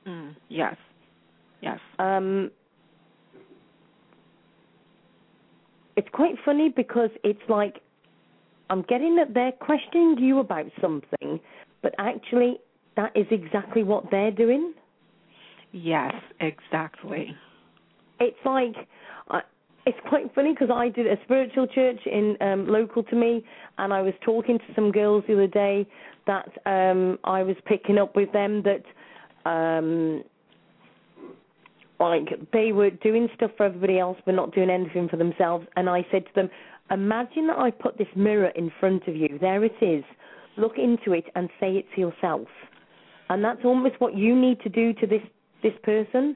Mm, 0.06 0.36
yes. 0.50 0.76
Yes. 1.62 1.80
Um, 2.00 2.52
it's 5.96 6.10
quite 6.12 6.36
funny 6.44 6.74
because 6.76 7.12
it's 7.24 7.40
like 7.48 7.78
I'm 8.70 8.82
getting 8.84 9.16
that 9.16 9.34
they're 9.34 9.54
questioning 9.54 10.18
you 10.20 10.40
about 10.40 10.66
something, 10.82 11.40
but 11.82 11.94
actually 11.98 12.60
that 13.00 13.16
is 13.16 13.26
exactly 13.32 13.82
what 13.82 14.12
they're 14.12 14.32
doing. 14.32 14.74
Yes, 15.72 16.14
exactly. 16.42 17.34
It's 18.20 18.38
like 18.44 18.76
I 19.30 19.40
it's 19.86 19.98
quite 20.10 20.34
funny 20.36 20.54
because 20.54 20.70
I 20.70 20.90
did 20.90 21.08
a 21.08 21.16
spiritual 21.24 21.66
church 21.68 22.00
in 22.06 22.36
um 22.42 22.68
local 22.68 23.04
to 23.04 23.16
me, 23.16 23.46
and 23.78 23.94
I 23.94 24.02
was 24.02 24.14
talking 24.26 24.60
to 24.60 24.66
some 24.76 24.92
girls 24.92 25.24
the 25.28 25.34
other 25.34 25.48
day 25.48 25.88
that 26.28 26.50
um 26.66 27.18
I 27.24 27.42
was 27.42 27.56
picking 27.66 27.98
up 27.98 28.18
with 28.18 28.34
them 28.34 28.64
that 28.64 28.84
um 29.50 30.24
like 32.02 32.28
they 32.52 32.74
were 32.74 32.90
doing 32.90 33.30
stuff 33.36 33.52
for 33.56 33.66
everybody 33.66 33.98
else 33.98 34.18
but 34.26 34.36
not 34.36 34.54
doing 34.54 34.70
anything 34.70 35.08
for 35.08 35.16
themselves 35.16 35.66
and 35.78 35.90
I 35.90 36.06
said 36.12 36.26
to 36.26 36.32
them, 36.36 36.50
Imagine 36.92 37.48
that 37.48 37.60
I 37.60 37.72
put 37.72 37.98
this 37.98 38.08
mirror 38.16 38.52
in 38.56 38.72
front 38.80 39.08
of 39.08 39.16
you. 39.16 39.38
There 39.40 39.64
it 39.64 39.76
is. 39.82 40.04
Look 40.58 40.78
into 40.78 41.14
it 41.14 41.26
and 41.36 41.48
say 41.62 41.78
it 41.78 41.86
to 41.96 42.02
yourself. 42.02 42.48
And 43.30 43.44
that's 43.44 43.64
almost 43.64 43.96
what 44.00 44.18
you 44.18 44.36
need 44.36 44.60
to 44.62 44.70
do 44.70 44.94
to 44.94 45.08
this 45.08 45.22
this 45.62 45.74
person. 45.84 46.36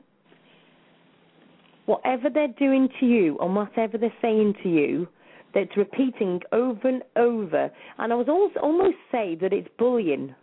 Whatever 1.86 2.30
they're 2.30 2.48
doing 2.60 2.88
to 2.99 3.06
you 3.06 3.38
and 3.40 3.56
whatever 3.56 3.98
they're 3.98 4.14
saying 4.22 4.56
to 4.64 4.70
you, 4.70 5.07
that's 5.53 5.76
repeating 5.76 6.40
over 6.52 6.88
and 6.88 7.03
over. 7.15 7.70
And 7.98 8.14
I 8.14 8.15
was 8.15 8.28
also 8.30 8.60
almost 8.60 8.98
say 9.11 9.36
that 9.41 9.53
it's 9.53 9.68
bullying 9.78 10.34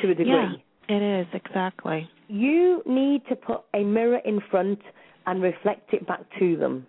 to 0.00 0.10
a 0.10 0.14
degree. 0.14 0.30
Yeah, 0.30 0.52
it 0.88 1.20
is 1.20 1.26
exactly. 1.34 2.08
You 2.28 2.82
need 2.86 3.22
to 3.28 3.36
put 3.36 3.62
a 3.74 3.82
mirror 3.82 4.20
in 4.24 4.40
front 4.50 4.80
and 5.26 5.42
reflect 5.42 5.92
it 5.92 6.06
back 6.06 6.22
to 6.38 6.56
them. 6.56 6.86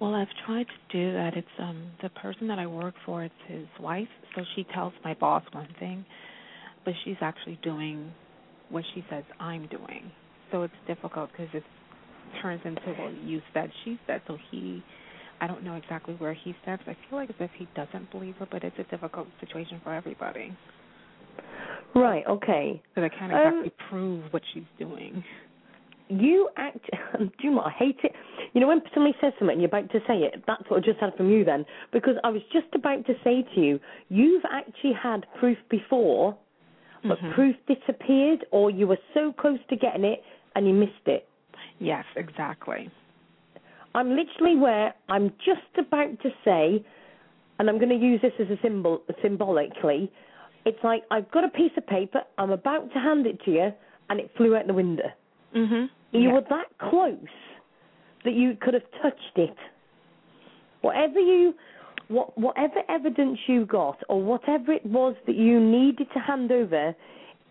Well, 0.00 0.14
I've 0.14 0.28
tried 0.46 0.66
to 0.66 0.96
do 0.96 1.12
that. 1.12 1.36
It's 1.36 1.46
um 1.58 1.90
the 2.02 2.08
person 2.10 2.46
that 2.48 2.58
I 2.58 2.66
work 2.66 2.94
for. 3.04 3.24
It's 3.24 3.34
his 3.46 3.66
wife, 3.80 4.08
so 4.34 4.42
she 4.54 4.64
tells 4.74 4.92
my 5.04 5.14
boss 5.14 5.42
one 5.52 5.68
thing, 5.78 6.04
but 6.84 6.94
she's 7.04 7.16
actually 7.20 7.58
doing 7.62 8.12
what 8.70 8.84
she 8.94 9.04
says 9.10 9.24
I'm 9.40 9.66
doing. 9.68 10.10
So 10.52 10.62
it's 10.62 10.74
difficult 10.86 11.30
because 11.32 11.48
it 11.54 11.64
turns 12.42 12.60
into 12.64 12.82
well, 12.98 13.12
you 13.12 13.40
said, 13.54 13.70
she 13.84 13.98
said. 14.06 14.22
So 14.26 14.36
he, 14.50 14.82
I 15.40 15.46
don't 15.46 15.62
know 15.64 15.74
exactly 15.74 16.14
where 16.14 16.34
he 16.34 16.54
steps. 16.62 16.82
I 16.86 16.96
feel 17.08 17.18
like 17.18 17.30
as 17.30 17.36
if 17.40 17.50
he 17.58 17.66
doesn't 17.74 18.10
believe 18.10 18.36
her, 18.36 18.48
but 18.50 18.64
it's 18.64 18.78
a 18.78 18.84
difficult 18.84 19.28
situation 19.40 19.80
for 19.84 19.94
everybody. 19.94 20.56
Right, 21.94 22.24
okay. 22.28 22.82
Because 22.94 23.10
I 23.12 23.18
can't 23.18 23.32
Um, 23.32 23.38
exactly 23.38 23.72
prove 23.88 24.32
what 24.32 24.42
she's 24.52 24.64
doing. 24.78 25.24
You 26.08 26.48
act. 26.56 26.78
Do 27.18 27.28
you 27.40 27.50
know 27.50 27.56
what? 27.58 27.66
I 27.66 27.70
hate 27.70 27.98
it. 28.02 28.12
You 28.52 28.60
know 28.60 28.68
when 28.68 28.80
somebody 28.94 29.14
says 29.20 29.32
something 29.38 29.54
and 29.54 29.60
you're 29.60 29.68
about 29.68 29.90
to 29.92 30.00
say 30.06 30.18
it. 30.18 30.42
That's 30.46 30.62
what 30.68 30.78
I 30.78 30.80
just 30.80 31.00
had 31.00 31.14
from 31.16 31.30
you 31.30 31.44
then, 31.44 31.66
because 31.92 32.14
I 32.24 32.30
was 32.30 32.42
just 32.52 32.68
about 32.74 33.04
to 33.06 33.14
say 33.24 33.44
to 33.54 33.60
you, 33.60 33.80
you've 34.08 34.44
actually 34.50 34.94
had 34.94 35.26
proof 35.38 35.58
before, 35.70 36.36
but 37.08 37.18
Mhm. 37.20 37.32
proof 37.32 37.56
disappeared, 37.66 38.44
or 38.50 38.70
you 38.70 38.86
were 38.86 38.98
so 39.14 39.32
close 39.32 39.58
to 39.68 39.76
getting 39.76 40.04
it 40.04 40.22
and 40.54 40.66
you 40.66 40.74
missed 40.74 41.06
it. 41.06 41.26
Yes, 41.78 42.04
exactly. 42.16 42.90
I'm 43.94 44.14
literally 44.14 44.56
where 44.56 44.94
I'm 45.08 45.32
just 45.38 45.76
about 45.76 46.20
to 46.20 46.30
say, 46.44 46.84
and 47.58 47.68
I'm 47.68 47.78
going 47.78 47.88
to 47.88 47.96
use 47.96 48.20
this 48.20 48.34
as 48.38 48.50
a 48.50 48.58
symbol 48.62 49.02
symbolically. 49.22 50.12
It's 50.64 50.82
like 50.84 51.04
I've 51.10 51.30
got 51.30 51.44
a 51.44 51.48
piece 51.48 51.72
of 51.76 51.86
paper. 51.86 52.22
I'm 52.36 52.50
about 52.50 52.92
to 52.92 52.98
hand 52.98 53.26
it 53.26 53.42
to 53.44 53.50
you, 53.50 53.72
and 54.10 54.20
it 54.20 54.30
flew 54.36 54.54
out 54.56 54.66
the 54.66 54.74
window. 54.74 55.10
Mhm. 55.54 55.90
You 56.12 56.20
Yeah. 56.20 56.32
were 56.34 56.40
that 56.42 56.66
close 56.78 57.18
that 58.24 58.34
you 58.34 58.56
could 58.56 58.74
have 58.74 58.90
touched 59.02 59.38
it. 59.38 59.56
Whatever 60.82 61.18
you, 61.20 61.54
what, 62.08 62.36
whatever 62.38 62.80
evidence 62.88 63.38
you 63.46 63.66
got, 63.66 63.98
or 64.08 64.22
whatever 64.22 64.72
it 64.72 64.84
was 64.84 65.14
that 65.26 65.36
you 65.36 65.60
needed 65.60 66.08
to 66.14 66.18
hand 66.18 66.50
over, 66.50 66.94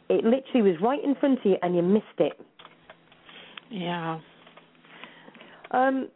it 0.09 0.23
literally 0.23 0.71
was 0.71 0.81
right 0.81 1.03
in 1.03 1.15
front 1.15 1.39
of 1.39 1.45
you, 1.45 1.57
and 1.61 1.75
you 1.75 1.81
missed 1.81 2.05
it. 2.19 2.33
Yeah. 3.69 4.19
Um, 5.71 6.09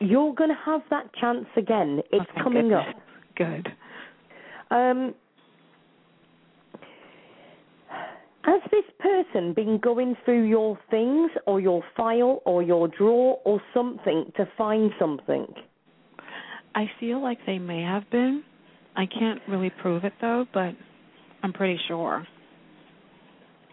you're 0.00 0.34
going 0.34 0.50
to 0.50 0.56
have 0.64 0.82
that 0.90 1.12
chance 1.14 1.46
again. 1.56 2.00
It's 2.10 2.28
Okay, 2.30 2.42
coming 2.42 2.68
good. 2.68 2.74
up. 2.74 2.96
Good. 3.36 3.68
Um, 4.70 5.14
has 8.42 8.62
this 8.70 8.84
person 8.98 9.52
been 9.52 9.78
going 9.78 10.16
through 10.24 10.46
your 10.46 10.78
things 10.90 11.30
or 11.46 11.60
your 11.60 11.82
file 11.96 12.40
or 12.44 12.62
your 12.62 12.88
drawer 12.88 13.38
or 13.44 13.60
something 13.74 14.32
to 14.36 14.48
find 14.56 14.90
something? 14.98 15.46
I 16.78 16.88
feel 17.00 17.20
like 17.20 17.38
they 17.44 17.58
may 17.58 17.82
have 17.82 18.08
been. 18.10 18.44
I 18.96 19.06
can't 19.06 19.40
really 19.48 19.70
prove 19.82 20.04
it 20.04 20.12
though, 20.20 20.46
but 20.54 20.74
I'm 21.42 21.52
pretty 21.52 21.76
sure. 21.88 22.24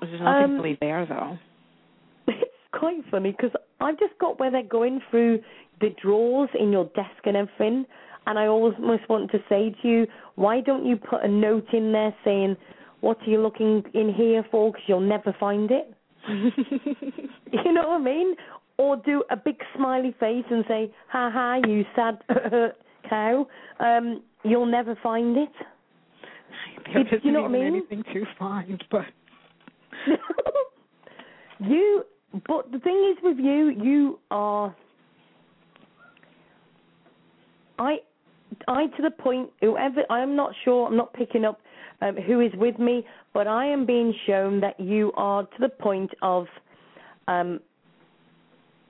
There's 0.01 0.19
nothing 0.19 0.43
Um, 0.43 0.57
really 0.57 0.77
there 0.81 1.05
though. 1.05 1.37
It's 2.27 2.79
quite 2.79 3.03
funny 3.11 3.29
because 3.31 3.51
I've 3.79 3.99
just 3.99 4.17
got 4.19 4.39
where 4.39 4.49
they're 4.49 4.63
going 4.63 5.01
through 5.11 5.39
the 5.81 5.89
drawers 6.01 6.49
in 6.59 6.71
your 6.71 6.85
desk 6.95 7.21
and 7.25 7.37
everything, 7.37 7.85
and 8.25 8.39
I 8.39 8.47
almost 8.47 9.07
want 9.07 9.29
to 9.31 9.39
say 9.49 9.75
to 9.81 9.87
you, 9.87 10.07
why 10.33 10.61
don't 10.61 10.85
you 10.85 10.97
put 10.97 11.23
a 11.23 11.27
note 11.27 11.67
in 11.73 11.91
there 11.91 12.13
saying, 12.25 12.57
what 13.01 13.17
are 13.21 13.29
you 13.29 13.39
looking 13.39 13.83
in 13.93 14.11
here 14.13 14.43
for? 14.49 14.71
Because 14.71 14.83
you'll 14.87 14.99
never 15.15 15.31
find 15.39 15.69
it. 15.69 15.93
You 17.63 17.71
know 17.71 17.87
what 17.87 18.01
I 18.01 18.03
mean? 18.03 18.35
Or 18.77 18.97
do 18.97 19.23
a 19.29 19.37
big 19.37 19.57
smiley 19.75 20.13
face 20.19 20.43
and 20.49 20.65
say, 20.67 20.91
ha 21.07 21.29
ha, 21.31 21.61
you 21.67 21.85
sad 21.95 22.15
cow. 23.09 23.47
Um, 23.79 24.21
you'll 24.43 24.65
never 24.65 24.95
find 25.01 25.37
it. 25.37 25.49
there 26.93 27.01
It- 27.01 27.07
isn't 27.07 27.25
you 27.25 27.31
know 27.31 27.41
what 27.43 27.49
I 27.51 27.53
mean? 27.53 27.65
anything 27.65 28.03
to 28.13 28.25
find, 28.37 28.83
but 28.91 29.05
You, 31.59 32.03
but 32.47 32.71
the 32.71 32.79
thing 32.79 33.13
is 33.15 33.23
with 33.23 33.37
you, 33.37 33.69
you 33.81 34.19
are. 34.29 34.75
I, 37.79 37.97
I 38.67 38.87
to 38.87 39.01
the 39.01 39.11
point. 39.11 39.49
Whoever 39.61 40.03
I'm 40.09 40.35
not 40.35 40.51
sure. 40.63 40.87
I'm 40.87 40.97
not 40.97 41.13
picking 41.13 41.45
up 41.45 41.59
um, 42.01 42.15
who 42.17 42.41
is 42.41 42.51
with 42.55 42.77
me, 42.77 43.05
but 43.33 43.47
I 43.47 43.65
am 43.67 43.85
being 43.85 44.13
shown 44.27 44.59
that 44.61 44.79
you 44.79 45.11
are 45.15 45.43
to 45.43 45.57
the 45.59 45.69
point 45.69 46.11
of 46.21 46.45
um, 47.27 47.59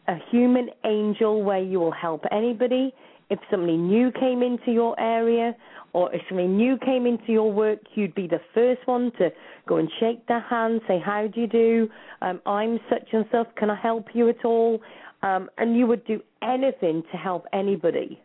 a 0.07 0.15
human 0.31 0.69
angel, 0.85 1.43
where 1.43 1.61
you 1.61 1.79
will 1.79 1.91
help 1.91 2.23
anybody. 2.31 2.93
If 3.29 3.39
somebody 3.49 3.77
new 3.77 4.11
came 4.11 4.43
into 4.43 4.71
your 4.71 4.99
area, 4.99 5.55
or 5.93 6.13
if 6.13 6.21
somebody 6.29 6.47
new 6.47 6.77
came 6.77 7.05
into 7.07 7.31
your 7.31 7.51
work, 7.51 7.79
you'd 7.95 8.13
be 8.13 8.27
the 8.27 8.41
first 8.53 8.85
one 8.85 9.11
to 9.17 9.29
go 9.67 9.77
and 9.77 9.89
shake 9.99 10.27
their 10.27 10.41
hand, 10.41 10.81
say, 10.87 10.99
How 11.03 11.27
do 11.27 11.41
you 11.41 11.47
do? 11.47 11.89
Um, 12.21 12.41
I'm 12.45 12.79
such 12.89 13.07
and 13.13 13.25
such. 13.31 13.47
Can 13.55 13.69
I 13.69 13.75
help 13.75 14.07
you 14.13 14.29
at 14.29 14.45
all? 14.45 14.79
Um, 15.23 15.49
and 15.57 15.75
you 15.75 15.87
would 15.87 16.05
do 16.05 16.21
anything 16.43 17.01
to 17.11 17.17
help 17.17 17.45
anybody. 17.51 18.19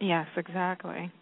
Yes, 0.00 0.26
exactly. 0.36 1.12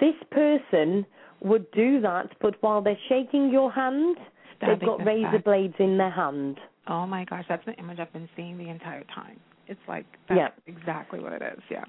This 0.00 0.14
person 0.30 1.04
would 1.40 1.70
do 1.72 2.00
that, 2.00 2.28
but 2.40 2.54
while 2.62 2.80
they're 2.80 2.96
shaking 3.08 3.50
your 3.50 3.70
hand, 3.70 4.16
they've 4.60 4.80
got 4.80 5.04
razor 5.04 5.32
back. 5.32 5.44
blades 5.44 5.74
in 5.78 5.98
their 5.98 6.10
hand. 6.10 6.58
Oh 6.86 7.06
my 7.06 7.24
gosh, 7.24 7.44
that's 7.48 7.64
the 7.66 7.74
image 7.74 7.98
I've 7.98 8.12
been 8.12 8.28
seeing 8.36 8.56
the 8.56 8.68
entire 8.68 9.04
time. 9.14 9.38
It's 9.66 9.80
like 9.86 10.06
that's 10.28 10.38
Yeah. 10.38 10.48
exactly 10.66 11.20
what 11.20 11.32
it 11.32 11.42
is. 11.42 11.62
Yeah. 11.70 11.84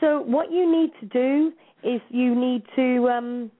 So 0.00 0.22
what 0.22 0.50
you 0.50 0.70
need 0.70 0.90
to 1.00 1.06
do 1.06 1.52
is 1.82 2.00
you 2.08 2.34
need 2.34 2.62
to 2.76 3.08
um, 3.08 3.50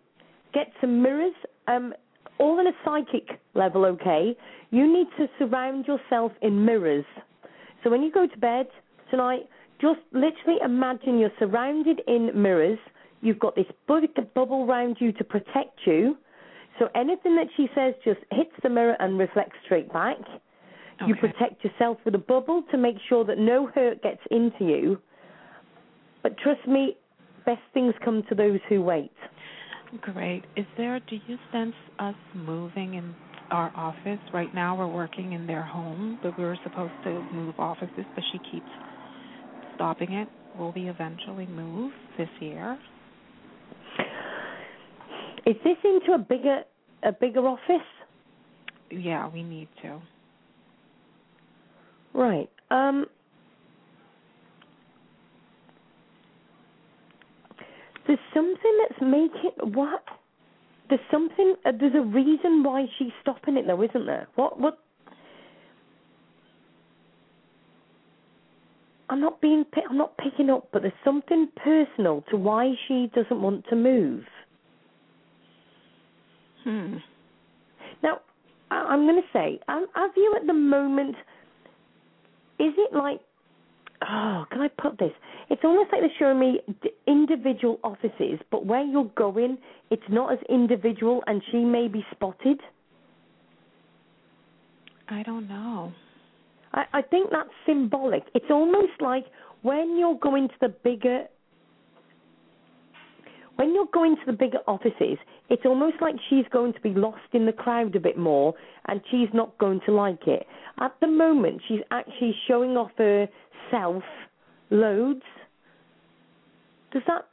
get 0.55 0.69
some 0.81 1.03
mirrors, 1.03 1.35
um, 1.69 1.93
all 2.39 2.59
on 2.59 2.67
a 2.67 2.73
psychic 2.85 3.41
level, 3.55 3.85
okay? 3.85 4.37
You 4.71 4.91
need 4.91 5.07
to 5.19 5.29
surround 5.39 5.87
yourself 5.87 6.33
in 6.43 6.65
mirrors. 6.65 7.05
So 7.83 7.91
when 7.91 8.03
you 8.03 8.11
go 8.11 8.27
to 8.27 8.39
bed 8.39 8.67
tonight, 9.11 9.49
just 9.81 10.01
literally 10.13 10.59
imagine 10.65 11.19
you're 11.19 11.31
surrounded 11.39 12.01
in 12.07 12.31
mirrors. 12.35 12.79
You've 13.23 13.39
got 13.39 13.55
this 13.57 13.67
bu- 13.87 14.07
bubble 14.35 14.65
around 14.65 14.97
you 15.01 15.13
to 15.13 15.25
protect 15.25 15.81
you. 15.87 16.17
So 16.79 16.89
anything 16.95 17.37
that 17.37 17.47
she 17.57 17.69
says 17.75 17.95
just 18.05 18.21
hits 18.31 18.53
the 18.63 18.71
mirror 18.71 18.97
and 19.01 19.19
reflects 19.19 19.57
straight 19.65 19.93
back. 19.93 20.17
You 21.07 21.15
protect 21.15 21.65
yourself 21.65 21.97
with 22.05 22.15
a 22.15 22.19
bubble 22.19 22.63
to 22.71 22.77
make 22.77 22.97
sure 23.09 23.25
that 23.25 23.39
no 23.39 23.69
hurt 23.75 24.03
gets 24.03 24.21
into 24.31 24.67
you. 24.67 24.99
But 26.23 26.37
trust 26.39 26.67
me, 26.67 26.97
best 27.47 27.61
things 27.73 27.95
come 28.05 28.23
to 28.29 28.35
those 28.35 28.61
who 28.69 28.83
wait. 28.83 29.13
Great. 30.01 30.45
Is 30.57 30.67
there? 30.77 31.01
Do 31.09 31.17
you 31.27 31.37
sense 31.51 31.75
us 31.99 32.15
moving 32.35 32.95
in 32.95 33.15
our 33.51 33.73
office 33.75 34.21
right 34.33 34.55
now? 34.55 34.77
We're 34.77 34.87
working 34.87 35.33
in 35.33 35.47
their 35.47 35.63
home, 35.63 36.19
but 36.23 36.39
we 36.39 36.45
were 36.45 36.59
supposed 36.63 36.93
to 37.05 37.25
move 37.33 37.55
offices, 37.59 38.05
but 38.15 38.23
she 38.31 38.39
keeps 38.51 38.71
stopping 39.75 40.13
it. 40.13 40.29
Will 40.59 40.73
we 40.73 40.89
eventually 40.89 41.47
move 41.47 41.93
this 42.19 42.29
year? 42.41 42.79
Is 45.47 45.57
this 45.65 45.77
into 45.85 46.13
a 46.13 46.19
bigger 46.19 46.63
a 47.03 47.13
bigger 47.13 47.41
office? 47.41 47.87
Yeah, 48.91 49.29
we 49.29 49.43
need 49.43 49.69
to. 49.83 50.01
Right. 52.15 52.51
Um 52.71 53.07
There's 58.11 58.19
something 58.35 58.79
that's 58.81 59.01
making 59.01 59.73
what? 59.75 60.03
There's 60.89 61.01
something. 61.13 61.55
Uh, 61.65 61.71
there's 61.79 61.95
a 61.95 62.01
reason 62.01 62.65
why 62.65 62.87
she's 62.99 63.13
stopping 63.23 63.57
it, 63.57 63.69
though, 63.69 63.81
isn't 63.85 64.05
there? 64.05 64.27
What? 64.35 64.59
What? 64.59 64.81
I'm 69.11 69.21
not 69.21 69.41
being. 69.41 69.65
I'm 69.89 69.97
not 69.97 70.19
picking 70.19 70.51
up, 70.51 70.67
but 70.73 70.83
there's 70.83 70.93
something 71.05 71.51
personal 71.63 72.25
to 72.31 72.37
why 72.37 72.73
she 72.89 73.09
doesn't 73.15 73.41
want 73.41 73.65
to 73.71 73.77
move. 73.77 74.25
Hmm. 76.65 76.97
Now, 78.03 78.23
I- 78.73 78.87
I'm 78.89 79.07
going 79.07 79.23
to 79.23 79.29
say, 79.33 79.61
um, 79.69 79.87
have 79.95 80.11
you 80.17 80.35
at 80.35 80.49
the 80.49 80.53
moment? 80.53 81.15
Is 82.59 82.75
it 82.77 82.93
like? 82.93 83.21
Oh, 84.03 84.47
can 84.51 84.63
I 84.63 84.69
put 84.83 84.99
this? 84.99 85.13
It's 85.51 85.63
almost 85.65 85.91
like 85.93 86.01
they're 86.01 86.11
showing 86.19 86.39
me 86.39 86.61
individual 87.07 87.81
offices, 87.83 88.39
but 88.51 88.65
where 88.65 88.85
you're 88.85 89.11
going, 89.17 89.59
it's 89.91 90.03
not 90.09 90.33
as 90.33 90.39
individual, 90.49 91.23
and 91.27 91.43
she 91.51 91.59
may 91.59 91.89
be 91.89 92.05
spotted. 92.13 92.61
I 95.09 95.25
don't 95.25 95.49
know. 95.49 95.93
I, 96.73 96.85
I 96.93 97.03
think 97.03 97.31
that's 97.31 97.51
symbolic. 97.67 98.23
It's 98.35 98.51
almost 98.51 98.93
like 99.01 99.25
when 99.63 99.99
you're 99.99 100.19
going 100.19 100.49
to 100.49 100.55
the 100.61 100.69
bigger 100.69 101.25
when 103.57 103.75
you're 103.75 103.89
going 103.93 104.17
to 104.17 104.23
the 104.25 104.33
bigger 104.33 104.61
offices, 104.67 105.19
it's 105.51 105.67
almost 105.67 105.97
like 106.01 106.15
she's 106.31 106.47
going 106.51 106.73
to 106.73 106.81
be 106.81 106.95
lost 106.95 107.19
in 107.35 107.45
the 107.45 107.53
crowd 107.53 107.95
a 107.95 108.01
bit 108.01 108.17
more 108.17 108.55
and 108.87 109.03
she's 109.11 109.29
not 109.35 109.59
going 109.59 109.81
to 109.85 109.93
like 109.93 110.27
it. 110.27 110.47
At 110.81 110.95
the 111.03 111.07
moment 111.07 111.61
she's 111.69 111.81
actually 111.91 112.35
showing 112.49 112.79
off 112.79 112.93
herself 112.97 114.03
loads. 114.71 115.25
Does 116.93 117.03
that 117.07 117.27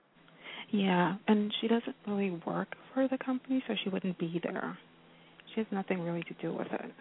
Yeah, 0.71 1.15
and 1.27 1.53
she 1.59 1.67
doesn't 1.67 1.95
really 2.05 2.31
work 2.45 2.75
for 2.93 3.07
the 3.07 3.17
company, 3.17 3.63
so 3.67 3.75
she 3.83 3.89
wouldn't 3.89 4.17
be 4.17 4.39
there. 4.43 4.77
She 5.53 5.61
has 5.61 5.67
nothing 5.71 6.01
really 6.01 6.23
to 6.23 6.33
do 6.41 6.53
with 6.53 6.67
it. 6.71 6.91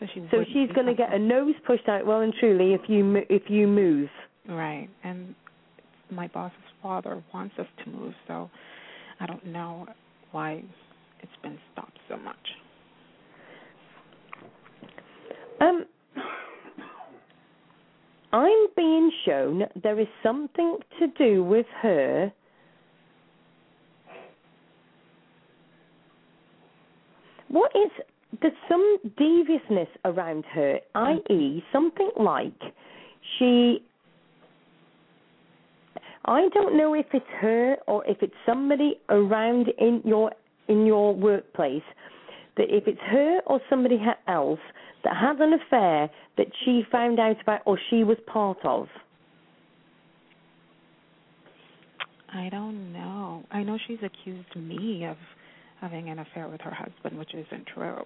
So 0.00 0.06
she 0.14 0.28
so 0.30 0.44
she's 0.52 0.70
going 0.74 0.86
to 0.86 0.94
get 0.94 1.10
her 1.10 1.18
nose 1.18 1.54
pushed 1.66 1.88
out 1.88 2.06
well 2.06 2.20
and 2.20 2.32
truly 2.38 2.74
if 2.74 2.82
you 2.88 3.22
if 3.28 3.42
you 3.48 3.66
move. 3.66 4.08
Right, 4.48 4.88
and 5.02 5.34
my 6.10 6.28
boss's 6.28 6.56
father 6.82 7.22
wants 7.34 7.54
us 7.58 7.66
to 7.84 7.90
move, 7.90 8.14
so 8.26 8.48
I 9.20 9.26
don't 9.26 9.44
know 9.46 9.86
why 10.30 10.62
it's 11.20 11.32
been 11.42 11.58
stopped 11.72 11.98
so 12.08 12.16
much. 12.16 12.36
Um, 15.60 15.84
I'm 18.32 18.66
being 18.76 19.10
shown 19.24 19.62
there 19.82 19.98
is 19.98 20.06
something 20.22 20.78
to 20.98 21.06
do 21.16 21.42
with 21.42 21.66
her. 21.82 22.32
What 27.48 27.72
is 27.74 27.90
there's 28.42 28.52
some 28.68 28.98
deviousness 29.16 29.88
around 30.04 30.44
her, 30.52 30.78
i.e., 30.94 31.64
something 31.72 32.10
like 32.18 32.60
she. 33.38 33.82
I 36.26 36.48
don't 36.52 36.76
know 36.76 36.92
if 36.92 37.06
it's 37.14 37.24
her 37.40 37.76
or 37.86 38.04
if 38.06 38.18
it's 38.20 38.34
somebody 38.44 39.00
around 39.08 39.68
in 39.78 40.02
your 40.04 40.32
in 40.68 40.84
your 40.84 41.14
workplace 41.14 41.82
that 42.58 42.66
if 42.68 42.86
it's 42.86 43.00
her 43.00 43.40
or 43.46 43.60
somebody 43.70 43.98
else 44.26 44.60
that 45.04 45.16
has 45.16 45.36
an 45.40 45.54
affair 45.54 46.10
that 46.36 46.46
she 46.64 46.82
found 46.90 47.18
out 47.18 47.40
about 47.40 47.60
or 47.64 47.78
she 47.88 48.04
was 48.04 48.18
part 48.26 48.58
of. 48.64 48.88
I 52.32 52.48
don't 52.50 52.92
know. 52.92 53.44
I 53.50 53.62
know 53.62 53.78
she's 53.86 53.98
accused 54.02 54.54
me 54.54 55.06
of 55.06 55.16
having 55.80 56.10
an 56.10 56.18
affair 56.18 56.48
with 56.48 56.60
her 56.60 56.74
husband, 56.74 57.18
which 57.18 57.32
isn't 57.34 57.66
true. 57.74 58.04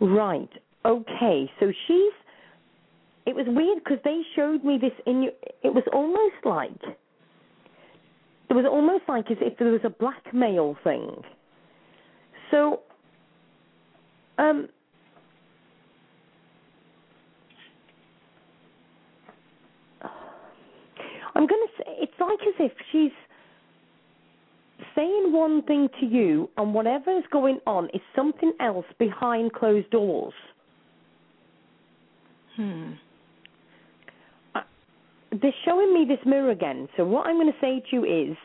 Right. 0.00 0.50
Okay. 0.84 1.50
So 1.60 1.72
she's. 1.86 2.12
It 3.26 3.34
was 3.34 3.46
weird 3.48 3.84
because 3.84 3.98
they 4.04 4.20
showed 4.36 4.64
me 4.64 4.78
this 4.80 4.92
in. 5.06 5.28
It 5.62 5.72
was 5.72 5.84
almost 5.92 6.44
like. 6.44 6.96
It 8.50 8.54
was 8.54 8.64
almost 8.70 9.04
like 9.08 9.30
as 9.30 9.36
if 9.40 9.58
there 9.58 9.68
was 9.68 9.80
a 9.84 9.90
blackmail 9.90 10.76
thing. 10.82 11.22
So. 12.50 12.80
Um. 14.38 14.68
I'm 21.34 21.46
gonna 21.46 21.66
say 21.78 21.84
it's 21.98 22.12
like 22.18 22.40
as 22.48 22.54
if 22.58 22.72
she's 22.90 23.12
saying 24.96 25.32
one 25.32 25.62
thing 25.62 25.88
to 26.00 26.06
you 26.06 26.50
and 26.56 26.74
whatever 26.74 27.16
is 27.16 27.22
going 27.30 27.60
on 27.66 27.84
is 27.94 28.00
something 28.16 28.52
else 28.60 28.86
behind 28.98 29.52
closed 29.52 29.88
doors. 29.90 30.34
Hmm. 32.56 32.92
They're 35.30 35.52
showing 35.64 35.94
me 35.94 36.04
this 36.08 36.18
mirror 36.26 36.50
again. 36.50 36.88
So 36.96 37.04
what 37.04 37.26
I'm 37.26 37.36
going 37.36 37.52
to 37.52 37.58
say 37.60 37.80
to 37.90 37.96
you 37.96 38.04
is 38.30 38.36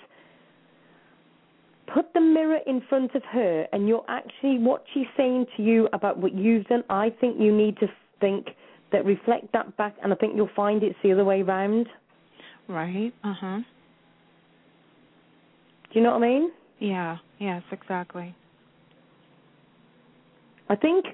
put 1.93 2.11
the 2.13 2.21
mirror 2.21 2.59
in 2.65 2.81
front 2.89 3.13
of 3.15 3.23
her 3.31 3.67
and 3.71 3.87
you're 3.87 4.05
actually 4.07 4.57
what 4.57 4.83
she's 4.93 5.05
saying 5.15 5.45
to 5.55 5.63
you 5.63 5.87
about 5.93 6.17
what 6.17 6.33
you've 6.33 6.65
done, 6.65 6.83
I 6.89 7.11
think 7.21 7.39
you 7.39 7.55
need 7.55 7.77
to 7.77 7.87
think 8.19 8.47
that 8.91 9.05
reflect 9.05 9.51
that 9.53 9.75
back 9.77 9.95
and 10.03 10.11
I 10.11 10.15
think 10.15 10.35
you'll 10.35 10.49
find 10.55 10.83
it's 10.83 10.97
the 11.03 11.11
other 11.11 11.25
way 11.25 11.41
round. 11.41 11.87
Right? 12.67 13.13
Uh 13.23 13.33
huh. 13.33 13.59
Do 15.91 15.99
you 15.99 16.01
know 16.01 16.11
what 16.17 16.23
I 16.23 16.27
mean? 16.27 16.51
Yeah. 16.79 17.17
Yes. 17.39 17.61
Exactly. 17.71 18.35
I 20.69 20.75
think 20.75 21.05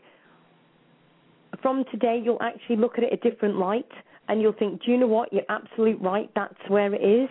from 1.62 1.84
today 1.92 2.22
you'll 2.24 2.42
actually 2.42 2.78
look 2.78 2.98
at 2.98 3.04
it 3.04 3.12
a 3.12 3.30
different 3.30 3.58
light 3.58 3.90
and 4.30 4.42
you'll 4.42 4.54
think, 4.54 4.84
do 4.86 4.92
you 4.92 4.98
know 4.98 5.08
what? 5.08 5.34
You're 5.34 5.44
absolutely 5.50 5.96
right. 5.96 6.30
That's 6.36 6.56
where 6.68 6.94
it 6.94 7.02
is. 7.02 7.30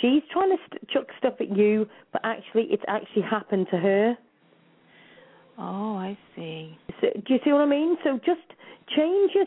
She's 0.00 0.22
trying 0.32 0.50
to 0.50 0.56
st- 0.68 0.88
chuck 0.90 1.06
stuff 1.18 1.34
at 1.40 1.56
you, 1.56 1.86
but 2.12 2.20
actually 2.24 2.64
it's 2.70 2.82
actually 2.88 3.22
happened 3.22 3.66
to 3.70 3.78
her. 3.78 4.18
Oh, 5.58 5.96
I 5.96 6.18
see. 6.34 6.76
So, 7.00 7.08
do 7.14 7.34
you 7.34 7.40
see 7.44 7.52
what 7.52 7.60
I 7.60 7.66
mean? 7.66 7.96
So 8.02 8.18
just 8.24 8.40
change 8.96 9.32
your 9.34 9.46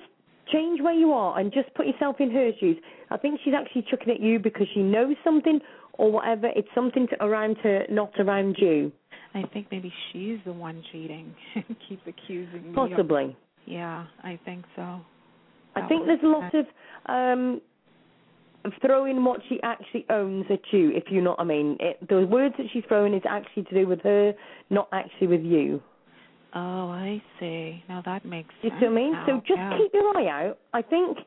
change 0.52 0.82
where 0.82 0.94
you 0.94 1.12
are 1.12 1.38
and 1.40 1.52
just 1.52 1.74
put 1.74 1.86
yourself 1.86 2.18
in 2.20 2.32
her 2.32 2.52
shoes. 2.60 2.78
I 3.12 3.18
think 3.18 3.42
she's 3.44 3.54
actually 3.54 3.86
chucking 3.90 4.14
at 4.14 4.22
you 4.22 4.40
because 4.40 4.68
she 4.74 4.82
knows 4.82 5.16
something 5.24 5.60
or 5.94 6.12
whatever. 6.12 6.48
It's 6.56 6.70
something 6.74 7.08
to, 7.10 7.24
around 7.24 7.58
her, 7.64 7.86
not 7.90 8.14
around 8.20 8.56
you. 8.60 8.92
I 9.34 9.44
think 9.54 9.68
maybe 9.72 9.92
she's 10.12 10.40
the 10.46 10.54
one 10.54 10.82
cheating. 10.92 11.36
Keeps 11.90 12.02
accusing 12.08 12.72
me. 12.72 12.74
Possibly. 12.74 13.36
Yeah, 13.66 14.06
I 14.24 14.40
think 14.46 14.64
so. 14.76 15.02
I 15.76 15.88
think 15.88 16.06
there's 16.08 16.24
a 16.24 16.28
lot 16.28 16.54
of 16.56 16.66
um 17.06 17.56
of 17.56 17.62
throwing 18.82 19.24
what 19.24 19.42
she 19.50 19.60
actually 19.64 20.06
owns 20.10 20.46
at 20.50 20.60
you, 20.72 20.92
if 20.92 21.06
you 21.10 21.22
know 21.22 21.32
what 21.32 21.42
I 21.42 21.44
mean. 21.44 21.78
It, 21.80 22.08
the 22.08 22.26
words 22.26 22.56
that 22.58 22.68
she's 22.74 22.84
throwing 22.88 23.14
is 23.14 23.24
actually 23.28 23.64
to 23.64 23.74
do 23.74 23.88
with 23.88 24.02
her, 24.02 24.34
not 24.70 24.90
actually 24.92 25.28
with 25.28 25.44
you. 25.44 25.82
Oh, 26.54 26.90
I 26.90 27.22
see. 27.40 27.84
Now 27.90 28.02
that 28.06 28.26
makes 28.26 28.50
sense. 28.62 28.64
You 28.64 28.80
see 28.80 28.86
what 28.86 28.92
I 28.92 28.96
mean? 28.96 29.12
now. 29.12 29.26
So 29.28 29.38
just 29.40 29.58
yeah. 29.58 29.78
keep 29.78 29.94
your 29.94 30.18
eye 30.18 30.48
out. 30.48 30.58
I 30.74 30.82
think 30.82 31.18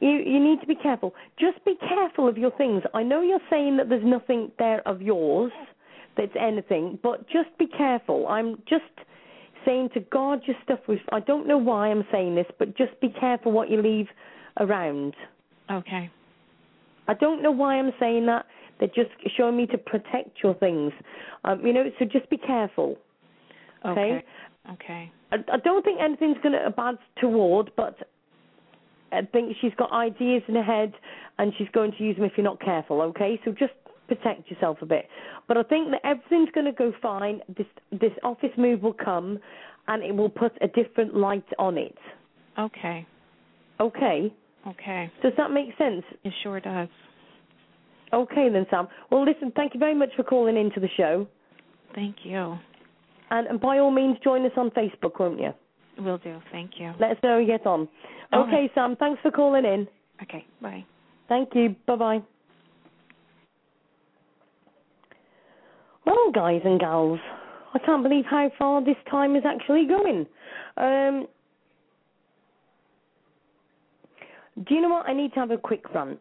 you 0.00 0.10
you 0.10 0.40
need 0.42 0.60
to 0.60 0.66
be 0.66 0.74
careful. 0.74 1.14
Just 1.38 1.64
be 1.64 1.74
careful 1.88 2.28
of 2.28 2.36
your 2.36 2.50
things. 2.52 2.82
I 2.92 3.02
know 3.02 3.22
you're 3.22 3.40
saying 3.50 3.76
that 3.78 3.88
there's 3.88 4.04
nothing 4.04 4.50
there 4.58 4.86
of 4.86 5.00
yours 5.00 5.52
that's 6.16 6.32
anything, 6.38 6.98
but 7.02 7.26
just 7.28 7.56
be 7.58 7.66
careful. 7.66 8.26
I'm 8.28 8.56
just 8.68 8.84
saying 9.64 9.90
to 9.94 10.00
guard 10.00 10.40
your 10.46 10.56
stuff 10.64 10.80
with 10.88 11.00
I 11.12 11.20
don't 11.20 11.46
know 11.46 11.58
why 11.58 11.88
I'm 11.88 12.04
saying 12.12 12.34
this, 12.34 12.46
but 12.58 12.76
just 12.76 13.00
be 13.00 13.08
careful 13.20 13.52
what 13.52 13.70
you 13.70 13.80
leave 13.80 14.06
around. 14.58 15.14
Okay. 15.70 16.10
I 17.08 17.14
don't 17.14 17.42
know 17.42 17.50
why 17.50 17.78
I'm 17.78 17.92
saying 17.98 18.26
that. 18.26 18.46
They're 18.78 18.88
just 18.88 19.10
showing 19.36 19.56
me 19.56 19.66
to 19.66 19.78
protect 19.78 20.42
your 20.42 20.54
things. 20.54 20.92
Um, 21.44 21.64
you 21.66 21.72
know, 21.72 21.84
so 21.98 22.04
just 22.04 22.30
be 22.30 22.36
careful. 22.36 22.96
Okay. 23.84 24.22
Okay. 24.72 25.10
I, 25.32 25.36
I 25.52 25.56
don't 25.58 25.84
think 25.84 26.00
anything's 26.00 26.36
going 26.42 26.52
to 26.52 26.70
bad 26.70 26.96
toward, 27.20 27.70
but 27.76 27.96
I 29.12 29.22
think 29.32 29.56
she's 29.60 29.72
got 29.78 29.92
ideas 29.92 30.42
in 30.48 30.54
her 30.54 30.62
head 30.62 30.92
and 31.38 31.52
she's 31.56 31.68
going 31.72 31.92
to 31.92 32.04
use 32.04 32.16
them 32.16 32.24
if 32.24 32.32
you're 32.36 32.44
not 32.44 32.60
careful. 32.60 33.00
Okay, 33.02 33.40
so 33.44 33.52
just 33.52 33.72
protect 34.08 34.50
yourself 34.50 34.78
a 34.82 34.86
bit. 34.86 35.08
But 35.46 35.56
I 35.56 35.62
think 35.62 35.90
that 35.90 36.00
everything's 36.04 36.50
going 36.50 36.66
to 36.66 36.72
go 36.72 36.92
fine. 37.00 37.40
This 37.56 37.66
this 37.92 38.12
office 38.22 38.50
move 38.56 38.82
will 38.82 38.94
come, 38.94 39.38
and 39.86 40.02
it 40.02 40.14
will 40.14 40.28
put 40.28 40.52
a 40.60 40.68
different 40.68 41.14
light 41.14 41.46
on 41.58 41.78
it. 41.78 41.96
Okay. 42.58 43.06
Okay, 43.80 44.34
Okay. 44.66 45.10
does 45.22 45.32
that 45.38 45.50
make 45.50 45.68
sense? 45.78 46.02
It 46.24 46.32
sure 46.42 46.60
does. 46.60 46.88
Okay 48.12 48.48
then, 48.50 48.66
Sam. 48.70 48.88
Well, 49.10 49.24
listen, 49.24 49.52
thank 49.54 49.74
you 49.74 49.80
very 49.80 49.94
much 49.94 50.10
for 50.16 50.22
calling 50.22 50.56
into 50.56 50.80
the 50.80 50.88
show, 50.96 51.26
Thank 51.94 52.16
you. 52.24 52.58
and, 53.30 53.46
and 53.46 53.60
by 53.60 53.78
all 53.78 53.90
means, 53.90 54.16
join 54.24 54.44
us 54.46 54.52
on 54.56 54.70
Facebook, 54.70 55.18
won't 55.20 55.40
you? 55.40 55.52
Will 56.02 56.18
do. 56.18 56.40
Thank 56.52 56.72
you. 56.78 56.92
Let 57.00 57.12
us 57.12 57.16
know 57.22 57.30
how 57.34 57.38
you 57.38 57.46
get 57.46 57.66
on. 57.66 57.88
All 58.32 58.42
Okay, 58.44 58.52
right. 58.62 58.70
Sam. 58.74 58.96
Thanks 58.96 59.20
for 59.22 59.30
calling 59.30 59.64
in. 59.64 59.86
Okay. 60.22 60.44
Bye. 60.62 60.84
Thank 61.28 61.50
you. 61.54 61.74
Bye 61.86 61.96
bye. 61.96 62.22
Well, 66.06 66.30
guys 66.32 66.60
and 66.64 66.80
gals, 66.80 67.18
I 67.74 67.78
can't 67.80 68.02
believe 68.02 68.24
how 68.28 68.50
far 68.58 68.82
this 68.84 68.96
time 69.10 69.36
is 69.36 69.42
actually 69.44 69.86
going. 69.86 70.26
Um, 70.76 71.26
do 74.66 74.74
you 74.74 74.80
know 74.80 74.88
what? 74.88 75.08
I 75.08 75.12
need 75.12 75.32
to 75.34 75.40
have 75.40 75.50
a 75.50 75.58
quick 75.58 75.94
rant. 75.94 76.20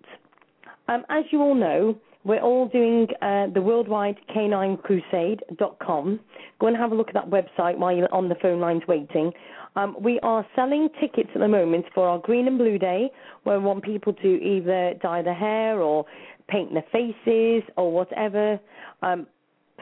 Um, 0.88 1.04
as 1.10 1.26
you 1.32 1.42
all 1.42 1.56
know, 1.56 1.98
we're 2.24 2.42
all 2.42 2.68
doing 2.68 3.08
uh, 3.22 3.48
the 3.54 3.62
worldwide 3.62 4.18
caninecrusade.com. 4.36 6.20
Go 6.60 6.68
and 6.68 6.76
have 6.76 6.92
a 6.92 6.96
look 6.96 7.08
at 7.08 7.14
that 7.14 7.30
website 7.30 7.78
while 7.78 7.96
you're 7.96 8.14
on 8.14 8.28
the 8.30 8.36
phone 8.42 8.60
lines 8.60 8.84
waiting. 8.88 9.32
Um, 9.76 9.96
we 10.02 10.20
are 10.22 10.46
selling 10.56 10.90
tickets 11.00 11.30
at 11.36 11.40
the 11.40 11.48
moment 11.48 11.86
for 11.94 12.08
our 12.08 12.20
Green 12.20 12.48
and 12.48 12.58
Blue 12.58 12.78
Day, 12.78 13.12
where 13.44 13.60
we 13.60 13.66
want 13.66 13.84
people 13.84 14.14
to 14.14 14.28
either 14.44 14.96
dye 15.02 15.22
their 15.22 15.36
hair 15.36 15.80
or 15.80 16.06
paint 16.48 16.74
their 16.74 16.86
faces 16.92 17.64
or 17.78 17.92
whatever. 17.92 18.60
Um, 19.02 19.28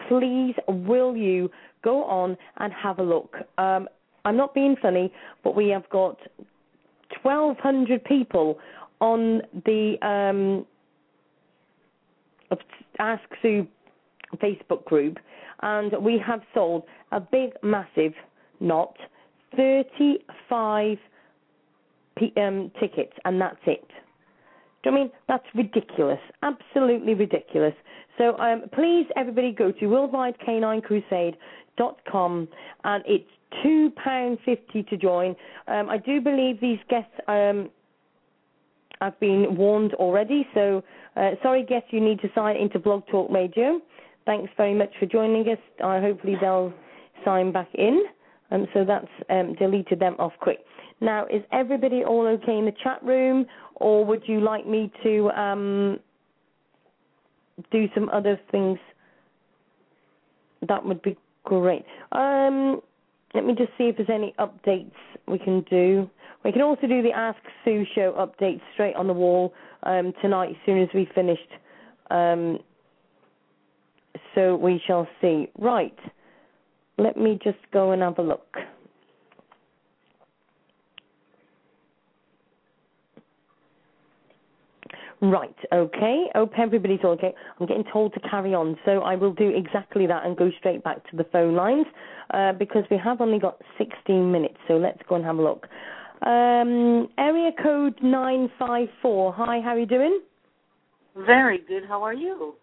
please, 0.08 0.56
will 0.68 1.16
you 1.16 1.50
go 1.84 2.04
on 2.04 2.38
and 2.58 2.74
have 2.74 3.00
a 3.00 3.04
look? 3.04 3.36
Um, 3.58 3.88
I'm 4.26 4.38
not 4.38 4.54
being 4.54 4.76
funny, 4.82 5.12
but 5.44 5.56
we 5.56 5.70
have 5.70 5.90
got 5.90 6.18
1,200 7.24 8.04
people 8.06 8.60
on 9.00 9.42
the 9.66 9.96
um, 10.02 10.66
Ask 13.00 13.24
Sue 13.42 13.68
Facebook 14.38 14.86
group, 14.86 15.18
and 15.62 15.92
we 16.02 16.18
have 16.26 16.42
sold 16.54 16.84
a 17.12 17.20
big, 17.20 17.52
massive, 17.64 18.14
not 18.60 18.96
35 19.56 20.98
p- 22.18 22.34
um, 22.38 22.72
tickets, 22.80 23.14
and 23.26 23.42
that's 23.42 23.58
it. 23.66 23.86
Do 24.84 24.92
I 24.92 24.94
mean 24.94 25.10
that's 25.28 25.46
ridiculous? 25.56 26.20
Absolutely 26.44 27.16
ridiculous. 27.16 27.74
So 28.18 28.38
um, 28.38 28.64
please, 28.74 29.08
everybody, 29.18 29.52
go 29.52 29.72
to 29.72 29.86
worldwidecanincrusade.com, 29.86 32.48
and 32.84 33.04
it's 33.08 33.30
two 33.64 33.92
pound 34.04 34.38
fifty 34.46 34.84
to 34.84 34.98
join. 34.98 35.36
Um, 35.68 35.90
I 35.90 35.98
do 35.98 36.22
believe 36.22 36.60
these 36.60 36.80
guests 36.90 37.14
um, 37.28 37.70
have 39.02 39.20
been 39.20 39.56
warned 39.56 39.94
already. 39.96 40.48
So 40.54 40.84
uh, 41.16 41.32
sorry, 41.42 41.64
guests, 41.64 41.90
you 41.92 42.02
need 42.02 42.20
to 42.22 42.30
sign 42.36 42.58
into 42.58 42.80
Blog 42.80 43.08
Talk 43.08 43.32
Radio. 43.32 43.80
Thanks 44.26 44.52
very 44.58 44.74
much 44.74 44.92
for 45.00 45.06
joining 45.06 45.48
us. 45.48 45.60
Uh, 45.84 46.02
hopefully 46.02 46.36
they'll 46.42 46.74
sign 47.24 47.52
back 47.52 47.70
in. 47.76 48.04
Um, 48.52 48.68
so 48.74 48.84
that's 48.86 49.08
um, 49.30 49.56
deleted 49.56 50.00
them 50.00 50.16
off 50.20 50.34
quick. 50.40 50.60
Now, 51.02 51.26
is 51.26 51.42
everybody 51.52 52.04
all 52.04 52.28
okay 52.28 52.58
in 52.58 52.66
the 52.66 52.74
chat 52.84 53.04
room, 53.04 53.46
or 53.76 54.06
would 54.06 54.24
you 54.28 54.40
like 54.42 54.68
me 54.68 54.92
to 55.04 55.30
um, 55.32 56.00
do 57.72 57.88
some 57.94 58.10
other 58.10 58.40
things? 58.52 58.80
That 60.68 60.86
would 60.86 61.02
be 61.02 61.18
great. 61.44 61.86
Um, 62.12 62.82
let 63.36 63.46
me 63.46 63.54
just 63.54 63.72
see 63.78 63.86
if 63.86 63.98
there's 63.98 64.10
any 64.10 64.34
updates 64.40 64.92
we 65.28 65.38
can 65.38 65.62
do. 65.70 66.10
We 66.44 66.52
can 66.52 66.62
also 66.62 66.88
do 66.88 67.02
the 67.02 67.12
Ask 67.12 67.40
Sue 67.64 67.86
show 67.94 68.14
updates 68.14 68.62
straight 68.74 68.96
on 68.96 69.08
the 69.08 69.14
wall 69.14 69.54
um, 69.84 70.14
tonight 70.22 70.52
as 70.52 70.56
soon 70.66 70.82
as 70.82 70.88
we 70.94 71.08
finished. 71.14 71.42
Um, 72.10 72.60
so 74.34 74.56
we 74.56 74.82
shall 74.88 75.08
see. 75.22 75.50
Right. 75.58 75.98
Let 76.98 77.18
me 77.18 77.38
just 77.44 77.58
go 77.74 77.92
and 77.92 78.02
have 78.02 78.20
a 78.20 78.22
look. 78.22 78.56
Right, 85.32 85.56
okay. 85.74 86.26
Hope 86.36 86.52
everybody's 86.58 87.00
all 87.04 87.12
okay. 87.12 87.34
I'm 87.60 87.66
getting 87.66 87.86
told 87.92 88.14
to 88.14 88.20
carry 88.20 88.54
on, 88.54 88.78
so 88.86 89.02
I 89.02 89.16
will 89.16 89.34
do 89.34 89.50
exactly 89.50 90.06
that 90.08 90.26
and 90.26 90.38
go 90.38 90.52
straight 90.60 90.84
back 90.84 91.10
to 91.10 91.18
the 91.18 91.24
phone 91.32 91.56
lines 91.56 91.86
uh, 92.32 92.54
because 92.54 92.84
we 92.92 92.98
have 92.98 93.22
only 93.22 93.40
got 93.40 93.60
16 93.78 94.32
minutes, 94.32 94.58
so 94.68 94.76
let's 94.78 95.00
go 95.08 95.16
and 95.16 95.26
have 95.26 95.38
a 95.38 95.42
look. 95.42 95.68
Um, 96.22 97.10
area 97.18 97.52
code 97.62 97.96
954. 98.04 99.34
Hi, 99.34 99.62
how 99.62 99.70
are 99.70 99.80
you 99.80 99.86
doing? 99.86 100.22
Very 101.16 101.60
good. 101.68 101.84
How 101.88 102.04
are 102.04 102.14
you? 102.14 102.54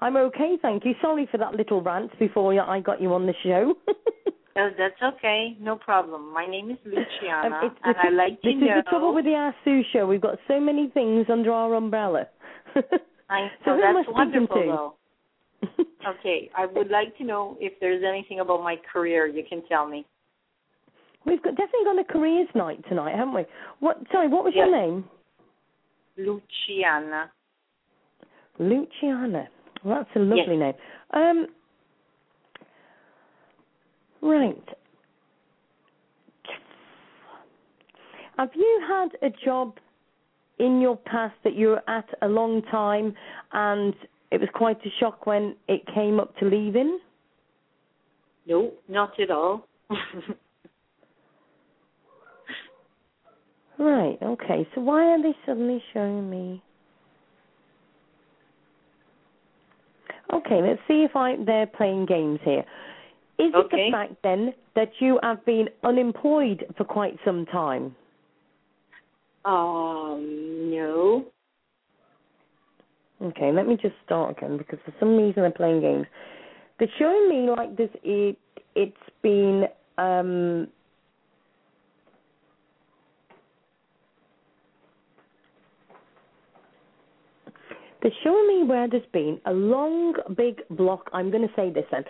I'm 0.00 0.16
okay, 0.16 0.58
thank 0.62 0.84
you. 0.84 0.94
Sorry 1.02 1.28
for 1.30 1.38
that 1.38 1.54
little 1.54 1.82
rant 1.82 2.16
before 2.18 2.58
I 2.60 2.80
got 2.80 3.00
you 3.02 3.12
on 3.14 3.26
the 3.26 3.34
show. 3.42 3.74
Oh, 4.56 4.70
that's 4.76 5.00
okay. 5.16 5.56
No 5.60 5.76
problem. 5.76 6.32
My 6.32 6.46
name 6.46 6.70
is 6.70 6.78
Luciana, 6.84 7.60
Um, 7.62 7.76
and 7.84 7.96
I 7.96 8.10
like 8.10 8.42
to 8.42 8.52
know. 8.52 8.60
this 8.60 8.68
is 8.68 8.84
the 8.84 8.90
trouble 8.90 9.14
with 9.14 9.24
the 9.24 9.34
Ask 9.34 9.56
Sue 9.64 9.82
show. 9.92 10.06
We've 10.06 10.20
got 10.20 10.38
so 10.48 10.58
many 10.58 10.90
things 10.92 11.26
under 11.30 11.52
our 11.52 11.74
umbrella. 11.74 12.26
I, 13.28 13.48
so 13.64 13.72
oh, 13.72 13.74
who 13.76 13.80
that's 13.80 14.08
wonderful, 14.08 14.56
to? 14.56 14.66
though. 14.66 14.94
Okay, 16.08 16.50
I 16.56 16.64
would 16.64 16.88
like 16.88 17.14
to 17.18 17.24
know 17.24 17.58
if 17.60 17.74
there's 17.78 18.02
anything 18.02 18.40
about 18.40 18.62
my 18.62 18.76
career 18.90 19.26
you 19.26 19.44
can 19.46 19.62
tell 19.68 19.86
me. 19.86 20.06
We've 21.26 21.42
got 21.42 21.50
definitely 21.50 21.84
got 21.84 21.98
a 21.98 22.04
careers 22.04 22.48
night 22.54 22.82
tonight, 22.88 23.14
haven't 23.14 23.34
we? 23.34 23.44
What? 23.80 23.98
Sorry, 24.10 24.26
what 24.26 24.42
was 24.42 24.54
Yes. 24.56 24.66
your 24.66 24.76
name? 24.76 25.04
Luciana. 26.16 27.30
Luciana. 28.58 29.48
Well, 29.84 29.96
that's 29.98 30.16
a 30.16 30.20
lovely 30.20 30.56
Yes. 30.56 30.58
name. 30.58 30.74
Um, 31.10 31.46
Right. 34.22 34.68
Have 38.36 38.50
you 38.54 38.82
had 38.88 39.08
a 39.22 39.30
job 39.44 39.74
in 40.58 40.80
your 40.80 40.96
past 40.96 41.34
that 41.44 41.54
you 41.54 41.68
were 41.68 41.82
at 41.88 42.08
a 42.22 42.28
long 42.28 42.62
time 42.70 43.14
and 43.52 43.94
it 44.30 44.40
was 44.40 44.48
quite 44.54 44.78
a 44.84 44.90
shock 44.98 45.26
when 45.26 45.56
it 45.68 45.82
came 45.94 46.20
up 46.20 46.36
to 46.38 46.46
leaving? 46.46 46.98
No, 48.46 48.72
not 48.88 49.18
at 49.20 49.30
all. 49.30 49.66
right, 53.78 54.18
okay. 54.22 54.66
So 54.74 54.80
why 54.80 55.04
are 55.04 55.22
they 55.22 55.34
suddenly 55.46 55.82
showing 55.92 56.30
me? 56.30 56.62
Okay, 60.32 60.62
let's 60.62 60.80
see 60.86 61.02
if 61.02 61.16
I 61.16 61.36
they're 61.44 61.66
playing 61.66 62.06
games 62.06 62.38
here. 62.44 62.64
Is 63.40 63.52
it 63.54 63.70
the 63.70 63.88
fact 63.90 64.14
then 64.22 64.52
that 64.76 64.90
you 64.98 65.18
have 65.22 65.44
been 65.44 65.68
unemployed 65.84 66.64
for 66.76 66.84
quite 66.84 67.16
some 67.24 67.46
time? 67.46 67.94
Um, 69.44 70.70
no. 70.70 71.24
Okay, 73.22 73.52
let 73.52 73.66
me 73.66 73.76
just 73.80 73.94
start 74.04 74.36
again 74.36 74.56
because 74.56 74.78
for 74.84 74.94
some 74.98 75.16
reason 75.16 75.42
they're 75.42 75.50
playing 75.50 75.80
games. 75.80 76.06
They're 76.78 76.88
showing 76.98 77.28
me 77.28 77.50
like 77.50 77.76
this. 77.76 77.90
It 78.02 78.38
it's 78.74 78.96
been 79.22 79.64
um. 79.98 80.68
They're 88.02 88.10
showing 88.24 88.48
me 88.48 88.66
where 88.66 88.88
there's 88.88 89.02
been 89.12 89.38
a 89.44 89.52
long, 89.52 90.14
big 90.34 90.62
block. 90.70 91.10
I'm 91.12 91.30
going 91.30 91.46
to 91.46 91.52
say 91.54 91.70
this 91.70 91.84
then. 91.90 92.02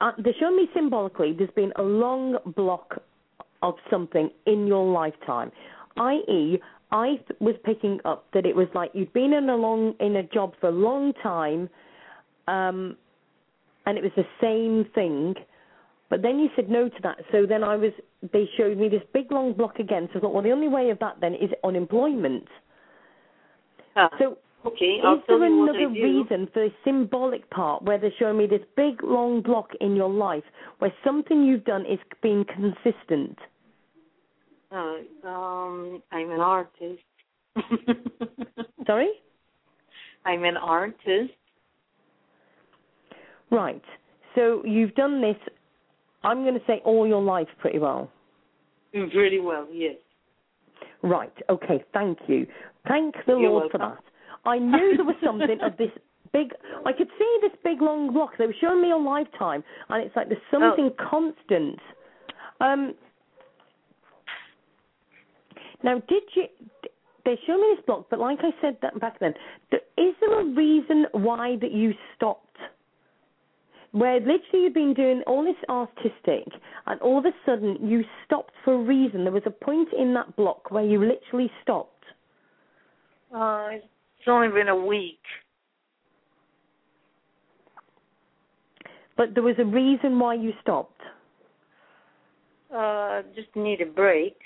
Uh, 0.00 0.12
They're 0.18 0.34
showing 0.38 0.56
me 0.56 0.68
symbolically 0.74 1.34
there's 1.36 1.50
been 1.50 1.72
a 1.76 1.82
long 1.82 2.38
block 2.56 3.02
of 3.62 3.74
something 3.90 4.30
in 4.46 4.66
your 4.66 4.90
lifetime, 4.92 5.50
i.e., 5.98 6.58
I 6.92 7.16
th- 7.16 7.40
was 7.40 7.56
picking 7.64 7.98
up 8.04 8.26
that 8.32 8.46
it 8.46 8.54
was 8.54 8.68
like 8.74 8.90
you'd 8.94 9.12
been 9.12 9.32
in 9.32 9.48
a 9.50 9.56
long 9.56 9.94
in 9.98 10.16
a 10.16 10.22
job 10.22 10.54
for 10.60 10.68
a 10.68 10.72
long 10.72 11.12
time, 11.22 11.68
um, 12.46 12.96
and 13.86 13.98
it 13.98 14.04
was 14.04 14.12
the 14.16 14.26
same 14.40 14.88
thing. 14.94 15.34
But 16.08 16.22
then 16.22 16.38
you 16.38 16.48
said 16.54 16.70
no 16.70 16.88
to 16.88 17.02
that, 17.02 17.18
so 17.32 17.44
then 17.44 17.64
I 17.64 17.74
was. 17.76 17.90
They 18.32 18.48
showed 18.56 18.78
me 18.78 18.88
this 18.88 19.02
big 19.12 19.32
long 19.32 19.52
block 19.52 19.80
again. 19.80 20.08
So 20.12 20.18
I 20.18 20.22
thought, 20.22 20.32
well, 20.34 20.44
the 20.44 20.52
only 20.52 20.68
way 20.68 20.90
of 20.90 20.98
that 21.00 21.16
then 21.20 21.34
is 21.34 21.50
unemployment. 21.64 22.46
Ah, 23.96 24.08
So 24.20 24.38
okay, 24.66 24.98
I'll 25.04 25.16
is 25.16 25.20
tell 25.26 25.38
there 25.38 25.48
you 25.48 25.58
what 25.58 25.76
another 25.76 25.88
reason 25.88 26.48
for 26.52 26.68
the 26.68 26.70
symbolic 26.84 27.48
part 27.50 27.82
where 27.82 27.98
they're 27.98 28.12
showing 28.18 28.38
me 28.38 28.46
this 28.46 28.60
big 28.76 29.02
long 29.02 29.42
block 29.42 29.70
in 29.80 29.96
your 29.96 30.10
life 30.10 30.44
where 30.78 30.92
something 31.04 31.42
you've 31.42 31.64
done 31.64 31.86
is 31.86 31.98
being 32.22 32.44
consistent? 32.44 33.38
Uh, 34.70 34.98
um, 35.26 36.02
I'm 36.12 36.30
an 36.30 36.40
artist. 36.40 37.02
Sorry? 38.86 39.10
I'm 40.24 40.44
an 40.44 40.56
artist. 40.56 41.32
Right. 43.50 43.82
So 44.34 44.62
you've 44.64 44.94
done 44.94 45.20
this, 45.22 45.36
I'm 46.24 46.42
going 46.42 46.54
to 46.54 46.66
say 46.66 46.82
all 46.84 47.06
your 47.06 47.22
life 47.22 47.48
pretty 47.58 47.78
well. 47.78 48.10
Pretty 48.92 49.40
well, 49.40 49.66
yes. 49.72 49.96
Right. 51.02 51.32
Okay. 51.48 51.84
Thank 51.92 52.18
you. 52.26 52.46
Thank 52.88 53.14
the 53.26 53.32
You're 53.32 53.50
Lord 53.50 53.70
for 53.70 53.78
that. 53.78 53.98
I 54.46 54.58
knew 54.58 54.96
there 54.96 55.04
was 55.04 55.16
something 55.24 55.58
of 55.62 55.76
this 55.76 55.90
big. 56.32 56.52
I 56.84 56.92
could 56.92 57.08
see 57.18 57.38
this 57.42 57.52
big 57.64 57.82
long 57.82 58.12
block. 58.12 58.30
They 58.38 58.46
were 58.46 58.54
showing 58.60 58.82
me 58.82 58.90
a 58.90 58.96
lifetime, 58.96 59.64
and 59.88 60.04
it's 60.04 60.14
like 60.16 60.28
there's 60.28 60.40
something 60.50 60.90
constant. 61.10 61.78
Um. 62.60 62.94
Now, 65.82 66.00
did 66.08 66.22
you? 66.34 66.44
They 67.24 67.38
show 67.46 67.56
me 67.58 67.74
this 67.74 67.84
block, 67.86 68.06
but 68.08 68.20
like 68.20 68.38
I 68.40 68.50
said 68.60 68.78
that 68.82 69.00
back 69.00 69.18
then, 69.18 69.34
th- 69.70 69.82
is 69.98 70.14
there 70.20 70.40
a 70.40 70.44
reason 70.44 71.06
why 71.12 71.56
that 71.60 71.72
you 71.72 71.92
stopped? 72.14 72.42
Where 73.90 74.20
literally 74.20 74.64
you've 74.64 74.74
been 74.74 74.94
doing 74.94 75.22
all 75.26 75.42
this 75.44 75.56
artistic, 75.68 76.46
and 76.86 77.00
all 77.00 77.18
of 77.18 77.24
a 77.24 77.32
sudden 77.44 77.78
you 77.82 78.04
stopped 78.24 78.52
for 78.64 78.74
a 78.74 78.78
reason. 78.78 79.24
There 79.24 79.32
was 79.32 79.42
a 79.46 79.50
point 79.50 79.88
in 79.98 80.14
that 80.14 80.36
block 80.36 80.70
where 80.70 80.84
you 80.84 81.00
literally 81.00 81.50
stopped. 81.62 82.04
Uh, 83.34 83.70
it's 84.26 84.32
only 84.32 84.48
been 84.48 84.68
a 84.68 84.76
week. 84.76 85.20
But 89.16 89.34
there 89.34 89.42
was 89.42 89.54
a 89.58 89.64
reason 89.64 90.18
why 90.18 90.34
you 90.34 90.52
stopped. 90.60 91.00
Uh, 92.74 93.22
just 93.36 93.54
need 93.54 93.80
a 93.80 93.86
break. 93.86 94.36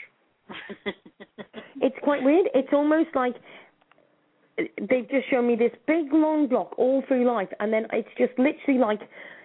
It's 1.82 1.96
quite 2.02 2.22
weird. 2.22 2.46
It's 2.54 2.68
almost 2.74 3.08
like 3.14 3.34
they've 4.58 5.08
just 5.08 5.30
shown 5.30 5.46
me 5.46 5.56
this 5.56 5.72
big 5.86 6.12
long 6.12 6.46
block 6.46 6.78
all 6.78 7.02
through 7.08 7.26
life, 7.26 7.48
and 7.58 7.72
then 7.72 7.86
it's 7.90 8.08
just 8.18 8.38
literally 8.38 8.78
like 8.78 9.00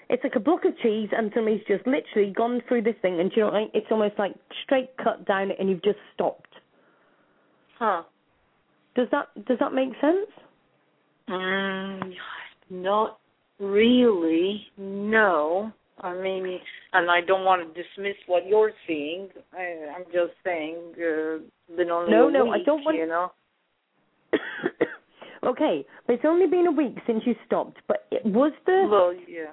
it's 0.10 0.22
like 0.22 0.36
a 0.36 0.42
block 0.42 0.66
of 0.66 0.78
cheese, 0.80 1.08
and 1.18 1.32
somebody's 1.34 1.64
just 1.66 1.88
literally 1.88 2.34
gone 2.36 2.62
through 2.68 2.82
this 2.82 2.96
thing, 3.02 3.22
and 3.22 3.32
you 3.34 3.44
know, 3.44 3.46
what 3.46 3.56
I 3.56 3.60
mean? 3.60 3.70
it's 3.74 3.88
almost 3.90 4.20
like 4.20 4.34
straight 4.66 4.90
cut 5.02 5.26
down 5.26 5.52
and 5.58 5.70
you've 5.70 5.84
just 5.84 6.00
stopped. 6.14 6.52
huh. 7.80 8.04
Does 8.96 9.08
that 9.12 9.28
does 9.46 9.58
that 9.60 9.74
make 9.74 9.90
sense? 10.02 10.30
Mm, 11.30 12.14
not 12.70 13.20
really. 13.60 14.68
No. 14.78 15.72
I 16.02 16.14
mean, 16.14 16.60
and 16.92 17.10
I 17.10 17.22
don't 17.22 17.46
want 17.46 17.62
to 17.62 17.82
dismiss 17.84 18.16
what 18.28 18.46
you're 18.46 18.74
seeing. 18.86 19.30
I, 19.54 19.94
I'm 19.96 20.04
just 20.12 20.34
saying, 20.44 20.76
uh, 20.98 21.38
been 21.78 21.90
only 21.90 22.12
No, 22.12 22.28
a 22.28 22.32
no, 22.32 22.52
I 22.52 22.58
don't 22.66 22.84
want- 22.84 22.98
You 22.98 23.08
know. 23.08 23.32
okay, 25.44 25.86
but 26.06 26.14
it's 26.14 26.26
only 26.26 26.48
been 26.48 26.68
a 26.68 26.72
week 26.72 26.98
since 27.08 27.24
you 27.26 27.34
stopped. 27.46 27.78
But 27.88 28.08
it, 28.12 28.26
was 28.26 28.52
the 28.66 28.88
Well, 28.92 29.14
yeah. 29.28 29.52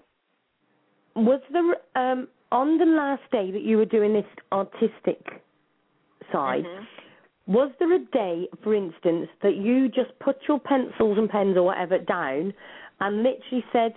was 1.14 1.40
there 1.52 1.76
um 1.94 2.26
on 2.50 2.78
the 2.78 2.86
last 2.86 3.22
day 3.30 3.50
that 3.52 3.62
you 3.62 3.76
were 3.76 3.84
doing 3.84 4.12
this 4.12 4.26
artistic 4.50 5.42
side? 6.32 6.64
Mhm. 6.64 6.84
Was 7.46 7.72
there 7.78 7.92
a 7.92 7.98
day, 7.98 8.48
for 8.62 8.74
instance, 8.74 9.28
that 9.42 9.56
you 9.56 9.88
just 9.88 10.16
put 10.20 10.36
your 10.46 10.60
pencils 10.60 11.18
and 11.18 11.28
pens 11.28 11.56
or 11.56 11.64
whatever 11.64 11.98
down 11.98 12.54
and 13.00 13.16
literally 13.22 13.64
said, 13.72 13.94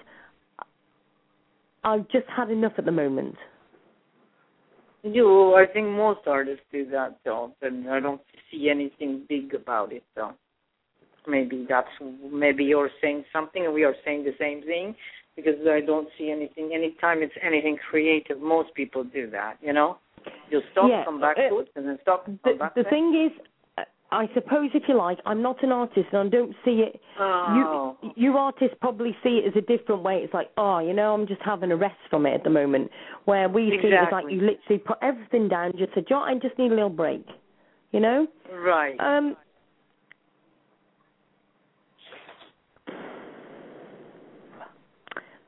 I've 1.83 2.07
just 2.09 2.25
had 2.35 2.49
enough 2.49 2.73
at 2.77 2.85
the 2.85 2.91
moment? 2.91 3.35
You, 5.03 5.53
I 5.53 5.71
think 5.71 5.87
most 5.87 6.21
artists 6.25 6.65
do 6.71 6.89
that, 6.89 7.19
though, 7.23 7.51
and 7.61 7.87
I 7.87 7.99
don't 7.99 8.21
see 8.51 8.69
anything 8.69 9.23
big 9.29 9.53
about 9.53 9.93
it, 9.93 10.03
though. 10.15 10.31
Maybe 11.27 11.65
that's 11.69 11.87
maybe 12.31 12.63
you're 12.63 12.89
saying 13.01 13.25
something 13.33 13.65
and 13.65 13.73
we 13.73 13.83
are 13.83 13.95
saying 14.03 14.25
the 14.25 14.35
same 14.39 14.61
thing 14.61 14.95
because 15.35 15.55
I 15.67 15.81
don't 15.81 16.07
see 16.17 16.29
anything. 16.29 16.71
Anytime 16.73 17.23
it's 17.23 17.33
anything 17.43 17.77
creative, 17.89 18.39
most 18.39 18.73
people 18.75 19.03
do 19.03 19.29
that. 19.31 19.57
You 19.61 19.73
know, 19.73 19.97
you 20.49 20.61
stop, 20.71 20.89
Yeah, 20.89 21.03
come 21.05 21.19
back 21.19 21.37
uh, 21.37 21.49
to 21.49 21.59
it, 21.59 21.69
and 21.75 21.87
then 21.87 21.97
stop, 22.01 22.25
come 22.25 22.39
The, 22.43 22.53
back 22.53 22.75
the 22.75 22.83
to 22.83 22.87
it. 22.87 22.89
thing 22.89 23.29
is, 23.31 23.41
uh, 23.77 23.83
I 24.11 24.27
suppose 24.33 24.69
if 24.73 24.83
you 24.87 24.95
like, 24.95 25.19
I'm 25.25 25.41
not 25.41 25.63
an 25.63 25.71
artist 25.71 26.07
and 26.11 26.27
I 26.27 26.29
don't 26.29 26.55
see 26.63 26.83
it. 26.85 26.99
Oh. 27.19 27.97
You, 28.01 28.11
you 28.15 28.37
artists 28.37 28.75
probably 28.79 29.15
see 29.23 29.41
it 29.43 29.47
as 29.47 29.53
a 29.55 29.61
different 29.65 30.03
way. 30.03 30.21
It's 30.23 30.33
like, 30.33 30.49
oh, 30.57 30.79
you 30.79 30.93
know, 30.93 31.13
I'm 31.13 31.27
just 31.27 31.41
having 31.41 31.71
a 31.71 31.75
rest 31.75 31.95
from 32.09 32.25
it 32.25 32.33
at 32.33 32.43
the 32.43 32.49
moment. 32.49 32.91
Where 33.25 33.49
we 33.49 33.69
see 33.81 33.87
it 33.87 33.93
as 33.93 34.07
like 34.11 34.25
you 34.29 34.41
literally 34.41 34.79
put 34.79 34.97
everything 35.01 35.47
down, 35.47 35.73
just 35.77 35.93
said, 35.93 36.05
"Jo, 36.07 36.17
I 36.17 36.33
just 36.35 36.57
need 36.57 36.71
a 36.71 36.75
little 36.75 36.89
break. 36.89 37.25
You 37.91 37.99
know? 38.01 38.27
Right. 38.51 38.99
Um, 38.99 39.35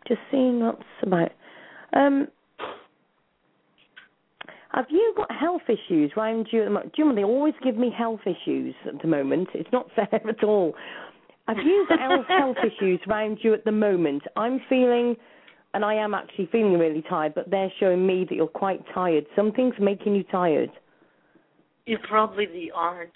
just 0.08 0.22
seeing 0.32 0.62
what's 0.62 0.82
about. 1.04 1.32
Um, 1.94 2.28
have 4.78 4.86
you 4.91 5.12
got 5.18 5.32
health 5.32 5.64
issues 5.68 6.12
round 6.16 6.49
you 6.52 6.62
at 6.62 6.66
the 6.66 6.70
moment? 6.70 6.94
Do 6.95 7.02
you 7.02 7.10
know 7.10 7.16
they 7.16 7.24
always 7.24 7.56
give 7.64 7.78
me 7.78 7.91
health 7.95 8.20
issues 8.28 8.76
at 8.86 9.02
the 9.02 9.08
moment? 9.08 9.49
It's 9.56 9.70
not 9.74 9.88
fair 9.95 10.08
at 10.14 10.44
all. 10.44 10.76
Have 11.48 11.58
you 11.66 11.88
got 11.90 11.99
health, 11.99 12.26
health 12.28 12.58
issues 12.60 12.99
round 13.08 13.40
you 13.41 13.56
at 13.56 13.66
the 13.66 13.72
moment? 13.72 14.22
I'm 14.36 14.62
feeling, 14.70 15.16
and 15.74 15.84
I 15.84 15.95
am 15.95 16.14
actually 16.14 16.48
feeling 16.52 16.78
really 16.78 17.04
tired, 17.10 17.34
but 17.34 17.49
they're 17.49 17.72
showing 17.80 18.06
me 18.06 18.24
that 18.30 18.36
you're 18.36 18.45
quite 18.45 18.82
tired. 18.94 19.26
Something's 19.36 19.74
making 19.80 20.14
you 20.14 20.24
tired. 20.24 20.70
You 21.88 21.98
probably 22.08 22.45
the 22.45 22.72
art. 22.76 23.14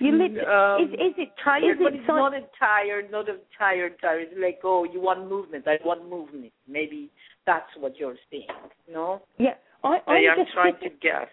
You 0.00 0.12
lit- 0.12 0.48
um, 0.48 0.82
is, 0.82 0.92
is 0.94 1.14
it 1.18 1.28
tired? 1.42 1.64
is 1.64 1.76
but 1.78 1.92
it's 1.92 2.02
si- 2.04 2.08
not 2.08 2.32
a 2.32 2.40
tired, 2.58 3.10
not 3.10 3.28
a 3.28 3.36
tired, 3.58 3.96
tired. 4.00 4.28
It's 4.30 4.40
like, 4.40 4.60
oh, 4.64 4.84
you 4.84 5.00
want 5.00 5.28
movement. 5.28 5.66
I 5.68 5.76
want 5.84 6.08
movement. 6.08 6.52
Maybe 6.66 7.10
that's 7.46 7.68
what 7.78 7.96
you're 7.98 8.16
saying. 8.30 8.46
No, 8.92 9.22
Yeah, 9.38 9.54
I, 9.82 9.98
I 10.06 10.20
just 10.36 10.52
trying 10.52 10.74
sitting- 10.80 10.90
to 10.90 10.96
guess. 11.08 11.28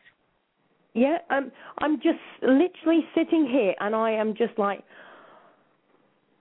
Yeah, 0.94 1.20
um, 1.30 1.52
I'm 1.80 1.98
just 2.02 2.20
literally 2.42 3.06
sitting 3.16 3.48
here, 3.50 3.74
and 3.80 3.96
I 3.96 4.12
am 4.12 4.34
just 4.36 4.58
like, 4.60 4.84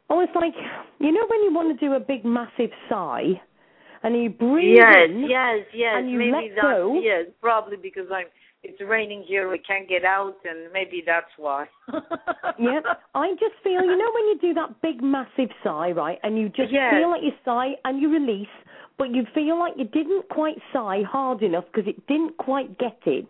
oh, 0.08 0.20
it's 0.20 0.34
like 0.34 0.54
you 0.98 1.12
know 1.12 1.24
when 1.28 1.42
you 1.44 1.52
want 1.54 1.78
to 1.78 1.86
do 1.86 1.92
a 1.94 2.00
big, 2.00 2.24
massive 2.24 2.70
sigh, 2.88 3.40
and 4.02 4.20
you 4.20 4.28
breathe 4.28 4.76
Yes, 4.78 5.08
in, 5.08 5.26
yes, 5.28 5.58
yes. 5.72 5.92
and 5.96 6.10
you 6.10 6.18
maybe 6.18 6.32
let 6.32 6.42
that's 6.56 6.62
go. 6.62 7.00
yes, 7.00 7.26
probably 7.40 7.76
because 7.76 8.06
I'm. 8.12 8.26
It's 8.62 8.78
raining 8.82 9.22
here. 9.26 9.48
We 9.48 9.56
can't 9.58 9.88
get 9.88 10.04
out, 10.04 10.34
and 10.44 10.70
maybe 10.70 11.02
that's 11.06 11.30
why. 11.38 11.64
yeah. 12.58 12.80
I 13.14 13.30
just 13.40 13.54
feel, 13.64 13.80
you 13.82 13.96
know, 13.96 14.10
when 14.12 14.24
you 14.26 14.38
do 14.38 14.52
that 14.52 14.82
big, 14.82 15.02
massive 15.02 15.48
sigh, 15.64 15.92
right, 15.92 16.18
and 16.24 16.36
you 16.38 16.50
just 16.50 16.70
Yes. 16.70 16.92
feel 16.92 17.08
like 17.08 17.22
you 17.22 17.30
sigh 17.42 17.70
and 17.86 18.02
you 18.02 18.12
release, 18.12 18.48
but 19.00 19.14
you 19.14 19.24
feel 19.34 19.58
like 19.58 19.72
you 19.78 19.86
didn't 19.86 20.28
quite 20.28 20.58
sigh 20.74 21.00
hard 21.10 21.42
enough 21.42 21.64
because 21.72 21.88
it 21.88 22.06
didn't 22.06 22.36
quite 22.36 22.78
get 22.78 22.98
it. 23.06 23.26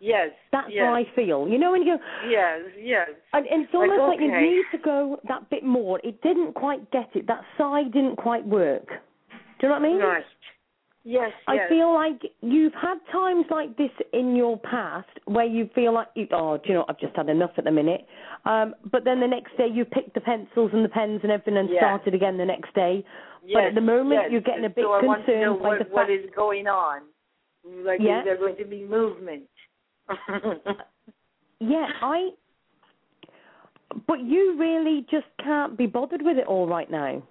Yes. 0.00 0.30
That's 0.50 0.68
yes. 0.70 0.84
how 0.86 0.94
I 0.94 1.04
feel. 1.14 1.46
You 1.46 1.58
know 1.58 1.72
when 1.72 1.82
you 1.82 1.98
go, 1.98 2.02
Yes, 2.26 2.60
yes. 2.80 3.08
and, 3.34 3.46
and 3.46 3.64
it's 3.64 3.74
Like, 3.74 3.90
almost 3.90 4.08
like 4.08 4.20
you 4.20 4.32
need 4.32 4.64
to 4.72 4.78
go 4.78 5.20
that 5.28 5.50
bit 5.50 5.62
more. 5.62 6.00
It 6.02 6.22
didn't 6.22 6.54
quite 6.54 6.90
get 6.90 7.10
it. 7.14 7.26
That 7.26 7.42
sigh 7.58 7.84
didn't 7.84 8.16
quite 8.16 8.46
work. 8.46 8.88
Do 8.88 9.66
you 9.66 9.68
know 9.68 9.74
what 9.74 9.82
I 9.84 9.88
mean? 9.88 9.98
Right. 9.98 10.24
Yes, 11.08 11.30
I 11.46 11.54
yes. 11.54 11.68
feel 11.68 11.94
like 11.94 12.20
you've 12.40 12.72
had 12.74 12.96
times 13.12 13.46
like 13.48 13.76
this 13.76 13.92
in 14.12 14.34
your 14.34 14.58
past 14.58 15.08
where 15.26 15.44
you 15.46 15.70
feel 15.72 15.94
like, 15.94 16.08
you, 16.16 16.26
oh, 16.32 16.56
do 16.56 16.64
you 16.66 16.74
know, 16.74 16.80
what, 16.80 16.90
I've 16.90 16.98
just 16.98 17.14
had 17.14 17.28
enough 17.28 17.52
at 17.58 17.62
the 17.62 17.70
minute. 17.70 18.04
Um, 18.44 18.74
but 18.90 19.04
then 19.04 19.20
the 19.20 19.26
next 19.28 19.56
day 19.56 19.68
you 19.72 19.84
picked 19.84 20.14
the 20.14 20.20
pencils 20.20 20.72
and 20.74 20.84
the 20.84 20.88
pens 20.88 21.20
and 21.22 21.30
everything 21.30 21.58
and 21.58 21.70
Yeah. 21.70 21.78
started 21.78 22.12
again 22.12 22.36
the 22.36 22.44
next 22.44 22.74
day. 22.74 23.04
yes, 23.44 23.54
but 23.54 23.64
at 23.66 23.74
the 23.76 23.80
moment 23.80 24.22
yes. 24.24 24.32
you're 24.32 24.40
getting 24.40 24.64
a 24.64 24.68
bit 24.68 24.84
so 24.84 24.94
I 24.94 25.04
want 25.04 25.24
to 25.26 25.40
know 25.40 25.54
concerned 25.54 25.92
what, 25.92 26.06
fact. 26.08 26.10
is 26.10 26.28
going 26.34 26.66
on. 26.66 27.02
Like, 27.64 28.00
Yeah. 28.00 28.18
is 28.18 28.24
there 28.24 28.36
going 28.36 28.56
to 28.56 28.64
be 28.64 28.84
movement? 28.84 29.44
Yeah, 31.60 31.86
I. 32.02 32.30
But 34.08 34.20
you 34.20 34.56
really 34.58 35.06
just 35.10 35.26
can't 35.42 35.78
be 35.78 35.86
bothered 35.86 36.20
with 36.20 36.36
it 36.36 36.46
all 36.46 36.66
right 36.66 36.90
now. 36.90 37.22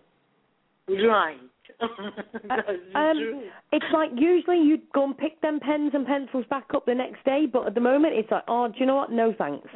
right. 0.88 1.38
Um. 2.96 3.44
It's 3.72 3.86
like 3.94 4.10
usually 4.16 4.58
you'd 4.62 4.90
go 4.94 5.04
and 5.04 5.18
pick 5.18 5.42
them 5.42 5.60
pens 5.60 5.92
and 5.94 6.06
pencils 6.06 6.46
back 6.50 6.66
up 6.74 6.86
the 6.86 6.96
next 6.96 7.24
day, 7.26 7.46
but 7.52 7.68
at 7.68 7.74
the 7.76 7.82
moment 7.82 8.14
it's 8.16 8.32
like, 8.32 8.44
oh, 8.48 8.68
do 8.68 8.74
you 8.80 8.86
know 8.86 8.96
what? 8.96 9.12
No 9.12 9.34
thanks. 9.38 9.68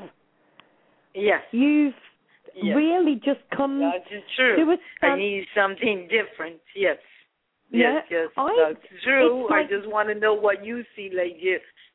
Yes. 1.13 1.41
You've 1.51 1.93
yes. 2.55 2.75
really 2.75 3.15
just 3.15 3.41
come 3.55 3.79
That 3.79 4.03
is 4.11 4.23
true. 4.35 4.55
to 4.55 4.71
a 4.71 4.73
I 4.73 4.77
stand- 4.97 5.19
need 5.19 5.45
something 5.55 6.07
different. 6.09 6.57
Yes. 6.75 6.97
Yeah, 7.71 7.93
Yes, 7.95 8.03
yes, 8.09 8.29
I- 8.37 8.73
that's 8.73 9.03
true. 9.03 9.47
like- 9.49 9.65
I 9.65 9.69
just 9.69 9.87
want 9.87 10.09
to 10.09 10.15
know 10.15 10.33
what 10.33 10.63
you 10.65 10.83
see, 10.95 11.11
like 11.13 11.35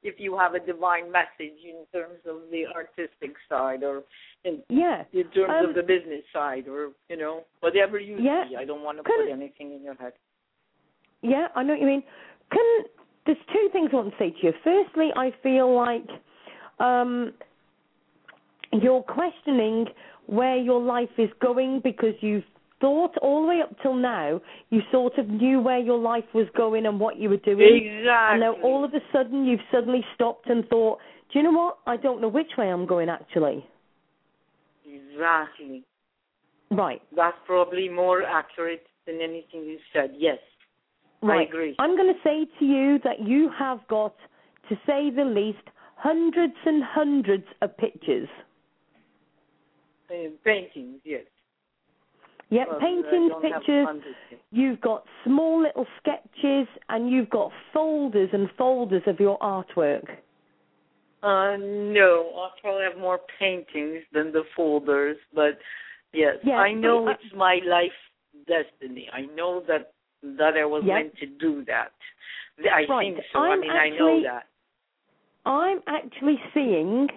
if, 0.04 0.20
you 0.20 0.36
have 0.38 0.54
a 0.54 0.60
divine 0.60 1.10
message 1.10 1.58
in 1.64 1.84
terms 1.92 2.20
of 2.28 2.42
the 2.50 2.66
artistic 2.74 3.34
side, 3.48 3.82
or 3.82 4.02
in, 4.44 4.62
Yeah. 4.68 5.04
in 5.12 5.24
terms 5.30 5.52
Um, 5.58 5.64
of 5.70 5.74
the 5.74 5.82
business 5.82 6.24
side, 6.32 6.68
or 6.68 6.92
you 7.08 7.16
know 7.16 7.44
whatever 7.60 7.98
you 7.98 8.18
Yeah. 8.18 8.48
see. 8.48 8.56
I 8.56 8.64
don't 8.64 8.82
want 8.82 8.98
to 8.98 9.04
Can- 9.04 9.16
put 9.24 9.28
anything 9.30 9.72
in 9.72 9.82
your 9.82 9.94
head. 9.94 10.12
Yeah, 11.22 11.48
I 11.54 11.62
know 11.62 11.72
what 11.72 11.80
you 11.80 11.86
mean. 11.86 12.04
Can 12.50 12.84
there's 13.26 13.38
two 13.52 13.70
things 13.72 13.88
I 13.92 13.96
want 13.96 14.10
to 14.12 14.18
say 14.18 14.30
to 14.32 14.46
you. 14.46 14.52
Firstly, 14.62 15.10
I 15.16 15.30
feel 15.42 15.74
like 15.74 16.06
um, 16.78 17.32
you're 18.72 19.02
questioning 19.02 19.86
where 20.26 20.56
your 20.56 20.80
life 20.80 21.18
is 21.18 21.30
going 21.40 21.80
because 21.80 22.14
you've 22.20 22.44
thought 22.84 23.16
all 23.22 23.40
the 23.40 23.48
way 23.48 23.62
up 23.62 23.74
till 23.80 23.94
now 23.94 24.38
you 24.68 24.82
sort 24.92 25.16
of 25.16 25.26
knew 25.26 25.58
where 25.58 25.78
your 25.78 25.98
life 25.98 26.24
was 26.34 26.46
going 26.54 26.84
and 26.84 27.00
what 27.00 27.16
you 27.16 27.30
were 27.30 27.38
doing. 27.38 27.76
Exactly. 27.76 28.10
And 28.10 28.40
now 28.40 28.52
all 28.62 28.84
of 28.84 28.92
a 28.92 29.00
sudden 29.10 29.46
you've 29.46 29.66
suddenly 29.72 30.04
stopped 30.14 30.50
and 30.50 30.68
thought, 30.68 30.98
do 31.32 31.38
you 31.38 31.44
know 31.44 31.58
what? 31.58 31.78
I 31.86 31.96
don't 31.96 32.20
know 32.20 32.28
which 32.28 32.50
way 32.58 32.70
I'm 32.70 32.84
going 32.84 33.08
actually. 33.08 33.66
Exactly. 34.84 35.82
Right. 36.70 37.00
That's 37.16 37.38
probably 37.46 37.88
more 37.88 38.22
accurate 38.22 38.86
than 39.06 39.16
anything 39.22 39.64
you 39.64 39.78
said. 39.94 40.10
Yes. 40.18 40.36
Right. 41.22 41.40
I 41.40 41.42
agree. 41.44 41.76
I'm 41.78 41.96
going 41.96 42.12
to 42.12 42.20
say 42.22 42.46
to 42.58 42.64
you 42.66 42.98
that 43.04 43.26
you 43.26 43.48
have 43.58 43.78
got, 43.88 44.14
to 44.68 44.74
say 44.86 45.08
the 45.08 45.24
least, 45.24 45.66
hundreds 45.96 46.54
and 46.66 46.84
hundreds 46.84 47.46
of 47.62 47.74
pictures. 47.78 48.28
Uh, 50.10 50.28
paintings. 50.44 51.00
Yes. 51.02 51.22
Yep, 52.50 52.66
Well, 52.70 52.80
paintings, 52.80 53.30
don't 53.30 53.42
pictures. 53.42 53.88
You've 54.50 54.80
got 54.80 55.04
small 55.24 55.62
little 55.62 55.86
sketches, 55.98 56.68
and 56.88 57.10
you've 57.10 57.30
got 57.30 57.50
folders 57.72 58.28
and 58.32 58.48
folders 58.56 59.02
of 59.06 59.18
your 59.18 59.38
artwork. 59.38 60.04
Uh, 61.22 61.56
no, 61.58 62.30
I 62.36 62.50
probably 62.60 62.82
have 62.84 62.98
more 62.98 63.20
paintings 63.38 64.02
than 64.12 64.30
the 64.30 64.42
folders, 64.54 65.16
but 65.34 65.58
yes, 66.12 66.36
I 66.46 66.72
know 66.72 67.04
but, 67.06 67.12
uh, 67.12 67.16
it's 67.24 67.34
my 67.34 67.60
life 67.64 67.92
destiny. 68.46 69.08
I 69.12 69.22
know 69.34 69.60
that 69.66 69.92
that 70.22 70.54
I 70.56 70.64
was 70.64 70.82
Yeah. 70.84 70.94
meant 70.96 71.16
to 71.18 71.26
do 71.26 71.64
that. 71.64 71.92
I 72.70 72.84
Right, 72.86 73.14
think 73.14 73.26
so. 73.32 73.38
i 73.40 73.48
I'm 73.50 73.60
mean, 73.60 73.70
I 73.70 73.88
know 73.90 74.08
actually- 74.16 74.22
that. 74.24 74.46
I'm 75.46 75.82
actually 75.86 76.42
seeing 76.54 77.10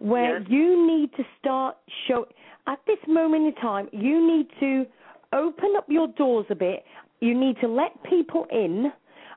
where 0.00 0.38
Yes. 0.38 0.48
you 0.48 0.86
need 0.86 1.12
to 1.14 1.24
start 1.38 1.76
show 2.06 2.26
at 2.68 2.78
this 2.86 2.98
moment 3.08 3.46
in 3.46 3.54
time 3.56 3.88
you 3.92 4.24
need 4.26 4.46
to 4.60 4.86
open 5.32 5.74
up 5.76 5.86
your 5.88 6.08
doors 6.08 6.46
a 6.50 6.54
bit. 6.54 6.84
You 7.20 7.38
need 7.38 7.56
to 7.60 7.68
let 7.68 7.92
people 8.04 8.46
in 8.52 8.92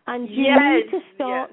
and 0.07 0.29
you 0.29 0.43
Yes, 0.43 0.59
need 0.59 0.91
to 0.91 0.99
start 1.15 1.51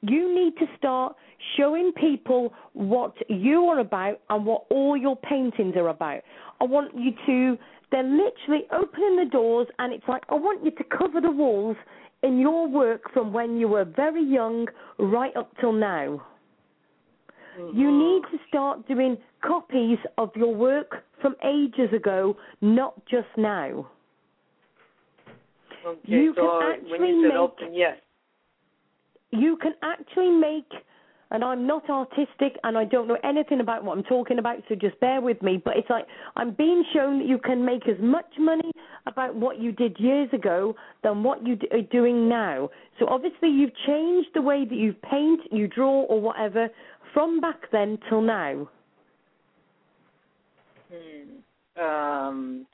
you 0.00 0.34
need 0.34 0.56
to 0.58 0.66
start 0.78 1.14
showing 1.56 1.92
people 1.92 2.52
what 2.72 3.14
you 3.28 3.64
are 3.66 3.78
about 3.78 4.20
and 4.30 4.44
what 4.44 4.64
all 4.70 4.96
your 4.96 5.16
paintings 5.16 5.74
are 5.76 5.88
about. 5.88 6.22
I 6.60 6.64
want 6.64 6.92
you 6.96 7.12
to 7.26 7.58
they're 7.92 8.02
literally 8.02 8.64
opening 8.72 9.16
the 9.16 9.28
doors 9.30 9.68
and 9.78 9.92
it's 9.92 10.08
like 10.08 10.22
i 10.30 10.34
want 10.34 10.64
you 10.64 10.70
to 10.72 10.84
cover 10.84 11.20
the 11.20 11.30
walls 11.30 11.76
in 12.22 12.38
your 12.38 12.66
work 12.66 13.12
from 13.12 13.32
when 13.32 13.56
you 13.58 13.68
were 13.68 13.84
very 13.84 14.24
young 14.24 14.66
right 14.98 15.36
up 15.36 15.52
till 15.60 15.72
now 15.72 16.20
you 17.58 17.64
Mm-hmm. 17.64 17.98
need 17.98 18.22
to 18.32 18.38
start 18.48 18.86
doing 18.88 19.16
copies 19.42 19.98
of 20.18 20.30
your 20.36 20.54
work 20.54 21.04
from 21.20 21.34
ages 21.44 21.92
ago, 21.94 22.36
not 22.60 22.94
just 23.06 23.28
now. 23.36 23.86
Okay, 25.86 25.98
you 26.04 26.32
so 26.36 26.42
can 26.42 26.50
when 26.60 26.72
actually 26.92 27.08
you 27.10 27.22
make- 27.28 27.32
open, 27.36 27.74
yes. 27.74 27.98
You 29.30 29.56
can 29.56 29.72
actually 29.82 30.30
make, 30.30 30.70
and 31.30 31.42
I'm 31.42 31.66
not 31.66 31.88
artistic 31.88 32.58
and 32.64 32.76
I 32.76 32.84
don't 32.84 33.08
know 33.08 33.16
anything 33.24 33.60
about 33.60 33.82
what 33.82 33.96
I'm 33.96 34.04
talking 34.04 34.38
about, 34.38 34.58
so 34.68 34.74
just 34.74 35.00
bear 35.00 35.20
with 35.22 35.40
me, 35.42 35.56
but 35.64 35.76
it's 35.78 35.88
like 35.88 36.06
I'm 36.36 36.52
being 36.52 36.84
shown 36.92 37.18
that 37.18 37.26
you 37.26 37.38
can 37.38 37.64
make 37.64 37.88
as 37.88 37.96
much 37.98 38.30
money 38.38 38.70
about 39.06 39.34
what 39.34 39.58
you 39.58 39.72
did 39.72 39.98
years 39.98 40.28
ago 40.34 40.76
than 41.02 41.22
what 41.24 41.44
you 41.46 41.56
d- 41.56 41.66
are 41.72 41.80
doing 41.80 42.28
now. 42.28 42.68
So 42.98 43.06
obviously 43.08 43.48
you've 43.48 43.74
changed 43.86 44.28
the 44.34 44.42
way 44.42 44.66
that 44.66 44.76
you 44.76 44.92
paint, 44.92 45.40
you 45.50 45.66
draw, 45.66 46.02
or 46.02 46.20
whatever 46.20 46.68
from 47.12 47.40
back 47.40 47.70
then 47.70 47.98
till 48.08 48.20
now. 48.20 48.68
Hmm. 50.90 51.82
Um, 51.82 52.66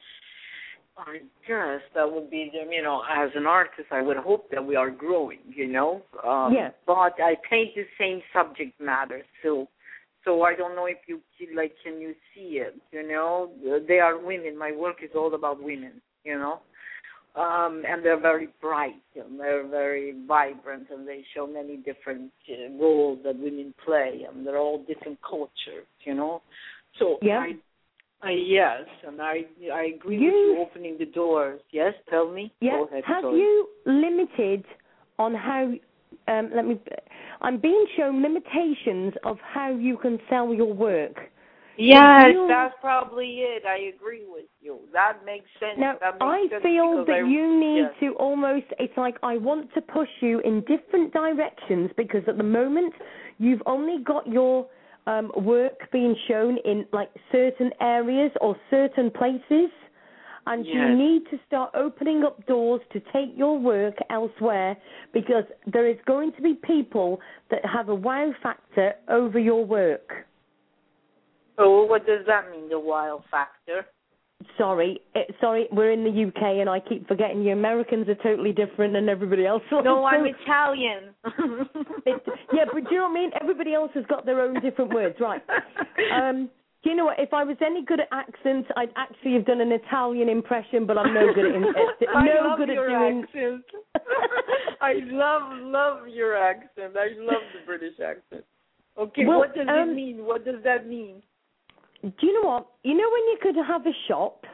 I 0.96 1.18
guess 1.46 1.80
that 1.94 2.10
would 2.10 2.30
be, 2.30 2.50
you 2.52 2.82
know, 2.82 3.04
as 3.08 3.30
an 3.36 3.46
artist, 3.46 3.88
I 3.92 4.02
would 4.02 4.16
hope 4.16 4.50
that 4.50 4.64
we 4.64 4.74
are 4.74 4.90
growing, 4.90 5.38
you 5.48 5.68
know. 5.68 6.02
Um, 6.24 6.52
Yeah. 6.52 6.70
But 6.86 7.20
I 7.20 7.36
paint 7.48 7.74
the 7.76 7.86
same 7.96 8.22
subject 8.32 8.80
matter, 8.80 9.22
so 9.42 9.68
so 10.24 10.42
I 10.42 10.54
don't 10.54 10.74
know 10.74 10.86
if 10.86 10.98
you 11.06 11.22
can- 11.38 11.54
like 11.54 11.74
can 11.82 12.00
you 12.00 12.14
see 12.34 12.58
it, 12.58 12.74
you 12.90 13.02
know. 13.02 13.52
They 13.86 14.00
are 14.00 14.18
women. 14.18 14.58
My 14.58 14.72
work 14.72 15.02
is 15.02 15.14
all 15.14 15.32
about 15.34 15.62
women, 15.62 16.02
you 16.24 16.36
know. 16.36 16.60
Um, 17.38 17.84
and 17.88 18.04
they're 18.04 18.20
very 18.20 18.48
bright 18.60 19.00
and 19.14 19.38
they're 19.38 19.66
very 19.68 20.14
vibrant 20.26 20.88
and 20.90 21.06
they 21.06 21.24
show 21.34 21.46
many 21.46 21.76
different 21.76 22.32
uh, 22.50 22.72
roles 22.80 23.20
that 23.24 23.38
women 23.38 23.72
play 23.84 24.26
and 24.28 24.44
they're 24.44 24.58
all 24.58 24.78
different 24.84 25.18
cultures, 25.22 25.86
you 26.04 26.14
know. 26.14 26.42
So 26.98 27.18
Yeah. 27.22 27.38
I 27.40 27.56
uh, 28.20 28.30
yes, 28.30 28.82
and 29.06 29.22
I 29.22 29.44
I 29.72 29.84
agree 29.96 30.18
with 30.18 30.34
You- 30.34 30.54
you 30.54 30.58
opening 30.60 30.98
the 30.98 31.06
doors. 31.06 31.60
Yes, 31.70 31.94
tell 32.10 32.28
me. 32.28 32.52
Yeah. 32.60 32.78
Go 32.78 32.84
ahead, 32.86 33.04
Have 33.04 33.22
sorry. 33.22 33.38
you 33.40 33.68
limited 33.86 34.64
on 35.20 35.34
how? 35.34 35.72
Um, 36.26 36.50
let 36.52 36.66
me. 36.66 36.80
I'm 37.40 37.58
being 37.58 37.86
shown 37.96 38.20
limitations 38.22 39.14
of 39.22 39.38
how 39.40 39.70
you 39.70 39.96
can 39.98 40.18
sell 40.28 40.52
your 40.52 40.72
work. 40.72 41.30
Yes, 41.78 42.32
you- 42.34 42.48
that's 42.48 42.74
probably 42.80 43.42
it. 43.42 43.64
I 43.64 43.78
agree 43.94 44.24
with 44.26 44.46
you. 44.60 44.80
That 44.92 45.24
makes 45.24 45.48
sense. 45.60 45.78
Now, 45.78 45.92
makes 45.92 46.16
I 46.20 46.48
sense 46.50 46.62
feel 46.62 47.04
that 47.04 47.12
I, 47.12 47.20
you 47.20 47.58
need 47.58 47.82
yes. 47.82 47.94
to 48.00 48.14
almost, 48.14 48.66
it's 48.80 48.96
like 48.96 49.16
I 49.22 49.36
want 49.36 49.72
to 49.74 49.80
push 49.80 50.08
you 50.20 50.40
in 50.40 50.62
different 50.62 51.12
directions 51.12 51.90
because 51.96 52.22
at 52.26 52.36
the 52.36 52.42
moment 52.42 52.94
you've 53.38 53.62
only 53.66 54.02
got 54.02 54.26
your 54.26 54.66
um, 55.06 55.30
work 55.36 55.90
being 55.92 56.16
shown 56.26 56.58
in 56.64 56.84
like 56.92 57.10
certain 57.30 57.70
areas 57.80 58.32
or 58.40 58.56
certain 58.70 59.10
places. 59.10 59.70
And 60.46 60.64
you 60.64 60.96
need 60.96 61.24
to 61.30 61.38
start 61.46 61.72
opening 61.74 62.24
up 62.24 62.46
doors 62.46 62.80
to 62.94 63.00
take 63.12 63.36
your 63.36 63.58
work 63.58 63.96
elsewhere 64.08 64.78
because 65.12 65.44
there 65.66 65.86
is 65.86 65.98
going 66.06 66.32
to 66.32 66.42
be 66.42 66.54
people 66.54 67.20
that 67.50 67.62
have 67.66 67.90
a 67.90 67.94
wow 67.94 68.32
factor 68.42 68.94
over 69.08 69.38
your 69.38 69.66
work. 69.66 70.26
So 71.58 71.82
what 71.84 72.06
does 72.06 72.24
that 72.26 72.50
mean? 72.50 72.68
The 72.68 72.78
wild 72.78 73.22
factor. 73.30 73.84
Sorry, 74.56 75.00
eh, 75.16 75.22
sorry, 75.40 75.66
we're 75.72 75.90
in 75.90 76.04
the 76.04 76.26
UK 76.28 76.60
and 76.60 76.70
I 76.70 76.78
keep 76.78 77.08
forgetting 77.08 77.42
you 77.42 77.52
Americans 77.52 78.08
are 78.08 78.14
totally 78.14 78.52
different 78.52 78.92
than 78.92 79.08
everybody 79.08 79.44
else. 79.44 79.62
No, 79.72 80.04
I'm 80.04 80.24
Italian. 80.24 81.14
it, 82.06 82.22
yeah, 82.52 82.64
but 82.72 82.84
do 82.84 82.94
you 82.94 82.98
know 82.98 83.08
what 83.08 83.10
I 83.10 83.14
mean? 83.14 83.30
Everybody 83.40 83.74
else 83.74 83.90
has 83.94 84.04
got 84.06 84.24
their 84.24 84.40
own 84.40 84.60
different 84.62 84.94
words, 84.94 85.16
right? 85.20 85.42
Um, 86.14 86.48
do 86.84 86.90
you 86.90 86.96
know 86.96 87.06
what? 87.06 87.18
If 87.18 87.34
I 87.34 87.42
was 87.42 87.56
any 87.60 87.84
good 87.84 87.98
at 87.98 88.06
accents, 88.12 88.70
I'd 88.76 88.92
actually 88.96 89.34
have 89.34 89.44
done 89.44 89.60
an 89.60 89.72
Italian 89.72 90.28
impression, 90.28 90.86
but 90.86 90.96
I'm 90.96 91.12
no 91.12 91.34
good 91.34 91.46
at 91.46 91.56
uh, 91.56 92.10
I 92.14 92.24
no 92.24 92.48
love 92.48 92.58
good 92.58 92.68
your 92.68 92.88
at 92.88 93.10
doing. 93.10 93.24
accent. 93.24 93.64
I 94.80 94.92
love 95.06 95.42
love 95.60 96.06
your 96.06 96.36
accent. 96.36 96.94
I 96.96 97.18
love 97.18 97.42
the 97.52 97.66
British 97.66 97.98
accent. 97.98 98.44
Okay, 98.96 99.26
Well, 99.26 99.38
what 99.38 99.56
does 99.56 99.66
um, 99.68 99.90
it 99.90 99.94
mean? 99.94 100.24
What 100.24 100.44
does 100.44 100.62
that 100.62 100.86
mean? 100.86 101.20
Do 102.02 102.26
you 102.26 102.40
know 102.42 102.48
what? 102.48 102.66
You 102.84 102.94
know 102.94 103.08
when 103.10 103.24
you 103.24 103.38
could 103.42 103.56
have 103.56 103.86
a 103.86 103.92
shop 104.06 104.44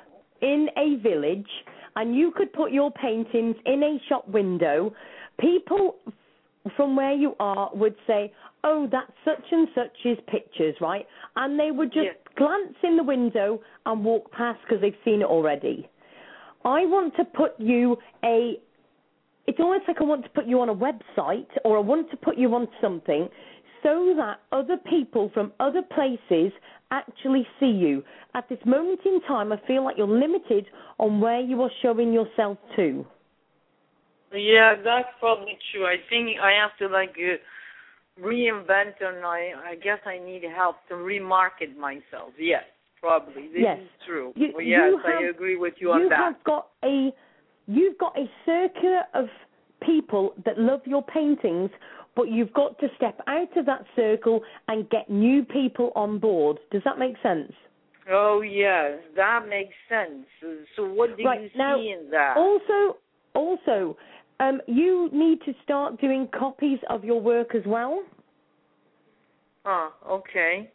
in 0.41 0.69
a 0.77 0.97
village 0.97 1.49
and 1.97 2.15
you 2.15 2.33
could 2.33 2.53
put 2.53 2.73
your 2.73 2.91
paintings 2.91 3.57
in 3.66 3.83
a 3.83 3.99
shop 4.09 4.27
window, 4.29 4.93
people 5.39 5.97
from 6.77 6.97
where 6.97 7.12
you 7.12 7.37
are 7.41 7.71
would 7.75 7.95
say, 8.07 8.33
"Oh, 8.65 8.87
that's 8.91 9.12
such 9.25 9.45
and 9.53 9.69
such's 9.75 10.19
pictures, 10.27 10.75
right?" 10.81 11.07
And 11.37 11.61
they 11.61 11.71
would 11.71 11.93
just 11.93 12.07
Yes. 12.07 12.16
glance 12.37 12.77
in 12.83 12.97
the 12.97 13.03
window 13.03 13.61
and 13.85 14.05
walk 14.05 14.31
past 14.33 14.61
because 14.62 14.81
they've 14.81 14.97
seen 15.05 15.21
it 15.21 15.27
already. 15.27 15.89
I 16.65 16.87
want 16.87 17.15
to 17.16 17.25
put 17.25 17.59
you 17.61 17.99
a 18.25 18.59
it's 19.47 19.61
almost 19.61 19.87
like 19.87 20.01
I 20.01 20.05
want 20.05 20.23
to 20.25 20.31
put 20.31 20.47
you 20.47 20.61
on 20.61 20.71
a 20.71 20.75
website 20.75 21.51
or 21.65 21.77
I 21.77 21.81
want 21.81 22.11
to 22.11 22.16
put 22.16 22.39
you 22.39 22.55
on 22.55 22.66
something 22.81 23.29
so 23.83 24.15
that 24.16 24.41
other 24.53 24.79
people 24.79 25.29
from 25.35 25.53
other 25.61 25.83
places 25.83 26.51
actually 26.90 27.47
see 27.61 27.66
you. 27.66 28.02
At 28.35 28.48
this 28.48 28.59
moment 28.65 29.01
in 29.05 29.20
time, 29.23 29.52
I 29.52 29.61
feel 29.66 29.85
like 29.85 29.97
you're 29.97 30.06
limited 30.06 30.66
on 30.98 31.20
where 31.20 31.40
you 31.40 31.62
are 31.62 31.70
showing 31.82 32.12
yourself 32.12 32.59
to. 32.77 33.06
Yeah, 34.32 34.74
that's 34.82 35.09
probably 35.20 35.59
true. 35.73 35.86
I 35.86 35.97
think 36.09 36.40
I 36.40 36.52
have 36.52 36.77
to 36.78 36.93
like 36.93 37.15
uh, 37.16 37.36
reinvent 38.20 38.94
and 39.01 39.24
I 39.24 39.52
I 39.65 39.74
guess 39.77 39.98
I 40.06 40.19
need 40.19 40.43
help 40.56 40.77
to 40.89 40.94
remarket 40.94 41.77
myself. 41.78 42.32
Yes, 42.39 42.65
probably. 43.01 43.48
This 43.48 43.62
Yes. 43.62 43.78
is 43.81 43.89
true. 44.06 44.32
You- 44.35 44.52
Well, 44.55 44.62
yes, 44.62 44.90
you 44.90 45.01
I 45.05 45.23
agree 45.31 45.56
with 45.56 45.74
you 45.78 45.93
on 45.93 46.09
that. 46.09 46.19
You 46.19 46.24
have 46.24 46.44
got 46.44 46.69
a 46.85 47.12
you've 47.66 47.98
got 47.98 48.19
a 48.19 48.28
circular 48.44 49.05
of 49.15 49.28
people 49.81 50.35
that 50.44 50.59
love 50.59 50.81
your 50.86 51.02
paintings, 51.02 51.70
but 52.16 52.28
you've 52.31 52.53
got 52.53 52.78
to 52.81 52.89
step 52.97 53.20
out 53.27 53.57
of 53.57 53.66
that 53.66 53.85
circle 53.97 54.43
and 54.69 54.89
get 54.91 55.09
new 55.11 55.45
people 55.45 55.93
on 55.95 56.19
board. 56.19 56.59
Does 56.70 56.82
that 56.85 56.99
make 56.99 57.15
sense? 57.23 57.53
Oh 58.11 58.43
yes, 58.43 58.99
that 59.16 59.49
makes 59.49 59.74
sense. 59.89 60.27
So 60.77 60.86
what 60.86 61.16
do 61.16 61.24
Right, 61.24 61.43
you 61.43 61.51
now, 61.57 61.78
see 61.78 61.91
in 61.99 62.11
that? 62.11 62.36
Also, 62.36 62.99
also, 63.35 63.97
um, 64.41 64.61
you 64.66 65.09
need 65.12 65.41
to 65.47 65.55
start 65.62 66.01
doing 66.01 66.28
copies 66.39 66.78
of 66.91 67.05
your 67.05 67.20
work 67.20 67.55
as 67.55 67.62
well. 67.66 68.03
Huh, 69.65 69.91
okay. 70.09 70.70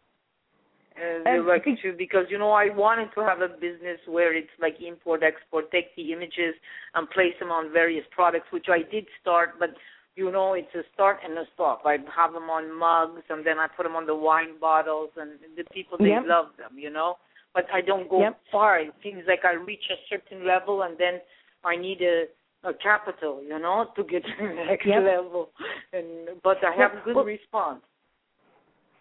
Uh, 1.00 1.30
Um, 1.30 1.48
like 1.48 1.64
to 1.64 1.94
because 1.98 2.26
you 2.30 2.38
know 2.38 2.52
I 2.52 2.70
wanted 2.70 3.10
to 3.16 3.22
have 3.22 3.42
a 3.42 3.48
business 3.48 4.00
where 4.08 4.36
it's 4.36 4.50
like 4.60 4.76
import 4.86 5.24
export, 5.24 5.72
take 5.72 5.96
the 5.96 6.12
images 6.12 6.56
and 6.96 7.10
place 7.12 7.34
them 7.40 7.52
on 7.52 7.72
various 7.72 8.06
products, 8.12 8.48
which 8.52 8.68
I 8.70 8.80
did 8.92 9.06
start, 9.22 9.60
but 9.60 9.70
you 10.20 10.30
know 10.36 10.48
it's 10.60 10.74
a 10.76 10.84
start 10.94 11.18
and 11.26 11.34
a 11.44 11.46
stop. 11.54 11.78
I 11.86 11.96
have 12.20 12.32
them 12.38 12.50
on 12.58 12.64
mugs 12.86 13.24
and 13.32 13.42
then 13.48 13.58
I 13.64 13.68
put 13.76 13.84
them 13.88 13.96
on 14.00 14.06
the 14.12 14.16
wine 14.28 14.54
bottles, 14.68 15.12
and 15.22 15.32
the 15.60 15.66
people 15.78 15.96
they 15.98 16.10
Yep. 16.18 16.24
love 16.36 16.48
them, 16.62 16.74
you 16.86 16.92
know. 16.98 17.12
But 17.56 17.66
I 17.78 17.80
don't 17.90 18.08
go 18.14 18.20
Yep. 18.26 18.36
far. 18.52 18.72
It 18.88 18.94
seems 19.04 19.24
like 19.32 19.44
I 19.52 19.54
reach 19.72 19.86
a 19.90 20.00
certain 20.12 20.42
level 20.54 20.76
and 20.86 20.94
then 21.04 21.16
I 21.72 21.74
need 21.88 22.02
a 22.16 22.18
a 22.72 22.74
capital, 22.90 23.36
you 23.52 23.58
know, 23.66 23.78
to 23.96 24.02
get 24.14 24.22
to 24.30 24.34
the 24.48 24.54
next 24.72 24.86
Yep. 24.94 25.04
level. 25.14 25.42
And 25.98 26.10
but 26.48 26.58
I 26.70 26.72
have 26.82 26.92
good 27.06 27.16
well- 27.16 27.32
response. 27.38 27.82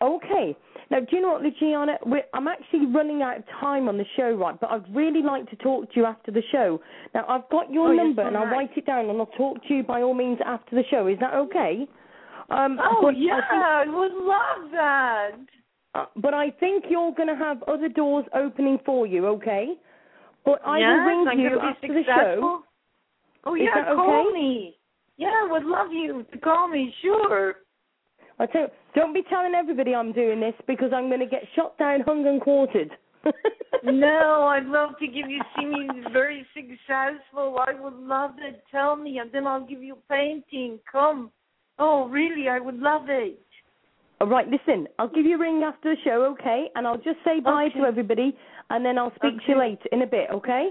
Okay. 0.00 0.56
Now, 0.90 1.00
do 1.00 1.06
you 1.16 1.20
know 1.22 1.32
what, 1.32 1.42
Luciana? 1.42 1.98
We're, 2.06 2.22
I'm 2.32 2.46
actually 2.48 2.86
running 2.86 3.20
out 3.22 3.38
of 3.38 3.44
time 3.60 3.88
on 3.88 3.98
the 3.98 4.04
show, 4.16 4.30
right? 4.32 4.58
But 4.58 4.70
I'd 4.70 4.94
really 4.94 5.22
like 5.22 5.50
to 5.50 5.56
talk 5.56 5.92
to 5.92 6.00
you 6.00 6.06
after 6.06 6.30
the 6.30 6.42
show. 6.52 6.80
Now, 7.14 7.24
I've 7.28 7.48
got 7.50 7.70
your 7.70 7.88
Oh, 7.90 7.92
number, 7.96 8.22
so 8.22 8.28
and 8.28 8.36
I'll 8.36 8.46
write 8.46 8.70
it 8.76 8.86
down, 8.86 9.10
and 9.10 9.18
I'll 9.18 9.26
talk 9.26 9.62
to 9.66 9.74
you 9.74 9.82
by 9.82 10.02
all 10.02 10.14
means 10.14 10.38
after 10.46 10.76
the 10.76 10.84
show. 10.90 11.08
Is 11.08 11.18
that 11.20 11.34
okay? 11.34 11.86
Um, 12.50 12.78
Oh 12.82 13.10
yeah, 13.10 13.40
I 13.50 13.84
think- 13.84 13.96
would 13.96 14.12
love 14.12 14.70
that. 14.72 15.32
Uh, 15.94 16.06
but 16.16 16.32
I 16.32 16.50
think 16.52 16.84
you're 16.88 17.12
going 17.12 17.28
to 17.28 17.34
have 17.36 17.62
other 17.64 17.88
doors 17.88 18.24
opening 18.34 18.78
for 18.86 19.06
you, 19.06 19.26
okay? 19.26 19.74
But 20.44 20.60
I 20.64 20.78
yes, 20.78 20.90
will 20.90 21.04
ring 21.06 21.28
I'm 21.28 21.38
you 21.40 21.60
after 21.60 21.88
the 21.88 22.04
show. 22.04 22.62
Oh 23.44 23.54
Is 23.54 23.62
yeah, 23.64 23.82
that 23.84 23.94
call 23.96 24.28
okay? 24.28 24.32
me. 24.32 24.76
Yeah, 25.16 25.28
I 25.28 25.48
would 25.50 25.64
love 25.64 25.88
you 25.92 26.24
to 26.32 26.38
call 26.38 26.68
me. 26.68 26.94
Sure. 27.02 27.56
I 28.40 28.46
tell 28.46 28.62
you, 28.62 28.68
don't 28.94 29.12
be 29.12 29.22
telling 29.28 29.54
everybody 29.54 29.94
I'm 29.94 30.12
doing 30.12 30.40
this 30.40 30.54
because 30.66 30.92
I'm 30.94 31.08
going 31.08 31.20
to 31.20 31.26
get 31.26 31.42
shot 31.56 31.76
down, 31.78 32.00
hung 32.02 32.26
and 32.26 32.40
quartered. 32.40 32.90
no, 33.84 34.46
I'd 34.46 34.66
love 34.66 34.90
to 35.00 35.06
give 35.06 35.26
you 35.26 35.40
see 35.56 35.64
me 35.64 36.04
very 36.12 36.46
successful. 36.54 37.58
I 37.66 37.74
would 37.74 37.94
love 37.94 38.32
it. 38.38 38.62
Tell 38.70 38.96
me, 38.96 39.18
and 39.18 39.30
then 39.32 39.46
I'll 39.46 39.66
give 39.66 39.82
you 39.82 39.94
a 39.94 40.12
painting. 40.12 40.78
Come. 40.90 41.30
Oh, 41.78 42.08
really? 42.08 42.48
I 42.48 42.58
would 42.60 42.78
love 42.78 43.06
it. 43.08 43.40
All 44.20 44.26
right, 44.26 44.46
listen, 44.48 44.88
I'll 44.98 45.08
give 45.08 45.26
you 45.26 45.36
a 45.36 45.38
ring 45.38 45.62
after 45.64 45.94
the 45.94 46.00
show, 46.02 46.24
okay? 46.32 46.70
And 46.74 46.88
I'll 46.88 46.96
just 46.96 47.18
say 47.24 47.38
bye 47.38 47.66
Okay. 47.66 47.78
to 47.80 47.86
everybody, 47.86 48.36
and 48.70 48.84
then 48.84 48.98
I'll 48.98 49.14
speak 49.14 49.36
to 49.46 49.52
you 49.52 49.58
later 49.58 49.88
in 49.92 50.02
a 50.02 50.06
bit, 50.06 50.28
okay? 50.32 50.70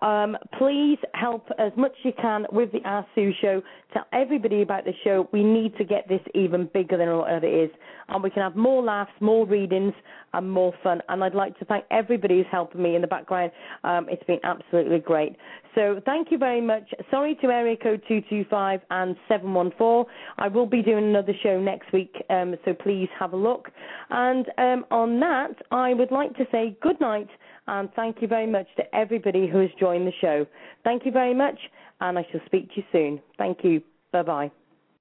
Um, 0.00 0.36
please 0.58 0.98
help 1.14 1.48
as 1.58 1.72
much 1.76 1.92
as 1.98 2.04
you 2.04 2.12
can 2.20 2.46
with 2.52 2.70
the 2.72 2.80
Ask 2.84 3.08
Sue 3.14 3.32
show. 3.40 3.62
Tell 3.92 4.06
everybody 4.12 4.62
about 4.62 4.84
the 4.84 4.92
show. 5.02 5.28
We 5.32 5.42
need 5.42 5.76
to 5.78 5.84
get 5.84 6.08
this 6.08 6.20
even 6.34 6.68
bigger 6.72 6.96
than 6.96 7.08
what 7.16 7.30
it 7.32 7.44
is. 7.44 7.70
And 8.08 8.22
we 8.22 8.30
can 8.30 8.42
have 8.42 8.56
more 8.56 8.82
laughs, 8.82 9.10
more 9.20 9.46
readings, 9.46 9.92
and 10.34 10.50
more 10.50 10.72
fun. 10.82 11.02
And 11.08 11.24
I'd 11.24 11.34
like 11.34 11.58
to 11.58 11.64
thank 11.64 11.84
everybody 11.90 12.36
who's 12.36 12.46
helping 12.50 12.82
me 12.82 12.94
in 12.94 13.00
the 13.00 13.08
background. 13.08 13.50
Um, 13.82 14.06
it's 14.08 14.22
been 14.24 14.40
absolutely 14.44 15.00
great. 15.00 15.36
So 15.74 16.00
thank 16.04 16.30
you 16.30 16.38
very 16.38 16.60
much. 16.60 16.82
Sorry 17.10 17.34
to 17.36 17.48
area 17.48 17.76
code 17.76 18.02
225 18.08 18.80
and 18.90 19.16
714. 19.28 20.04
I 20.38 20.48
will 20.48 20.66
be 20.66 20.82
doing 20.82 21.04
another 21.04 21.32
show 21.42 21.60
next 21.60 21.92
week, 21.92 22.14
um, 22.30 22.54
so 22.64 22.74
please 22.74 23.08
have 23.18 23.32
a 23.32 23.36
look. 23.36 23.68
And 24.10 24.46
um, 24.58 24.84
on 24.90 25.20
that, 25.20 25.54
I 25.70 25.94
would 25.94 26.10
like 26.10 26.34
to 26.36 26.46
say 26.50 26.76
good 26.82 27.00
night 27.00 27.28
and 27.68 27.88
thank 27.94 28.20
you 28.20 28.28
very 28.28 28.46
much 28.46 28.66
to 28.76 28.94
everybody 28.94 29.46
who 29.46 29.58
has 29.58 29.70
joined 29.78 30.06
the 30.06 30.12
show. 30.20 30.46
Thank 30.84 31.04
you 31.06 31.12
very 31.12 31.34
much, 31.34 31.58
and 32.00 32.18
I 32.18 32.26
shall 32.32 32.40
speak 32.46 32.68
to 32.70 32.76
you 32.76 32.84
soon. 32.92 33.20
Thank 33.36 33.58
you. 33.62 33.82
Bye 34.12 34.22
bye. 34.22 34.50